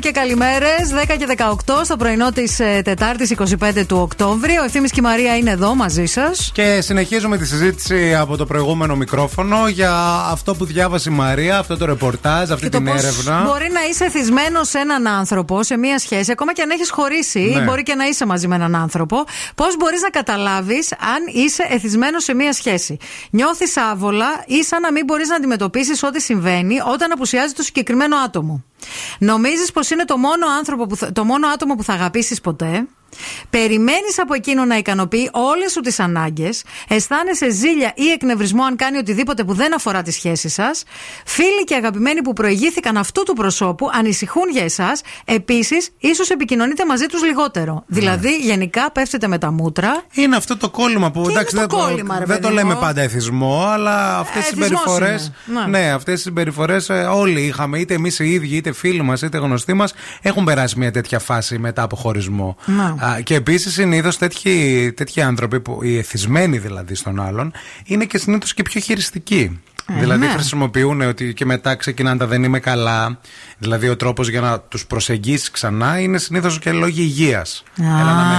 Και 0.05 0.11
καλημέρες. 0.11 0.91
10 0.93 1.17
και 1.19 1.27
18 1.27 1.85
στο 1.85 1.97
πρωινό 1.97 2.33
της 2.33 2.57
Τετάρτης 2.57 3.31
25 3.31 3.85
του 3.87 3.97
Οκτώβρη. 4.01 4.59
Ο 4.61 4.65
Ευθύνη 4.65 4.89
και 4.89 4.99
η 4.99 5.03
Μαρία 5.03 5.37
είναι 5.37 5.51
εδώ 5.51 5.75
μαζί 5.75 6.07
σας. 6.07 6.51
Και 6.55 6.81
συνεχίζουμε 6.81 7.39
τη 7.39 7.47
συζήτηση 7.47 8.15
από 8.15 8.37
το 8.37 8.47
προηγούμενο 8.47 8.97
μικρόφωνο 8.97 9.69
για 9.69 9.93
αυτό 10.31 10.55
που 10.55 10.65
διάβασε 10.65 11.11
η 11.11 11.15
Μαρία, 11.15 11.59
αυτό 11.59 11.77
το 11.77 11.85
ρεπορτάζ, 11.85 12.51
αυτή 12.51 12.69
την 12.69 12.87
έρευνα. 12.87 13.43
Μπορεί 13.45 13.71
να 13.73 13.81
είσαι 13.91 14.05
εθισμένο 14.05 14.65
σε 14.65 14.79
έναν 14.79 15.07
άνθρωπο, 15.07 15.63
σε 15.63 15.77
μία 15.77 15.99
σχέση, 15.99 16.31
ακόμα 16.31 16.53
και 16.53 16.63
αν 16.63 16.71
έχεις 16.71 16.91
χωρίσει, 16.91 17.41
Ναι. 17.41 17.61
ή 17.61 17.65
μπορεί 17.65 17.83
και 17.83 17.95
να 17.95 18.05
είσαι 18.05 18.27
μαζί 18.27 18.49
με 18.49 18.55
έναν 18.55 18.75
άνθρωπο. 18.75 19.17
Πώς 19.55 19.77
μπορείς 19.77 20.01
να 20.03 20.11
καταλάβεις 20.11 20.93
αν 20.93 21.43
είσαι 21.45 21.67
εθισμένος 21.71 22.25
σε 22.25 22.35
μία 22.35 22.53
σχέση. 22.53 22.97
Νιώθεις 23.31 23.77
άβολα 23.77 24.45
ή 24.47 24.65
σαν 24.65 24.81
να 24.81 24.93
μην 24.93 25.05
μπορείς 25.05 25.29
να 25.29 25.37
αντιμετωπίσεις 25.37 26.03
ό,τι 26.03 26.21
συμβαίνει 26.21 26.77
όταν 26.93 27.13
απουσιάζει 27.13 27.53
το 27.53 27.63
συγκεκριμένο 27.63 28.17
άτομο. 28.17 28.65
Νομίζεις 29.19 29.73
πως 29.73 29.91
είναι 29.91 30.05
το 30.05 30.17
μόνο, 30.17 30.47
άνθρωπο 30.59 30.87
που 30.87 30.97
θα- 30.97 31.13
το 31.13 31.25
μόνο 31.25 31.49
άτομο 31.49 31.75
που 31.75 31.83
θα 31.83 31.93
αγαπήσεις 31.93 32.41
ποτέ; 32.41 32.87
Περιμένεις 33.51 34.19
από 34.19 34.35
εκείνο 34.35 34.65
να 34.65 34.77
ικανοποιεί 34.77 35.31
όλες 35.33 35.73
σου 35.73 35.81
τις 35.81 36.01
ανάγκες; 36.01 36.63
Αισθάνεσαι 36.89 37.51
ζήλια 37.51 37.93
ή 37.97 38.11
εκνευρισμό 38.11 38.65
αν 38.65 38.77
κάνει 38.77 38.97
οτιδήποτε 38.99 39.45
που 39.45 39.55
δεν 39.55 39.75
αφορά 39.75 40.03
τη 40.03 40.11
σχέση 40.11 40.49
σας; 40.49 40.85
Φίλοι 41.37 41.65
και 41.65 41.75
αγαπημένοι 41.75 42.23
που 42.23 42.33
προηγήθηκαν 42.33 42.97
αυτού 42.97 43.23
του 43.23 43.33
προσώπου 43.33 43.91
ανησυχούν 43.93 44.51
για 44.51 44.63
εσάς. 44.65 45.01
Επίσης, 45.25 45.91
ίσως 45.99 46.31
επικοινωνείτε 46.31 46.87
μαζί 46.87 47.07
τους 47.07 47.25
λιγότερο. 47.25 47.85
Δηλαδή, 47.87 48.37
γενικά 48.37 48.91
πέφτετε 48.93 49.29
με 49.29 49.39
τα 49.39 49.51
μούτρα. 49.51 50.03
Είναι 50.13 50.37
αυτό 50.37 50.57
το 50.57 50.71
κόλλημα 50.71 51.11
που 51.11 51.23
Τι 51.23 51.31
εντάξει, 51.33 51.57
είναι 51.57 51.67
δεν, 51.67 51.79
το 51.79 51.85
κόλλημα, 51.85 52.19
ρε 52.19 52.25
δεν 52.25 52.37
το 52.41 52.43
παιδί 52.43 52.55
λέμε 52.55 52.75
μου; 52.75 52.81
πάντα 52.81 53.01
εθισμό, 53.03 53.65
αλλά 53.67 54.19
αυτές 54.19 54.49
Ε, 54.49 54.55
τι 54.55 54.61
εθισμός 54.61 54.81
συμπεριφορέ. 54.81 55.19
είναι. 55.49 55.61
Ναι. 55.61 55.79
Ναι, 55.79 55.91
αυτές 55.93 56.15
τι 56.15 56.21
συμπεριφορές 56.21 56.89
όλοι 57.13 57.41
είχαμε, 57.41 57.79
είτε 57.79 57.95
εμείς 57.95 58.19
οι 58.19 58.31
ίδιοι, 58.33 58.57
είτε 58.57 58.73
φίλοι 58.73 59.03
μας, 59.03 59.23
είτε 59.23 59.39
γνωστοί 59.39 59.73
μας, 59.75 59.95
έχουν 60.23 60.45
περάσει 60.45 60.79
μια 60.79 60.91
τέτοια 60.91 61.19
φάση 61.19 61.59
μετά 61.59 61.83
από 61.83 61.97
χωρισμό. 61.97 62.57
Ναι. 62.65 62.83
Α, 62.83 63.21
και 63.23 63.35
επίσης 63.35 63.73
συνήθως 63.73 64.19
τέτοιοι, 64.19 64.93
τέτοιοι 64.97 65.21
άνθρωποι, 65.21 65.61
που, 65.61 65.79
οι 65.83 65.99
εθισμένοι 65.99 66.59
δηλαδή 66.59 66.95
στον 66.95 67.21
άλλον, 67.21 67.53
είναι 67.85 68.05
και 68.05 68.19
συνήθως 68.19 68.55
και 68.55 68.63
πιο 68.63 68.81
χειριστικοί. 68.81 69.61
Ε, 69.89 69.99
δηλαδή 69.99 70.27
ναι. 70.27 70.33
χρησιμοποιούν 70.33 71.01
ότι 71.01 71.35
και 71.35 71.45
μετά 71.45 71.75
ξεκινάνε 71.75 72.19
τα 72.19 72.27
δεν 72.27 72.45
είμαι 72.45 72.59
καλά. 72.61 73.19
Δηλαδή 73.65 73.89
ο 73.89 73.97
τρόπος 73.97 74.29
για 74.29 74.41
να 74.41 74.61
τους 74.61 74.87
προσεγγίσεις 74.87 75.51
ξανά 75.51 75.99
είναι 76.01 76.19
συνήθως 76.19 76.59
και 76.59 76.73
λόγοι 76.73 77.03
υγείας. 77.03 77.63
Έλα 77.81 78.15
να 78.15 78.23
με 78.25 78.35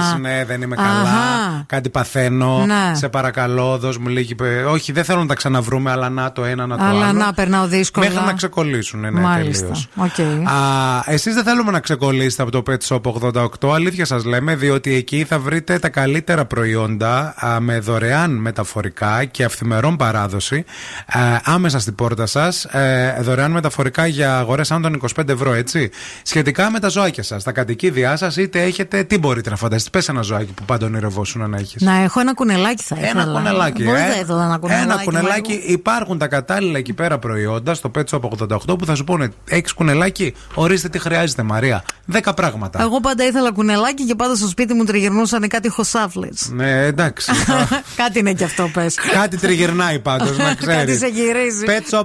δεις, 0.00 0.20
ναι, 0.20 0.44
δεν 0.44 0.62
είμαι 0.62 0.76
καλά. 0.76 1.00
Αχα. 1.00 1.64
Κάτι 1.66 1.88
παθαίνω. 1.88 2.64
Ναι. 2.66 2.94
Σε 2.94 3.08
παρακαλώ, 3.08 3.78
δώσ' 3.78 3.96
μου 3.98 4.08
λίγη. 4.08 4.34
πε- 4.34 4.66
Όχι, 4.66 4.92
δεν 4.92 5.04
θέλω 5.04 5.20
να 5.20 5.26
τα 5.26 5.34
ξαναβρούμε, 5.34 5.90
αλλά 5.90 6.08
να 6.08 6.32
το 6.32 6.44
ένα, 6.44 6.66
να 6.66 6.76
το 6.76 6.84
Αλλά 6.84 7.06
άλλο. 7.08 7.18
να 7.18 7.32
περνάω 7.34 7.66
δύσκολα. 7.66 8.08
Μέχρι 8.08 8.24
να 8.24 8.32
ξεκολλήσουν, 8.32 9.00
ναι, 9.00 9.10
Μάλιστα. 9.10 9.60
τελείως. 9.66 9.88
Οκ. 9.96 10.18
Α, 10.48 11.02
εσείς 11.06 11.34
δεν 11.34 11.44
θέλουμε 11.44 11.70
να 11.70 11.80
ξεκολλήσετε 11.80 12.42
από 12.42 12.50
το 12.50 12.62
Pet 12.66 12.86
Shop 12.88 13.00
88, 13.02 13.72
αλήθεια 13.74 14.04
σας 14.04 14.24
λέμε, 14.24 14.54
διότι 14.56 14.94
εκεί 14.94 15.24
θα 15.24 15.38
βρείτε 15.38 15.78
τα 15.78 15.88
καλύτερα 15.88 16.44
προϊόντα 16.44 17.34
α, 17.46 17.60
με 17.60 17.78
δωρεάν 17.78 18.30
μεταφορικά 18.30 19.24
και 19.24 19.44
αυθημερόν 19.44 19.96
παράδοση 19.96 20.64
α, 21.06 21.20
άμεσα 21.44 21.78
στην 21.78 21.94
πόρτα 21.94 22.26
σας, 22.26 22.64
ε, 22.64 23.16
δωρεάν 23.20 23.50
μεταφορικά 23.50 24.06
για 24.06 24.38
αγορές 24.38 24.63
άνω 24.70 24.90
των 24.90 25.00
25 25.16 25.28
ευρώ, 25.28 25.52
έτσι. 25.52 25.90
Σχετικά 26.22 26.70
με 26.70 26.80
τα 26.80 26.88
ζωάκια 26.88 27.22
σας, 27.22 27.42
τα 27.42 27.52
κατοικίδια 27.52 28.16
σας, 28.16 28.36
είτε 28.36 28.62
έχετε, 28.62 29.02
τι 29.02 29.18
μπορείτε 29.18 29.50
να 29.50 29.56
φανταστείτε, 29.56 29.98
πες 29.98 30.08
ένα 30.08 30.22
ζωάκι 30.22 30.52
που 30.52 30.64
πάντα 30.64 30.86
ονειρευόσουν 30.86 31.50
να 31.50 31.56
έχεις. 31.58 31.82
Να 31.82 31.94
έχω 31.94 32.20
ένα 32.20 32.34
κουνελάκι 32.34 32.82
θα 32.82 32.96
ήθελα. 32.98 33.22
Ένα 33.22 33.32
κουνελάκι. 33.32 33.84
Μπορεί 33.84 34.00
ε. 34.00 34.06
θα 34.12 34.18
ήθελα 34.18 34.44
ένα 34.44 34.58
κουνελάκι. 34.58 34.90
Ένα 34.90 35.02
κουνελάκι. 35.04 35.52
Μαρία. 35.52 35.64
Υπάρχουν 35.66 36.18
τα 36.18 36.26
κατάλληλα 36.26 36.78
εκεί 36.78 36.92
πέρα 36.92 37.18
προϊόντα 37.18 37.74
στο 37.74 37.90
Pet 37.94 38.04
Shop 38.10 38.20
88 38.48 38.78
που 38.78 38.86
θα 38.86 38.94
σου 38.94 39.04
πούνε: 39.04 39.28
Έχεις 39.48 39.72
κουνελάκι, 39.72 40.34
ορίστε 40.54 40.88
τι 40.88 40.98
χρειάζεται, 40.98 41.42
Μαρία. 41.42 41.84
Δέκα 42.04 42.34
πράγματα. 42.34 42.82
Εγώ 42.82 43.00
πάντα 43.00 43.24
ήθελα 43.24 43.52
κουνελάκι 43.52 44.04
και 44.04 44.14
πάντα 44.14 44.34
στο 44.34 44.48
σπίτι 44.48 44.74
μου 44.74 44.84
τριγυρνούσαν 44.84 45.48
κάτι 45.48 45.68
χωσάφλες. 45.68 46.48
Ναι, 46.52 46.84
εντάξει. 46.84 47.32
κάτι 48.02 48.18
είναι 48.18 48.32
και 48.32 48.44
αυτό, 48.44 48.70
πες. 48.72 48.94
Κάτι 49.12 49.36
τριγυρνάει 49.36 49.98
πάντως, 49.98 50.36
να 50.36 50.54
ξέρεις. 50.60 50.76
Κάτι 50.76 50.96
σε 50.96 51.06
γυρίζει. 51.06 51.64
Pet 51.66 52.04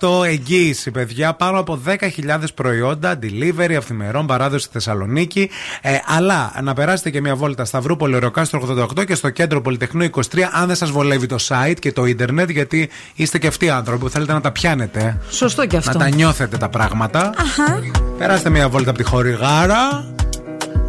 88, 0.00 0.24
εγγύηση, 0.26 0.90
παιδιά. 0.90 1.34
Πάνω 1.34 1.58
από 1.58 1.76
10.000 2.00 2.44
προϊόντα, 2.54 3.18
delivery, 3.22 3.72
αυθημερών, 3.72 4.26
παράδοση 4.26 4.64
στη 4.64 4.72
Θεσσαλονίκη. 4.72 5.50
Ε, 5.80 5.96
αλλά 6.06 6.52
να 6.62 6.74
περάσετε 6.74 7.10
και 7.10 7.20
μια 7.20 7.34
βόλτα 7.36 7.64
Σταυρούπολη, 7.64 8.18
Ροκάστρο 8.18 8.86
88 8.98 9.04
και 9.06 9.14
στο 9.14 9.30
κέντρο 9.30 9.60
Πολυτεχνείου 9.60 10.10
23, 10.14 10.20
αν 10.52 10.66
δεν 10.66 10.76
σας 10.76 10.90
βολεύει 10.90 11.26
το 11.26 11.36
site 11.48 11.76
και 11.78 11.92
το 11.92 12.04
ίντερνετ, 12.04 12.50
γιατί 12.50 12.88
είστε 13.14 13.38
και 13.38 13.46
αυτοί 13.46 13.64
οι 13.64 13.70
άνθρωποι 13.70 14.00
που 14.00 14.10
θέλετε 14.10 14.32
να 14.32 14.40
τα 14.40 14.52
πιάνετε. 14.52 15.18
Σωστό 15.30 15.66
και 15.66 15.76
αυτό. 15.76 15.98
Να 15.98 15.98
τα 15.98 16.08
νιώθετε 16.08 16.56
τα 16.56 16.68
πράγματα. 16.68 17.32
Αχα. 17.36 17.80
Περάστε 18.18 18.50
μια 18.50 18.68
βόλτα 18.68 18.90
από 18.90 18.98
τη 18.98 19.04
χορηγάρα 19.04 20.04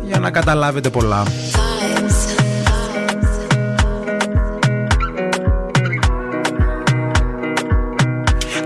για 0.05 0.19
να 0.19 0.31
καταλάβετε 0.31 0.89
πολλά. 0.89 1.23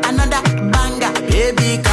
another 0.09 0.43
banger. 0.73 1.13
Baby, 1.31 1.69
calm 1.85 1.92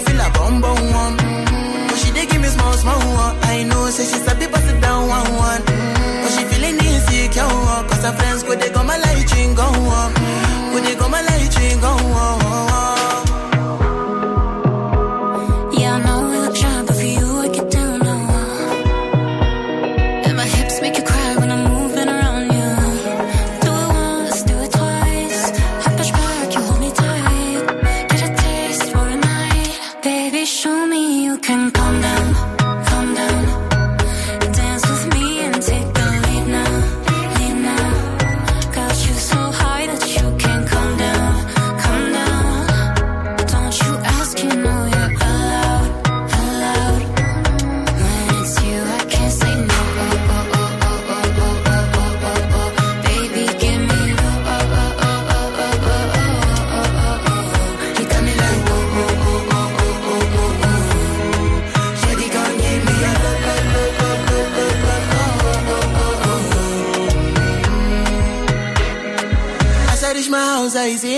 feel 0.00 0.20
a 0.20 0.30
bum 0.30 0.60
bum 0.60 0.79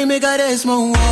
Me 0.03 0.07
make 0.07 0.25
a 0.25 0.37
this. 0.37 1.12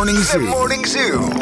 Morning 0.00 0.16
Zoo. 0.22 0.38
The 0.38 0.46
Morning 0.46 0.86
Zoo. 0.86 1.39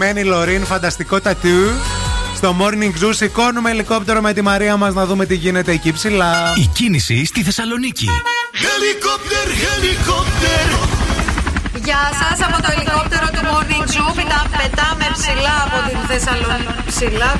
Αγαπημένη 0.00 0.28
Λωρίν, 0.28 0.64
φανταστικό 0.64 1.20
τατού. 1.20 1.58
Στο 2.36 2.56
Morning 2.60 3.04
Zoo 3.04 3.10
σηκώνουμε 3.10 3.70
ελικόπτερο 3.70 4.20
με 4.20 4.32
τη 4.32 4.42
Μαρία 4.42 4.76
μας 4.76 4.94
να 4.94 5.06
δούμε 5.06 5.26
τι 5.26 5.34
γίνεται 5.34 5.72
εκεί 5.72 5.92
ψηλά. 5.92 6.52
Η 6.56 6.66
κίνηση 6.66 7.24
στη 7.24 7.42
Θεσσαλονίκη. 7.42 8.08
Helicopter, 8.66 9.46
helicopter. 9.64 10.66
Γεια 11.84 12.02
σας 12.20 12.46
από 12.46 12.62
το 12.62 12.68
ελικόπτερο 12.76 13.26
του 13.34 13.42
Morning 13.50 13.86
Zoo. 13.92 14.12
Πετά, 14.18 14.40
πετάμε 14.58 15.06
ψηλά 15.16 15.56
από 15.66 15.78
την 15.88 15.98
Θεσσαλονίκη. 16.10 16.82
Ψηλά, 16.92 17.30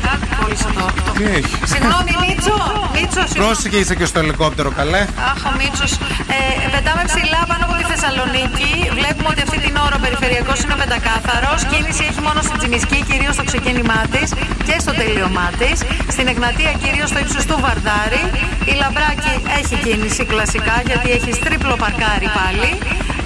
κόλλησα 0.40 0.70
το. 0.76 0.85
το. 1.05 1.12
Τι 1.18 1.24
έχει; 1.39 1.55
Συγγνώμη, 1.72 2.12
Μίτσο. 2.22 2.56
Μίτσο, 2.94 3.22
συγγνώμη. 3.28 3.44
Πρόσεχε 3.44 3.76
είσαι 3.82 3.94
και 4.01 4.06
στο 4.10 4.18
ελικόπτερο, 4.24 4.70
καλέ. 4.80 5.02
Αχ, 5.30 5.40
ο 5.48 5.52
Μίτσος. 5.59 5.93
Ε, 6.36 6.66
πετάμε 6.74 7.02
ψηλά 7.10 7.40
πάνω 7.51 7.62
από 7.66 7.74
τη 7.80 7.85
Θεσσαλονίκη. 8.01 8.73
Βλέπουμε 8.99 9.29
ότι 9.33 9.43
αυτή 9.47 9.59
την 9.66 9.75
ώρα 9.87 9.95
ο 10.01 10.03
περιφερειακός 10.07 10.59
είναι 10.62 10.77
πεντακάθαρος. 10.83 11.59
Κίνηση 11.70 12.03
έχει 12.11 12.20
μόνο 12.29 12.41
στην 12.47 12.57
Τσιμισκή, 12.61 12.99
κυρίως 13.11 13.35
στο 13.37 13.45
ξεκίνημά 13.51 14.01
της 14.15 14.29
και 14.66 14.77
στο 14.85 14.93
τελείωμά 15.01 15.49
της. 15.61 15.77
Στην 16.15 16.27
Εγνατία, 16.33 16.73
κυρίως 16.83 17.09
στο 17.12 17.19
ύψος 17.25 17.45
του 17.49 17.57
Βαρδάρη. 17.65 18.25
Η 18.70 18.73
Λαμπράκη 18.83 19.35
έχει 19.61 19.75
κίνηση 19.85 20.23
κλασικά 20.33 20.77
γιατί 20.89 21.09
έχει 21.16 21.31
τρίπλο 21.45 21.75
παρκάρι 21.83 22.29
πάλι. 22.39 22.70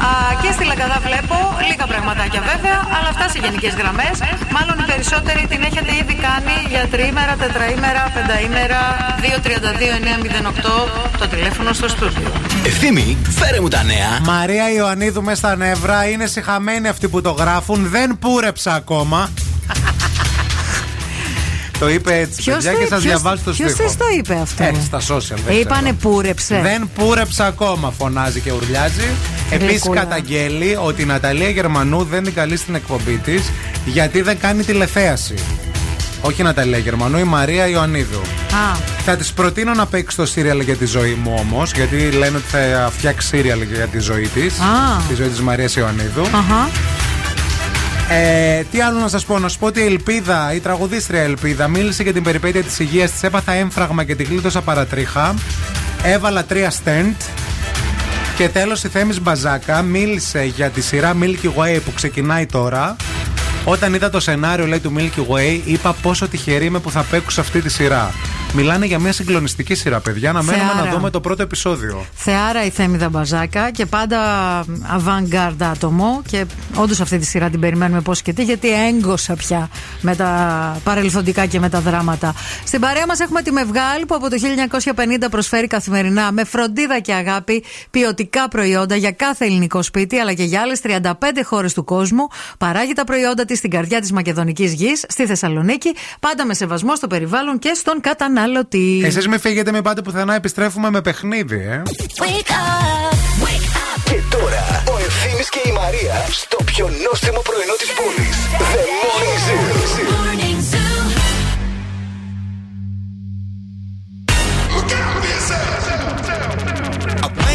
Α, 0.06 0.10
και 0.42 0.50
στη 0.56 0.64
Λαγκαδά 0.70 0.98
βλέπω 1.08 1.36
λίγα 1.68 1.86
πραγματάκια 1.92 2.42
βέβαια, 2.50 2.78
αλλά 2.96 3.08
αυτά 3.14 3.26
σε 3.32 3.38
γενικές 3.44 3.74
γραμμές. 3.80 4.16
Μάλλον 4.54 4.74
οι 4.80 4.86
περισσότεροι 4.92 5.42
την 5.52 5.60
έχετε 5.68 5.90
ήδη 6.00 6.16
κάνει 6.26 6.54
για 6.72 6.82
τριήμερα, 6.92 7.34
τετραήμερα, 7.42 8.02
πενταήμερα, 8.16 8.80
232-908 9.24 10.74
το 11.20 11.26
τηλέφωνο 11.32 11.70
στο 11.78 11.88
στούντιο. 11.94 12.30
Ευθύμη, 12.64 13.16
φέρε 13.30 13.60
μου 13.60 13.68
τα 13.68 13.82
νέα. 13.82 14.20
Μαρία 14.24 14.72
Ιωαννίδου 14.72 15.22
μες 15.22 15.38
στα 15.38 15.56
νεύρα. 15.56 16.08
Είναι 16.08 16.26
συχαμένοι 16.26 16.88
αυτοί 16.88 17.08
που 17.08 17.20
το 17.20 17.30
γράφουν. 17.30 17.88
Δεν 17.90 18.18
πούρεψα 18.18 18.74
ακόμα. 18.74 19.30
το 21.78 21.88
είπε 21.88 22.18
έτσι, 22.18 22.42
Ποιος 22.42 22.56
παιδιά, 22.56 22.72
το- 22.72 22.78
και 22.78 22.86
σας 22.86 23.02
ποιος- 23.02 23.20
διαβάζω 23.20 23.42
το 23.44 23.50
ποιος 23.52 23.70
στίχο. 23.70 23.88
της 23.88 23.96
το 23.96 24.04
είπε 24.18 24.38
αυτό; 24.42 24.64
Έτσι, 24.64 24.82
στα 24.84 24.98
social. 25.00 25.38
δεν 25.46 25.56
Είπανε 25.60 25.80
ξέρω. 25.82 25.96
πούρεψε. 26.14 26.60
Δεν 26.62 26.90
πούρεψα 26.94 27.46
ακόμα, 27.46 27.92
φωνάζει 27.98 28.40
και 28.40 28.52
ουρλιάζει. 28.52 29.06
Επίσης, 29.50 29.68
Γλυκούλα. 29.70 30.00
καταγγέλει 30.00 30.76
ότι 30.84 31.02
η 31.02 31.04
Ναταλία 31.04 31.48
Γερμανού 31.48 32.04
δεν 32.04 32.22
την 32.24 32.34
καλεί 32.34 32.56
στην 32.56 32.74
εκπομπή 32.74 33.16
της 33.16 33.50
γιατί 33.84 34.20
δεν 34.22 34.38
κάνει 34.38 34.62
τηλεθέαση. 34.64 35.34
Όχι 36.20 36.42
Ναταλία 36.42 36.78
Γερμανού, 36.78 37.18
η 37.18 37.24
Μαρία 37.24 37.66
Ιωαννίδου. 37.68 38.20
Α, 38.54 38.76
Θα 39.04 39.16
τη 39.16 39.28
προτείνω 39.34 39.74
να 39.74 39.86
παίξει 39.86 40.16
το 40.16 40.26
σύριαλ 40.26 40.60
για 40.60 40.76
τη 40.76 40.86
ζωή 40.86 41.18
μου 41.22 41.34
όμως, 41.38 41.72
γιατί 41.72 42.10
λένε 42.10 42.36
ότι 42.36 42.46
θα 42.46 42.90
φτιάξει 42.96 43.26
σύριαλ 43.28 43.62
για 43.62 43.86
τη 43.86 43.98
ζωή 43.98 44.28
της. 44.28 44.58
Α. 44.60 45.00
Τη 45.08 45.14
ζωή 45.14 45.28
της 45.28 45.40
Μαρίας 45.40 45.76
Ιωαννίδου. 45.76 46.22
αχα. 46.22 46.70
Ε, 48.14 48.62
τι 48.70 48.80
άλλο 48.80 48.98
να 48.98 49.08
σας 49.08 49.24
πω, 49.24 49.38
να 49.38 49.48
σου 49.48 49.58
πω 49.58 49.66
ότι 49.66 49.80
η 49.80 49.84
Ελπίδα, 49.84 50.54
η 50.54 50.60
τραγουδίστρια 50.60 51.22
Ελπίδα, 51.22 51.68
μίλησε 51.68 52.02
για 52.02 52.12
την 52.12 52.22
περιπέτεια 52.22 52.62
της 52.62 52.78
υγείας 52.78 53.10
της. 53.10 53.22
Έπαθα 53.22 53.52
έμφραγμα 53.52 54.04
και 54.04 54.14
τη 54.14 54.22
γλίτωσα 54.22 54.60
παρατρίχα. 54.60 55.34
Έβαλα 56.02 56.44
τρία 56.44 56.70
στεντ. 56.70 57.14
Και 58.36 58.48
τέλος 58.48 58.84
η 58.84 58.88
Θέμης 58.88 59.20
Μπαζάκα 59.20 59.82
μίλησε 59.82 60.44
για 60.44 60.70
τη 60.70 60.80
σειρά 60.80 61.16
Milky 61.20 61.46
Way 61.46 61.80
που 61.84 61.92
ξεκινάει 61.94 62.46
τώρα. 62.46 62.96
Όταν 63.64 63.94
είδα 63.94 64.10
το 64.10 64.20
σενάριο 64.20 64.66
λέει 64.66 64.78
του 64.80 64.92
Milky 64.96 65.20
Way, 65.20 65.60
είπα 65.64 65.92
πόσο 66.02 66.28
τυχερή 66.28 66.64
είμαι 66.64 66.78
που 66.78 66.90
θα 66.90 67.02
παίξω 67.02 67.30
σε 67.30 67.40
αυτή 67.40 67.60
τη 67.60 67.68
σειρά. 67.70 68.10
Μιλάνε 68.54 68.86
για 68.86 68.98
μια 68.98 69.12
συγκλονιστική 69.12 69.74
σειρά, 69.74 70.00
παιδιά. 70.00 70.32
Να 70.32 70.42
μένουμε 70.42 70.64
Θεάρα. 70.64 70.84
να 70.84 70.90
δούμε 70.90 71.10
το 71.10 71.20
πρώτο 71.20 71.42
επεισόδιο. 71.42 72.06
Θεάρα 72.14 72.64
η 72.64 72.70
Θέμηδα 72.70 73.08
Μπαζάκα 73.08 73.70
και 73.70 73.86
πάντα 73.86 74.18
avant-garde 74.96 75.62
άτομο. 75.62 76.22
Και 76.28 76.46
όντως 76.74 77.00
αυτή 77.00 77.18
τη 77.18 77.24
σειρά 77.24 77.50
την 77.50 77.60
περιμένουμε 77.60 78.00
πώς 78.00 78.22
και 78.22 78.32
τι, 78.32 78.42
γιατί 78.42 78.86
έγκωσα 78.86 79.34
πια 79.34 79.68
με 80.00 80.16
τα 80.16 80.80
παρελθοντικά 80.84 81.46
και 81.46 81.58
με 81.58 81.68
τα 81.68 81.80
δράματα. 81.80 82.34
Στην 82.64 82.80
παρέα 82.80 83.06
μας 83.06 83.20
έχουμε 83.20 83.42
τη 83.42 83.52
Μευγάλ 83.52 84.06
που 84.06 84.14
από 84.14 84.30
το 84.30 84.36
1950 84.94 85.26
προσφέρει 85.30 85.66
καθημερινά 85.66 86.32
με 86.32 86.44
φροντίδα 86.44 87.00
και 87.00 87.12
αγάπη 87.12 87.64
ποιοτικά 87.90 88.48
προϊόντα 88.48 88.96
για 88.96 89.10
κάθε 89.10 89.44
ελληνικό 89.44 89.82
σπίτι 89.82 90.18
αλλά 90.18 90.32
και 90.32 90.44
για 90.44 90.60
άλλες 90.60 90.80
35 90.82 91.12
χώρες 91.44 91.72
του 91.72 91.84
κόσμου. 91.84 92.26
Παράγει 92.58 92.92
τα 92.92 93.04
προϊόντα 93.04 93.44
της 93.44 93.58
στην 93.58 93.70
καρδιά 93.70 94.00
της 94.00 94.12
Μακεδονικής 94.12 94.72
γης, 94.72 95.04
στη 95.08 95.26
Θεσσαλονίκη, 95.26 95.94
πάντα 96.20 96.46
με 96.46 96.54
σεβασμό 96.54 96.96
στο 96.96 97.06
περιβάλλον 97.06 97.58
και 97.58 97.72
στον 97.74 98.00
καταναλωτή. 98.00 98.40
Εσείς 99.04 99.28
με 99.28 99.38
φύγετε, 99.38 99.72
με 99.72 99.82
πάτε 99.82 100.02
πουθενά, 100.02 100.34
επιστρέφουμε 100.34 100.90
με 100.90 101.00
παιχνίδι, 101.00 101.54
ε. 101.70 101.82
Και 104.04 104.18
τώρα 104.30 104.82
ο 104.92 104.98
Ευθύμης 105.06 105.48
και 105.48 105.60
η 105.64 105.72
Μαρία 105.72 106.26
στο 106.30 106.56
πιο 106.64 106.90
νόστιμο 107.04 107.40
πρωινό 107.48 107.74
της 107.78 107.90
πόλης. 107.98 108.36
The 108.72 108.82
Morning 109.00 109.38
Zoo. 109.46 110.31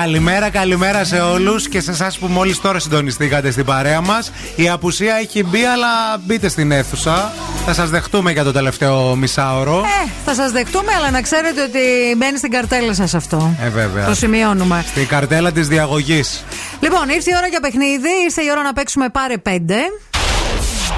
Καλημέρα, 0.00 0.50
καλημέρα 0.50 1.04
σε 1.04 1.20
όλους 1.20 1.68
και 1.68 1.80
σε 1.80 1.90
εσάς 1.90 2.18
που 2.18 2.26
μόλις 2.26 2.60
τώρα 2.60 2.78
συντονιστήκατε 2.78 3.50
στην 3.50 3.64
παρέα 3.64 4.00
μας. 4.00 4.32
Η 4.56 4.68
απουσία 4.68 5.14
έχει 5.14 5.44
μπει, 5.44 5.64
αλλά 5.64 6.18
μπείτε 6.24 6.48
στην 6.48 6.70
αίθουσα. 6.72 7.32
Θα 7.66 7.74
σας 7.74 7.90
δεχτούμε 7.90 8.32
για 8.32 8.44
το 8.44 8.52
τελευταίο 8.52 9.14
μισάωρο. 9.14 9.78
Ε, 9.78 10.08
θα 10.24 10.34
σας 10.34 10.52
δεχτούμε, 10.52 10.92
αλλά 10.96 11.10
να 11.10 11.20
ξέρετε 11.20 11.62
ότι 11.62 11.78
μπαίνει 12.16 12.38
στην 12.38 12.50
καρτέλα 12.50 12.94
σας 12.94 13.14
αυτό. 13.14 13.54
Ε, 13.62 13.68
βέβαια. 13.68 14.06
Το 14.06 14.14
σημειώνουμε. 14.14 14.84
Στην 14.88 15.06
καρτέλα 15.06 15.52
της 15.52 15.68
διαγωγής. 15.68 16.44
Λοιπόν, 16.80 17.08
ήρθε 17.08 17.30
η 17.30 17.34
ώρα 17.36 17.46
για 17.46 17.60
παιχνίδι. 17.60 18.08
Ήρθε 18.24 18.42
η 18.42 18.48
ώρα 18.50 18.62
να 18.62 18.72
παίξουμε 18.72 19.08
πάρε 19.08 19.38
πέντε. 19.38 19.76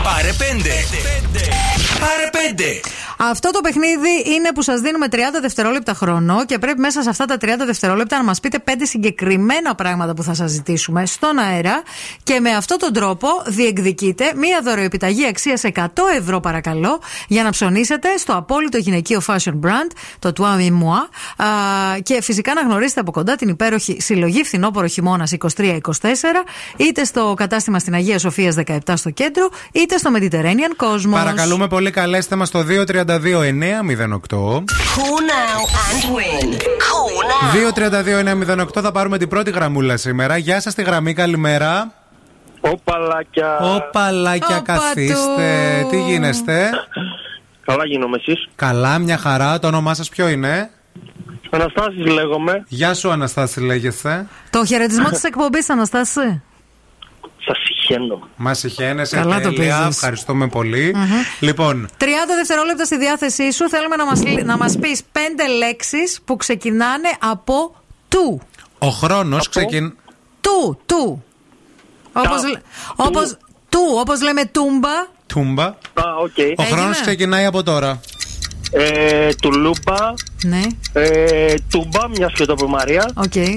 Πάρε 0.02 0.32
πέντε. 0.38 0.72
Πάρε 2.00 2.30
πέντε. 2.46 2.80
Αυτό 3.20 3.50
το 3.50 3.60
παιχνίδι 3.60 4.08
είναι 4.34 4.52
που 4.54 4.62
σας 4.62 4.80
δίνουμε 4.80 5.06
30 5.10 5.16
δευτερόλεπτα 5.40 5.94
χρόνο 5.94 6.44
και 6.44 6.58
πρέπει 6.58 6.80
μέσα 6.80 7.02
σε 7.02 7.10
αυτά 7.10 7.24
τα 7.24 7.36
30 7.40 7.46
δευτερόλεπτα 7.66 8.16
να 8.16 8.24
μας 8.24 8.40
πείτε 8.40 8.58
5 8.66 8.70
συγκεκριμένα 8.82 9.74
πράγματα 9.74 10.14
που 10.14 10.22
θα 10.22 10.34
σας 10.34 10.50
ζητήσουμε 10.50 11.06
στον 11.06 11.38
αέρα. 11.38 11.82
Και 12.22 12.40
με 12.40 12.50
αυτόν 12.50 12.78
τον 12.78 12.92
τρόπο 12.92 13.28
διεκδικείτε 13.46 14.32
μία 14.36 14.60
δωροεπιταγή 14.62 15.26
αξίας 15.26 15.62
100 15.74 15.86
ευρώ, 16.18 16.40
παρακαλώ, 16.40 17.00
για 17.28 17.42
να 17.42 17.50
ψωνίσετε 17.50 18.16
στο 18.16 18.32
απόλυτο 18.36 18.78
γυναικείο 18.78 19.22
fashion 19.26 19.60
brand, 19.62 19.90
το 20.18 20.32
Toi 20.38 20.58
et 20.58 20.72
Moi. 20.72 21.44
Α, 21.44 21.48
και 22.02 22.22
φυσικά 22.22 22.54
να 22.54 22.60
γνωρίσετε 22.60 23.00
από 23.00 23.10
κοντά 23.10 23.36
την 23.36 23.48
υπέροχη 23.48 23.96
συλλογή 24.00 24.44
φθινόπωρο 24.44 24.86
χειμώνας 24.86 25.32
23-24, 25.56 25.78
είτε 26.76 27.04
στο 27.04 27.34
κατάστημα 27.36 27.78
στην 27.78 27.94
Αγία 27.94 28.18
Σοφίας 28.18 28.54
17 28.66 28.78
στο 28.94 29.10
κέντρο, 29.10 29.48
είτε 29.72 29.96
στο 29.96 30.10
Mediterranean 30.14 30.84
Cosmos. 30.84 31.10
Παρακαλούμε 31.10 31.68
πολύ, 31.68 31.90
καλέστε 31.90 32.36
μας 32.36 32.48
στο 32.48 32.64
232-908. 33.08 34.64
Cool 34.94 35.20
now 35.36 35.58
and 35.84 36.02
win. 36.16 36.48
Cool 36.88 37.16
now. 37.30 38.64
232-908 38.66 38.80
θα 38.82 38.92
πάρουμε 38.92 39.18
την 39.18 39.28
πρώτη 39.28 39.50
γραμμούλα 39.50 39.96
σήμερα. 39.96 40.36
Γεια 40.36 40.60
σας 40.60 40.74
τη 40.74 40.82
γραμμή, 40.82 41.14
καλημέρα. 41.14 41.92
Οπαλάκια. 42.60 43.58
Οπαλάκια, 43.58 44.56
Όπα 44.56 44.60
καθίστε. 44.60 45.80
του. 45.82 45.88
Τι 45.90 46.02
γίνεστε; 46.02 46.70
Καλά 47.64 47.84
γίνομαι 47.86 48.16
εσείς. 48.16 48.48
Καλά, 48.54 48.98
μια 48.98 49.16
χαρά. 49.18 49.58
Το 49.58 49.66
όνομά 49.66 49.94
σας 49.94 50.08
ποιο 50.08 50.28
είναι; 50.28 50.70
Αναστάσης 51.50 52.06
λέγομαι. 52.06 52.64
Γεια 52.68 52.94
σου, 52.94 53.10
Αναστάση, 53.10 53.60
λέγεσαι. 53.60 54.26
Το 54.50 54.64
χαιρετισμό 54.64 55.08
της 55.08 55.24
εκπομπής, 55.24 55.70
Αναστάση. 55.70 56.42
Σας 57.48 57.58
συχαίνω. 57.64 58.28
Μα 58.36 58.54
συχαίνεσαι 58.54 59.16
Καλά 59.16 59.40
το 59.40 59.52
τέλεια. 59.52 59.76
παίζεις. 59.78 59.96
Ευχαριστούμε 59.96 60.48
πολύ. 60.48 60.94
Λοιπόν, 61.40 61.88
30 61.98 62.04
δευτερόλεπτα 62.36 62.84
στη 62.84 62.98
διάθεσή 62.98 63.52
σου. 63.52 63.68
Θέλουμε 63.68 63.96
να 63.96 64.04
μας, 64.04 64.20
να 64.44 64.56
μας 64.56 64.76
πεις 64.78 65.02
πέντε 65.12 65.46
λέξεις 65.48 66.20
που 66.24 66.36
ξεκινάνε 66.36 67.08
από 67.20 67.74
του. 68.08 68.40
ο 68.78 68.88
χρόνος 68.88 69.48
ξεκινά. 69.48 69.92
Του, 70.40 70.78
του. 70.86 71.24
Όπως, 72.12 72.44
λέ- 72.50 72.60
όπως, 72.96 73.36
του, 73.68 73.80
όπως 74.00 74.22
λέμε 74.22 74.44
τούμπα. 74.44 74.88
Τούμπα. 75.26 75.64
Α, 75.64 75.74
οκ. 76.22 76.58
Ο 76.58 76.62
χρόνος 76.62 77.00
ξεκινάει 77.00 77.44
από 77.44 77.62
τώρα. 77.62 78.00
Ε, 78.72 79.34
τουλούπα. 79.34 80.14
Ναι. 80.44 80.60
Ε, 80.92 81.54
τούμπα, 81.70 82.08
μια 82.08 82.26
και 82.34 82.44
το 82.44 82.52
είπε 82.56 82.64
η 82.64 82.68
Μαρία. 82.68 83.10
Οκ. 83.14 83.36
Ε, 83.36 83.52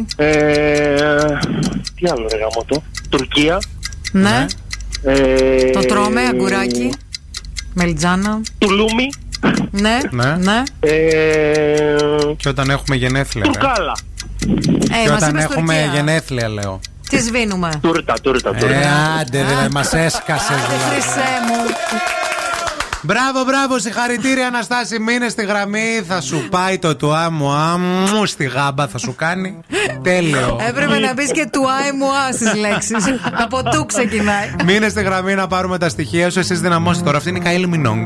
τι 1.95 2.09
άλλο 2.09 2.27
ρε 2.31 2.37
γάμο 2.37 2.65
το. 2.67 2.83
Τουρκία. 3.09 3.59
Ναι. 4.11 4.45
Ε, 5.03 5.69
Το 5.69 5.79
τρώμε, 5.79 6.21
αγκουράκι. 6.21 6.91
Μελιτζάνα. 7.73 8.41
Τουλούμι. 8.57 9.09
Ναι. 9.71 9.97
Ναι. 10.11 10.35
ναι. 10.39 10.63
Ε, 10.79 11.95
Και 12.37 12.49
όταν 12.49 12.69
έχουμε 12.69 12.95
γενέθλια. 12.95 13.43
ρε. 13.45 13.51
Τουρκάλα. 13.51 13.97
Ε, 14.91 15.03
Και 15.03 15.09
μας 15.09 15.17
όταν 15.21 15.29
είπες 15.29 15.43
έχουμε 15.43 15.73
Τουρκία. 15.73 15.93
γενέθλια, 15.93 16.49
λέω. 16.49 16.79
Τι 17.09 17.17
σβήνουμε; 17.17 17.69
Τούρτα, 17.81 18.13
τούρτα, 18.21 18.49
Ε, 18.55 18.59
τούρτα. 18.59 19.15
άντε, 19.21 19.43
δεν 19.43 19.71
μας 19.71 19.93
έσκασες. 19.93 20.49
Άντε, 20.49 20.91
χρυσέ 20.91 21.29
μου. 21.47 21.63
Μπράβο, 23.03 23.43
μπράβο, 23.43 23.79
συγχαρητήρια 23.79 24.47
Αναστάση. 24.47 24.99
Μείνε 24.99 25.29
στη 25.29 25.45
γραμμή, 25.45 26.03
θα 26.07 26.21
σου 26.21 26.47
πάει 26.49 26.79
το 26.79 26.95
του 26.95 27.13
άμμου 27.15 27.51
άμμου 27.51 28.25
στη 28.25 28.45
γάμπα, 28.45 28.87
θα 28.87 28.97
σου 28.97 29.15
κάνει. 29.15 29.59
Τέλειο. 30.03 30.59
Έπρεπε 30.67 30.99
να 30.99 31.13
πεις 31.13 31.31
και 31.31 31.49
του 31.51 31.71
άι 31.71 31.91
μου 31.91 32.05
α 32.05 32.31
στις 32.33 32.55
λέξεις. 32.55 33.19
Από 33.43 33.63
του 33.63 33.85
ξεκινάει. 33.85 34.55
Μείνε 34.65 34.89
στη 34.89 35.01
γραμμή 35.03 35.35
να 35.35 35.47
πάρουμε 35.47 35.77
τα 35.77 35.89
στοιχεία 35.89 36.29
σου. 36.29 36.39
Εσείς 36.39 36.61
δυναμώστε 36.61 37.03
τώρα. 37.03 37.17
Αυτή 37.17 37.29
είναι 37.29 37.37
η 37.37 37.41
Καήλ 37.41 37.67
Μινόγκ. 37.67 38.05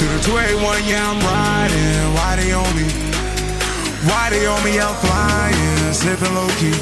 through 0.00 0.16
the 0.16 0.24
281, 0.24 0.88
yeah, 0.88 1.12
I'm 1.12 1.20
riding. 1.20 2.14
Why 2.16 2.32
they 2.40 2.52
on 2.56 2.72
me? 2.72 2.88
Why 4.08 4.30
they 4.32 4.46
on 4.48 4.64
me? 4.64 4.80
I'm 4.80 4.96
flying, 4.96 5.92
sipping 5.92 6.34
low 6.34 6.48
key. 6.56 6.72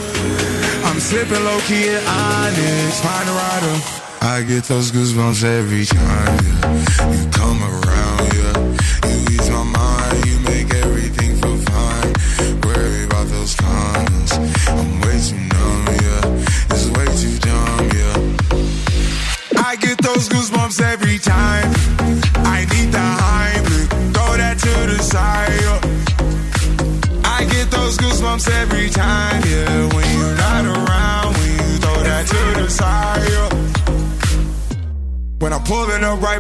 I'm 0.86 1.00
sipping 1.00 1.42
low 1.42 1.58
key 1.66 1.90
at 1.90 2.02
Onyx, 2.06 3.00
find 3.02 3.26
a 3.26 3.34
rider. 3.34 3.74
I 4.22 4.42
get 4.47 4.64
those 4.70 4.92
goosebumps 4.92 5.42
every 5.42 5.84
time, 5.84 6.38
yeah. 6.47 7.10
You 7.10 7.28
come 7.34 7.58
around, 7.62 7.88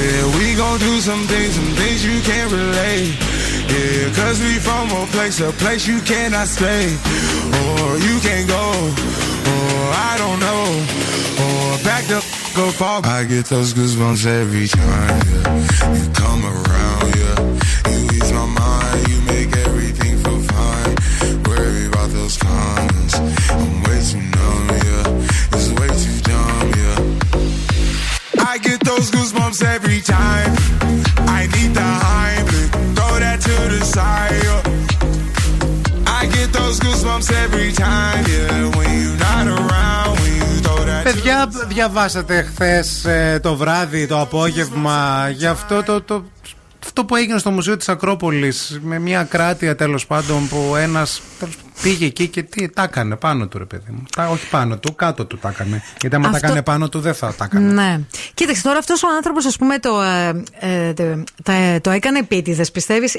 Yeah, 0.00 0.38
we 0.38 0.54
gon' 0.56 0.78
do 0.78 1.00
some 1.00 1.24
things, 1.26 1.54
some 1.54 1.72
things 1.80 2.04
you 2.04 2.20
can't 2.22 2.50
relate. 2.50 3.12
Yeah, 3.68 4.12
cause 4.14 4.40
we 4.40 4.54
from 4.58 4.90
a 4.90 5.06
place, 5.12 5.40
a 5.40 5.52
place 5.52 5.86
you 5.86 6.00
cannot 6.00 6.48
stay. 6.48 6.86
Or 7.60 7.98
you 7.98 8.18
can't 8.20 8.48
go. 8.48 8.64
Or 9.52 9.80
I 10.10 10.14
don't 10.22 10.40
know. 10.40 10.64
Or 11.44 11.84
back 11.84 12.04
the 12.06 12.16
f- 12.16 12.54
go 12.56 12.70
far. 12.70 13.02
I 13.04 13.24
get 13.24 13.46
those 13.46 13.74
goosebumps 13.74 14.26
every 14.26 14.68
time, 14.68 15.20
yeah. 15.32 15.94
You 15.96 16.10
come 16.12 16.44
around, 16.44 17.08
yeah. 17.20 17.38
You 17.90 18.04
ease 18.16 18.32
my 18.32 18.46
mind, 18.46 19.08
you 19.08 19.20
make 19.22 19.54
everything 19.66 20.16
feel 20.24 20.40
fine. 20.54 20.94
Worry 21.44 21.86
about 21.86 22.10
those 22.10 22.36
comments. 22.38 23.14
I'm 23.50 23.82
way 23.84 24.00
too 24.10 24.22
numb, 24.36 24.68
yeah. 24.88 25.56
It's 25.56 25.68
way 25.78 25.88
too 26.04 26.18
dumb, 26.30 26.72
yeah. 26.82 26.98
I 28.50 28.58
get 28.58 28.80
those 28.80 29.10
goosebumps 29.10 29.62
every 29.64 29.79
Παιδιά, 41.02 41.48
διαβάσατε 41.68 42.42
χθες 42.42 43.06
το 43.42 43.56
βράδυ, 43.56 44.06
το 44.06 44.20
απόγευμα 44.20 45.28
για 45.36 45.50
αυτό 45.50 45.82
το, 45.82 46.00
το, 46.02 46.24
αυτό 46.84 47.04
που 47.04 47.16
έγινε 47.16 47.38
στο 47.38 47.50
Μουσείο 47.50 47.76
της 47.76 47.88
Ακρόπολης 47.88 48.78
με 48.82 48.98
μια 48.98 49.22
κράτεια 49.24 49.76
τέλος 49.76 50.06
πάντων 50.06 50.48
που 50.48 50.76
ένας 50.76 51.22
τέλος, 51.38 51.54
πήγε 51.82 52.06
εκεί 52.06 52.28
και 52.28 52.42
τι 52.42 52.68
τα 52.68 52.82
έκανε 52.82 53.16
πάνω 53.16 53.46
του 53.48 53.58
ρε 53.58 53.64
παιδί 53.64 53.90
μου. 53.90 54.02
Τα, 54.16 54.28
όχι 54.28 54.48
πάνω 54.48 54.78
του, 54.78 54.94
κάτω 54.94 55.24
του 55.24 55.38
τα 55.38 55.48
έκανε. 55.48 55.82
Γιατί 56.00 56.16
άμα 56.16 56.28
Αυτό- 56.28 56.40
τα 56.40 56.46
έκανε 56.46 56.62
πάνω 56.62 56.88
του 56.88 57.00
δεν 57.00 57.14
θα 57.14 57.34
τα 57.34 57.44
έκανε. 57.44 57.72
Ναι. 57.72 58.00
Κοίταξε, 58.34 58.62
τώρα 58.62 58.78
αυτός 58.78 59.02
ο 59.02 59.06
άνθρωπος, 59.16 59.44
ας 59.46 59.56
πούμε, 59.56 59.78
το, 59.78 60.02
ε, 60.02 60.42
ε, 60.88 60.92
το, 60.92 61.22
τα- 61.42 61.80
το 61.80 61.90
έκανε 61.90 62.18
επίτηδες, 62.18 62.70
πιστεύεις, 62.70 63.14
ή 63.14 63.18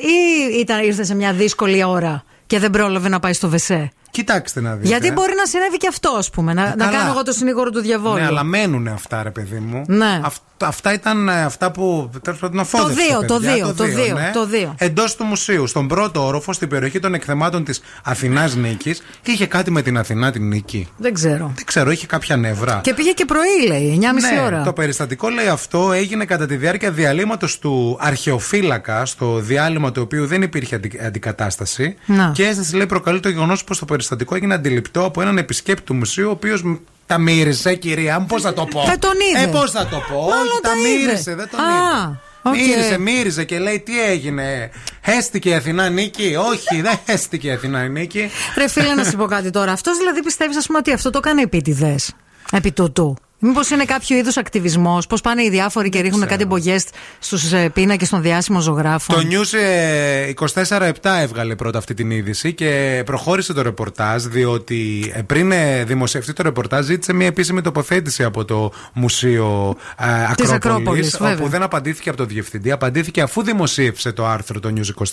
ήταν, 0.60 0.84
ήρθε 0.84 1.04
σε 1.04 1.16
μια 1.16 1.34
δύσκολη 1.34 1.84
ώρα; 1.84 2.24
Και 2.52 2.60
δεν 2.60 2.70
πρόλαβε 2.72 3.10
να 3.10 3.20
πάει 3.20 3.34
στο 3.34 3.50
βεσέ. 3.50 3.92
Κοιτάξτε 4.12 4.62
να 4.62 4.76
δείτε. 4.76 4.88
Γιατί 4.88 5.12
μπορεί 5.12 5.34
να 5.38 5.46
συνέβη 5.46 5.78
και 5.78 5.88
αυτό, 5.88 6.10
ας 6.18 6.30
πούμε. 6.30 6.54
Να, 6.54 6.64
να 6.76 6.86
καλά. 6.86 6.92
κάνω 6.98 7.12
εγώ 7.12 7.24
το 7.24 7.32
συνήγορο 7.32 7.70
του 7.70 7.80
διαβόλου. 7.82 8.16
Ναι, 8.20 8.26
αλλά 8.26 8.44
μένουν 8.44 8.88
αυτά, 8.88 9.24
ρε 9.24 9.32
παιδί 9.32 9.60
μου. 9.60 9.84
Ναι. 9.88 10.22
Αυ- 10.24 10.42
αυτά 10.64 10.94
ήταν 10.94 11.30
ε, 11.30 11.42
αυτά 11.44 11.72
που 11.72 12.10
τέλος 12.22 12.40
πάντων 12.40 12.60
αφόδευσαν 12.60 13.06
δύο, 13.08 13.20
τα 13.20 13.26
το 13.26 13.34
παιδιά. 13.34 13.54
δύο, 13.54 13.74
το 13.74 13.84
δύο, 13.84 14.16
το 14.34 14.46
δύο. 14.46 14.76
Εντός 14.78 15.16
του 15.16 15.24
μουσείου, 15.24 15.68
στον 15.68 15.88
πρώτο 15.88 16.26
όροφο, 16.26 16.54
στην 16.54 16.68
περιοχή 16.70 17.00
των 17.00 17.14
εκθεμάτων 17.14 17.64
της 17.64 17.82
Αθηνάς 18.04 18.56
Νίκης, 18.56 19.02
είχε 19.26 19.46
κάτι 19.46 19.72
με 19.72 19.82
την 19.82 19.98
Αθηνά 19.98 20.32
την 20.32 20.48
Νίκη. 20.48 20.88
Δεν 20.98 21.14
ξέρω. 21.14 21.52
Δεν 21.56 21.66
ξέρω, 21.66 21.92
είχε 21.92 22.06
κάποια 22.06 22.38
νευρά. 22.38 22.80
Και 22.84 22.94
πήγε 22.94 23.12
και 23.12 23.26
πρωί, 23.26 23.68
λέει, 23.68 24.00
9.30 24.02 24.34
ναι, 24.36 24.42
ώρα. 24.46 24.64
Το 24.64 24.74
περιστατικό 24.74 25.30
λέει 25.30 25.48
αυτό 25.48 25.92
έγινε 25.92 26.26
κατά 26.26 26.46
τη 26.46 26.56
διάρκεια 26.56 26.92
διαλείμματος 26.92 27.60
του 27.60 27.98
αρχαιοφύλακα, 28.02 29.06
στο 29.06 29.40
διάλειμμα 29.40 29.92
του 29.92 30.02
οποίου 30.02 30.26
δεν 30.26 30.42
υπήρχε 30.42 30.76
αντι- 30.76 31.02
αντικατάσταση. 31.04 31.96
Να. 32.06 32.32
Και 32.36 32.46
αίσθηση 32.48 32.76
λέει 32.76 32.86
προκαλεί 32.86 33.20
το 33.20 33.30
γεγονός 33.30 33.64
πως 33.64 33.80
το 33.80 33.86
περιστατικό 33.86 34.00
έγινε 34.34 34.54
αντιληπτό 34.54 35.04
από 35.06 35.22
έναν 35.22 35.38
επισκέπτη 35.38 35.84
του 35.84 35.94
μουσείου, 35.94 36.28
ο 36.28 36.32
οποίος 36.32 36.64
τα 37.06 37.18
μύρισε, 37.18 37.76
κυρία 37.76 38.20
μου, 38.20 38.26
πώς 38.26 38.42
θα 38.42 38.54
το 38.54 38.66
πω; 38.66 38.84
Δεν 38.88 39.00
τον 39.00 39.12
είδε. 39.32 39.44
Ε, 39.44 39.48
πώς 39.52 39.72
θα 39.72 39.86
το 39.88 39.98
πω; 40.12 40.20
Μάλλον 40.20 40.48
Όχι, 40.48 40.62
τα 40.62 40.70
τα 40.70 40.76
είδε. 40.78 41.06
μύρισε, 41.06 41.36
δεν 41.36 41.50
τον 41.52 41.60
Α, 41.60 41.64
είδε. 41.64 42.20
οκ. 42.42 42.56
Μύρισε, 42.56 42.98
μύριζε 42.98 43.44
και 43.44 43.60
λέει 43.60 43.80
τι 43.80 44.04
έγινε; 44.04 44.70
Χέστηκε 45.06 45.50
η 45.50 45.54
Αθηνά 45.54 45.90
Νίκη; 45.90 46.36
Όχι, 46.52 46.82
δεν 46.82 47.00
χέστηκε 47.06 47.48
η 47.48 47.52
Αθηνά 47.52 47.88
Νίκη. 47.88 48.30
Ρε 48.58 48.68
φίλε, 48.68 48.94
να 48.94 49.04
σου 49.04 49.18
πω 49.18 49.26
κάτι 49.26 49.50
τώρα. 49.50 49.72
Αυτός 49.72 49.98
δηλαδή 49.98 50.24
πιστεύεις, 50.24 50.58
ας 50.58 50.66
πούμε, 50.66 50.78
ότι 50.78 50.92
αυτό 50.94 51.10
το 51.10 51.18
έκανε 51.18 51.42
επίτηδες. 51.42 52.14
Επί 52.52 52.72
τούτου. 52.72 53.16
Μήπως 53.44 53.70
είναι 53.70 53.86
κάποιο 53.86 54.18
είδους 54.18 54.38
ακτιβισμός, 54.38 55.08
πώς 55.08 55.22
πάνε 55.22 55.44
οι 55.44 55.50
διάφοροι 55.50 55.90
και 55.90 56.00
ρίχνουν 56.00 56.28
κάτι 56.28 56.46
μπογιέ 56.46 56.78
στους 57.20 57.52
ε, 57.52 57.70
πίνακες 57.70 58.10
των 58.10 58.22
διάσημων 58.22 58.62
ζωγράφων. 58.62 59.16
Το 59.16 59.28
News 59.30 59.58
ε, 59.60 60.32
24-7 60.54 60.92
έβγαλε 61.22 61.56
πρώτα 61.56 61.78
αυτή 61.78 61.94
την 61.94 62.12
είδηση 62.12 62.54
και 62.54 63.02
προχώρησε 63.06 63.54
το 63.54 63.62
ρεπορτάζ 63.62 64.24
διότι 64.24 65.12
ε, 65.16 65.22
πριν 65.22 65.52
ε, 65.52 65.84
δημοσιευτεί 65.84 66.34
το 66.34 66.44
ρεπορτάζ 66.44 66.86
ζήτησε 66.86 67.14
μια 67.14 67.28
επίσημη 67.28 67.62
τοποθέτηση 67.62 68.24
από 68.24 68.46
το 68.46 68.72
Μουσείο 68.94 69.76
ε, 69.98 70.06
Της 70.36 70.50
Ακρόπολης, 70.52 70.54
Ακρόπολης, 70.54 71.18
βέβαια. 71.18 71.36
όπου 71.36 71.48
δεν 71.48 71.64
απαντήθηκε 71.64 72.10
από 72.10 72.18
τον 72.18 72.28
διευθυντή, 72.28 72.72
απαντήθηκε 72.72 73.22
αφού 73.22 73.44
δημοσίευσε 73.44 74.12
το 74.12 74.26
άρθρο 74.28 74.60
το 74.60 74.74
News 74.76 75.06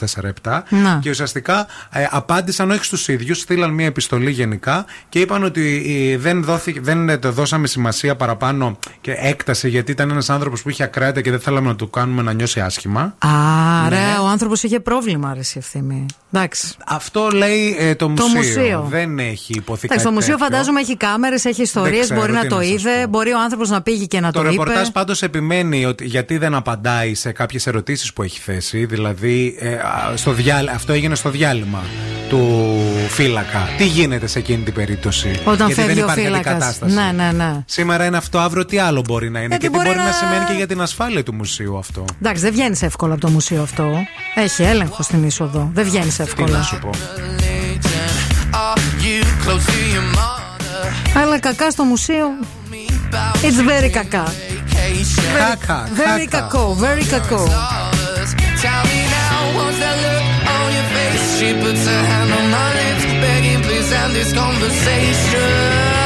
24-7 0.42 0.62
Να. 0.68 0.98
και 1.02 1.10
ουσιαστικά 1.10 1.66
ε, 1.90 2.06
απάντησαν 2.10 2.70
όχι 2.70 2.84
στους 2.84 3.08
ίδιους, 3.08 3.38
στείλαν 3.38 3.70
μια 3.70 3.86
επιστολή 3.86 4.30
γενικά 4.30 4.84
και 5.08 5.20
είπαν 5.20 5.44
ότι 5.44 5.84
ε, 6.12 6.18
δεν, 6.18 6.44
δόθηκε, 6.44 6.80
δεν 6.80 7.08
ε, 7.08 7.18
το 7.18 7.32
δώσαμε 7.32 7.66
σημασία 7.66 8.16
παραπάνω 8.18 8.78
και 9.00 9.12
έκταση 9.18 9.68
γιατί 9.68 9.90
ήταν 9.92 10.10
ένας 10.10 10.30
άνθρωπος 10.30 10.62
που 10.62 10.70
είχε 10.70 10.82
ακράτεια 10.82 11.22
και 11.22 11.30
δεν 11.30 11.40
θέλαμε 11.40 11.68
να 11.68 11.76
του 11.76 11.90
κάνουμε 11.90 12.22
να 12.22 12.32
νιώσει 12.32 12.60
άσχημα. 12.60 13.14
Άρα 13.18 13.88
Ναι. 13.88 14.18
ο 14.22 14.26
άνθρωπος 14.26 14.62
είχε 14.62 14.80
πρόβλημα, 14.80 15.34
ρε 15.34 15.40
η 15.40 15.52
ευθύμη. 15.54 16.06
Εντάξει. 16.32 16.74
Αυτό 16.86 17.28
λέει 17.34 17.76
ε, 17.78 17.94
το, 17.94 18.08
μουσείο. 18.08 18.26
μουσείο. 18.36 18.86
Δεν 18.90 19.18
έχει 19.18 19.52
υποθεί 19.56 19.84
Εντάξει, 19.84 20.04
το 20.04 20.10
κάτι 20.10 20.14
μουσείο 20.14 20.32
τέτοιο. 20.36 20.46
φαντάζομαι 20.46 20.80
έχει 20.80 20.96
κάμερες, 20.96 21.44
έχει 21.44 21.62
ιστορίες, 21.62 22.00
ξέρω 22.04 22.20
μπορεί 22.20 22.30
τι 22.32 22.36
να 22.36 22.42
να 22.42 22.48
το 22.48 22.56
σας 22.56 22.66
είδε, 22.68 23.06
μπορεί 23.08 23.32
ο 23.32 23.40
άνθρωπος 23.40 23.68
να 23.70 23.82
πήγε 23.82 24.04
και 24.04 24.20
να 24.20 24.32
Το 24.32 24.42
το, 24.42 24.48
ρεπορτάζ 24.48 24.82
είπε. 24.82 24.90
πάντως 24.92 25.22
επιμένει 25.22 25.84
ότι 25.84 26.04
γιατί 26.04 26.38
δεν 26.38 26.54
απαντάει 26.54 27.14
σε 27.14 27.32
κάποιες 27.32 27.66
ερωτήσεις 27.66 28.12
που 28.12 28.22
έχει 28.22 28.40
θέσει. 28.40 28.84
Δηλαδή, 28.84 29.56
ε, 29.60 29.74
α, 29.74 30.12
στο 30.14 30.32
διάλ- 30.32 30.68
αυτό 30.68 30.92
έγινε 30.92 31.14
στο 31.14 31.30
διάλειμμα 31.30 31.82
του 32.28 32.66
φύλακα. 33.08 33.68
Τι 33.76 33.84
γίνεται 33.86 34.26
σε 34.26 34.38
εκείνη 34.38 34.62
την 34.62 34.74
περίπτωση; 34.74 35.30
Όταν 35.44 35.66
γιατί 35.66 35.72
φεύγει 35.80 35.94
δεν 35.94 36.02
ο 36.02 36.06
υπάρχει 36.06 36.20
φύλακας. 36.24 36.52
αντικατάσταση. 36.52 36.94
Ναι, 36.94 37.12
ναι, 37.24 37.32
ναι. 37.32 37.62
Σήμερα 37.66 38.04
είναι 38.08 38.16
αυτό, 38.16 38.38
αύριο 38.38 38.64
τι 38.64 38.78
άλλο 38.78 39.02
μπορεί 39.08 39.30
να 39.30 39.38
είναι. 39.38 39.48
Γιατί 39.48 39.64
και 39.64 39.70
τι 39.70 39.76
μπορεί 39.76 39.88
μπορεί 39.88 39.98
να... 39.98 40.04
να 40.04 40.12
σημαίνει 40.12 40.44
και 40.44 40.52
για 40.52 40.66
την 40.66 40.80
ασφάλεια 40.80 41.22
του 41.22 41.34
μουσείου 41.34 41.78
αυτό. 41.78 42.04
Εντάξει, 42.22 42.42
δεν 42.42 42.52
βγαίνεις 42.52 42.82
εύκολα 42.82 43.12
από 43.12 43.20
το 43.22 43.28
μουσείο 43.28 43.62
αυτό. 43.62 43.90
Έχει 44.34 44.62
έλεγχο 44.62 45.02
στην 45.02 45.24
είσοδο. 45.24 45.70
Δεν 45.74 45.84
βγαίνεις 45.84 46.16
Τι 46.16 46.22
εύκολα. 46.22 46.56
να 46.58 46.62
σου 46.62 46.78
πω. 46.78 46.90
Αλλά 51.14 51.38
κακά 51.40 51.70
στο 51.70 51.84
μουσείο. 51.84 52.26
It's 53.42 53.60
very 53.70 53.90
κακά. 53.90 54.32
Κάκα, 55.38 55.88
Very 55.96 56.26
κακό, 56.30 56.76
very 56.80 57.04
κακό. 57.04 57.44
Tell 58.62 58.82
me 58.90 59.00
now, 59.18 59.40
what's 59.56 59.78
that 59.82 59.96
look 60.04 60.24
on 60.56 60.66
your 60.76 60.88
face? 60.94 61.24
She 61.38 61.48
puts 61.62 61.82
her 61.90 62.02
hand 62.10 62.30
on 62.38 62.46
my 62.56 62.68
lips, 62.78 63.04
begging, 63.22 63.60
please 63.66 63.90
end 64.00 64.12
this 64.18 64.30
conversation. 64.42 65.97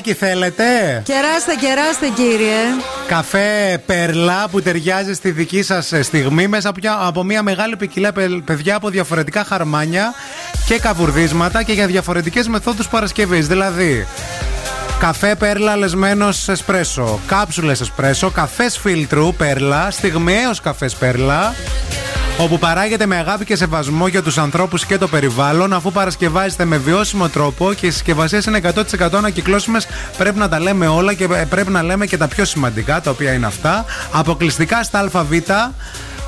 Καφεδάκι 0.00 0.14
θέλετε; 0.14 0.64
Κεράστε, 1.04 1.54
κεράστε 1.60 2.08
κύριε. 2.08 2.56
Καφέ 3.08 3.82
Περλά 3.86 4.48
που 4.50 4.62
ταιριάζει 4.62 5.12
στη 5.14 5.30
δική 5.30 5.62
σας 5.62 5.92
ε, 5.92 6.02
στιγμή 6.02 6.46
μέσα 6.46 6.68
από 6.68 6.78
μια, 6.82 6.98
από 7.00 7.22
μια 7.24 7.42
μεγάλη 7.42 7.76
ποικιλία 7.76 8.12
παι- 8.12 8.42
παιδιά 8.44 8.74
από 8.74 8.88
διαφορετικά 8.88 9.44
χαρμάνια 9.44 10.14
και 10.66 10.78
καβουρδίσματα 10.78 11.62
και 11.62 11.72
για 11.72 11.86
διαφορετικές 11.86 12.48
μεθόδους 12.48 12.88
παρασκευής. 12.88 13.46
Δηλαδή, 13.46 14.06
καφέ 15.00 15.34
Πέρλα 15.34 15.76
λεσμένος 15.76 16.48
εσπρέσο, 16.48 17.20
κάψουλες 17.26 17.80
εσπρέσο, 17.80 18.30
καφές 18.30 18.78
φίλτρου 18.78 19.34
Πέρλα, 19.34 19.90
στιγμιαίος 19.90 20.60
καφές 20.60 20.94
Πέρλα, 20.94 21.54
όπου 22.38 22.58
παράγεται 22.58 23.06
με 23.06 23.16
αγάπη 23.16 23.44
και 23.44 23.56
σεβασμό 23.56 24.06
για 24.06 24.22
τους 24.22 24.38
ανθρώπους 24.38 24.86
και 24.86 24.98
το 24.98 25.08
περιβάλλον, 25.08 25.72
αφού 25.72 25.92
παρασκευάζεται 25.92 26.64
με 26.64 26.76
βιώσιμο 26.76 27.28
τρόπο 27.28 27.72
και 27.72 27.86
οι 27.86 27.90
συσκευασίες 27.90 28.44
είναι 28.44 28.60
100% 28.98 29.08
ανακυκλώσιμες, 29.12 29.86
πρέπει 30.18 30.38
να 30.38 30.48
τα 30.48 30.60
λέμε 30.60 30.86
όλα 30.86 31.14
και 31.14 31.24
ε, 31.24 31.44
πρέπει 31.44 31.70
να 31.70 31.82
λέμε 31.82 32.06
και 32.06 32.16
τα 32.16 32.28
πιο 32.28 32.44
σημαντικά, 32.44 33.00
τα 33.00 33.10
οποία 33.10 33.32
είναι 33.32 33.46
αυτά. 33.46 33.84
Αποκλειστικά 34.12 34.82
στα 34.82 35.10
ΑΒ, 35.12 35.32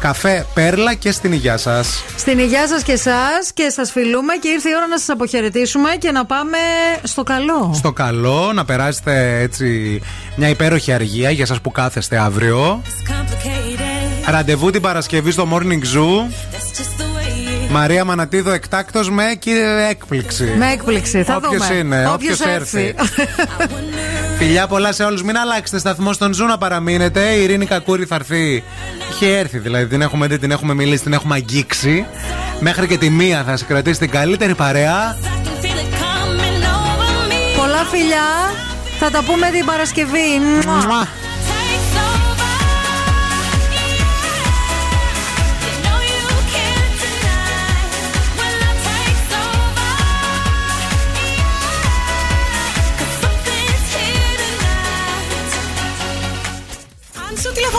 καφέ 0.02 0.47
Πέρλα 0.55 0.94
και 0.94 1.12
στην 1.12 1.32
υγειά 1.32 1.56
σας. 1.56 2.05
Στην 2.16 2.39
υγειά 2.39 2.68
σας 2.68 2.82
και 2.82 2.92
εσά 2.92 3.28
και 3.55 3.70
σας 3.70 3.90
φιλούμε 3.90 4.34
και 4.34 4.48
ήρθε 4.48 4.68
η 4.68 4.72
ώρα 4.76 4.86
να 4.86 4.98
σας 4.98 5.08
αποχαιρετήσουμε 5.08 5.90
και 5.98 6.10
να 6.10 6.24
πάμε 6.24 6.58
στο 7.02 7.22
καλό. 7.22 7.72
Στο 7.74 7.92
καλό, 7.92 8.52
να 8.55 8.64
περάσετε 8.64 9.40
έτσι 9.40 10.00
μια 10.36 10.48
υπέροχη 10.48 10.92
αργία 10.92 11.31
για 11.31 11.47
σας 11.47 11.60
που 11.60 11.70
κάθεστε 11.70 12.18
αύριο. 12.18 12.82
Ραντεβού 14.26 14.70
την 14.70 14.81
Παρασκευή 14.81 15.31
στο 15.31 15.49
Morning 15.52 15.97
Zoo. 15.97 16.33
Μαρία 17.70 18.05
Μανατίδο 18.05 18.51
εκτάκτος 18.51 19.10
με 19.10 19.25
κύριε 19.39 19.89
έκπληξη. 19.89 20.55
Με 20.59 20.70
έκπληξη, 20.73 21.23
θα 21.23 21.36
Όποιος 21.36 21.67
δούμε. 21.68 21.78
είναι, 21.78 22.09
Όποιος 22.09 22.41
όποιος 22.41 22.55
έρθει. 22.55 22.94
Φιλιά 24.39 24.67
πολλά 24.67 24.92
σε 24.92 25.05
όλους. 25.05 25.23
Μην 25.23 25.36
αλλάξετε 25.39 25.78
σταθμό 25.78 26.12
στον 26.12 26.33
Zoo 26.34 26.44
να 26.47 26.59
παραμείνετε. 26.59 27.31
Η 27.31 27.42
Ειρήνη 27.42 27.67
Κακούρη 27.67 28.05
θα 28.05 28.15
έρθει. 28.15 28.62
Είχε 29.10 29.36
έρθει 29.36 29.59
δηλαδή. 29.59 29.86
Την 29.86 30.02
έχουμε 30.02 30.26
δει, 30.26 30.39
την 30.39 30.51
έχουμε 30.51 30.75
μιλήσει, 30.75 31.02
την 31.02 31.12
έχουμε 31.12 31.34
αγγίξει. 31.34 32.07
Μέχρι 32.60 32.86
και 32.86 32.99
τη 32.99 33.10
μία 33.10 33.42
θα 33.47 33.57
σε 33.57 33.65
κρατήσει 33.65 33.99
την 33.99 34.10
καλύτερη 34.10 34.55
παρέα. 34.55 35.17
Πολλά 37.57 37.84
φιλιά. 37.91 38.52
Θα 38.99 39.10
τα 39.10 39.23
πούμε 39.23 39.51
την 39.51 39.65
Παρασκευή. 39.65 40.41
Μουα. 40.67 41.09